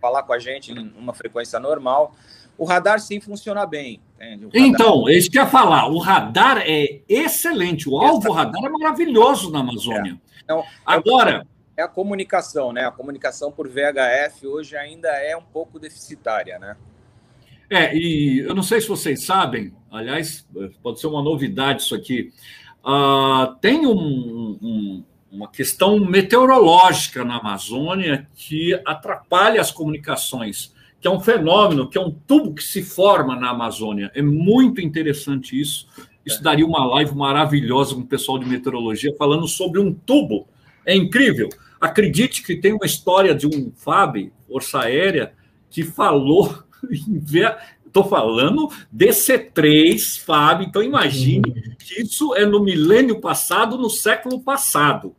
falar 0.00 0.22
com 0.22 0.32
a 0.32 0.38
gente 0.38 0.72
em 0.72 0.92
uma 0.96 1.12
frequência 1.12 1.58
normal. 1.58 2.14
O 2.56 2.64
radar 2.64 3.00
sim 3.00 3.20
funciona 3.20 3.66
bem. 3.66 4.00
Então, 4.54 5.08
é 5.08 5.12
isso 5.12 5.30
que 5.30 5.36
ia 5.36 5.46
falar. 5.46 5.88
O 5.88 5.98
radar 5.98 6.62
é 6.64 7.00
excelente. 7.08 7.88
O 7.88 7.98
alvo 7.98 8.32
radar 8.32 8.64
é 8.64 8.68
maravilhoso 8.68 9.50
na 9.50 9.60
Amazônia. 9.60 10.12
É. 10.12 10.40
Então, 10.42 10.64
Agora. 10.84 11.46
É 11.78 11.82
a 11.82 11.88
comunicação, 11.88 12.72
né? 12.72 12.86
A 12.86 12.90
comunicação 12.90 13.52
por 13.52 13.68
VHF 13.68 14.46
hoje 14.46 14.74
ainda 14.78 15.08
é 15.08 15.36
um 15.36 15.42
pouco 15.42 15.78
deficitária, 15.78 16.58
né? 16.58 16.74
É, 17.68 17.96
e 17.96 18.38
eu 18.40 18.54
não 18.54 18.62
sei 18.62 18.80
se 18.80 18.88
vocês 18.88 19.24
sabem, 19.24 19.72
aliás, 19.90 20.46
pode 20.82 21.00
ser 21.00 21.08
uma 21.08 21.22
novidade 21.22 21.82
isso 21.82 21.94
aqui. 21.94 22.32
Uh, 22.84 23.54
tem 23.60 23.84
um, 23.86 24.58
um, 24.62 25.04
uma 25.32 25.48
questão 25.48 25.98
meteorológica 25.98 27.24
na 27.24 27.38
Amazônia 27.38 28.28
que 28.34 28.80
atrapalha 28.86 29.60
as 29.60 29.72
comunicações, 29.72 30.72
que 31.00 31.08
é 31.08 31.10
um 31.10 31.20
fenômeno, 31.20 31.88
que 31.88 31.98
é 31.98 32.00
um 32.00 32.10
tubo 32.10 32.54
que 32.54 32.62
se 32.62 32.82
forma 32.82 33.34
na 33.34 33.50
Amazônia. 33.50 34.10
É 34.14 34.22
muito 34.22 34.80
interessante 34.80 35.60
isso. 35.60 35.88
Isso 36.24 36.42
daria 36.42 36.66
uma 36.66 36.84
live 36.86 37.14
maravilhosa 37.14 37.94
com 37.94 38.00
o 38.00 38.06
pessoal 38.06 38.38
de 38.38 38.46
meteorologia 38.46 39.14
falando 39.16 39.46
sobre 39.46 39.80
um 39.80 39.92
tubo. 39.92 40.48
É 40.84 40.94
incrível. 40.94 41.48
Acredite 41.80 42.42
que 42.42 42.56
tem 42.56 42.72
uma 42.72 42.86
história 42.86 43.34
de 43.34 43.46
um 43.46 43.72
FAB, 43.74 44.32
Força 44.48 44.80
Aérea, 44.80 45.32
que 45.70 45.82
falou 45.82 46.65
Estou 47.96 48.10
falando 48.10 48.70
DC3, 48.94 50.20
Fábio. 50.20 50.66
Então, 50.66 50.82
imagine 50.82 51.74
que 51.78 52.02
isso 52.02 52.34
é 52.34 52.44
no 52.44 52.62
milênio 52.62 53.22
passado, 53.22 53.78
no 53.78 53.88
século 53.88 54.38
passado. 54.42 55.14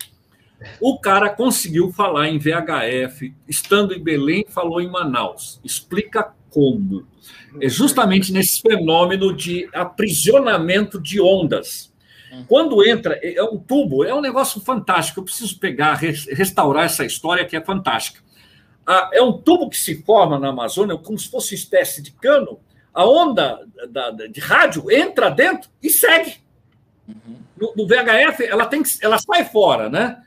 O 0.79 0.99
cara 0.99 1.27
conseguiu 1.29 1.91
falar 1.91 2.29
em 2.29 2.38
VHF, 2.38 3.34
estando 3.47 3.95
em 3.95 4.03
Belém, 4.03 4.45
falou 4.47 4.79
em 4.79 4.91
Manaus. 4.91 5.59
Explica 5.63 6.31
como. 6.51 7.07
É 7.59 7.67
justamente 7.67 8.31
nesse 8.31 8.61
fenômeno 8.61 9.35
de 9.35 9.67
aprisionamento 9.73 11.01
de 11.01 11.19
ondas. 11.19 11.91
Quando 12.47 12.85
entra, 12.85 13.19
é 13.23 13.41
um 13.41 13.57
tubo, 13.57 14.03
é 14.03 14.13
um 14.13 14.21
negócio 14.21 14.61
fantástico. 14.61 15.19
Eu 15.19 15.23
preciso 15.23 15.57
pegar, 15.57 15.95
restaurar 15.95 16.85
essa 16.85 17.03
história 17.03 17.45
que 17.45 17.55
é 17.55 17.61
fantástica 17.61 18.26
é 19.11 19.22
um 19.22 19.34
tubo 19.34 19.69
que 19.69 19.77
se 19.77 20.01
forma 20.03 20.39
na 20.39 20.49
Amazônia, 20.49 20.97
como 20.97 21.19
se 21.19 21.30
fosse 21.30 21.53
uma 21.53 21.59
espécie 21.59 22.01
de 22.01 22.11
cano. 22.11 22.59
A 22.93 23.05
onda 23.05 23.68
da, 23.89 24.11
da, 24.11 24.27
de 24.27 24.39
rádio 24.39 24.89
entra 24.89 25.30
dentro 25.30 25.69
e 25.84 25.89
segue. 25.89 26.38
Uhum. 27.07 27.38
No, 27.57 27.73
no, 27.76 27.88
VHF, 27.88 28.43
ela, 28.45 28.65
tem, 28.65 28.81
ela 29.01 29.18
sai 29.19 29.45
fora, 29.45 29.89
né? 29.89 30.23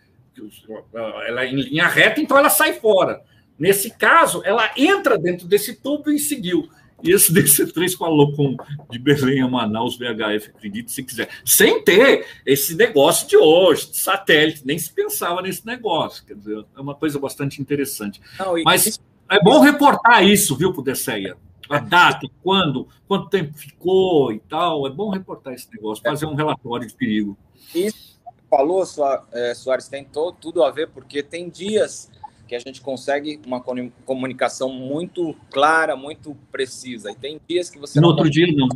Ela 1.26 1.44
é 1.44 1.48
em 1.48 1.56
linha 1.56 1.86
reta, 1.86 2.20
então 2.20 2.36
ela 2.36 2.50
sai 2.50 2.74
fora. 2.74 3.22
Nesse 3.58 3.90
caso, 3.90 4.42
ela 4.44 4.70
entra 4.76 5.18
dentro 5.18 5.46
desse 5.46 5.74
tubo 5.74 6.10
e 6.10 6.18
seguiu. 6.18 6.68
E 7.02 7.12
esse 7.12 7.32
DC3 7.34 7.96
falou 7.96 8.32
com 8.34 8.56
de 8.90 8.98
Belém 8.98 9.42
a 9.42 9.48
Manaus, 9.48 9.96
VHF, 9.96 10.50
acredite 10.50 10.92
se 10.92 11.02
quiser. 11.02 11.28
Sem 11.44 11.82
ter 11.82 12.26
esse 12.44 12.74
negócio 12.74 13.28
de 13.28 13.36
hoje, 13.36 13.90
de 13.90 13.98
satélite, 13.98 14.66
nem 14.66 14.78
se 14.78 14.92
pensava 14.92 15.42
nesse 15.42 15.64
negócio. 15.66 16.24
Quer 16.24 16.34
dizer, 16.34 16.64
é 16.76 16.80
uma 16.80 16.94
coisa 16.94 17.18
bastante 17.18 17.60
interessante. 17.60 18.20
Não, 18.38 18.56
e... 18.58 18.62
Mas 18.62 19.00
é 19.30 19.40
bom 19.42 19.60
reportar 19.60 20.24
isso, 20.24 20.56
viu, 20.56 20.72
para 20.72 20.80
o 20.80 20.84
DCEA? 20.84 21.36
A 21.68 21.78
data, 21.78 22.26
quando, 22.42 22.88
quanto 23.06 23.28
tempo 23.28 23.56
ficou 23.56 24.32
e 24.32 24.40
tal. 24.40 24.88
É 24.88 24.90
bom 24.90 25.08
reportar 25.08 25.54
esse 25.54 25.72
negócio, 25.72 26.02
fazer 26.02 26.26
um 26.26 26.34
relatório 26.34 26.86
de 26.86 26.94
perigo. 26.94 27.38
Isso 27.72 28.18
falou, 28.50 28.84
é, 29.32 29.54
Soares, 29.54 29.86
tem 29.86 30.04
todo, 30.04 30.36
tudo 30.40 30.64
a 30.64 30.72
ver, 30.72 30.88
porque 30.88 31.22
tem 31.22 31.48
dias 31.48 32.09
que 32.50 32.56
a 32.56 32.58
gente 32.58 32.80
consegue 32.80 33.40
uma 33.46 33.62
comunicação 34.04 34.72
muito 34.72 35.36
clara, 35.52 35.94
muito 35.94 36.36
precisa. 36.50 37.12
E 37.12 37.14
tem 37.14 37.40
dias 37.48 37.70
que 37.70 37.78
você. 37.78 38.00
No 38.00 38.08
outro 38.08 38.28
dia, 38.28 38.44
não. 38.52 38.68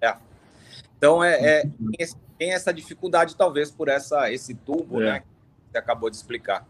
É. 0.00 0.16
Então, 0.96 1.22
é, 1.22 1.60
é, 1.60 1.62
tem 2.38 2.54
essa 2.54 2.72
dificuldade, 2.72 3.36
talvez, 3.36 3.70
por 3.70 3.88
essa, 3.88 4.32
esse 4.32 4.54
tubo, 4.54 5.02
é. 5.02 5.04
né? 5.04 5.20
Que 5.20 5.26
você 5.70 5.76
acabou 5.76 6.08
de 6.08 6.16
explicar. 6.16 6.66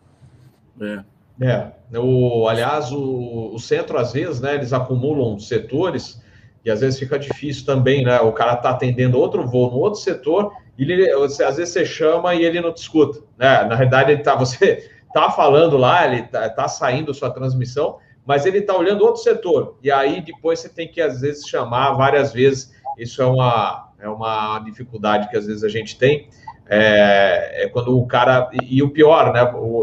É. 0.80 1.04
É, 1.40 1.72
o, 1.96 2.48
aliás, 2.48 2.90
o, 2.90 3.54
o 3.54 3.58
centro, 3.60 3.96
às 3.96 4.12
vezes, 4.12 4.40
né, 4.40 4.56
eles 4.56 4.72
acumulam 4.72 5.38
setores 5.38 6.20
e 6.64 6.70
às 6.72 6.80
vezes 6.80 6.98
fica 6.98 7.16
difícil 7.16 7.64
também, 7.64 8.02
né? 8.02 8.18
O 8.18 8.32
cara 8.32 8.54
está 8.54 8.70
atendendo 8.70 9.16
outro 9.16 9.46
voo 9.46 9.70
no 9.70 9.76
outro 9.76 10.00
setor 10.00 10.52
e 10.76 10.82
ele, 10.82 11.14
você, 11.14 11.44
às 11.44 11.56
vezes 11.56 11.72
você 11.72 11.86
chama 11.86 12.34
e 12.34 12.44
ele 12.44 12.60
não 12.60 12.74
te 12.74 12.78
escuta, 12.78 13.20
né? 13.38 13.62
Na 13.62 13.76
realidade, 13.76 14.10
ele 14.10 14.24
tá, 14.24 14.34
você 14.34 14.97
tá 15.12 15.30
falando 15.30 15.76
lá, 15.76 16.06
ele 16.06 16.22
tá, 16.24 16.48
tá 16.50 16.68
saindo 16.68 17.14
sua 17.14 17.30
transmissão, 17.30 17.98
mas 18.26 18.44
ele 18.44 18.58
está 18.58 18.76
olhando 18.76 19.04
outro 19.04 19.22
setor. 19.22 19.78
E 19.82 19.90
aí 19.90 20.20
depois 20.20 20.60
você 20.60 20.68
tem 20.68 20.88
que, 20.88 21.00
às 21.00 21.20
vezes, 21.20 21.48
chamar 21.48 21.92
várias 21.92 22.32
vezes. 22.32 22.72
Isso 22.98 23.22
é 23.22 23.26
uma, 23.26 23.90
é 23.98 24.08
uma 24.08 24.58
dificuldade 24.60 25.28
que 25.28 25.36
às 25.36 25.46
vezes 25.46 25.64
a 25.64 25.68
gente 25.68 25.98
tem. 25.98 26.28
É, 26.68 27.64
é 27.64 27.68
quando 27.68 27.98
o 27.98 28.06
cara. 28.06 28.50
E, 28.52 28.76
e, 28.78 28.82
o 28.82 28.90
pior, 28.90 29.32
né? 29.32 29.40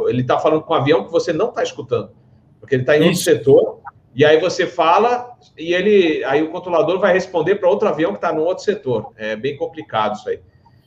Ele 0.08 0.22
está 0.22 0.38
falando 0.38 0.62
com 0.62 0.74
um 0.74 0.78
avião 0.78 1.04
que 1.04 1.12
você 1.12 1.34
não 1.34 1.50
está 1.50 1.64
escutando. 1.64 2.12
Porque 2.60 2.76
ele 2.76 2.84
está 2.84 2.96
em 2.96 3.02
outro 3.02 3.20
setor. 3.20 3.80
E 4.14 4.24
aí 4.24 4.40
você 4.40 4.68
fala 4.68 5.36
e 5.58 5.74
ele. 5.74 6.24
Aí 6.26 6.44
o 6.44 6.52
controlador 6.52 7.00
vai 7.00 7.14
responder 7.14 7.56
para 7.56 7.70
outro 7.70 7.88
avião 7.90 8.12
que 8.12 8.18
está 8.18 8.32
no 8.32 8.44
outro 8.44 8.64
setor. 8.64 9.12
É 9.18 9.36
bem 9.36 9.58
complicado 9.58 10.16
isso 10.18 10.30
aí. 10.30 10.40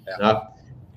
É. 0.07 0.19
Né? 0.19 0.41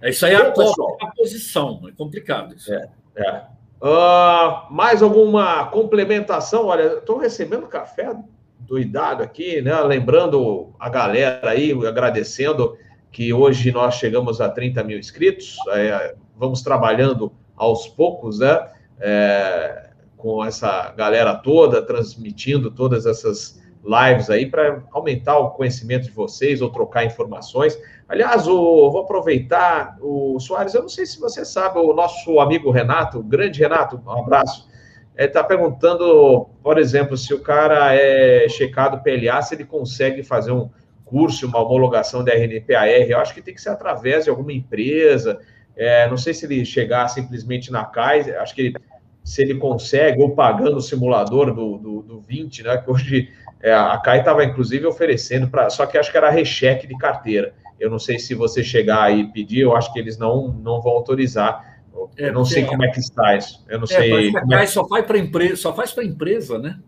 É 0.02 0.10
isso 0.10 0.26
aí 0.26 0.34
é 0.34 0.38
a, 0.38 0.48
a 0.48 1.12
posição, 1.16 1.82
é 1.88 1.92
complicado 1.92 2.56
isso. 2.56 2.74
É. 2.74 2.90
É. 3.16 3.44
Uh, 3.82 4.72
mais 4.72 5.02
alguma 5.02 5.66
complementação? 5.66 6.68
Olha, 6.68 6.98
estou 6.98 7.18
recebendo 7.18 7.66
café 7.68 8.16
doidado 8.60 9.24
aqui, 9.24 9.62
né? 9.62 9.80
Lembrando 9.82 10.74
a 10.80 10.88
galera 10.88 11.50
aí, 11.50 11.72
agradecendo 11.86 12.78
que 13.12 13.34
hoje 13.34 13.72
nós 13.72 13.96
chegamos 13.96 14.40
a 14.40 14.50
30 14.50 14.84
mil 14.84 14.98
inscritos. 14.98 15.58
É, 15.70 16.16
vamos 16.38 16.62
trabalhando 16.62 17.32
aos 17.56 17.88
poucos, 17.88 18.40
né? 18.40 18.68
É, 19.00 19.90
com 20.16 20.46
essa 20.46 20.92
galera 20.92 21.36
toda, 21.36 21.82
transmitindo 21.82 22.72
todas 22.72 23.06
essas 23.06 23.61
lives 23.84 24.30
aí 24.30 24.46
para 24.46 24.84
aumentar 24.92 25.38
o 25.40 25.52
conhecimento 25.52 26.06
de 26.06 26.12
vocês 26.12 26.62
ou 26.62 26.70
trocar 26.70 27.06
informações. 27.06 27.78
Aliás, 28.08 28.48
o, 28.48 28.92
vou 28.92 29.02
aproveitar, 29.02 29.98
o 30.02 30.40
Soares, 30.40 30.74
eu 30.74 30.82
não 30.82 30.90
sei 30.90 31.06
se 31.06 31.20
você 31.20 31.44
sabe, 31.44 31.80
o 31.80 31.94
nosso 31.94 32.40
amigo 32.40 32.72
Renato, 32.72 33.20
o 33.20 33.24
grande 33.24 33.60
Renato, 33.60 34.02
um 34.06 34.12
abraço, 34.12 34.70
ele 35.18 35.28
está 35.28 35.44
perguntando, 35.44 36.48
por 36.64 36.78
exemplo, 36.78 37.18
se 37.18 37.34
o 37.34 37.42
cara 37.42 37.94
é 37.94 38.48
checado 38.48 39.04
PLA, 39.04 39.42
se 39.42 39.56
ele 39.56 39.66
consegue 39.66 40.24
fazer 40.24 40.52
um 40.52 40.70
curso, 41.06 41.46
uma 41.46 41.62
homologação 41.62 42.24
da 42.24 42.34
RNPAR, 42.34 42.88
eu 42.88 43.20
acho 43.20 43.34
que 43.34 43.42
tem 43.42 43.54
que 43.54 43.62
ser 43.62 43.70
através 43.70 44.24
de 44.24 44.30
alguma 44.30 44.54
empresa. 44.54 45.40
É, 45.76 46.10
não 46.10 46.18
sei 46.18 46.34
se 46.34 46.46
ele 46.46 46.64
chegar 46.64 47.08
simplesmente 47.10 47.72
na 47.72 47.84
CAI, 47.84 48.32
acho 48.38 48.56
que 48.56 48.62
ele, 48.62 48.76
se 49.24 49.42
ele 49.42 49.56
consegue, 49.56 50.22
ou 50.22 50.34
pagando 50.34 50.78
o 50.78 50.82
simulador 50.82 51.54
do, 51.54 51.78
do, 51.78 52.02
do 52.02 52.20
20, 52.22 52.64
né? 52.64 52.78
Que 52.78 52.90
hoje 52.90 53.30
é, 53.62 53.74
a 53.74 53.98
CAI 53.98 54.20
estava, 54.20 54.44
inclusive, 54.44 54.86
oferecendo 54.86 55.48
para. 55.48 55.70
Só 55.70 55.86
que 55.86 55.98
acho 55.98 56.12
que 56.12 56.18
era 56.18 56.30
recheque 56.30 56.88
de 56.88 56.98
carteira. 56.98 57.54
Eu 57.80 57.90
não 57.90 58.00
sei 58.00 58.20
se 58.20 58.34
você 58.34 58.64
chegar 58.64 59.04
aí 59.04 59.22
e 59.22 59.28
pedir, 59.32 59.62
eu 59.62 59.76
acho 59.76 59.92
que 59.94 60.00
eles 60.00 60.18
não, 60.18 60.48
não 60.50 60.82
vão 60.82 60.94
autorizar. 60.94 61.80
É, 62.18 62.30
eu 62.30 62.34
não 62.34 62.46
sei 62.46 62.66
como 62.66 62.84
é 62.84 62.90
que 62.90 63.00
está 63.00 63.36
isso. 63.36 63.64
Eu 63.70 63.78
não 63.80 63.86
é, 63.86 63.88
sei. 63.88 64.36
A 64.36 64.48
CAI 64.48 64.64
é... 64.64 64.68
só 64.68 64.88
faz 64.88 65.06
para 65.06 65.18
empresa, 65.18 65.56
só 65.56 65.74
faz 65.74 65.92
para 65.92 66.04
empresa, 66.04 66.58
né? 66.58 66.80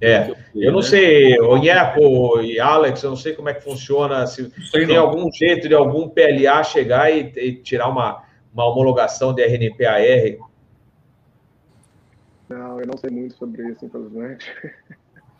É, 0.00 0.34
eu 0.52 0.72
não 0.72 0.80
né? 0.80 0.86
sei, 0.86 1.38
o 1.38 1.56
Nheco 1.56 2.40
e 2.40 2.58
Alex, 2.58 3.04
eu 3.04 3.10
não 3.10 3.16
sei 3.16 3.34
como 3.34 3.48
é 3.48 3.54
que 3.54 3.62
funciona, 3.62 4.26
se 4.26 4.50
tem 4.72 4.88
não. 4.88 4.98
algum 4.98 5.30
jeito 5.30 5.68
de 5.68 5.74
algum 5.76 6.08
PLA 6.08 6.60
chegar 6.64 7.08
e, 7.08 7.32
e 7.36 7.54
tirar 7.54 7.88
uma, 7.88 8.24
uma 8.52 8.68
homologação 8.68 9.32
de 9.32 9.44
RNPAR. 9.44 10.00
Não, 12.48 12.80
eu 12.80 12.86
não 12.86 12.96
sei 12.98 13.10
muito 13.10 13.34
sobre 13.34 13.62
isso, 13.70 13.86
infelizmente. 13.86 14.52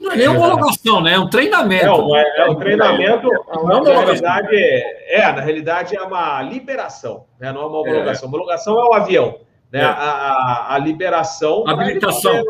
Não 0.03 0.13
é 0.13 0.17
nem 0.17 0.29
homologação, 0.29 1.01
né? 1.01 1.15
É 1.15 1.19
um 1.19 1.29
treinamento. 1.29 2.17
É, 2.17 2.41
é 2.43 2.51
um 2.51 2.57
treinamento. 2.57 3.29
Não, 3.49 3.85
na 3.85 4.01
realidade, 4.01 4.57
é, 4.57 5.33
na 5.33 5.41
realidade 5.41 5.97
é 5.97 6.03
uma 6.03 6.43
liberação, 6.43 7.25
né? 7.39 7.53
não 7.53 7.63
é 7.63 7.67
uma 7.67 7.79
homologação. 7.79 8.27
É. 8.27 8.29
Homologação 8.29 8.81
é 8.81 8.85
o 8.85 8.95
avião, 8.95 9.39
né? 9.71 9.81
É. 9.81 9.85
A, 9.85 9.91
a, 9.91 10.75
a, 10.75 10.79
liberação. 10.79 11.65
Habilitação. 11.67 12.43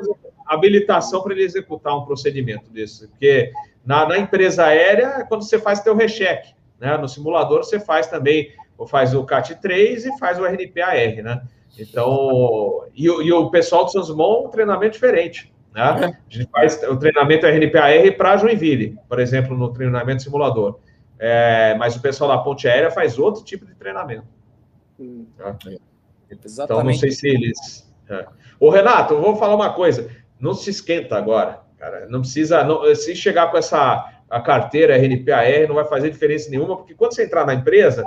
Habilitação 0.46 1.22
para 1.22 1.32
ele 1.34 1.44
executar 1.44 1.96
um 1.96 2.04
procedimento 2.04 2.70
desse. 2.70 3.06
Porque 3.08 3.52
na, 3.84 4.06
na 4.06 4.18
empresa 4.18 4.64
aérea 4.64 5.16
é 5.18 5.24
quando 5.24 5.42
você 5.42 5.58
faz 5.58 5.80
teu 5.80 5.94
recheque. 5.94 6.54
Né? 6.80 6.96
No 6.96 7.08
simulador 7.08 7.64
você 7.64 7.78
faz 7.78 8.06
também, 8.06 8.50
faz 8.88 9.14
o 9.14 9.24
CAT3 9.24 10.06
e 10.06 10.18
faz 10.18 10.38
o 10.38 10.44
RNPAR, 10.46 11.22
né? 11.22 11.42
Então, 11.78 12.84
e, 12.94 13.04
e 13.04 13.32
o 13.32 13.50
pessoal 13.50 13.84
do 13.84 13.90
Sansmon, 13.90 14.46
um 14.46 14.50
treinamento 14.50 14.92
diferente. 14.92 15.52
Né? 15.74 15.80
É. 15.82 16.04
A 16.04 16.14
gente 16.28 16.50
faz 16.50 16.82
o 16.82 16.96
treinamento 16.96 17.46
RNPAR 17.46 18.16
para 18.16 18.36
Joinville, 18.36 18.98
por 19.08 19.18
exemplo, 19.18 19.56
no 19.56 19.72
treinamento 19.72 20.22
simulador. 20.22 20.78
É, 21.18 21.74
mas 21.76 21.96
o 21.96 22.02
pessoal 22.02 22.30
da 22.30 22.38
ponte 22.38 22.68
aérea 22.68 22.90
faz 22.90 23.18
outro 23.18 23.44
tipo 23.44 23.64
de 23.64 23.74
treinamento. 23.74 24.26
Hum. 24.98 25.26
Tá? 25.38 25.56
Então, 26.30 26.82
não 26.82 26.94
sei 26.94 27.10
se 27.10 27.28
eles. 27.28 27.92
É. 28.08 28.26
Ô, 28.58 28.70
Renato, 28.70 29.14
eu 29.14 29.22
vou 29.22 29.36
falar 29.36 29.54
uma 29.54 29.72
coisa. 29.72 30.10
Não 30.40 30.54
se 30.54 30.70
esquenta 30.70 31.16
agora, 31.16 31.60
cara. 31.78 32.06
Não 32.08 32.20
precisa. 32.20 32.64
Não, 32.64 32.94
se 32.94 33.14
chegar 33.14 33.50
com 33.50 33.56
essa 33.56 34.08
a 34.28 34.40
carteira 34.40 34.96
RNPAR, 34.96 35.68
não 35.68 35.74
vai 35.74 35.84
fazer 35.84 36.10
diferença 36.10 36.48
nenhuma, 36.50 36.76
porque 36.78 36.94
quando 36.94 37.14
você 37.14 37.24
entrar 37.24 37.44
na 37.44 37.52
empresa, 37.52 38.02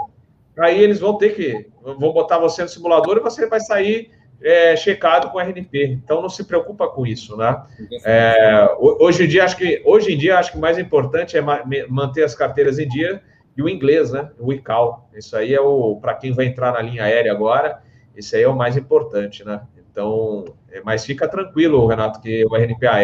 aí 0.57 0.81
eles 0.81 0.99
vão 0.99 1.17
ter 1.17 1.35
que. 1.35 1.69
Vão 1.81 2.11
botar 2.11 2.39
você 2.39 2.63
no 2.63 2.69
simulador 2.69 3.17
e 3.17 3.21
você 3.21 3.47
vai 3.47 3.59
sair 3.59 4.09
é, 4.41 4.75
checado 4.75 5.29
com 5.29 5.39
RNP. 5.39 5.85
Então 5.85 6.21
não 6.21 6.29
se 6.29 6.43
preocupa 6.43 6.87
com 6.87 7.05
isso, 7.05 7.35
né? 7.37 7.63
É, 8.03 8.69
hoje 8.79 9.25
em 9.25 9.27
dia 9.27 9.43
acho 9.43 9.57
que 9.57 9.81
hoje 9.85 10.13
em 10.13 10.17
dia 10.17 10.37
acho 10.37 10.51
que 10.51 10.57
o 10.57 10.61
mais 10.61 10.77
importante 10.77 11.37
é 11.37 11.41
manter 11.87 12.23
as 12.23 12.35
carteiras 12.35 12.79
em 12.79 12.87
dia 12.87 13.21
e 13.57 13.61
o 13.61 13.69
inglês, 13.69 14.11
né? 14.11 14.29
O 14.39 14.51
ICAO. 14.53 15.09
Isso 15.15 15.35
aí 15.35 15.53
é 15.53 15.61
o 15.61 15.95
para 16.01 16.13
quem 16.13 16.31
vai 16.31 16.45
entrar 16.45 16.73
na 16.73 16.81
linha 16.81 17.03
aérea 17.03 17.31
agora. 17.31 17.81
Isso 18.15 18.35
aí 18.35 18.43
é 18.43 18.47
o 18.47 18.55
mais 18.55 18.77
importante, 18.77 19.43
né? 19.43 19.61
Então, 19.91 20.45
é, 20.71 20.81
mas 20.83 21.05
fica 21.05 21.27
tranquilo, 21.27 21.87
Renato, 21.87 22.19
que 22.19 22.45
o 22.45 22.55
RNPAR 22.55 22.99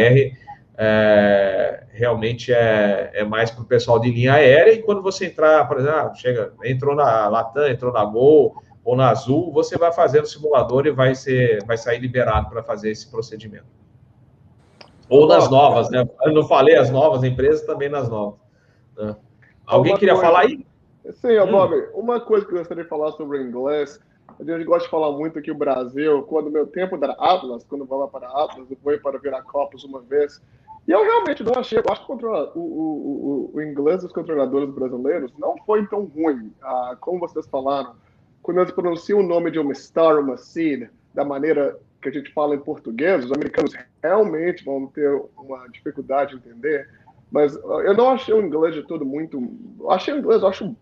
é, 0.78 1.84
realmente 1.92 2.52
é, 2.52 3.12
é 3.14 3.24
mais 3.24 3.52
para 3.52 3.62
o 3.62 3.66
pessoal 3.66 4.00
de 4.00 4.12
linha 4.12 4.34
aérea. 4.34 4.74
E 4.74 4.82
quando 4.82 5.02
você 5.02 5.28
entrar, 5.28 5.68
por 5.68 5.80
exemplo, 5.80 5.98
ah, 5.98 6.14
chega, 6.14 6.54
entrou 6.64 6.96
na 6.96 7.28
Latam, 7.28 7.68
entrou 7.68 7.94
na 7.94 8.04
Gol 8.04 8.56
ou 8.84 8.96
na 8.96 9.10
Azul, 9.10 9.52
você 9.52 9.78
vai 9.78 9.92
fazer 9.92 10.22
no 10.22 10.26
simulador 10.26 10.88
e 10.88 10.92
vai, 10.92 11.14
ser, 11.14 11.64
vai 11.66 11.78
sair 11.78 12.00
liberado 12.00 12.50
para 12.50 12.64
fazer 12.64 12.90
esse 12.90 13.10
procedimento. 13.10 13.66
Ou 15.08 15.28
nas 15.28 15.50
novas, 15.50 15.90
né? 15.90 16.08
Eu 16.24 16.34
não 16.34 16.48
falei 16.48 16.76
as 16.76 16.90
novas 16.90 17.24
empresas, 17.24 17.66
também 17.66 17.90
nas 17.90 18.10
novas. 18.10 18.40
Né? 18.98 19.16
Alguém 19.66 19.94
uma 19.94 20.00
queria 20.00 20.16
coisa... 20.16 20.28
falar 20.28 20.46
aí? 20.46 20.66
Sim, 21.14 21.40
hum. 21.40 21.52
Bob, 21.52 21.90
uma 21.94 22.20
coisa 22.20 22.46
que 22.46 22.54
eu 22.54 22.58
gostaria 22.58 22.84
de 22.84 22.90
falar 22.90 23.12
sobre 23.14 23.38
o 23.38 23.42
inglês, 23.42 24.00
a 24.40 24.44
gente 24.44 24.64
gosta 24.64 24.86
de 24.86 24.92
falar 24.92 25.12
muito 25.12 25.38
aqui 25.38 25.52
o 25.52 25.56
Brasil, 25.56 26.24
quando 26.24 26.50
meu 26.50 26.66
tempo 26.66 26.98
da 26.98 27.12
Atlas, 27.12 27.64
quando 27.66 27.82
eu 27.82 27.88
vou 27.88 28.00
lá 28.00 28.08
para 28.08 28.28
Atlas, 28.28 28.70
eu 28.70 28.78
fui 28.82 28.98
para 28.98 29.20
virar 29.20 29.42
Copos 29.44 29.84
uma 29.84 30.00
vez, 30.02 30.42
e 30.88 30.92
eu 30.92 31.04
realmente 31.04 31.44
não 31.44 31.54
achei, 31.56 31.80
eu 31.80 31.84
acho 31.90 32.06
que 32.06 32.12
o, 32.12 32.16
o, 32.16 32.60
o, 32.60 33.52
o, 33.54 33.62
inglês 33.62 34.02
dos 34.02 34.12
controladores 34.12 34.70
brasileiros 34.74 35.32
não 35.38 35.56
foi 35.66 35.86
tão 35.88 36.06
ruim, 36.06 36.52
ah, 36.62 36.96
como 37.00 37.20
vocês 37.20 37.46
falaram 37.48 37.96
quando 38.42 38.60
eles 38.60 38.72
pronunciam 38.72 39.20
o 39.20 39.24
nome 39.24 39.52
de 39.52 39.60
uma 39.60 39.74
star, 39.74 40.20
uma 40.20 40.38
seed, 40.38 40.90
da 41.14 41.24
maneira 41.24 41.78
que 42.02 42.10
a 42.10 42.12
gente 42.12 42.34
fala 42.34 42.56
em 42.56 42.60
português, 42.60 43.26
os 43.26 43.32
americanos 43.32 43.74
realmente 44.02 44.66
vão 44.66 44.88
ter 44.88 45.10
uma 45.38 45.68
dificuldade 45.68 46.32
de 46.32 46.50
entender. 46.50 46.90
Mas 47.32 47.56
eu 47.56 47.94
não 47.94 48.10
achei 48.10 48.34
o 48.34 48.42
inglês 48.42 48.74
de 48.74 48.84
tudo 48.84 49.06
muito. 49.06 49.42
Achei 49.90 50.14
o 50.14 50.18
inglês, 50.18 50.44
acho, 50.44 50.76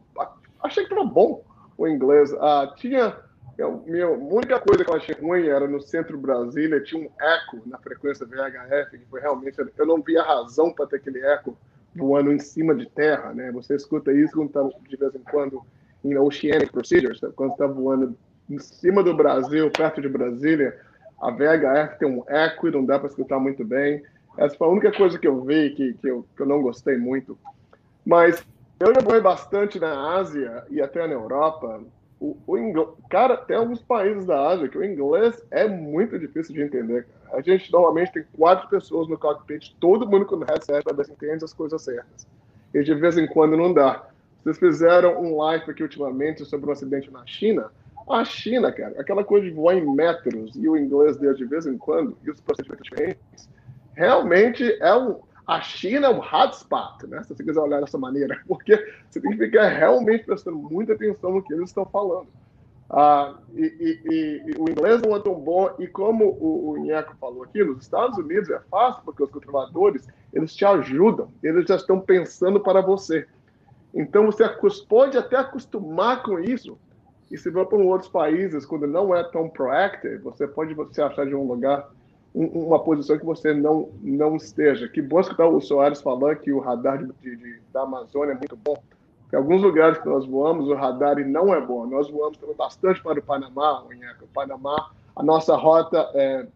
achei 0.63 0.85
que 0.85 0.93
estava 0.93 1.07
bom 1.07 1.43
o 1.77 1.87
inglês. 1.87 2.33
Ah, 2.35 2.73
tinha. 2.75 3.17
Eu, 3.57 3.83
minha 3.85 4.09
única 4.09 4.57
coisa 4.61 4.85
que 4.85 4.89
eu 4.89 4.95
achei 4.95 5.13
ruim 5.15 5.47
era 5.47 5.67
no 5.67 5.81
centro 5.81 6.17
Brasília, 6.17 6.81
tinha 6.81 7.05
um 7.05 7.11
eco 7.19 7.61
na 7.65 7.77
frequência 7.77 8.25
VHF, 8.25 8.97
que 8.97 9.05
foi 9.07 9.19
realmente. 9.19 9.57
Eu 9.77 9.85
não 9.85 10.01
via 10.01 10.23
razão 10.23 10.71
para 10.71 10.87
ter 10.87 10.95
aquele 10.95 11.19
eco 11.19 11.57
voando 11.93 12.31
em 12.31 12.39
cima 12.39 12.73
de 12.73 12.87
terra, 12.87 13.33
né? 13.33 13.51
Você 13.51 13.75
escuta 13.75 14.13
isso 14.13 14.47
tá, 14.47 14.63
de 14.87 14.95
vez 14.95 15.13
em 15.13 15.23
quando 15.29 15.61
em 16.03 16.17
Oceanic 16.17 16.71
Procedures, 16.71 17.19
quando 17.35 17.51
está 17.51 17.67
voando 17.67 18.15
em 18.49 18.59
cima 18.59 19.03
do 19.03 19.13
Brasil, 19.13 19.69
perto 19.69 20.01
de 20.01 20.09
Brasília, 20.09 20.77
a 21.21 21.31
VHF 21.31 21.99
tem 21.99 22.07
um 22.07 22.23
eco 22.27 22.67
e 22.67 22.71
não 22.71 22.85
dá 22.85 22.97
para 22.97 23.09
escutar 23.09 23.39
muito 23.39 23.65
bem. 23.65 24.01
Essa 24.37 24.55
foi 24.55 24.67
a 24.67 24.71
única 24.71 24.91
coisa 24.91 25.19
que 25.19 25.27
eu 25.27 25.43
vi 25.43 25.71
que, 25.71 25.93
que, 25.95 26.07
eu, 26.07 26.25
que 26.35 26.41
eu 26.41 26.45
não 26.45 26.61
gostei 26.61 26.97
muito. 26.97 27.37
Mas 28.05 28.43
eu 28.79 28.93
já 28.93 29.01
voei 29.01 29.19
bastante 29.19 29.79
na 29.79 30.15
Ásia 30.15 30.63
e 30.69 30.81
até 30.81 31.05
na 31.05 31.13
Europa. 31.13 31.81
O, 32.19 32.37
o 32.47 32.57
inglês, 32.57 32.87
cara, 33.09 33.35
tem 33.35 33.57
alguns 33.57 33.81
países 33.81 34.25
da 34.25 34.47
Ásia 34.47 34.69
que 34.69 34.77
o 34.77 34.83
inglês 34.83 35.43
é 35.51 35.67
muito 35.67 36.17
difícil 36.17 36.55
de 36.55 36.61
entender. 36.61 37.05
A 37.33 37.41
gente 37.41 37.71
normalmente 37.71 38.13
tem 38.13 38.25
quatro 38.37 38.69
pessoas 38.69 39.07
no 39.07 39.17
cockpit, 39.17 39.75
todo 39.79 40.07
mundo 40.07 40.25
com 40.25 40.37
headset 40.37 40.83
para 40.83 40.95
ver 40.95 41.05
se 41.05 41.11
entende 41.11 41.43
as 41.43 41.53
coisas 41.53 41.81
certas. 41.81 42.25
E 42.73 42.81
de 42.81 42.93
vez 42.95 43.17
em 43.17 43.27
quando 43.27 43.57
não 43.57 43.73
dá. 43.73 44.07
Vocês 44.49 44.57
fizeram 44.57 45.21
um 45.21 45.37
live 45.37 45.69
aqui 45.69 45.83
ultimamente 45.83 46.43
sobre 46.43 46.67
um 46.67 46.73
acidente 46.73 47.11
na 47.11 47.23
China. 47.27 47.69
A 48.09 48.25
China, 48.25 48.71
cara, 48.71 48.99
aquela 48.99 49.23
coisa 49.23 49.45
de 49.45 49.51
voar 49.51 49.75
em 49.75 49.95
metros 49.95 50.55
e 50.55 50.67
o 50.67 50.75
inglês 50.75 51.17
dele 51.17 51.35
de 51.35 51.45
vez 51.45 51.67
em 51.67 51.77
quando 51.77 52.17
e 52.23 52.31
os 52.31 52.41
procedimentos 52.41 52.83
diferentes, 52.89 53.49
realmente 53.93 54.75
é 54.81 54.95
um. 54.95 55.19
A 55.45 55.61
China 55.61 56.07
é 56.07 56.09
um 56.09 56.19
hotspot, 56.19 57.05
né? 57.07 57.21
Se 57.21 57.35
você 57.35 57.43
quiser 57.43 57.59
olhar 57.59 57.79
dessa 57.79 57.97
maneira, 57.99 58.41
porque 58.47 58.75
você 59.07 59.21
tem 59.21 59.31
que 59.31 59.37
ficar 59.37 59.67
realmente 59.67 60.25
prestando 60.25 60.57
muita 60.57 60.93
atenção 60.93 61.31
no 61.31 61.43
que 61.43 61.53
eles 61.53 61.69
estão 61.69 61.85
falando. 61.85 62.27
Ah, 62.89 63.35
e, 63.53 63.61
e, 63.61 64.51
e, 64.51 64.55
o 64.57 64.67
inglês 64.67 64.99
não 65.03 65.15
é 65.15 65.19
tão 65.19 65.35
bom, 65.35 65.75
e 65.77 65.85
como 65.85 66.25
o, 66.25 66.71
o 66.71 66.77
Nheco 66.77 67.15
falou 67.21 67.43
aqui, 67.43 67.63
nos 67.63 67.83
Estados 67.83 68.17
Unidos 68.17 68.49
é 68.49 68.59
fácil, 68.71 69.03
porque 69.05 69.21
os 69.21 69.29
controladores, 69.29 70.07
eles 70.33 70.55
te 70.55 70.65
ajudam, 70.65 71.29
eles 71.43 71.67
já 71.67 71.75
estão 71.75 71.99
pensando 71.99 72.59
para 72.59 72.81
você. 72.81 73.27
Então 73.93 74.25
você 74.25 74.47
pode 74.87 75.17
até 75.17 75.37
acostumar 75.37 76.23
com 76.23 76.39
isso. 76.39 76.77
E 77.31 77.37
se 77.37 77.51
for 77.51 77.65
para 77.65 77.77
outros 77.77 78.09
países, 78.09 78.65
quando 78.65 78.87
não 78.87 79.15
é 79.15 79.23
tão 79.23 79.47
proactive, 79.47 80.17
você 80.17 80.47
pode 80.47 80.75
se 80.93 81.01
achar 81.01 81.25
de 81.25 81.35
um 81.35 81.47
lugar, 81.47 81.89
um, 82.33 82.45
uma 82.45 82.79
posição 82.79 83.17
que 83.17 83.25
você 83.25 83.53
não, 83.53 83.89
não 84.01 84.35
esteja. 84.35 84.87
Que 84.87 85.01
bom 85.01 85.19
escutar 85.19 85.47
o 85.47 85.61
Soares 85.61 86.01
falando 86.01 86.37
que 86.37 86.51
o 86.51 86.59
radar 86.59 86.97
de, 86.97 87.35
de, 87.35 87.61
da 87.71 87.83
Amazônia 87.83 88.33
é 88.33 88.35
muito 88.35 88.55
bom. 88.55 88.81
Em 89.31 89.35
alguns 89.35 89.61
lugares 89.61 89.99
que 89.99 90.09
nós 90.09 90.25
voamos, 90.25 90.67
o 90.67 90.73
radar 90.73 91.19
não 91.27 91.53
é 91.53 91.61
bom. 91.61 91.85
Nós 91.85 92.09
voamos 92.09 92.37
também 92.39 92.55
bastante 92.55 93.01
para 93.01 93.19
o 93.19 93.23
Panamá, 93.23 93.83
o 93.83 94.27
Panamá, 94.33 94.89
a 95.15 95.21
nossa 95.21 95.55
rota 95.55 96.09
é 96.15 96.47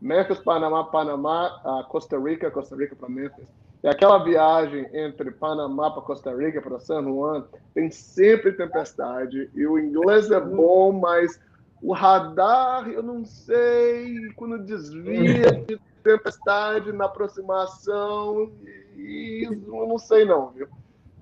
Memphis, 0.00 0.38
Panamá, 0.38 0.84
Panamá, 0.84 1.84
Costa 1.88 2.18
Rica, 2.18 2.50
Costa 2.50 2.76
Rica 2.76 2.94
para 2.94 3.08
Memphis. 3.08 3.48
E 3.82 3.88
aquela 3.88 4.22
viagem 4.22 4.88
entre 4.92 5.30
Panamá 5.30 5.90
para 5.90 6.02
Costa 6.02 6.34
Rica, 6.34 6.60
para 6.60 6.78
San 6.78 7.02
Juan, 7.04 7.46
tem 7.72 7.90
sempre 7.90 8.52
tempestade. 8.52 9.50
E 9.54 9.66
o 9.66 9.78
inglês 9.78 10.30
é 10.30 10.40
bom, 10.40 10.92
mas 10.92 11.40
o 11.82 11.92
radar, 11.94 12.88
eu 12.88 13.02
não 13.02 13.24
sei, 13.24 14.30
quando 14.36 14.58
desvia 14.58 15.52
de 15.66 15.80
tempestade 16.02 16.92
na 16.92 17.06
aproximação, 17.06 18.52
isso 18.96 19.52
eu 19.52 19.86
não 19.86 19.98
sei 19.98 20.26
não, 20.26 20.50
viu? 20.50 20.68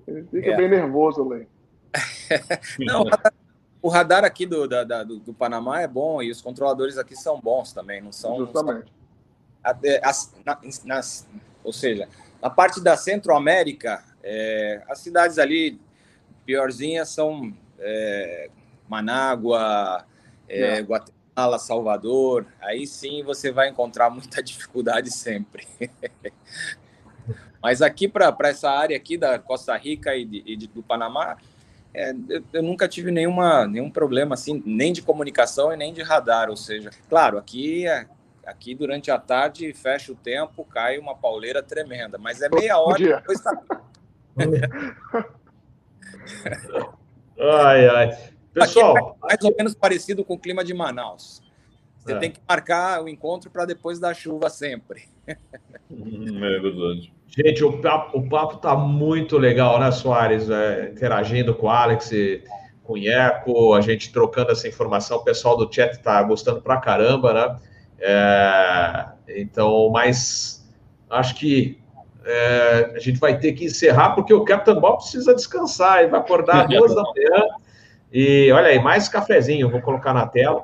Ele 0.05 0.23
fica 0.23 0.49
é. 0.49 0.57
bem 0.57 0.69
nervoso, 0.69 1.27
Lê. 1.27 1.47
não, 2.79 3.05
o 3.81 3.87
radar 3.87 4.25
aqui 4.25 4.45
do, 4.45 4.67
da, 4.67 4.83
do, 4.83 5.19
do, 5.19 5.33
Panamá 5.33 5.81
é 5.81 5.87
bom 5.87 6.21
e 6.21 6.29
os 6.29 6.41
controladores 6.41 6.97
aqui 6.97 7.15
são 7.15 7.39
bons 7.39 7.71
também, 7.71 8.01
não 8.01 8.11
são... 8.11 8.37
Justamente. 8.37 8.91
As, 10.03 10.33
nas, 10.45 10.83
nas, 10.83 11.27
ou 11.63 11.73
seja, 11.73 12.07
na 12.41 12.49
parte 12.49 12.81
da 12.81 12.95
Centro-América, 12.97 14.03
É, 14.21 14.83
as 14.89 14.99
cidades 14.99 15.39
ali 15.39 15.79
piorzinhas 16.45 17.07
são 17.07 17.55
é, 17.79 18.49
Manágua, 18.87 20.05
é, 20.47 20.81
Guatemala, 20.81 21.57
Salvador. 21.57 22.45
Aí 22.59 22.85
sim 22.85 23.23
você 23.23 23.49
vai 23.51 23.69
encontrar 23.69 24.09
muita 24.09 24.41
dificuldade 24.43 25.09
sempre. 25.09 25.67
Mas 27.61 27.81
aqui 27.81 28.07
para 28.07 28.35
essa 28.43 28.69
área 28.69 28.95
aqui 28.95 29.17
da 29.17 29.39
Costa 29.39 29.75
Rica 29.77 30.15
e, 30.15 30.25
de, 30.25 30.43
e 30.45 30.57
do 30.57 30.81
Panamá, 30.83 31.37
é, 31.93 32.11
eu, 32.29 32.43
eu, 32.53 32.63
nunca 32.63 32.87
tive 32.87 33.11
nenhuma, 33.11 33.67
nenhum 33.67 33.89
problema 33.89 34.33
assim, 34.33 34.61
nem 34.65 34.93
de 34.93 35.01
comunicação 35.01 35.73
e 35.73 35.77
nem 35.77 35.93
de 35.93 36.01
radar. 36.01 36.49
Ou 36.49 36.57
seja, 36.57 36.91
claro, 37.09 37.37
aqui 37.37 37.87
é, 37.87 38.07
aqui 38.45 38.75
durante 38.75 39.11
a 39.11 39.17
tarde 39.17 39.71
fecha 39.73 40.11
o 40.11 40.15
tempo, 40.15 40.65
cai 40.65 40.97
uma 40.97 41.15
pauleira 41.15 41.61
tremenda, 41.63 42.17
mas 42.17 42.41
é 42.41 42.49
meia 42.49 42.77
hora 42.79 43.01
e 43.01 43.07
depois 43.07 43.39
está. 43.39 43.61
ai, 47.39 47.87
ai. 47.87 48.17
Pessoal, 48.53 49.17
aqui 49.21 49.23
é 49.23 49.27
mais 49.27 49.43
ou 49.43 49.55
menos 49.55 49.75
parecido 49.75 50.25
com 50.25 50.33
o 50.33 50.39
clima 50.39 50.63
de 50.63 50.73
Manaus. 50.73 51.41
Você 51.99 52.13
é. 52.13 52.17
tem 52.17 52.31
que 52.31 52.39
marcar 52.47 53.03
o 53.03 53.09
encontro 53.09 53.49
para 53.51 53.65
depois 53.65 53.99
da 53.99 54.13
chuva 54.13 54.49
sempre. 54.49 55.03
Hum, 55.91 56.43
é 56.43 56.59
verdade. 56.59 57.13
Gente, 57.27 57.63
o 57.63 57.79
papo, 57.79 58.17
o 58.17 58.27
papo 58.27 58.57
tá 58.57 58.75
muito 58.75 59.37
legal, 59.37 59.79
né, 59.79 59.91
Soares? 59.91 60.49
É, 60.49 60.89
interagindo 60.91 61.53
com 61.53 61.67
o 61.67 61.69
Alex, 61.69 62.09
com 62.83 62.93
o 62.93 62.97
Ieco, 62.97 63.73
a 63.73 63.81
gente 63.81 64.11
trocando 64.11 64.51
essa 64.51 64.67
informação. 64.67 65.17
O 65.17 65.23
pessoal 65.23 65.55
do 65.55 65.71
chat 65.71 65.97
tá 66.01 66.21
gostando 66.23 66.61
pra 66.61 66.77
caramba, 66.77 67.33
né? 67.33 67.59
É, 68.01 69.05
então, 69.27 69.89
mas 69.91 70.67
acho 71.09 71.35
que 71.35 71.79
é, 72.25 72.93
a 72.95 72.99
gente 72.99 73.19
vai 73.19 73.37
ter 73.37 73.53
que 73.53 73.65
encerrar, 73.65 74.11
porque 74.11 74.33
o 74.33 74.43
Captain 74.43 74.79
Bob 74.79 74.97
precisa 74.97 75.33
descansar, 75.33 75.99
ele 75.99 76.09
vai 76.09 76.19
acordar 76.19 76.65
às 76.65 76.69
duas 76.69 76.93
da 76.93 77.03
manhã. 77.03 77.45
E 78.11 78.51
olha 78.51 78.67
aí, 78.67 78.79
mais 78.79 79.07
cafezinho, 79.07 79.69
vou 79.69 79.81
colocar 79.81 80.13
na 80.13 80.25
tela. 80.25 80.63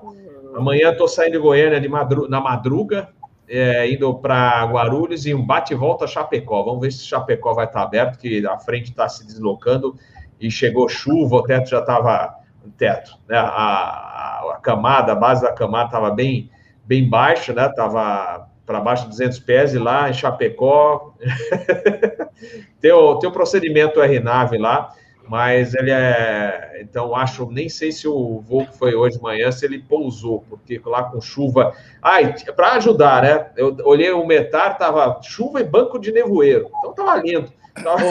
Amanhã 0.55 0.91
estou 0.91 1.07
saindo 1.07 1.33
de 1.33 1.39
Goiânia 1.39 1.79
de 1.79 1.87
madru 1.87 2.29
na 2.29 2.39
madruga, 2.39 3.09
é, 3.47 3.91
indo 3.91 4.13
para 4.15 4.63
Guarulhos 4.65 5.25
e 5.25 5.33
um 5.33 5.45
bate 5.45 5.73
e 5.73 5.75
volta 5.75 6.07
Chapecó. 6.07 6.63
Vamos 6.63 6.81
ver 6.81 6.91
se 6.91 7.05
Chapecó 7.05 7.53
vai 7.53 7.65
estar 7.65 7.81
tá 7.81 7.85
aberto, 7.85 8.17
que 8.17 8.45
a 8.45 8.57
frente 8.57 8.89
está 8.89 9.07
se 9.07 9.25
deslocando 9.25 9.95
e 10.39 10.49
chegou 10.49 10.89
chuva, 10.89 11.37
o 11.37 11.43
teto 11.43 11.69
já 11.69 11.79
estava. 11.79 12.43
Teto, 12.79 13.11
né? 13.29 13.37
A, 13.37 13.43
a, 13.43 14.53
a, 14.55 14.59
camada, 14.59 15.11
a 15.11 15.15
base 15.15 15.43
da 15.43 15.53
camada 15.53 15.85
estava 15.85 16.09
bem, 16.09 16.49
bem 16.85 17.09
baixa, 17.09 17.53
né? 17.53 17.67
Estava 17.67 18.47
para 18.65 18.79
baixo 18.79 19.03
de 19.03 19.09
200 19.09 19.39
pés 19.39 19.73
e 19.73 19.77
lá 19.77 20.09
em 20.09 20.13
Chapecó 20.13 21.13
tem, 22.81 22.91
o, 22.91 23.19
tem 23.19 23.29
o 23.29 23.33
procedimento 23.33 24.01
RNAV 24.01 24.57
lá 24.57 24.91
mas 25.27 25.73
ele 25.73 25.91
é. 25.91 26.79
Então, 26.81 27.15
acho, 27.15 27.49
nem 27.49 27.67
sei 27.67 27.91
se 27.91 28.07
o 28.07 28.41
voo 28.41 28.65
que 28.65 28.77
foi 28.77 28.95
hoje 28.95 29.17
de 29.17 29.23
manhã, 29.23 29.51
se 29.51 29.65
ele 29.65 29.79
pousou, 29.79 30.43
porque 30.49 30.81
lá 30.85 31.03
com 31.03 31.19
chuva. 31.19 31.73
Ai, 32.01 32.35
para 32.55 32.73
ajudar, 32.73 33.23
né? 33.23 33.47
Eu 33.57 33.75
olhei 33.83 34.11
o 34.11 34.25
metar, 34.25 34.77
tava 34.77 35.19
chuva 35.23 35.59
e 35.61 35.63
banco 35.63 35.99
de 35.99 36.11
nevoeiro. 36.11 36.69
Então, 36.77 36.93
tava 36.93 37.15
lindo. 37.17 37.51
Tava... 37.83 38.03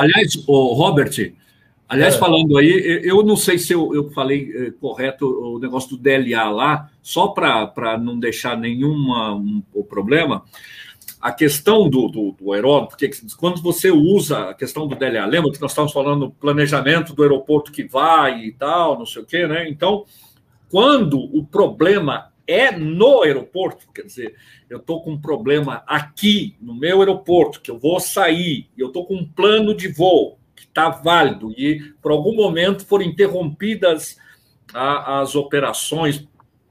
aliás, 0.00 0.36
o 0.46 0.72
Robert, 0.74 1.34
aliás, 1.92 2.14
é. 2.14 2.18
falando 2.18 2.56
aí, 2.58 3.00
eu 3.04 3.22
não 3.22 3.36
sei 3.36 3.58
se 3.58 3.72
eu, 3.72 3.94
eu 3.94 4.10
falei 4.10 4.50
eh, 4.54 4.72
correto 4.80 5.26
o 5.26 5.58
negócio 5.58 5.90
do 5.90 6.02
DLA 6.02 6.50
lá, 6.50 6.90
só 7.02 7.28
para 7.28 7.98
não 7.98 8.18
deixar 8.18 8.56
nenhum 8.56 8.94
um, 8.94 9.62
um 9.74 9.82
problema 9.82 10.44
a 11.22 11.30
questão 11.30 11.88
do, 11.88 12.08
do, 12.08 12.32
do 12.32 12.52
aeródromo, 12.52 12.88
porque 12.88 13.08
quando 13.38 13.62
você 13.62 13.92
usa 13.92 14.50
a 14.50 14.54
questão 14.54 14.88
do 14.88 14.96
DLA, 14.96 15.24
lembra 15.24 15.52
que 15.52 15.60
nós 15.60 15.70
estávamos 15.70 15.92
falando 15.92 16.26
do 16.26 16.30
planejamento 16.32 17.14
do 17.14 17.22
aeroporto 17.22 17.70
que 17.70 17.84
vai 17.84 18.40
e 18.46 18.52
tal, 18.52 18.98
não 18.98 19.06
sei 19.06 19.22
o 19.22 19.26
quê, 19.26 19.46
né? 19.46 19.68
Então, 19.68 20.04
quando 20.68 21.20
o 21.20 21.44
problema 21.44 22.32
é 22.44 22.76
no 22.76 23.22
aeroporto, 23.22 23.86
quer 23.94 24.02
dizer, 24.02 24.34
eu 24.68 24.78
estou 24.78 25.00
com 25.00 25.12
um 25.12 25.20
problema 25.20 25.84
aqui 25.86 26.56
no 26.60 26.74
meu 26.74 26.98
aeroporto, 26.98 27.60
que 27.60 27.70
eu 27.70 27.78
vou 27.78 28.00
sair, 28.00 28.68
eu 28.76 28.88
estou 28.88 29.06
com 29.06 29.14
um 29.14 29.24
plano 29.24 29.76
de 29.76 29.86
voo 29.86 30.38
está 30.72 30.88
válido, 30.88 31.52
e 31.52 31.92
por 32.00 32.10
algum 32.10 32.34
momento 32.34 32.86
foram 32.86 33.04
interrompidas 33.04 34.16
a, 34.72 35.20
as 35.20 35.34
operações 35.34 36.26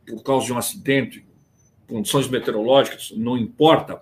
por 0.07 0.23
causa 0.23 0.47
de 0.47 0.53
um 0.53 0.57
acidente, 0.57 1.25
condições 1.87 2.27
meteorológicas, 2.27 3.13
não 3.15 3.37
importa 3.37 4.01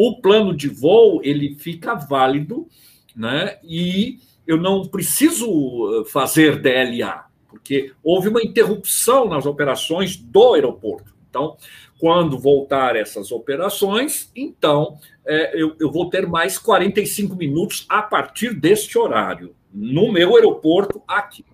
o 0.00 0.20
plano 0.20 0.56
de 0.56 0.68
voo 0.68 1.20
ele 1.24 1.56
fica 1.56 1.96
válido, 1.96 2.68
né? 3.16 3.58
E 3.64 4.20
eu 4.46 4.56
não 4.56 4.86
preciso 4.86 5.44
eh, 5.46 6.04
fazer 6.08 6.62
DLA, 6.62 7.24
porque 7.48 7.92
houve 8.00 8.28
uma 8.28 8.40
interrupção 8.40 9.28
nas 9.28 9.44
operações 9.44 10.16
do 10.16 10.54
aeroporto. 10.54 11.12
Então, 11.28 11.56
quando 11.98 12.38
voltar 12.38 12.96
essas 12.96 13.32
operações, 13.32 14.30
então 14.34 14.96
é, 15.26 15.60
eu, 15.60 15.76
eu 15.80 15.90
vou 15.90 16.08
ter 16.08 16.26
mais 16.26 16.56
45 16.56 17.34
minutos 17.34 17.84
a 17.88 18.00
partir 18.00 18.54
deste 18.54 18.96
horário, 18.96 19.54
no 19.72 20.12
meu 20.12 20.36
aeroporto 20.36 21.02
aqui. 21.06 21.44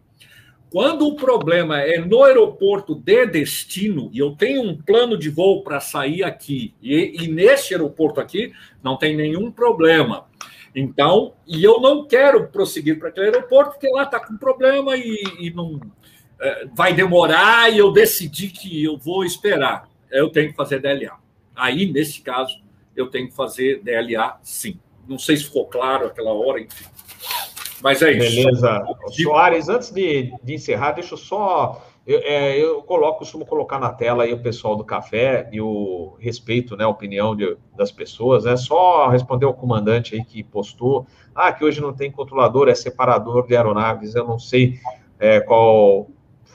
Quando 0.70 1.06
o 1.06 1.14
problema 1.14 1.80
é 1.80 1.98
no 1.98 2.24
aeroporto 2.24 2.96
de 2.96 3.26
destino 3.26 4.10
e 4.12 4.18
eu 4.18 4.32
tenho 4.32 4.60
um 4.60 4.76
plano 4.76 5.16
de 5.16 5.30
voo 5.30 5.62
para 5.62 5.78
sair 5.78 6.24
aqui 6.24 6.74
e, 6.82 7.24
e 7.24 7.28
nesse 7.28 7.72
aeroporto 7.72 8.20
aqui 8.20 8.52
não 8.82 8.96
tem 8.96 9.16
nenhum 9.16 9.52
problema. 9.52 10.26
Então, 10.74 11.34
e 11.46 11.62
eu 11.62 11.80
não 11.80 12.04
quero 12.04 12.48
prosseguir 12.48 12.98
para 12.98 13.08
aquele 13.08 13.26
aeroporto 13.26 13.72
porque 13.74 13.88
lá 13.88 14.02
está 14.02 14.18
com 14.18 14.36
problema 14.36 14.96
e, 14.96 15.22
e 15.38 15.50
não 15.50 15.80
é, 16.40 16.66
vai 16.74 16.92
demorar 16.92 17.72
e 17.72 17.78
eu 17.78 17.92
decidi 17.92 18.48
que 18.48 18.82
eu 18.82 18.98
vou 18.98 19.24
esperar. 19.24 19.88
Eu 20.14 20.30
tenho 20.30 20.50
que 20.50 20.56
fazer 20.56 20.80
DLA. 20.80 21.18
Aí, 21.54 21.90
nesse 21.90 22.20
caso, 22.20 22.62
eu 22.96 23.08
tenho 23.08 23.28
que 23.28 23.34
fazer 23.34 23.82
DLA 23.82 24.38
sim. 24.42 24.78
Não 25.06 25.18
sei 25.18 25.36
se 25.36 25.44
ficou 25.44 25.66
claro 25.66 26.06
aquela 26.06 26.32
hora, 26.32 26.60
enfim. 26.60 26.84
Mas 27.82 28.00
é 28.00 28.12
isso. 28.12 28.36
Beleza. 28.36 28.82
Soares, 29.22 29.68
antes 29.68 29.90
de, 29.90 30.32
de 30.42 30.54
encerrar, 30.54 30.92
deixa 30.92 31.14
eu 31.14 31.18
só. 31.18 31.84
Eu, 32.06 32.20
é, 32.22 32.58
eu 32.58 32.82
coloco, 32.82 33.18
costumo 33.18 33.44
colocar 33.44 33.78
na 33.78 33.90
tela 33.90 34.24
aí 34.24 34.32
o 34.32 34.42
pessoal 34.42 34.76
do 34.76 34.84
café 34.84 35.48
e 35.52 35.60
o 35.60 36.16
respeito, 36.18 36.76
né, 36.76 36.84
a 36.84 36.88
opinião 36.88 37.34
de, 37.34 37.56
das 37.76 37.90
pessoas, 37.90 38.44
né? 38.44 38.56
Só 38.56 39.08
responder 39.08 39.46
ao 39.46 39.54
comandante 39.54 40.14
aí 40.14 40.24
que 40.24 40.42
postou, 40.42 41.06
ah, 41.34 41.52
que 41.52 41.64
hoje 41.64 41.80
não 41.80 41.92
tem 41.92 42.10
controlador, 42.10 42.68
é 42.68 42.74
separador 42.74 43.46
de 43.46 43.56
aeronaves. 43.56 44.14
Eu 44.14 44.26
não 44.26 44.38
sei 44.38 44.78
é, 45.18 45.40
qual 45.40 46.08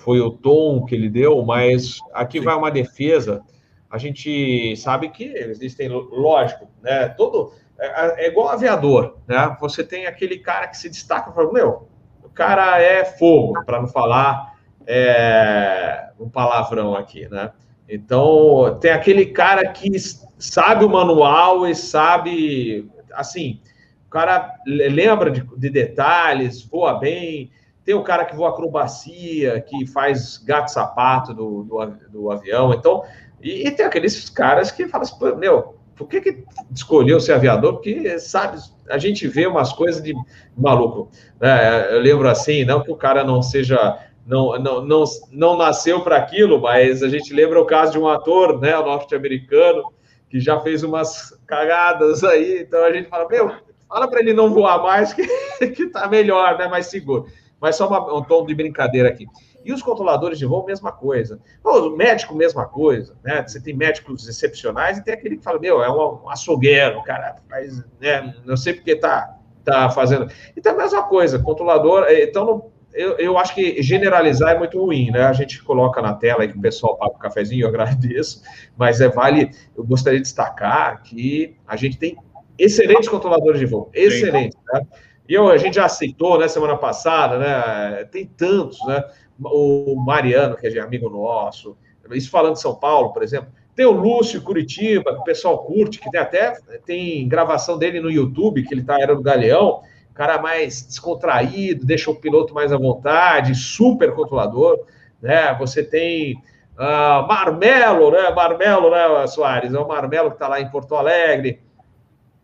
foi 0.09 0.19
o 0.21 0.31
tom 0.31 0.87
que 0.87 0.95
ele 0.95 1.07
deu, 1.07 1.45
mas 1.45 1.99
aqui 2.11 2.39
vai 2.39 2.55
uma 2.55 2.71
defesa. 2.71 3.43
A 3.87 3.99
gente 3.99 4.75
sabe 4.75 5.09
que 5.09 5.23
existem, 5.23 5.87
lógico, 5.87 6.67
né? 6.81 7.09
Todo 7.09 7.53
é, 7.79 8.25
é 8.25 8.27
igual 8.27 8.49
aviador, 8.49 9.17
né? 9.27 9.55
Você 9.61 9.83
tem 9.83 10.07
aquele 10.07 10.39
cara 10.39 10.65
que 10.67 10.75
se 10.75 10.89
destaca, 10.89 11.31
fala, 11.31 11.53
meu, 11.53 11.87
o 12.23 12.29
cara 12.29 12.81
é 12.81 13.05
fogo, 13.05 13.63
para 13.65 13.79
não 13.79 13.87
falar 13.87 14.55
é, 14.87 16.09
um 16.19 16.27
palavrão 16.27 16.95
aqui, 16.95 17.29
né? 17.29 17.51
Então, 17.87 18.79
tem 18.81 18.89
aquele 18.89 19.27
cara 19.27 19.69
que 19.69 19.91
sabe 20.39 20.85
o 20.85 20.89
manual 20.89 21.67
e 21.67 21.75
sabe, 21.75 22.89
assim, 23.13 23.61
o 24.07 24.09
cara 24.09 24.55
lembra 24.65 25.29
de, 25.29 25.43
de 25.55 25.69
detalhes, 25.69 26.63
voa 26.63 26.95
bem, 26.97 27.51
tem 27.89 27.95
o 27.95 28.03
cara 28.03 28.23
que 28.23 28.35
voa 28.35 28.49
acrobacia, 28.49 29.59
que 29.61 29.87
faz 29.87 30.37
gato-sapato 30.37 31.33
do, 31.33 31.63
do, 31.63 31.85
do, 32.11 32.31
avião, 32.31 32.71
então, 32.71 33.03
e, 33.41 33.67
e, 33.67 33.71
tem 33.71 33.83
aqueles 33.83 34.29
caras 34.29 34.69
que 34.69 34.87
falam 34.87 35.07
assim, 35.07 35.35
meu, 35.39 35.75
por 35.95 36.07
que, 36.07 36.21
que 36.21 36.43
escolheu 36.71 37.19
ser 37.19 37.33
aviador? 37.33 37.73
Porque, 37.73 38.19
sabe, 38.19 38.59
a 38.87 38.99
gente 38.99 39.27
vê 39.27 39.47
umas 39.47 39.73
coisas 39.73 40.03
de 40.03 40.13
maluco. 40.55 41.09
Né? 41.41 41.91
Eu 41.91 41.99
lembro 41.99 42.29
assim, 42.29 42.63
não 42.63 42.83
que 42.83 42.91
o 42.91 42.95
cara 42.95 43.23
não 43.23 43.41
seja. 43.41 43.97
Não, 44.23 44.59
não, 44.59 44.85
não, 44.85 45.03
não 45.31 45.57
nasceu 45.57 46.01
para 46.01 46.17
aquilo, 46.17 46.61
mas 46.61 47.01
a 47.01 47.09
gente 47.09 47.33
lembra 47.33 47.59
o 47.59 47.65
caso 47.65 47.93
de 47.93 47.97
um 47.97 48.07
ator, 48.07 48.61
né, 48.61 48.75
norte-americano, 48.75 49.91
que 50.29 50.39
já 50.39 50.59
fez 50.59 50.83
umas 50.83 51.35
cagadas 51.47 52.23
aí. 52.23 52.61
Então 52.61 52.83
a 52.83 52.93
gente 52.93 53.09
fala, 53.09 53.27
meu, 53.27 53.51
fala 53.87 54.07
para 54.07 54.19
ele 54.19 54.33
não 54.33 54.53
voar 54.53 54.83
mais, 54.83 55.11
que, 55.11 55.25
que 55.69 55.87
tá 55.87 56.07
melhor, 56.07 56.55
né, 56.59 56.67
mais 56.67 56.85
seguro. 56.85 57.25
Mas 57.59 57.75
só 57.75 57.87
uma, 57.87 58.17
um 58.17 58.23
tom 58.23 58.45
de 58.45 58.55
brincadeira 58.55 59.09
aqui. 59.09 59.27
E 59.63 59.73
os 59.73 59.81
controladores 59.81 60.39
de 60.39 60.45
voo, 60.45 60.65
mesma 60.65 60.91
coisa. 60.91 61.39
O 61.63 61.89
médico, 61.89 62.33
mesma 62.33 62.65
coisa. 62.65 63.15
Né? 63.23 63.43
Você 63.45 63.61
tem 63.61 63.75
médicos 63.75 64.27
excepcionais 64.27 64.97
e 64.97 65.03
tem 65.03 65.13
aquele 65.13 65.37
que 65.37 65.43
fala, 65.43 65.59
meu, 65.59 65.83
é 65.83 65.91
um, 65.91 66.23
um 66.23 66.29
açougueiro, 66.29 67.03
cara, 67.03 67.35
mas 67.49 67.83
né, 67.99 68.33
não 68.45 68.55
sei 68.55 68.73
porque 68.73 68.95
tá, 68.95 69.37
tá 69.63 69.89
fazendo. 69.89 70.31
Então, 70.55 70.73
a 70.73 70.77
mesma 70.77 71.03
coisa, 71.03 71.39
controlador. 71.39 72.05
Eh, 72.07 72.23
então, 72.23 72.71
eu, 72.93 73.17
eu 73.17 73.37
acho 73.37 73.53
que 73.53 73.81
generalizar 73.81 74.55
é 74.55 74.57
muito 74.57 74.79
ruim, 74.81 75.11
né? 75.11 75.21
A 75.23 75.33
gente 75.33 75.61
coloca 75.63 76.01
na 76.01 76.13
tela 76.13 76.41
aí 76.41 76.47
que 76.47 76.57
o 76.57 76.61
pessoal 76.61 76.97
paga 76.97 77.13
o 77.13 77.19
cafezinho, 77.19 77.63
eu 77.63 77.69
agradeço, 77.69 78.41
mas 78.77 79.01
é 79.01 79.09
vale, 79.09 79.51
eu 79.77 79.83
gostaria 79.83 80.19
de 80.19 80.23
destacar 80.23 81.01
que 81.03 81.55
a 81.67 81.75
gente 81.75 81.97
tem 81.97 82.17
excelentes 82.57 83.07
controladores 83.07 83.59
de 83.59 83.65
voo, 83.65 83.89
excelentes. 83.93 84.57
Né? 84.73 84.81
E 85.29 85.33
eu, 85.35 85.47
a 85.47 85.57
gente 85.57 85.75
já 85.75 85.87
citou, 85.87 86.39
né, 86.39 86.47
semana 86.47 86.75
passada, 86.75 87.37
né, 87.37 88.03
tem 88.05 88.25
tantos, 88.25 88.83
né, 88.87 89.03
o 89.39 89.95
Mariano, 89.95 90.57
que 90.57 90.67
é 90.67 90.79
amigo 90.79 91.07
nosso, 91.07 91.77
isso 92.11 92.31
falando 92.31 92.53
de 92.53 92.61
São 92.61 92.73
Paulo, 92.73 93.13
por 93.13 93.21
exemplo, 93.21 93.49
tem 93.75 93.85
o 93.85 93.91
Lúcio 93.91 94.41
Curitiba, 94.41 95.13
que 95.13 95.19
o 95.19 95.23
pessoal 95.23 95.59
curte, 95.59 95.99
que 95.99 96.09
tem 96.09 96.19
até 96.19 96.57
tem 96.85 97.27
gravação 97.27 97.77
dele 97.77 97.99
no 97.99 98.09
YouTube, 98.09 98.63
que 98.63 98.73
ele 98.73 98.83
tá 98.83 98.99
era 98.99 99.15
do 99.15 99.21
Galeão, 99.21 99.81
cara 100.19 100.41
mais 100.41 100.81
descontraído, 100.81 101.85
deixa 101.85 102.11
o 102.11 102.15
piloto 102.15 102.53
mais 102.53 102.73
à 102.73 102.77
vontade, 102.77 103.55
super 103.55 104.13
controlador, 104.13 104.85
né? 105.21 105.55
Você 105.59 105.81
tem 105.81 106.35
uh, 106.77 107.25
Marmelo, 107.25 108.11
né? 108.11 108.29
Marmelo, 108.31 108.91
né, 108.91 109.27
Soares? 109.27 109.73
É 109.73 109.79
o 109.79 109.87
Marmelo 109.87 110.31
que 110.31 110.35
está 110.35 110.49
lá 110.49 110.59
em 110.59 110.69
Porto 110.69 110.95
Alegre, 110.95 111.61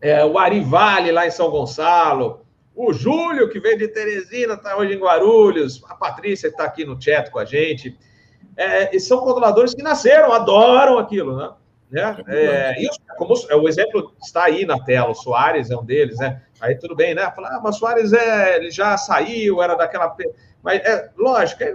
é, 0.00 0.24
o 0.24 0.38
Arivale 0.38 1.12
lá 1.12 1.26
em 1.26 1.30
São 1.30 1.50
Gonçalo, 1.50 2.45
o 2.76 2.92
Júlio, 2.92 3.48
que 3.48 3.58
veio 3.58 3.78
de 3.78 3.88
Teresina, 3.88 4.52
está 4.52 4.76
hoje 4.76 4.94
em 4.94 4.98
Guarulhos, 4.98 5.82
a 5.88 5.94
Patrícia, 5.94 6.50
que 6.50 6.54
está 6.54 6.64
aqui 6.64 6.84
no 6.84 7.00
chat 7.00 7.30
com 7.30 7.38
a 7.38 7.44
gente. 7.44 7.98
É, 8.54 8.94
e 8.94 9.00
são 9.00 9.18
controladores 9.18 9.74
que 9.74 9.82
nasceram, 9.82 10.30
adoram 10.30 10.98
aquilo, 10.98 11.36
né? 11.36 11.50
né? 11.90 12.16
É, 12.28 12.82
e 12.82 12.88
como 13.16 13.34
é, 13.48 13.56
o 13.56 13.66
exemplo 13.66 14.14
está 14.22 14.44
aí 14.44 14.66
na 14.66 14.78
tela, 14.78 15.10
o 15.10 15.14
Soares 15.14 15.70
é 15.70 15.76
um 15.76 15.84
deles, 15.84 16.18
né? 16.18 16.42
Aí 16.60 16.74
tudo 16.74 16.94
bem, 16.94 17.14
né? 17.14 17.30
Falar, 17.34 17.56
ah, 17.56 17.60
mas 17.62 17.76
o 17.76 17.78
Soares 17.78 18.12
é, 18.12 18.56
ele 18.56 18.70
já 18.70 18.96
saiu, 18.98 19.62
era 19.62 19.74
daquela. 19.74 20.14
Mas 20.62 20.80
é 20.84 21.10
lógico, 21.16 21.62
é, 21.62 21.72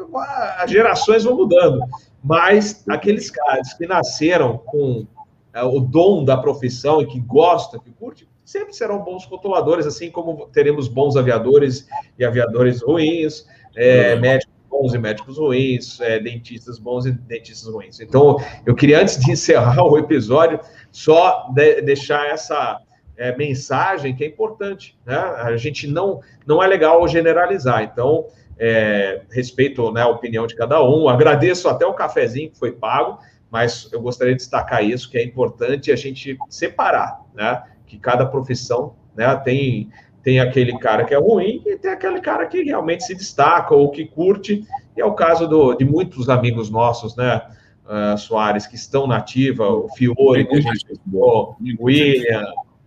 as 0.59 0.69
gerações 0.69 1.23
vão 1.23 1.35
mudando. 1.35 1.81
Mas 2.23 2.83
aqueles 2.87 3.31
caras 3.31 3.73
que 3.73 3.87
nasceram 3.87 4.59
com 4.59 5.07
é, 5.51 5.63
o 5.63 5.79
dom 5.79 6.23
da 6.23 6.37
profissão 6.37 7.01
e 7.01 7.07
que 7.07 7.19
gostam, 7.19 7.79
que 7.79 7.91
curte, 7.91 8.27
sempre 8.51 8.73
serão 8.73 8.99
bons 8.99 9.25
controladores, 9.25 9.87
assim 9.87 10.11
como 10.11 10.47
teremos 10.47 10.89
bons 10.89 11.15
aviadores 11.15 11.87
e 12.19 12.25
aviadores 12.25 12.81
ruins, 12.81 13.47
é, 13.75 14.13
uhum. 14.13 14.19
médicos 14.19 14.53
bons 14.69 14.93
e 14.93 14.97
médicos 14.97 15.37
ruins, 15.37 16.01
é, 16.01 16.19
dentistas 16.19 16.77
bons 16.77 17.05
e 17.05 17.11
dentistas 17.11 17.73
ruins. 17.73 17.99
Então, 18.01 18.37
eu 18.65 18.75
queria, 18.75 19.01
antes 19.01 19.17
de 19.17 19.31
encerrar 19.31 19.83
o 19.83 19.97
episódio, 19.97 20.59
só 20.91 21.49
de, 21.53 21.81
deixar 21.81 22.27
essa 22.27 22.81
é, 23.15 23.35
mensagem 23.37 24.13
que 24.13 24.23
é 24.23 24.27
importante. 24.27 24.97
Né? 25.05 25.15
A 25.15 25.55
gente 25.55 25.87
não, 25.87 26.19
não 26.45 26.61
é 26.61 26.67
legal 26.67 27.07
generalizar. 27.07 27.83
Então, 27.83 28.27
é, 28.59 29.21
respeito 29.31 29.91
né, 29.93 30.01
a 30.01 30.07
opinião 30.07 30.45
de 30.45 30.55
cada 30.55 30.83
um, 30.83 31.07
agradeço 31.07 31.69
até 31.69 31.85
o 31.85 31.93
cafezinho 31.93 32.51
que 32.51 32.59
foi 32.59 32.73
pago, 32.73 33.17
mas 33.49 33.89
eu 33.91 34.01
gostaria 34.01 34.33
de 34.33 34.39
destacar 34.39 34.83
isso, 34.83 35.09
que 35.09 35.17
é 35.17 35.23
importante 35.23 35.91
a 35.91 35.95
gente 35.95 36.37
separar, 36.49 37.21
né? 37.33 37.63
Que 37.91 37.99
cada 37.99 38.25
profissão 38.25 38.95
né, 39.13 39.35
tem, 39.35 39.89
tem 40.23 40.39
aquele 40.39 40.77
cara 40.79 41.03
que 41.03 41.13
é 41.13 41.17
ruim 41.17 41.61
e 41.65 41.77
tem 41.77 41.91
aquele 41.91 42.21
cara 42.21 42.45
que 42.45 42.63
realmente 42.63 43.03
se 43.03 43.13
destaca 43.13 43.75
ou 43.75 43.91
que 43.91 44.05
curte, 44.05 44.65
e 44.95 45.01
é 45.01 45.05
o 45.05 45.13
caso 45.13 45.45
do, 45.45 45.73
de 45.73 45.83
muitos 45.83 46.29
amigos 46.29 46.69
nossos, 46.69 47.17
né? 47.17 47.41
Uh, 47.85 48.17
Soares, 48.17 48.65
que 48.65 48.75
estão 48.75 49.05
na 49.05 49.17
ativa, 49.17 49.67
o 49.67 49.89
Fiore, 49.89 50.45
que 50.45 50.55
a 50.55 50.61
gente 50.61 50.85
o 51.11 51.55
William. 51.81 52.45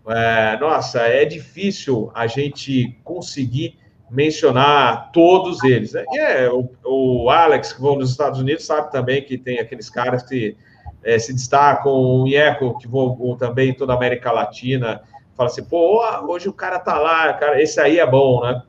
É, 0.08 0.58
nossa, 0.58 1.00
é 1.00 1.26
difícil 1.26 2.10
a 2.14 2.26
gente 2.26 2.98
conseguir 3.04 3.76
mencionar 4.10 5.10
todos 5.12 5.62
eles. 5.62 5.92
Né? 5.92 6.04
E 6.10 6.18
é, 6.18 6.50
o, 6.50 6.70
o, 6.82 7.28
Alex, 7.28 7.74
que 7.74 7.80
voa 7.82 7.98
nos 7.98 8.10
Estados 8.10 8.40
Unidos, 8.40 8.64
sabe 8.64 8.90
também 8.90 9.22
que 9.22 9.36
tem 9.36 9.58
aqueles 9.58 9.90
caras 9.90 10.22
que 10.22 10.56
é, 11.04 11.18
se 11.18 11.32
destacam, 11.32 11.92
o 11.92 12.26
Ieco, 12.26 12.78
que 12.78 12.88
voa 12.88 13.36
também 13.36 13.74
toda 13.74 13.92
a 13.92 13.96
América 13.96 14.32
Latina, 14.32 15.02
fala 15.36 15.50
assim, 15.50 15.62
pô, 15.62 16.00
hoje 16.26 16.48
o 16.48 16.52
cara 16.52 16.78
tá 16.78 16.98
lá, 16.98 17.32
cara, 17.34 17.62
esse 17.62 17.80
aí 17.80 17.98
é 17.98 18.06
bom, 18.06 18.42
né? 18.42 18.62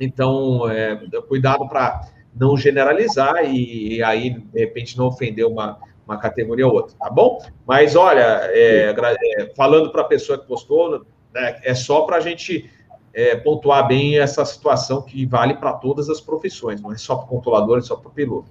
Então, 0.00 0.68
é, 0.70 0.96
cuidado 1.28 1.68
para 1.68 2.08
não 2.34 2.56
generalizar 2.56 3.44
e, 3.44 3.96
e, 3.96 4.02
aí, 4.02 4.30
de 4.30 4.58
repente, 4.60 4.96
não 4.96 5.06
ofender 5.06 5.44
uma, 5.44 5.78
uma 6.06 6.16
categoria 6.16 6.66
ou 6.66 6.72
outra, 6.72 6.96
tá 6.98 7.10
bom? 7.10 7.38
Mas, 7.66 7.96
olha, 7.96 8.40
é, 8.52 8.94
é 8.94 9.52
falando 9.56 9.90
para 9.90 10.02
a 10.02 10.06
pessoa 10.06 10.38
que 10.38 10.46
postou, 10.46 11.04
né, 11.34 11.60
é 11.62 11.74
só 11.74 12.02
para 12.02 12.16
a 12.16 12.20
gente 12.20 12.70
é, 13.12 13.34
pontuar 13.34 13.86
bem 13.88 14.18
essa 14.18 14.44
situação 14.44 15.02
que 15.02 15.26
vale 15.26 15.54
para 15.54 15.72
todas 15.72 16.08
as 16.08 16.20
profissões, 16.20 16.80
não 16.80 16.92
é 16.92 16.96
só 16.96 17.16
para 17.16 17.26
controlador, 17.26 17.78
é 17.78 17.82
só 17.82 17.96
para 17.96 18.10
piloto. 18.10 18.48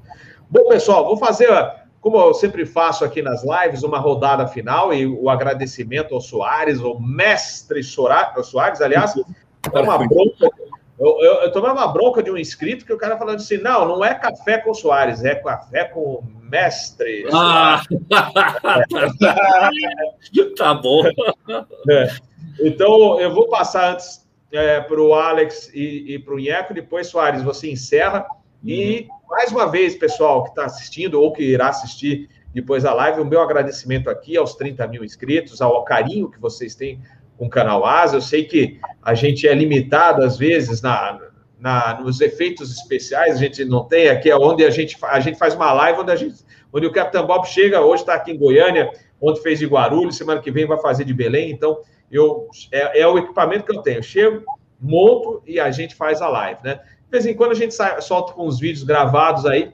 Bom, 0.50 0.68
pessoal, 0.68 1.06
vou 1.06 1.18
fazer, 1.18 1.48
como 2.08 2.22
eu 2.22 2.34
sempre 2.34 2.66
faço 2.66 3.04
aqui 3.04 3.22
nas 3.22 3.44
lives, 3.44 3.84
uma 3.84 4.00
rodada 4.00 4.48
final 4.48 4.94
e 4.94 5.06
o 5.06 5.30
agradecimento 5.30 6.16
ao 6.16 6.22
Soares, 6.22 6.80
ao 6.80 6.98
mestre 6.98 7.84
Soares, 7.84 8.80
aliás, 8.80 9.14
é 9.74 9.80
uma 9.82 9.98
bronca. 9.98 10.50
Eu, 10.98 11.20
eu, 11.20 11.34
eu, 11.42 11.52
tomei 11.52 11.70
uma 11.70 11.90
bronca 11.90 12.24
de 12.24 12.32
um 12.32 12.38
inscrito 12.38 12.86
que 12.86 12.94
o 12.94 12.98
cara 12.98 13.18
falando 13.18 13.36
assim: 13.36 13.58
não, 13.58 13.86
não 13.86 14.06
é 14.06 14.16
café 14.16 14.58
com 14.58 14.74
Soares, 14.74 15.26
é 15.26 15.36
café 15.36 15.84
com 15.84 16.24
mestre. 16.44 17.28
Ah, 17.34 17.82
tá 20.56 20.74
bom. 20.76 21.04
É. 21.90 22.08
Então, 22.62 23.20
eu 23.20 23.34
vou 23.34 23.50
passar 23.50 23.92
antes 23.92 24.26
é, 24.54 24.80
para 24.80 25.02
o 25.02 25.14
Alex 25.14 25.70
e, 25.74 26.16
e 26.16 26.20
para 26.20 26.36
o 26.36 26.40
Inheco. 26.40 26.74
Depois, 26.74 27.08
Soares, 27.08 27.44
você 27.44 27.70
encerra. 27.70 28.26
Uhum. 28.68 28.74
E, 28.74 29.08
mais 29.30 29.52
uma 29.52 29.72
vez, 29.72 29.96
pessoal 29.96 30.44
que 30.44 30.50
está 30.50 30.66
assistindo 30.66 31.22
ou 31.22 31.32
que 31.32 31.42
irá 31.42 31.70
assistir 31.70 32.30
depois 32.54 32.86
a 32.86 32.94
live, 32.94 33.22
o 33.22 33.26
meu 33.26 33.42
agradecimento 33.42 34.10
aqui 34.10 34.36
aos 34.36 34.56
30 34.56 34.88
mil 34.88 35.04
inscritos, 35.04 35.62
ao 35.62 35.84
carinho 35.86 36.30
que 36.30 36.40
vocês 36.40 36.76
têm 36.76 37.00
com 37.38 37.46
o 37.46 37.50
canal 37.50 37.86
Asa. 37.86 38.18
Eu 38.18 38.22
sei 38.22 38.46
que 38.46 38.80
a 39.02 39.14
gente 39.14 39.48
é 39.48 39.54
limitado, 39.54 40.24
às 40.24 40.38
vezes, 40.38 40.82
na, 40.82 41.20
na, 41.60 42.02
nos 42.02 42.20
efeitos 42.20 42.72
especiais, 42.72 43.36
a 43.36 43.40
gente 43.40 43.64
não 43.64 43.86
tem 43.86 44.10
aqui, 44.10 44.30
é 44.30 44.36
onde 44.36 44.66
a 44.66 44.70
gente, 44.70 44.98
a 45.04 45.20
gente 45.20 45.38
faz 45.38 45.54
uma 45.54 45.72
live 45.72 46.02
onde, 46.02 46.12
a 46.12 46.16
gente, 46.16 46.36
onde 46.74 46.88
o 46.88 46.92
Capitão 46.92 47.26
Bob 47.26 47.46
chega, 47.46 47.82
hoje 47.82 48.02
está 48.02 48.16
aqui 48.16 48.32
em 48.32 48.38
Goiânia, 48.38 48.92
onde 49.22 49.42
fez 49.42 49.60
de 49.60 49.66
Guarulhos, 49.66 50.18
semana 50.18 50.42
que 50.42 50.52
vem 50.52 50.66
vai 50.66 50.80
fazer 50.80 51.06
de 51.06 51.14
Belém, 51.14 51.52
então 51.52 51.80
eu, 52.12 52.48
é, 52.72 53.02
é, 53.02 53.08
o 53.08 53.18
equipamento 53.18 53.66
que 53.66 53.78
eu 53.78 53.82
tenho. 53.82 54.00
Eu 54.00 54.04
chego, 54.04 54.44
monto 54.80 55.42
e 55.46 55.60
a 55.60 55.72
gente 55.72 55.96
faz 55.96 56.22
a 56.22 56.28
live, 56.28 56.62
né? 56.64 56.80
De 57.08 57.12
vez 57.12 57.26
em 57.26 57.34
quando 57.34 57.52
a 57.52 57.56
gente 57.56 57.74
sai, 57.74 58.02
solta 58.02 58.34
com 58.34 58.46
os 58.46 58.60
vídeos 58.60 58.84
gravados 58.84 59.46
aí, 59.46 59.72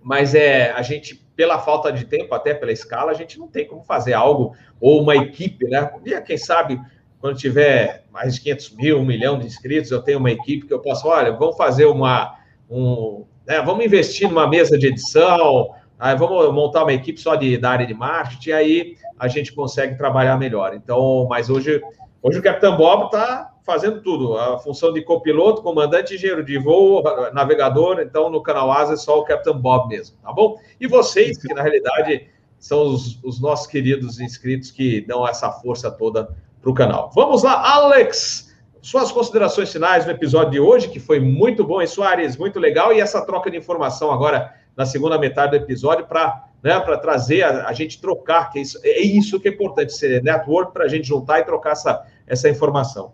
mas 0.00 0.34
é 0.34 0.70
a 0.70 0.80
gente, 0.80 1.16
pela 1.34 1.58
falta 1.58 1.92
de 1.92 2.04
tempo, 2.04 2.32
até 2.34 2.54
pela 2.54 2.70
escala, 2.70 3.10
a 3.10 3.14
gente 3.14 3.36
não 3.36 3.48
tem 3.48 3.66
como 3.66 3.82
fazer 3.82 4.12
algo, 4.12 4.54
ou 4.80 5.02
uma 5.02 5.16
equipe, 5.16 5.66
né? 5.66 5.90
Um 5.96 6.00
dia, 6.02 6.20
quem 6.20 6.38
sabe, 6.38 6.80
quando 7.20 7.36
tiver 7.36 8.04
mais 8.12 8.36
de 8.36 8.40
500 8.42 8.76
mil, 8.76 8.98
um 8.98 9.04
milhão 9.04 9.38
de 9.38 9.46
inscritos, 9.46 9.90
eu 9.90 10.00
tenho 10.00 10.18
uma 10.18 10.30
equipe 10.30 10.66
que 10.66 10.72
eu 10.72 10.80
posso, 10.80 11.08
olha, 11.08 11.32
vamos 11.32 11.56
fazer 11.56 11.86
uma. 11.86 12.36
Um, 12.70 13.24
né, 13.46 13.60
vamos 13.60 13.84
investir 13.84 14.28
numa 14.28 14.46
mesa 14.46 14.78
de 14.78 14.86
edição, 14.86 15.74
aí 15.98 16.16
vamos 16.16 16.52
montar 16.54 16.84
uma 16.84 16.92
equipe 16.92 17.20
só 17.20 17.34
de, 17.34 17.58
da 17.58 17.70
área 17.70 17.86
de 17.86 17.94
marketing, 17.94 18.50
aí 18.52 18.96
a 19.18 19.28
gente 19.28 19.52
consegue 19.52 19.96
trabalhar 19.96 20.36
melhor. 20.36 20.74
Então, 20.74 21.26
mas 21.28 21.50
hoje, 21.50 21.80
hoje 22.22 22.38
o 22.38 22.42
Capitão 22.42 22.76
Bob 22.76 23.06
está 23.06 23.52
fazendo 23.64 24.00
tudo, 24.02 24.36
a 24.36 24.58
função 24.58 24.92
de 24.92 25.02
copiloto, 25.02 25.62
comandante, 25.62 26.14
engenheiro 26.14 26.44
de 26.44 26.58
voo, 26.58 27.02
navegador, 27.32 28.00
então 28.00 28.28
no 28.28 28.42
canal 28.42 28.70
Asa 28.72 28.94
é 28.94 28.96
só 28.96 29.20
o 29.20 29.24
Capitão 29.24 29.58
Bob 29.58 29.88
mesmo, 29.88 30.16
tá 30.22 30.32
bom? 30.32 30.56
E 30.80 30.86
vocês, 30.86 31.38
que 31.38 31.52
na 31.54 31.62
realidade 31.62 32.28
são 32.58 32.82
os, 32.86 33.22
os 33.22 33.40
nossos 33.40 33.66
queridos 33.66 34.20
inscritos 34.20 34.70
que 34.70 35.00
dão 35.02 35.26
essa 35.26 35.50
força 35.50 35.90
toda 35.90 36.34
para 36.60 36.70
o 36.70 36.74
canal. 36.74 37.10
Vamos 37.14 37.42
lá, 37.42 37.74
Alex! 37.74 38.52
Suas 38.80 39.12
considerações 39.12 39.70
finais 39.70 40.04
no 40.04 40.10
episódio 40.10 40.50
de 40.50 40.60
hoje, 40.60 40.88
que 40.88 40.98
foi 40.98 41.20
muito 41.20 41.64
bom, 41.64 41.80
hein, 41.80 41.86
Soares? 41.86 42.36
Muito 42.36 42.58
legal, 42.58 42.92
e 42.92 43.00
essa 43.00 43.24
troca 43.24 43.48
de 43.50 43.56
informação 43.56 44.10
agora 44.10 44.54
na 44.76 44.84
segunda 44.84 45.18
metade 45.18 45.56
do 45.56 45.64
episódio 45.64 46.06
para 46.06 46.48
né, 46.62 46.78
para 46.80 46.96
trazer 46.96 47.42
a, 47.42 47.66
a, 47.66 47.72
gente 47.72 48.00
trocar, 48.00 48.50
que 48.50 48.58
é 48.58 48.62
isso, 48.62 48.80
é 48.84 49.00
isso 49.00 49.40
que 49.40 49.48
é 49.48 49.52
importante, 49.52 49.92
ser 49.92 50.22
network 50.22 50.72
para 50.72 50.84
a 50.84 50.88
gente 50.88 51.08
juntar 51.08 51.40
e 51.40 51.44
trocar 51.44 51.72
essa, 51.72 52.06
essa 52.26 52.48
informação. 52.48 53.12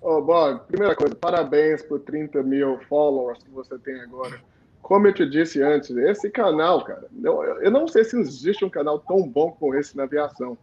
Oh, 0.00 0.20
bom, 0.20 0.58
primeira 0.58 0.96
coisa, 0.96 1.14
parabéns 1.14 1.82
por 1.82 2.00
30 2.00 2.42
mil 2.42 2.78
followers 2.88 3.42
que 3.42 3.50
você 3.50 3.78
tem 3.78 4.00
agora. 4.00 4.40
Como 4.80 5.06
eu 5.06 5.14
te 5.14 5.28
disse 5.28 5.62
antes, 5.62 5.90
esse 5.90 6.28
canal, 6.28 6.84
cara, 6.84 7.06
eu, 7.22 7.42
eu 7.60 7.70
não 7.70 7.86
sei 7.86 8.02
se 8.02 8.18
existe 8.18 8.64
um 8.64 8.70
canal 8.70 8.98
tão 8.98 9.28
bom 9.28 9.52
como 9.52 9.76
esse 9.76 9.96
na 9.96 10.02
aviação. 10.02 10.58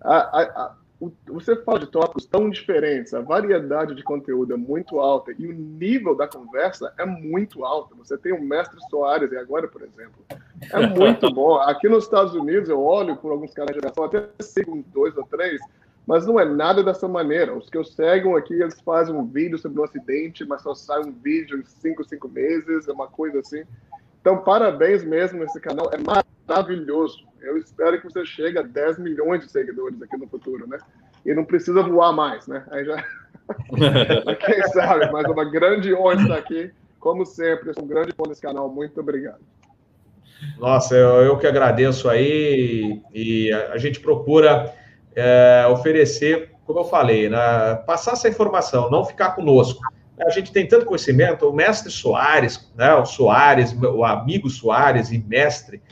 A, 0.00 0.42
a, 0.42 0.76
você 1.26 1.56
fala 1.56 1.80
de 1.80 1.86
tópicos 1.86 2.24
tão 2.24 2.48
diferentes, 2.48 3.12
a 3.12 3.20
variedade 3.20 3.94
de 3.94 4.02
conteúdo 4.02 4.54
é 4.54 4.56
muito 4.56 5.00
alta 5.00 5.32
e 5.36 5.46
o 5.46 5.52
nível 5.52 6.14
da 6.14 6.28
conversa 6.28 6.92
é 6.98 7.04
muito 7.04 7.64
alto. 7.64 7.96
Você 7.96 8.16
tem 8.16 8.32
o 8.32 8.42
mestre 8.42 8.78
Soares 8.88 9.30
e 9.32 9.36
agora, 9.36 9.66
por 9.66 9.82
exemplo. 9.82 10.24
É 10.72 10.86
muito 10.86 11.28
bom. 11.34 11.56
Aqui 11.56 11.88
nos 11.88 12.04
Estados 12.04 12.34
Unidos, 12.34 12.68
eu 12.68 12.80
olho 12.80 13.16
por 13.16 13.32
alguns 13.32 13.52
canais 13.52 13.74
de 13.74 13.80
geração, 13.80 14.04
até 14.04 14.28
sigo 14.40 14.84
dois 14.92 15.16
ou 15.16 15.24
três, 15.24 15.60
mas 16.06 16.26
não 16.26 16.38
é 16.38 16.44
nada 16.44 16.82
dessa 16.82 17.08
maneira. 17.08 17.54
Os 17.54 17.68
que 17.68 17.76
eu 17.76 17.84
seguem 17.84 18.34
aqui, 18.36 18.54
eles 18.54 18.80
fazem 18.80 19.14
um 19.14 19.26
vídeo 19.26 19.58
sobre 19.58 19.80
um 19.80 19.84
acidente, 19.84 20.44
mas 20.44 20.62
só 20.62 20.74
sai 20.74 21.00
um 21.00 21.12
vídeo 21.12 21.58
em 21.58 21.64
cinco, 21.64 22.04
cinco 22.04 22.28
meses, 22.28 22.86
é 22.88 22.92
uma 22.92 23.08
coisa 23.08 23.40
assim. 23.40 23.64
Então, 24.24 24.38
parabéns 24.38 25.04
mesmo 25.04 25.40
nesse 25.40 25.60
canal, 25.60 25.90
é 25.92 25.98
maravilhoso. 26.48 27.26
Eu 27.42 27.58
espero 27.58 28.00
que 28.00 28.10
você 28.10 28.24
chegue 28.24 28.58
a 28.58 28.62
10 28.62 28.98
milhões 28.98 29.44
de 29.44 29.52
seguidores 29.52 30.00
aqui 30.00 30.16
no 30.16 30.26
futuro, 30.26 30.66
né? 30.66 30.78
E 31.26 31.34
não 31.34 31.44
precisa 31.44 31.82
voar 31.82 32.10
mais, 32.10 32.46
né? 32.46 32.64
Aí 32.70 32.86
já. 32.86 32.96
Quem 34.40 34.62
sabe, 34.68 35.12
mas 35.12 35.26
é 35.26 35.28
uma 35.28 35.44
grande 35.44 35.94
honra 35.94 36.22
estar 36.22 36.36
aqui. 36.38 36.72
Como 36.98 37.26
sempre, 37.26 37.68
eu 37.68 37.74
sou 37.74 37.84
um 37.84 37.86
grande 37.86 38.14
fã 38.14 38.22
desse 38.22 38.40
canal. 38.40 38.66
Muito 38.70 38.98
obrigado. 38.98 39.40
Nossa, 40.58 40.96
eu, 40.96 41.16
eu 41.16 41.36
que 41.36 41.46
agradeço 41.46 42.08
aí. 42.08 43.02
E 43.12 43.52
a, 43.52 43.72
a 43.72 43.76
gente 43.76 44.00
procura 44.00 44.72
é, 45.14 45.66
oferecer, 45.70 46.50
como 46.64 46.78
eu 46.78 46.84
falei, 46.84 47.28
né, 47.28 47.74
passar 47.86 48.12
essa 48.12 48.26
informação, 48.26 48.90
não 48.90 49.04
ficar 49.04 49.32
conosco. 49.32 49.82
A 50.20 50.30
gente 50.30 50.52
tem 50.52 50.66
tanto 50.66 50.86
conhecimento, 50.86 51.48
o 51.48 51.52
mestre 51.52 51.90
Soares, 51.90 52.70
né, 52.76 52.94
o 52.94 53.04
Soares, 53.04 53.72
o 53.72 54.04
amigo 54.04 54.48
Soares 54.48 55.10
e 55.10 55.18
mestre, 55.18 55.82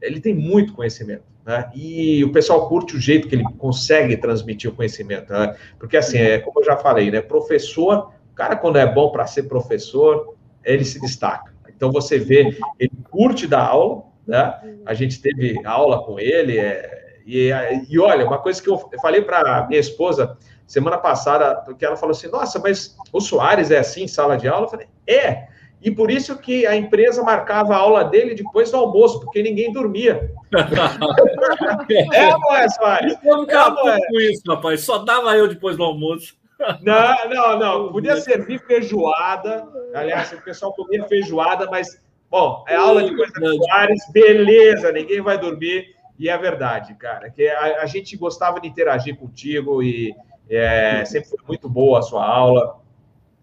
ele 0.00 0.20
tem 0.20 0.34
muito 0.34 0.72
conhecimento. 0.72 1.24
Né? 1.44 1.70
E 1.74 2.24
o 2.24 2.30
pessoal 2.30 2.68
curte 2.68 2.96
o 2.96 3.00
jeito 3.00 3.28
que 3.28 3.34
ele 3.34 3.44
consegue 3.58 4.16
transmitir 4.16 4.70
o 4.70 4.74
conhecimento. 4.74 5.32
Né? 5.32 5.56
Porque, 5.78 5.96
assim, 5.96 6.18
é, 6.18 6.38
como 6.38 6.60
eu 6.60 6.64
já 6.64 6.76
falei, 6.76 7.10
né? 7.10 7.20
Professor, 7.20 8.12
o 8.30 8.34
cara, 8.34 8.56
quando 8.56 8.76
é 8.76 8.86
bom 8.86 9.10
para 9.10 9.26
ser 9.26 9.44
professor, 9.44 10.36
ele 10.64 10.84
se 10.84 11.00
destaca. 11.00 11.52
Então, 11.68 11.90
você 11.90 12.18
vê, 12.18 12.56
ele 12.78 12.92
curte 13.10 13.46
dar 13.46 13.66
aula, 13.66 14.04
né? 14.24 14.54
A 14.86 14.94
gente 14.94 15.20
teve 15.20 15.60
aula 15.64 16.04
com 16.04 16.20
ele, 16.20 16.58
é, 16.58 17.18
e, 17.26 17.50
e 17.88 17.98
olha, 17.98 18.24
uma 18.24 18.38
coisa 18.38 18.62
que 18.62 18.68
eu 18.68 18.78
falei 19.00 19.22
para 19.22 19.66
minha 19.66 19.80
esposa 19.80 20.36
semana 20.66 20.98
passada, 20.98 21.64
que 21.78 21.84
ela 21.84 21.96
falou 21.96 22.12
assim: 22.12 22.28
Nossa, 22.28 22.58
mas 22.58 22.96
o 23.12 23.20
Soares 23.20 23.70
é 23.70 23.78
assim, 23.78 24.06
sala 24.06 24.36
de 24.36 24.48
aula? 24.48 24.66
Eu 24.66 24.70
falei: 24.70 24.88
É. 25.06 25.52
E 25.84 25.90
por 25.90 26.12
isso 26.12 26.38
que 26.38 26.64
a 26.64 26.76
empresa 26.76 27.24
marcava 27.24 27.74
a 27.74 27.78
aula 27.78 28.04
dele 28.04 28.36
depois 28.36 28.70
do 28.70 28.76
almoço, 28.76 29.18
porque 29.18 29.42
ninguém 29.42 29.72
dormia. 29.72 30.30
é, 32.12 32.30
não 32.30 32.54
é, 32.54 32.68
Soares? 32.68 33.18
Eu 33.24 33.38
não 33.38 33.88
é, 33.88 34.06
com 34.06 34.20
isso, 34.20 34.42
rapaz. 34.46 34.82
Só 34.82 34.98
dava 34.98 35.36
eu 35.36 35.48
depois 35.48 35.76
do 35.76 35.82
almoço. 35.82 36.36
Não, 36.82 37.28
não, 37.28 37.58
não. 37.58 37.92
Podia 37.92 38.16
servir 38.16 38.60
feijoada. 38.60 39.66
Aliás, 39.92 40.32
o 40.32 40.40
pessoal 40.42 40.72
comia 40.72 41.04
feijoada, 41.08 41.68
mas, 41.68 42.00
bom, 42.30 42.64
é 42.68 42.76
aula 42.76 43.02
de 43.02 43.16
coisa 43.16 43.32
de 43.32 43.56
Soares, 43.56 44.02
beleza, 44.12 44.92
ninguém 44.92 45.20
vai 45.20 45.36
dormir. 45.36 45.96
E 46.18 46.28
é 46.28 46.38
verdade, 46.38 46.94
cara, 46.94 47.30
que 47.30 47.48
a, 47.48 47.82
a 47.82 47.86
gente 47.86 48.16
gostava 48.16 48.60
de 48.60 48.68
interagir 48.68 49.16
contigo 49.16 49.82
e 49.82 50.14
é, 50.48 51.04
sempre 51.04 51.28
foi 51.28 51.38
muito 51.46 51.68
boa 51.68 52.00
a 52.00 52.02
sua 52.02 52.26
aula 52.26 52.82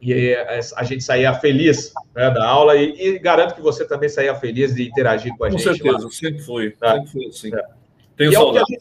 e 0.01 0.33
a 0.75 0.83
gente 0.83 1.03
saía 1.03 1.33
feliz 1.33 1.93
né, 2.15 2.31
da 2.31 2.47
aula 2.47 2.77
e, 2.77 2.93
e, 2.99 3.19
garanto 3.19 3.53
que 3.53 3.61
você 3.61 3.85
também 3.85 4.07
saía 4.07 4.33
feliz 4.33 4.73
de 4.73 4.87
interagir 4.87 5.35
com 5.37 5.43
a 5.43 5.49
com 5.49 5.57
gente. 5.57 5.67
Com 5.67 5.75
certeza, 5.75 6.03
lá. 6.05 6.11
sempre 6.11 6.41
foi. 6.41 6.71
Tá? 6.71 6.93
Sempre 6.93 7.11
foi 7.11 7.25
assim. 7.25 7.55
É. 7.55 7.63
Tenho 8.15 8.31
e 8.31 8.35
é 8.35 8.39
o, 8.39 8.53
gente, 8.53 8.79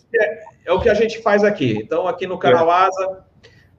é, 0.66 0.72
o, 0.72 0.80
que 0.80 0.88
a 0.88 0.94
gente 0.94 1.20
faz 1.20 1.42
aqui. 1.42 1.76
Então, 1.82 2.06
aqui 2.06 2.26
no 2.26 2.38
canal 2.38 2.68
é. 2.68 2.72
Asa, 2.72 3.24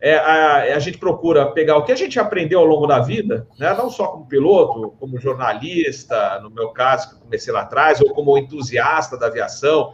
é, 0.01 0.15
a, 0.15 0.75
a, 0.75 0.79
gente 0.79 0.97
procura 0.97 1.45
pegar 1.51 1.77
o 1.77 1.83
que 1.83 1.91
a 1.91 1.95
gente 1.95 2.19
aprendeu 2.19 2.59
ao 2.59 2.65
longo 2.65 2.87
da 2.87 2.99
vida, 2.99 3.47
né, 3.57 3.73
não 3.73 3.89
só 3.89 4.07
como 4.07 4.25
piloto, 4.25 4.93
como 4.99 5.19
jornalista, 5.19 6.39
no 6.41 6.49
meu 6.49 6.69
caso, 6.69 7.09
que 7.09 7.21
comecei 7.21 7.53
lá 7.53 7.61
atrás, 7.61 7.99
ou 7.99 8.13
como 8.13 8.37
entusiasta 8.37 9.17
da 9.17 9.27
aviação, 9.27 9.93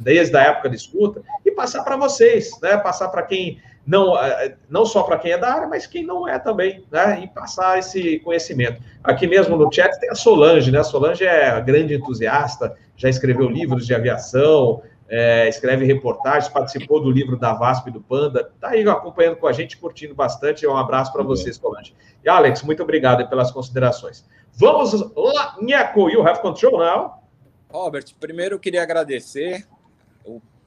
desde 0.00 0.36
a 0.36 0.42
época 0.42 0.68
de 0.68 0.76
escuta, 0.76 1.22
e 1.44 1.50
passar 1.50 1.82
para 1.82 1.96
vocês, 1.96 2.50
né, 2.62 2.76
passar 2.76 3.08
para 3.08 3.24
quem 3.24 3.60
não, 3.90 4.16
é, 4.16 4.54
não 4.68 4.86
só 4.86 5.02
para 5.02 5.18
quem 5.18 5.32
é 5.32 5.38
da 5.38 5.52
área, 5.52 5.66
mas 5.66 5.84
quem 5.84 6.06
não 6.06 6.28
é 6.28 6.38
também, 6.38 6.84
né? 6.92 7.24
E 7.24 7.26
passar 7.26 7.76
esse 7.76 8.20
conhecimento. 8.20 8.80
Aqui 9.02 9.26
mesmo 9.26 9.56
no 9.56 9.70
chat 9.72 9.98
tem 9.98 10.08
a 10.08 10.14
Solange, 10.14 10.70
né? 10.70 10.78
A 10.78 10.84
Solange 10.84 11.24
é 11.24 11.60
grande 11.60 11.96
entusiasta, 11.96 12.76
já 12.96 13.08
escreveu 13.08 13.50
livros 13.50 13.84
de 13.84 13.92
aviação, 13.92 14.80
é, 15.08 15.48
escreve 15.48 15.84
reportagens, 15.86 16.48
participou 16.48 17.02
do 17.02 17.10
livro 17.10 17.36
da 17.36 17.52
VASP 17.52 17.88
e 17.88 17.92
do 17.92 18.00
Panda, 18.00 18.48
está 18.54 18.68
aí 18.68 18.88
acompanhando 18.88 19.34
com 19.34 19.48
a 19.48 19.52
gente, 19.52 19.76
curtindo 19.76 20.14
bastante. 20.14 20.64
Um 20.64 20.76
abraço 20.76 21.12
para 21.12 21.24
vocês, 21.24 21.56
Solange. 21.56 21.92
E 22.24 22.28
Alex, 22.28 22.62
muito 22.62 22.84
obrigado 22.84 23.28
pelas 23.28 23.50
considerações. 23.50 24.24
Vamos 24.52 24.92
lá, 25.16 25.56
Nheco, 25.60 26.08
you 26.08 26.24
have 26.24 26.40
control 26.40 26.78
now? 26.78 27.24
Robert, 27.68 28.04
primeiro 28.20 28.54
eu 28.54 28.60
queria 28.60 28.84
agradecer. 28.84 29.66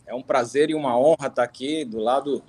É 0.05 0.13
um 0.13 0.21
prazer 0.21 0.69
e 0.69 0.75
uma 0.75 0.99
honra 0.99 1.27
estar 1.27 1.43
aqui 1.43 1.85
do 1.85 1.99
lado 1.99 2.43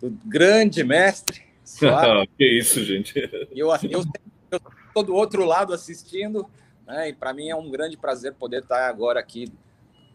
do 0.00 0.10
grande 0.24 0.84
mestre. 0.84 1.42
que 2.36 2.44
isso, 2.44 2.82
gente. 2.84 3.18
Eu, 3.50 3.68
eu, 3.90 4.04
eu 4.50 4.60
estou 4.88 5.02
do 5.02 5.14
outro 5.14 5.44
lado 5.44 5.72
assistindo, 5.74 6.48
né? 6.86 7.10
E 7.10 7.12
para 7.12 7.32
mim 7.32 7.48
é 7.48 7.56
um 7.56 7.70
grande 7.70 7.96
prazer 7.96 8.34
poder 8.34 8.62
estar 8.62 8.88
agora 8.88 9.20
aqui 9.20 9.52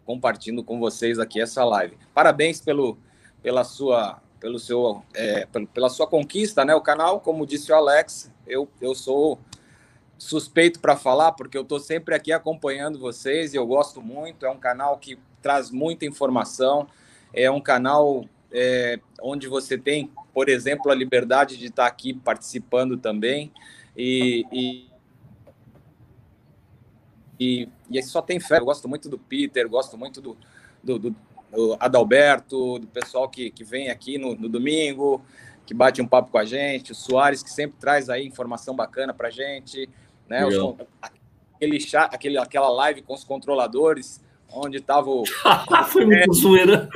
compartilhando 0.04 0.64
com 0.64 0.78
vocês 0.78 1.18
aqui 1.18 1.40
essa 1.40 1.64
live. 1.64 1.96
Parabéns 2.12 2.60
pelo, 2.60 2.98
pela 3.42 3.64
sua 3.64 4.20
pelo 4.40 4.58
seu 4.58 5.02
é, 5.14 5.46
pela 5.72 5.88
sua 5.88 6.06
conquista, 6.06 6.64
né? 6.64 6.74
O 6.74 6.80
canal, 6.80 7.20
como 7.20 7.46
disse 7.46 7.72
o 7.72 7.74
Alex, 7.74 8.30
eu, 8.46 8.68
eu 8.80 8.94
sou 8.94 9.38
suspeito 10.18 10.80
para 10.80 10.96
falar 10.96 11.32
porque 11.32 11.56
eu 11.56 11.62
estou 11.62 11.80
sempre 11.80 12.14
aqui 12.14 12.32
acompanhando 12.32 12.98
vocês 12.98 13.54
e 13.54 13.56
eu 13.56 13.66
gosto 13.66 14.02
muito. 14.02 14.44
É 14.44 14.50
um 14.50 14.58
canal 14.58 14.98
que 14.98 15.18
traz 15.40 15.70
muita 15.70 16.04
informação, 16.04 16.86
é 17.32 17.50
um 17.50 17.60
canal 17.60 18.24
é, 18.54 19.00
onde 19.20 19.48
você 19.48 19.76
tem, 19.76 20.08
por 20.32 20.48
exemplo, 20.48 20.90
a 20.92 20.94
liberdade 20.94 21.56
de 21.56 21.66
estar 21.66 21.86
aqui 21.86 22.14
participando 22.14 22.96
também. 22.96 23.52
E, 23.96 24.46
e, 24.52 24.90
e, 27.38 27.68
e 27.90 28.02
só 28.04 28.22
tem 28.22 28.38
fé. 28.38 28.58
Eu 28.58 28.64
gosto 28.64 28.88
muito 28.88 29.08
do 29.08 29.18
Peter, 29.18 29.68
gosto 29.68 29.98
muito 29.98 30.20
do, 30.20 30.36
do, 30.82 30.98
do, 31.00 31.16
do 31.50 31.76
Adalberto, 31.80 32.78
do 32.78 32.86
pessoal 32.86 33.28
que, 33.28 33.50
que 33.50 33.64
vem 33.64 33.90
aqui 33.90 34.18
no, 34.18 34.36
no 34.36 34.48
domingo, 34.48 35.20
que 35.66 35.74
bate 35.74 36.00
um 36.00 36.06
papo 36.06 36.30
com 36.30 36.38
a 36.38 36.44
gente, 36.44 36.92
o 36.92 36.94
Soares, 36.94 37.42
que 37.42 37.50
sempre 37.50 37.76
traz 37.80 38.08
aí 38.08 38.24
informação 38.24 38.76
bacana 38.76 39.12
para 39.12 39.30
gente, 39.30 39.90
né? 40.28 40.46
Os, 40.46 40.76
aquele 41.02 41.80
chat, 41.80 42.14
aquele, 42.14 42.38
aquela 42.38 42.68
live 42.68 43.02
com 43.02 43.14
os 43.14 43.24
controladores, 43.24 44.22
onde 44.52 44.78
estava 44.78 45.10
o. 45.10 45.24
Foi 45.88 46.04
muita 46.04 46.32
zoeira. 46.32 46.88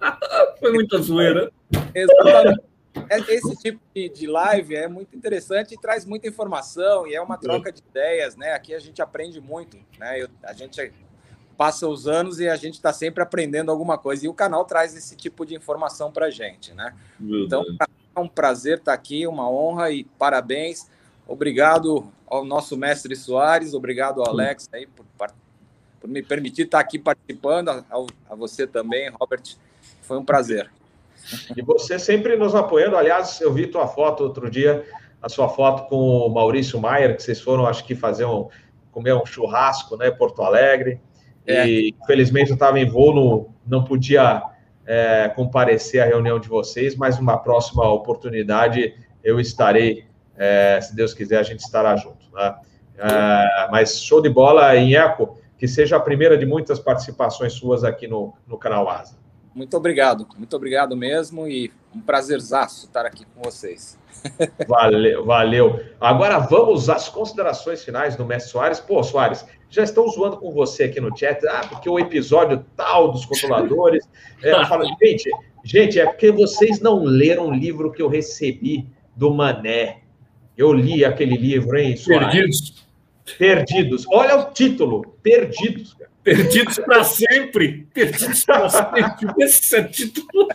Foi 0.60 0.72
muita 0.72 0.98
zoeira. 0.98 1.52
Exatamente. 1.94 2.70
É, 3.08 3.18
esse 3.34 3.56
tipo 3.56 3.80
de 3.94 4.26
live 4.26 4.74
é 4.74 4.88
muito 4.88 5.16
interessante 5.16 5.74
e 5.74 5.78
traz 5.78 6.04
muita 6.04 6.28
informação 6.28 7.06
e 7.06 7.14
é 7.14 7.20
uma 7.20 7.36
troca 7.36 7.72
de 7.72 7.80
ideias, 7.80 8.36
né? 8.36 8.52
Aqui 8.52 8.74
a 8.74 8.80
gente 8.80 9.00
aprende 9.00 9.40
muito, 9.40 9.76
né? 9.98 10.22
Eu, 10.22 10.28
a 10.42 10.52
gente 10.52 10.92
passa 11.56 11.86
os 11.86 12.08
anos 12.08 12.40
e 12.40 12.48
a 12.48 12.56
gente 12.56 12.74
está 12.74 12.92
sempre 12.92 13.22
aprendendo 13.22 13.70
alguma 13.70 13.98
coisa 13.98 14.24
e 14.24 14.28
o 14.28 14.34
canal 14.34 14.64
traz 14.64 14.96
esse 14.96 15.14
tipo 15.14 15.44
de 15.44 15.54
informação 15.54 16.10
para 16.10 16.30
gente, 16.30 16.72
né? 16.72 16.94
Meu 17.18 17.44
então 17.44 17.64
é 18.16 18.20
um 18.20 18.28
prazer 18.28 18.78
estar 18.78 18.92
tá 18.92 18.94
aqui, 18.94 19.26
uma 19.26 19.48
honra 19.48 19.90
e 19.90 20.04
parabéns. 20.04 20.88
Obrigado 21.28 22.10
ao 22.26 22.44
nosso 22.44 22.76
mestre 22.76 23.14
Soares, 23.14 23.74
obrigado 23.74 24.20
ao 24.20 24.28
Alex 24.28 24.68
aí 24.72 24.86
por 24.86 25.04
por 26.00 26.08
me 26.08 26.22
permitir 26.22 26.62
estar 26.62 26.80
aqui 26.80 26.98
participando, 26.98 27.68
a, 27.68 27.84
a 28.30 28.34
você 28.34 28.66
também, 28.66 29.10
Robert. 29.10 29.42
Foi 30.02 30.18
um 30.18 30.24
prazer. 30.24 30.70
E 31.56 31.62
você 31.62 31.98
sempre 31.98 32.36
nos 32.36 32.54
apoiando. 32.54 32.96
Aliás, 32.96 33.40
eu 33.40 33.52
vi 33.52 33.66
tua 33.66 33.86
foto 33.86 34.24
outro 34.24 34.50
dia, 34.50 34.84
a 35.22 35.28
sua 35.28 35.48
foto 35.48 35.88
com 35.88 35.96
o 35.96 36.28
Maurício 36.28 36.80
Maier, 36.80 37.14
que 37.14 37.22
vocês 37.22 37.40
foram, 37.40 37.66
acho 37.66 37.84
que, 37.84 37.94
fazer 37.94 38.24
um, 38.24 38.48
comer 38.90 39.14
um 39.14 39.26
churrasco, 39.26 39.96
né, 39.96 40.10
Porto 40.10 40.42
Alegre. 40.42 41.00
É. 41.46 41.66
E, 41.66 41.94
infelizmente, 42.02 42.50
eu 42.50 42.54
estava 42.54 42.80
em 42.80 42.88
voo, 42.88 43.14
não, 43.14 43.54
não 43.66 43.84
podia 43.84 44.42
é, 44.86 45.28
comparecer 45.28 46.02
à 46.02 46.06
reunião 46.06 46.40
de 46.40 46.48
vocês, 46.48 46.96
mas 46.96 47.18
uma 47.18 47.36
próxima 47.38 47.88
oportunidade 47.90 48.94
eu 49.22 49.38
estarei, 49.38 50.06
é, 50.36 50.80
se 50.80 50.96
Deus 50.96 51.12
quiser, 51.12 51.38
a 51.38 51.42
gente 51.42 51.60
estará 51.60 51.94
junto. 51.96 52.26
Né? 52.32 52.54
É, 52.98 53.68
mas 53.70 54.02
show 54.02 54.20
de 54.20 54.28
bola 54.28 54.74
em 54.76 54.94
eco 54.94 55.38
que 55.60 55.68
seja 55.68 55.98
a 55.98 56.00
primeira 56.00 56.38
de 56.38 56.46
muitas 56.46 56.78
participações 56.78 57.52
suas 57.52 57.84
aqui 57.84 58.08
no, 58.08 58.32
no 58.48 58.56
canal 58.56 58.88
Asa. 58.88 59.14
Muito 59.54 59.76
obrigado, 59.76 60.26
muito 60.38 60.56
obrigado 60.56 60.96
mesmo 60.96 61.46
e 61.46 61.70
um 61.94 62.00
prazerzaço 62.00 62.86
estar 62.86 63.04
aqui 63.04 63.26
com 63.26 63.42
vocês. 63.42 63.98
Valeu, 64.66 65.24
valeu. 65.24 65.80
Agora 66.00 66.38
vamos 66.38 66.90
às 66.90 67.08
considerações 67.08 67.82
finais 67.82 68.16
do 68.16 68.24
Mestre 68.24 68.52
Soares. 68.52 68.80
Pô, 68.80 69.02
Soares, 69.02 69.46
já 69.68 69.82
estão 69.82 70.08
zoando 70.08 70.36
com 70.36 70.50
você 70.50 70.84
aqui 70.84 71.00
no 71.00 71.16
chat, 71.16 71.46
ah, 71.46 71.66
porque 71.68 71.88
o 71.88 71.98
episódio 71.98 72.64
tal 72.76 73.12
dos 73.12 73.26
controladores. 73.26 74.08
É, 74.42 74.64
falo, 74.66 74.84
gente, 75.02 75.30
gente, 75.62 76.00
é 76.00 76.06
porque 76.06 76.32
vocês 76.32 76.80
não 76.80 77.04
leram 77.04 77.48
o 77.48 77.52
livro 77.52 77.92
que 77.92 78.00
eu 78.00 78.08
recebi 78.08 78.88
do 79.14 79.30
Mané. 79.34 79.98
Eu 80.56 80.72
li 80.72 81.04
aquele 81.04 81.36
livro, 81.36 81.78
hein, 81.78 81.94
Soares? 81.94 82.32
Perdidos. 82.32 82.89
Perdidos. 83.32 84.04
Olha 84.08 84.36
o 84.36 84.52
título, 84.52 85.16
Perdidos. 85.22 85.94
Cara. 85.94 86.10
Perdidos 86.22 86.78
para 86.78 87.04
sempre. 87.04 87.88
Perdidos 87.94 88.44
para 88.44 88.68
sempre. 88.68 89.04
Esse 89.44 89.76
é 89.76 89.82
título. 89.84 90.48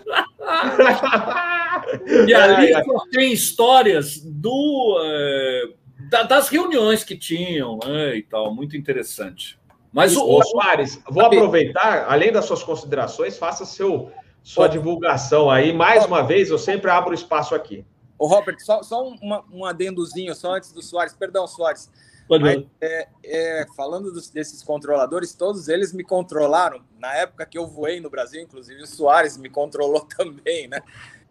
e 2.27 2.33
ali 2.35 2.73
só 2.73 3.05
tem 3.11 3.33
histórias 3.33 4.19
do, 4.19 4.99
uh, 4.99 6.25
das 6.27 6.49
reuniões 6.49 7.03
que 7.03 7.17
tinham, 7.17 7.79
né, 7.83 8.15
e 8.15 8.23
tal, 8.23 8.53
muito 8.53 8.77
interessante. 8.77 9.59
Mas 9.91 10.15
o, 10.15 10.23
o 10.23 10.43
Soares, 10.43 11.01
vou 11.09 11.25
aproveitar, 11.25 12.05
além 12.09 12.31
das 12.31 12.45
suas 12.45 12.61
considerações, 12.61 13.37
faça 13.37 13.65
seu 13.65 14.11
sua 14.45 14.67
divulgação 14.67 15.49
aí. 15.49 15.73
Mais 15.73 16.05
uma 16.05 16.21
vez, 16.21 16.51
eu 16.51 16.59
sempre 16.59 16.91
abro 16.91 17.15
espaço 17.15 17.55
aqui. 17.55 17.83
O 18.17 18.27
Robert, 18.27 18.57
só, 18.59 18.83
só 18.83 19.03
uma, 19.03 19.43
um 19.51 19.65
adendozinho, 19.65 20.35
só 20.35 20.53
antes 20.53 20.71
do 20.71 20.83
Soares. 20.83 21.15
Perdão, 21.15 21.47
Soares. 21.47 21.91
Mas, 22.29 22.65
é, 22.81 23.07
é, 23.23 23.65
falando 23.75 24.11
dos, 24.11 24.29
desses 24.29 24.63
controladores, 24.63 25.33
todos 25.33 25.67
eles 25.67 25.93
me 25.93 26.03
controlaram. 26.03 26.81
Na 26.99 27.13
época 27.15 27.45
que 27.45 27.57
eu 27.57 27.67
voei 27.67 27.99
no 27.99 28.09
Brasil, 28.09 28.41
inclusive 28.41 28.81
o 28.81 28.87
Soares 28.87 29.37
me 29.37 29.49
controlou 29.49 30.01
também, 30.17 30.67
né? 30.67 30.81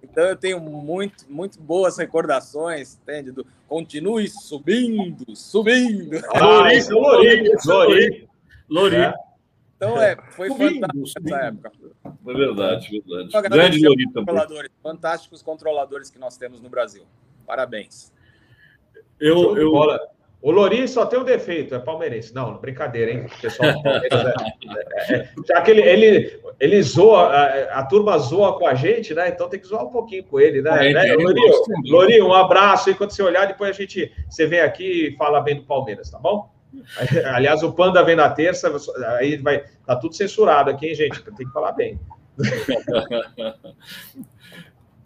Então 0.02 0.24
eu 0.24 0.36
tenho 0.36 0.60
muito, 0.60 1.24
muito 1.28 1.60
boas 1.60 1.96
recordações, 1.96 2.98
entende? 3.02 3.32
Do, 3.32 3.46
continue 3.66 4.28
subindo, 4.28 5.34
subindo. 5.34 6.20
Ah, 6.34 6.72
isso 6.72 6.92
é 6.92 6.94
Lori, 6.94 7.52
Lori. 7.64 8.28
Lori. 8.68 8.96
É. 8.96 9.14
Então 9.76 10.00
é, 10.00 10.16
foi 10.30 10.48
subindo, 10.48 10.80
fantástico 10.80 11.06
subindo. 11.08 11.34
essa 11.34 11.44
época. 11.46 11.72
É 12.04 12.32
verdade, 12.32 12.90
verdade. 12.90 13.28
Então, 13.28 13.42
Grande 13.42 13.86
Lori 13.86 14.10
também. 14.12 14.70
Fantásticos 14.82 15.42
controladores 15.42 16.10
que 16.10 16.18
nós 16.18 16.36
temos 16.36 16.60
no 16.60 16.68
Brasil. 16.68 17.04
Parabéns. 17.46 18.12
Eu, 19.18 19.56
eu, 19.56 19.72
o 20.44 20.50
Lori 20.50 20.86
só 20.86 21.06
tem 21.06 21.18
um 21.18 21.24
defeito, 21.24 21.74
é 21.74 21.78
palmeirense. 21.78 22.34
Não, 22.34 22.58
brincadeira, 22.58 23.10
hein? 23.10 23.24
O 23.24 23.40
pessoal 23.40 23.70
é, 23.70 24.08
é, 24.12 25.14
é, 25.14 25.28
já 25.48 25.62
que 25.62 25.70
ele, 25.70 25.80
ele, 25.80 26.38
ele 26.60 26.82
zoa, 26.82 27.28
a, 27.28 27.78
a, 27.78 27.86
turma 27.86 28.18
zoa 28.18 28.58
com 28.58 28.66
a 28.66 28.74
gente, 28.74 29.14
né? 29.14 29.30
Então 29.30 29.48
tem 29.48 29.58
que 29.58 29.66
zoar 29.66 29.86
um 29.86 29.90
pouquinho 29.90 30.22
com 30.24 30.38
ele, 30.38 30.60
né? 30.60 30.90
É, 30.90 30.92
né? 30.92 31.14
Lori, 31.14 31.40
Lori, 31.86 32.20
um 32.20 32.34
abraço 32.34 32.90
aí. 32.90 32.94
Quando 32.94 33.12
você 33.12 33.22
olhar, 33.22 33.46
depois 33.46 33.70
a 33.70 33.72
gente 33.72 34.12
você 34.28 34.44
vem 34.44 34.60
aqui 34.60 35.08
e 35.08 35.16
fala 35.16 35.40
bem 35.40 35.56
do 35.56 35.62
Palmeiras, 35.62 36.10
tá 36.10 36.18
bom? 36.18 36.52
Aliás, 37.32 37.62
o 37.62 37.72
Panda 37.72 38.04
vem 38.04 38.14
na 38.14 38.28
terça, 38.28 38.70
aí 39.16 39.38
vai. 39.38 39.64
Tá 39.86 39.96
tudo 39.96 40.14
censurado 40.14 40.68
aqui, 40.68 40.88
hein, 40.88 40.94
gente? 40.94 41.22
Tem 41.22 41.46
que 41.46 41.52
falar 41.54 41.72
bem. 41.72 41.98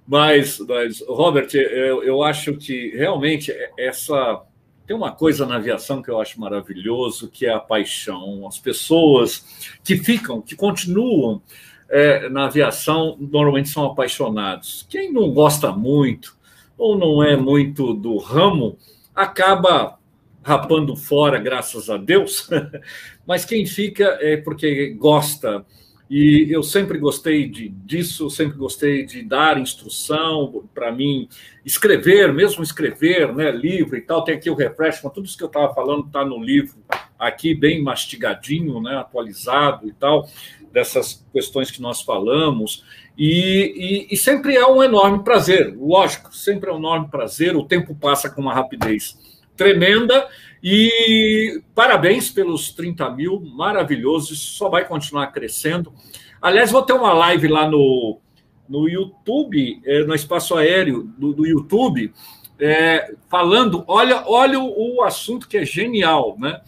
mas, 0.05 0.59
mas, 0.59 1.01
Robert, 1.07 1.51
eu, 1.55 2.03
eu 2.03 2.25
acho 2.25 2.57
que 2.57 2.89
realmente 2.97 3.55
essa 3.79 4.43
tem 4.89 4.97
uma 4.97 5.13
coisa 5.13 5.45
na 5.45 5.57
aviação 5.57 6.01
que 6.03 6.11
eu 6.11 6.19
acho 6.19 6.41
maravilhoso, 6.41 7.29
que 7.29 7.45
é 7.45 7.53
a 7.53 7.61
paixão. 7.61 8.49
As 8.49 8.59
pessoas 8.59 9.77
que 9.85 9.99
ficam, 9.99 10.41
que 10.41 10.57
continuam 10.57 11.43
é, 11.91 12.27
na 12.31 12.47
aviação, 12.47 13.15
normalmente 13.21 13.69
são 13.69 13.85
apaixonados. 13.85 14.87
Quem 14.89 15.13
não 15.13 15.31
gosta 15.31 15.71
muito 15.71 16.35
ou 16.79 16.97
não 16.97 17.23
é 17.23 17.37
muito 17.37 17.93
do 17.93 18.17
ramo, 18.17 18.79
acaba 19.15 19.99
rapando 20.43 20.97
fora, 20.97 21.39
graças 21.39 21.91
a 21.91 21.99
Deus. 21.99 22.49
Mas 23.29 23.45
quem 23.45 23.67
fica 23.67 24.17
é 24.23 24.39
porque 24.39 24.95
gosta 24.99 25.67
e 26.11 26.49
eu 26.51 26.63
sempre 26.63 26.97
gostei 26.99 27.47
de, 27.49 27.69
disso, 27.69 28.31
sempre 28.31 28.57
gostei 28.57 29.05
de 29.05 29.23
dar 29.23 29.59
instrução, 29.59 30.65
para 30.75 30.91
mim, 30.91 31.29
escrever, 31.65 32.33
mesmo 32.33 32.63
escrever, 32.63 33.35
né, 33.35 33.51
livro 33.51 33.97
e 33.97 34.01
tal. 34.01 34.25
Tem 34.25 34.35
aqui 34.35 34.49
o 34.49 34.55
refreshment, 34.55 35.11
tudo 35.11 35.27
isso 35.27 35.37
que 35.37 35.45
eu 35.45 35.49
estava 35.49 35.75
falando 35.75 36.07
está 36.07 36.25
no 36.25 36.43
livro, 36.43 36.77
aqui 37.19 37.55
bem 37.55 37.83
mastigadinho, 37.83 38.81
né, 38.81 38.97
atualizado 38.97 39.87
e 39.87 39.93
tal, 39.93 40.27
dessas 40.73 41.27
questões 41.31 41.71
que 41.71 41.83
nós 41.83 42.01
falamos. 42.01 42.85
E, 43.17 44.07
e, 44.09 44.15
e 44.15 44.17
sempre 44.17 44.57
é 44.57 44.67
um 44.67 44.83
enorme 44.83 45.23
prazer, 45.23 45.77
lógico, 45.77 46.35
sempre 46.35 46.71
é 46.71 46.73
um 46.73 46.79
enorme 46.79 47.09
prazer. 47.09 47.55
O 47.55 47.65
tempo 47.65 47.95
passa 47.95 48.31
com 48.31 48.41
uma 48.41 48.55
rapidez 48.55 49.19
tremenda 49.59 50.27
e 50.63 51.63
parabéns 51.75 52.31
pelos 52.31 52.71
30 52.73 53.11
mil, 53.11 53.41
maravilhoso, 53.41 54.33
isso 54.33 54.55
só 54.55 54.69
vai 54.69 54.87
continuar 54.87 55.29
crescendo. 55.29 55.93
Aliás, 56.41 56.71
vou 56.71 56.83
ter 56.83 56.93
uma 56.93 57.13
live 57.13 57.49
lá 57.49 57.69
no, 57.69 58.21
no 58.69 58.89
YouTube, 58.89 59.81
é, 59.85 60.05
no 60.05 60.15
espaço 60.15 60.57
aéreo 60.57 61.05
do, 61.17 61.33
do 61.33 61.47
YouTube, 61.47 62.13
é, 62.61 63.15
falando, 63.29 63.85
olha, 63.87 64.25
olha 64.27 64.59
o, 64.59 64.97
o, 64.97 65.03
assunto 65.03 65.49
que 65.49 65.57
é 65.57 65.65
genial, 65.65 66.37
né? 66.39 66.61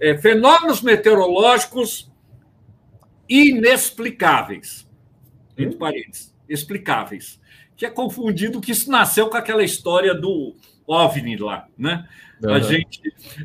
É, 0.00 0.18
fenômenos 0.18 0.82
meteorológicos 0.82 2.10
inexplicáveis, 3.28 4.86
entre 5.56 5.76
parênteses, 5.76 6.34
explicáveis, 6.48 7.40
que 7.76 7.86
é 7.86 7.90
confundido 7.90 8.60
que 8.60 8.72
isso 8.72 8.90
nasceu 8.90 9.28
com 9.28 9.36
aquela 9.36 9.62
história 9.62 10.14
do 10.14 10.54
OVNI 10.86 11.36
lá, 11.36 11.66
né? 11.78 12.06
Uhum. 12.42 12.52
A 12.52 12.60
gente. 12.60 13.00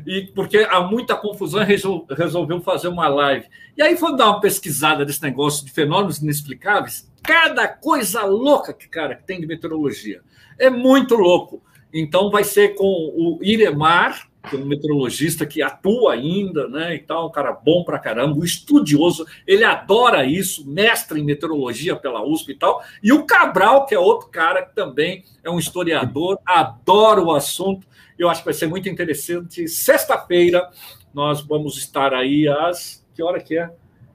E 0.06 0.22
porque 0.34 0.58
há 0.58 0.80
muita 0.80 1.14
confusão, 1.16 1.64
resolveu 1.64 2.60
fazer 2.60 2.88
uma 2.88 3.08
live. 3.08 3.46
E 3.76 3.82
aí 3.82 3.96
foi 3.96 4.16
dar 4.16 4.28
uma 4.28 4.40
pesquisada 4.40 5.04
desse 5.04 5.22
negócio 5.22 5.64
de 5.64 5.72
fenômenos 5.72 6.18
inexplicáveis. 6.18 7.10
Cada 7.22 7.68
coisa 7.68 8.24
louca 8.24 8.72
que, 8.72 8.88
cara, 8.88 9.14
que 9.14 9.24
tem 9.24 9.40
de 9.40 9.46
meteorologia. 9.46 10.20
É 10.58 10.68
muito 10.68 11.14
louco. 11.14 11.62
Então 11.92 12.30
vai 12.30 12.44
ser 12.44 12.74
com 12.74 12.84
o 12.84 13.38
Iremar, 13.42 14.28
que 14.48 14.56
é 14.56 14.58
um 14.58 14.64
meteorologista 14.64 15.46
que 15.46 15.62
atua 15.62 16.14
ainda, 16.14 16.66
né? 16.68 16.94
E 16.94 16.98
tal, 16.98 17.28
um 17.28 17.30
cara 17.30 17.52
bom 17.52 17.84
pra 17.84 17.98
caramba, 17.98 18.36
um 18.36 18.44
estudioso, 18.44 19.26
ele 19.46 19.62
adora 19.62 20.24
isso, 20.24 20.68
mestre 20.68 21.20
em 21.20 21.24
meteorologia 21.24 21.94
pela 21.94 22.26
USP 22.26 22.52
e 22.52 22.54
tal. 22.56 22.82
E 23.02 23.12
o 23.12 23.24
Cabral, 23.24 23.86
que 23.86 23.94
é 23.94 23.98
outro 23.98 24.28
cara 24.28 24.62
que 24.64 24.74
também 24.74 25.24
é 25.44 25.50
um 25.50 25.58
historiador, 25.58 26.38
adora 26.44 27.22
o 27.22 27.32
assunto. 27.32 27.86
Eu 28.22 28.28
acho 28.28 28.40
que 28.40 28.46
vai 28.46 28.54
ser 28.54 28.68
muito 28.68 28.88
interessante. 28.88 29.66
Sexta-feira 29.66 30.70
nós 31.12 31.40
vamos 31.40 31.76
estar 31.76 32.14
aí 32.14 32.46
às. 32.48 33.04
Que 33.14 33.22
hora 33.22 33.40
que 33.40 33.58
é? 33.58 33.70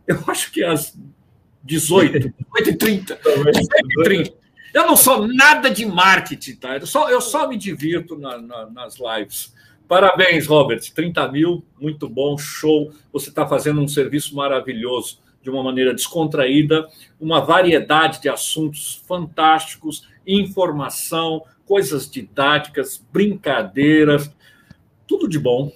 Eu 0.07 0.23
acho 0.27 0.51
que 0.51 0.63
é 0.63 0.69
às 0.69 0.97
18, 1.63 2.33
18h30. 2.57 3.17
18h30. 3.21 4.33
Eu 4.73 4.85
não 4.85 4.95
sou 4.95 5.27
nada 5.27 5.69
de 5.69 5.85
marketing, 5.85 6.55
tá? 6.55 6.77
Eu 6.77 6.87
só, 6.87 7.09
eu 7.09 7.19
só 7.19 7.47
me 7.47 7.57
divirto 7.57 8.17
na, 8.17 8.37
na, 8.37 8.69
nas 8.69 8.95
lives. 8.97 9.53
Parabéns, 9.87 10.47
Robert. 10.47 10.81
30 10.93 11.31
mil, 11.31 11.65
muito 11.79 12.07
bom, 12.07 12.37
show. 12.37 12.91
Você 13.11 13.29
está 13.29 13.47
fazendo 13.47 13.81
um 13.81 13.87
serviço 13.87 14.35
maravilhoso, 14.35 15.19
de 15.41 15.49
uma 15.49 15.63
maneira 15.63 15.93
descontraída, 15.93 16.87
uma 17.19 17.41
variedade 17.41 18.21
de 18.21 18.29
assuntos 18.29 19.03
fantásticos, 19.07 20.07
informação, 20.25 21.43
coisas 21.67 22.09
didáticas, 22.09 23.03
brincadeiras, 23.11 24.31
tudo 25.05 25.27
de 25.27 25.37
bom. 25.37 25.71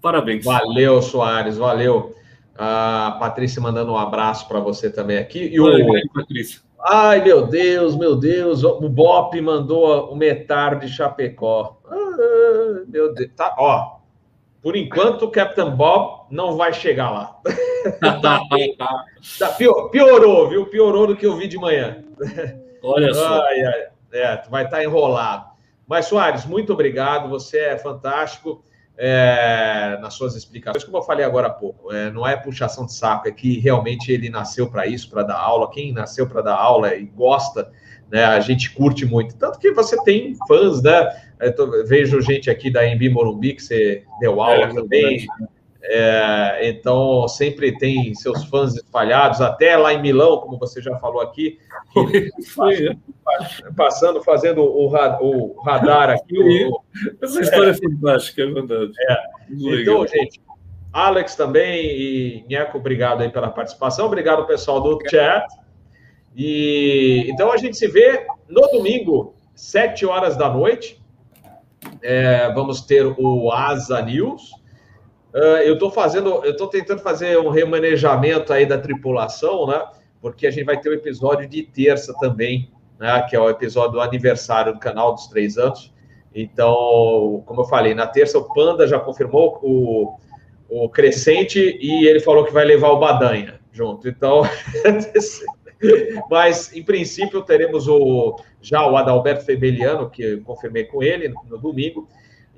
Parabéns. 0.00 0.44
Valeu, 0.44 1.00
Soares, 1.02 1.56
valeu. 1.56 2.14
A 2.56 3.16
Patrícia 3.18 3.60
mandando 3.60 3.92
um 3.92 3.96
abraço 3.96 4.46
para 4.46 4.60
você 4.60 4.90
também 4.90 5.18
aqui. 5.18 5.48
E 5.52 5.58
o... 5.58 5.66
Aí, 5.66 6.08
Patrícia. 6.14 6.60
Ai, 6.82 7.22
meu 7.22 7.46
Deus, 7.46 7.96
meu 7.96 8.16
Deus, 8.16 8.64
o 8.64 8.88
Bop 8.88 9.38
mandou 9.40 10.10
o 10.10 10.16
metar 10.16 10.78
de 10.78 10.88
Chapecó. 10.88 11.78
Ah, 11.86 12.82
meu 12.86 13.12
Deus, 13.14 13.30
tá, 13.36 13.54
ó. 13.58 14.00
Por 14.62 14.76
enquanto, 14.76 15.22
o 15.22 15.30
Captain 15.30 15.70
Bob 15.70 16.26
não 16.30 16.56
vai 16.56 16.72
chegar 16.72 17.10
lá. 17.10 17.36
tá, 18.22 18.40
piorou, 19.90 20.48
viu? 20.48 20.66
Piorou 20.66 21.06
do 21.06 21.16
que 21.16 21.26
eu 21.26 21.36
vi 21.36 21.48
de 21.48 21.56
manhã. 21.56 22.04
Olha 22.82 23.12
só. 23.14 23.42
Ai, 23.42 23.62
ai. 23.62 23.86
É, 24.12 24.42
vai 24.48 24.64
estar 24.64 24.82
enrolado. 24.82 25.50
Mas, 25.86 26.06
Soares, 26.06 26.44
muito 26.44 26.72
obrigado. 26.72 27.28
Você 27.28 27.58
é 27.58 27.78
fantástico 27.78 28.62
é, 28.96 29.98
nas 30.00 30.14
suas 30.14 30.36
explicações. 30.36 30.84
Como 30.84 30.98
eu 30.98 31.02
falei 31.02 31.24
agora 31.24 31.46
há 31.46 31.50
pouco, 31.50 31.90
é, 31.90 32.10
não 32.10 32.26
é 32.26 32.36
puxação 32.36 32.84
de 32.84 32.92
saco, 32.92 33.26
é 33.26 33.32
que 33.32 33.58
realmente 33.58 34.12
ele 34.12 34.28
nasceu 34.28 34.70
para 34.70 34.86
isso, 34.86 35.08
para 35.08 35.22
dar 35.22 35.38
aula. 35.38 35.70
Quem 35.70 35.92
nasceu 35.92 36.28
para 36.28 36.42
dar 36.42 36.54
aula 36.54 36.94
e 36.94 37.06
gosta, 37.06 37.72
né, 38.10 38.24
a 38.24 38.40
gente 38.40 38.70
curte 38.74 39.06
muito. 39.06 39.36
Tanto 39.36 39.58
que 39.58 39.72
você 39.72 39.96
tem 40.04 40.36
fãs, 40.46 40.82
né? 40.82 41.08
Tô, 41.56 41.84
vejo 41.86 42.20
gente 42.20 42.50
aqui 42.50 42.70
da 42.70 42.86
Embi 42.86 43.08
Morumbi 43.08 43.54
que 43.54 43.62
você 43.62 44.04
deu 44.20 44.42
aula 44.42 44.66
é, 44.66 44.74
também. 44.74 45.26
É, 45.82 46.68
então, 46.68 47.26
sempre 47.26 47.76
tem 47.78 48.14
seus 48.14 48.44
fãs 48.44 48.74
espalhados, 48.76 49.40
até 49.40 49.76
lá 49.76 49.94
em 49.94 50.02
Milão, 50.02 50.38
como 50.38 50.58
você 50.58 50.82
já 50.82 50.96
falou 50.98 51.22
aqui, 51.22 51.58
passando, 53.76 54.22
fazendo 54.22 54.62
o, 54.62 54.86
o 54.86 55.62
radar 55.62 56.10
aqui. 56.10 56.38
O, 56.38 56.82
Essa 57.22 57.40
história 57.40 57.70
é, 57.70 57.74
fantástica, 57.74 58.42
é 58.42 58.46
verdade. 58.46 58.92
É. 59.08 59.16
Então, 59.50 60.06
gente, 60.06 60.40
Alex 60.92 61.34
também 61.34 61.86
e 61.86 62.44
Nheco, 62.48 62.78
obrigado 62.78 63.22
aí 63.22 63.30
pela 63.30 63.48
participação, 63.48 64.06
obrigado 64.06 64.46
pessoal 64.46 64.80
do 64.80 64.98
chat. 65.08 65.46
E 66.36 67.26
então 67.28 67.50
a 67.50 67.56
gente 67.56 67.76
se 67.76 67.88
vê 67.88 68.26
no 68.48 68.60
domingo, 68.68 69.34
sete 69.54 70.04
horas 70.04 70.36
da 70.36 70.48
noite. 70.48 71.00
É, 72.02 72.52
vamos 72.52 72.82
ter 72.82 73.06
o 73.06 73.50
Asa 73.50 74.02
News 74.02 74.59
Uh, 75.34 75.62
eu 75.62 75.74
estou 75.74 75.90
fazendo, 75.90 76.44
eu 76.44 76.52
estou 76.52 76.66
tentando 76.66 77.00
fazer 77.00 77.38
um 77.38 77.50
remanejamento 77.50 78.52
aí 78.52 78.66
da 78.66 78.78
tripulação, 78.78 79.66
né? 79.66 79.86
Porque 80.20 80.46
a 80.46 80.50
gente 80.50 80.64
vai 80.64 80.78
ter 80.80 80.88
o 80.88 80.92
um 80.92 80.96
episódio 80.96 81.48
de 81.48 81.62
terça 81.62 82.12
também, 82.18 82.70
né? 82.98 83.22
Que 83.22 83.36
é 83.36 83.40
o 83.40 83.48
episódio 83.48 83.92
do 83.92 84.00
aniversário 84.00 84.72
do 84.72 84.80
canal 84.80 85.14
dos 85.14 85.28
três 85.28 85.56
anos. 85.56 85.92
Então, 86.34 87.42
como 87.46 87.62
eu 87.62 87.64
falei, 87.64 87.94
na 87.94 88.06
terça 88.06 88.38
o 88.38 88.52
Panda 88.52 88.86
já 88.86 88.98
confirmou 88.98 89.58
o, 89.62 90.16
o 90.68 90.88
Crescente 90.88 91.78
e 91.80 92.06
ele 92.06 92.20
falou 92.20 92.44
que 92.44 92.52
vai 92.52 92.64
levar 92.64 92.90
o 92.90 92.98
Badanha 92.98 93.60
junto. 93.72 94.08
Então, 94.08 94.42
mas 96.30 96.74
em 96.74 96.82
princípio 96.82 97.42
teremos 97.42 97.88
o 97.88 98.36
já 98.60 98.86
o 98.86 98.96
Adalberto 98.96 99.44
Febeliano, 99.44 100.10
que 100.10 100.22
eu 100.22 100.42
confirmei 100.42 100.84
com 100.84 101.02
ele 101.02 101.28
no, 101.28 101.42
no 101.48 101.58
domingo, 101.58 102.08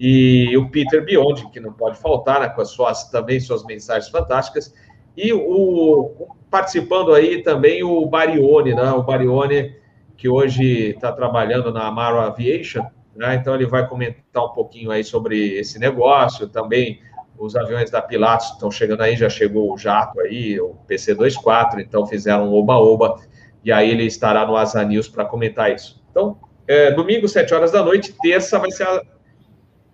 e 0.05 0.57
o 0.57 0.69
Peter 0.69 1.05
Biondi, 1.05 1.49
que 1.53 1.61
não 1.61 1.73
pode 1.73 1.97
faltar, 1.97 2.41
né, 2.41 2.49
com 2.49 2.61
as 2.61 2.71
suas 2.71 3.09
também 3.09 3.39
suas 3.39 3.65
mensagens 3.65 4.11
fantásticas, 4.11 4.75
e 5.17 5.33
o 5.33 6.29
participando 6.51 7.15
aí 7.15 7.41
também 7.45 7.85
o 7.85 8.05
Barione, 8.05 8.75
né? 8.75 8.91
O 8.91 9.05
Barione 9.05 9.77
que 10.17 10.29
hoje 10.29 10.91
está 10.91 11.13
trabalhando 11.13 11.73
na 11.73 11.87
Amaro 11.87 12.19
Aviation, 12.19 12.85
né? 13.15 13.37
Então 13.37 13.55
ele 13.55 13.65
vai 13.65 13.89
comentar 13.89 14.45
um 14.45 14.49
pouquinho 14.49 14.91
aí 14.91 15.05
sobre 15.05 15.57
esse 15.57 15.79
negócio, 15.79 16.49
também 16.49 16.99
os 17.39 17.55
aviões 17.55 17.89
da 17.89 18.03
Pilatos 18.03 18.51
estão 18.51 18.73
chegando 18.73 19.03
aí, 19.03 19.15
já 19.15 19.31
chegou 19.31 19.73
o 19.73 19.79
jato 19.79 20.19
aí, 20.21 20.61
o 20.61 20.75
PC-24, 20.89 21.79
então 21.79 22.09
fizeram 22.09 22.49
um 22.49 22.55
oba-oba, 22.55 23.21
e 23.65 23.71
aí 23.71 23.89
ele 23.89 24.05
estará 24.05 24.45
no 24.45 24.57
Asa 24.57 24.83
News 24.83 25.09
para 25.09 25.25
comentar 25.25 25.73
isso. 25.73 26.03
Então, 26.11 26.37
é, 26.67 26.91
domingo, 26.91 27.29
7 27.29 27.55
horas 27.55 27.71
da 27.71 27.85
noite, 27.85 28.13
terça 28.21 28.59
vai 28.59 28.73
ser 28.73 28.83
a... 28.83 29.01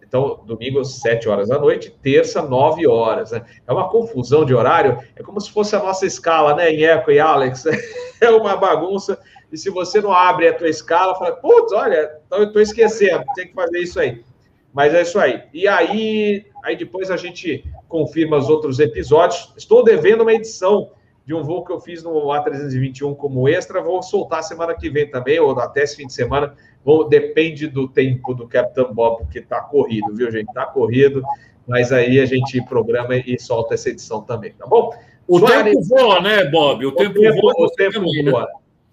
Então, 0.08 0.40
domingo, 0.46 0.82
7 0.82 1.28
horas 1.28 1.48
da 1.48 1.58
noite, 1.58 1.90
terça, 2.02 2.40
9 2.40 2.86
horas. 2.88 3.30
Né? 3.30 3.44
É 3.66 3.72
uma 3.72 3.90
confusão 3.90 4.44
de 4.44 4.54
horário, 4.54 4.98
é 5.14 5.22
como 5.22 5.38
se 5.38 5.52
fosse 5.52 5.76
a 5.76 5.78
nossa 5.78 6.06
escala, 6.06 6.54
né, 6.54 6.70
em 6.72 6.82
Eco 6.84 7.10
e 7.10 7.20
Alex. 7.20 7.64
É 8.20 8.28
uma 8.30 8.56
bagunça, 8.56 9.16
e 9.52 9.56
se 9.56 9.70
você 9.70 10.00
não 10.00 10.12
abre 10.12 10.48
a 10.48 10.52
tua 10.52 10.68
escala, 10.68 11.14
fala, 11.14 11.36
putz, 11.36 11.72
olha, 11.72 12.18
eu 12.32 12.42
estou 12.42 12.60
esquecendo, 12.60 13.22
tem 13.36 13.46
que 13.46 13.54
fazer 13.54 13.78
isso 13.78 14.00
aí. 14.00 14.24
Mas 14.72 14.92
é 14.92 15.02
isso 15.02 15.18
aí. 15.20 15.44
E 15.54 15.68
aí, 15.68 16.46
aí 16.64 16.76
depois 16.76 17.12
a 17.12 17.16
gente 17.16 17.64
confirma 17.88 18.36
os 18.36 18.48
outros 18.48 18.80
episódios. 18.80 19.52
Estou 19.56 19.84
devendo 19.84 20.22
uma 20.22 20.34
edição 20.34 20.90
de 21.24 21.34
um 21.34 21.42
voo 21.42 21.64
que 21.64 21.72
eu 21.72 21.80
fiz 21.80 22.02
no 22.02 22.12
A321 22.28 23.16
como 23.16 23.48
extra. 23.48 23.80
Vou 23.80 24.02
soltar 24.02 24.42
semana 24.42 24.74
que 24.74 24.90
vem 24.90 25.10
também, 25.10 25.38
ou 25.38 25.58
até 25.58 25.82
esse 25.82 25.96
fim 25.96 26.06
de 26.06 26.12
semana. 26.12 26.54
Vou, 26.88 27.06
depende 27.06 27.66
do 27.66 27.86
tempo 27.86 28.32
do 28.32 28.48
Capitão 28.48 28.94
Bob, 28.94 29.18
porque 29.18 29.40
está 29.40 29.60
corrido, 29.60 30.16
viu, 30.16 30.32
gente? 30.32 30.48
Está 30.48 30.64
corrido. 30.64 31.22
Mas 31.66 31.92
aí 31.92 32.18
a 32.18 32.24
gente 32.24 32.64
programa 32.64 33.14
e 33.14 33.38
solta 33.38 33.74
essa 33.74 33.90
edição 33.90 34.22
também, 34.22 34.54
tá 34.54 34.66
bom? 34.66 34.94
O 35.26 35.38
Soares... 35.38 35.74
tempo 35.74 35.82
voa, 35.86 36.22
né, 36.22 36.46
Bob? 36.46 36.86
O, 36.86 36.88
o 36.88 36.92
tempo, 36.92 37.20
tempo, 37.20 37.40
voa. 37.42 37.52
O 37.58 37.70
tempo 37.72 37.92
também, 37.92 38.30
voa. 38.30 38.48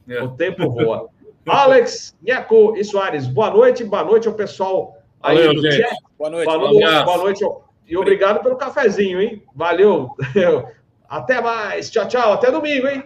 Né? 0.05 0.21
O 0.21 0.27
tempo 0.27 0.69
voa. 0.71 1.07
Alex, 1.47 2.13
Nhaco 2.21 2.75
e 2.75 2.83
Soares, 2.83 3.27
boa 3.27 3.49
noite. 3.49 3.85
Boa 3.85 4.03
noite 4.03 4.27
ao 4.27 4.33
pessoal 4.33 4.97
aí 5.23 5.37
Valeu, 5.37 5.53
do 5.53 5.71
chat. 5.71 5.95
Boa 6.19 6.29
noite. 6.29 6.45
Boa, 6.45 7.03
boa 7.05 7.17
noite. 7.17 7.45
E 7.87 7.95
obrigado 7.95 8.43
pelo 8.43 8.57
cafezinho, 8.57 9.21
hein? 9.21 9.41
Valeu. 9.55 10.09
Até 11.07 11.39
mais. 11.39 11.89
Tchau, 11.89 12.09
tchau. 12.09 12.33
Até 12.33 12.51
domingo, 12.51 12.87
hein? 12.87 13.01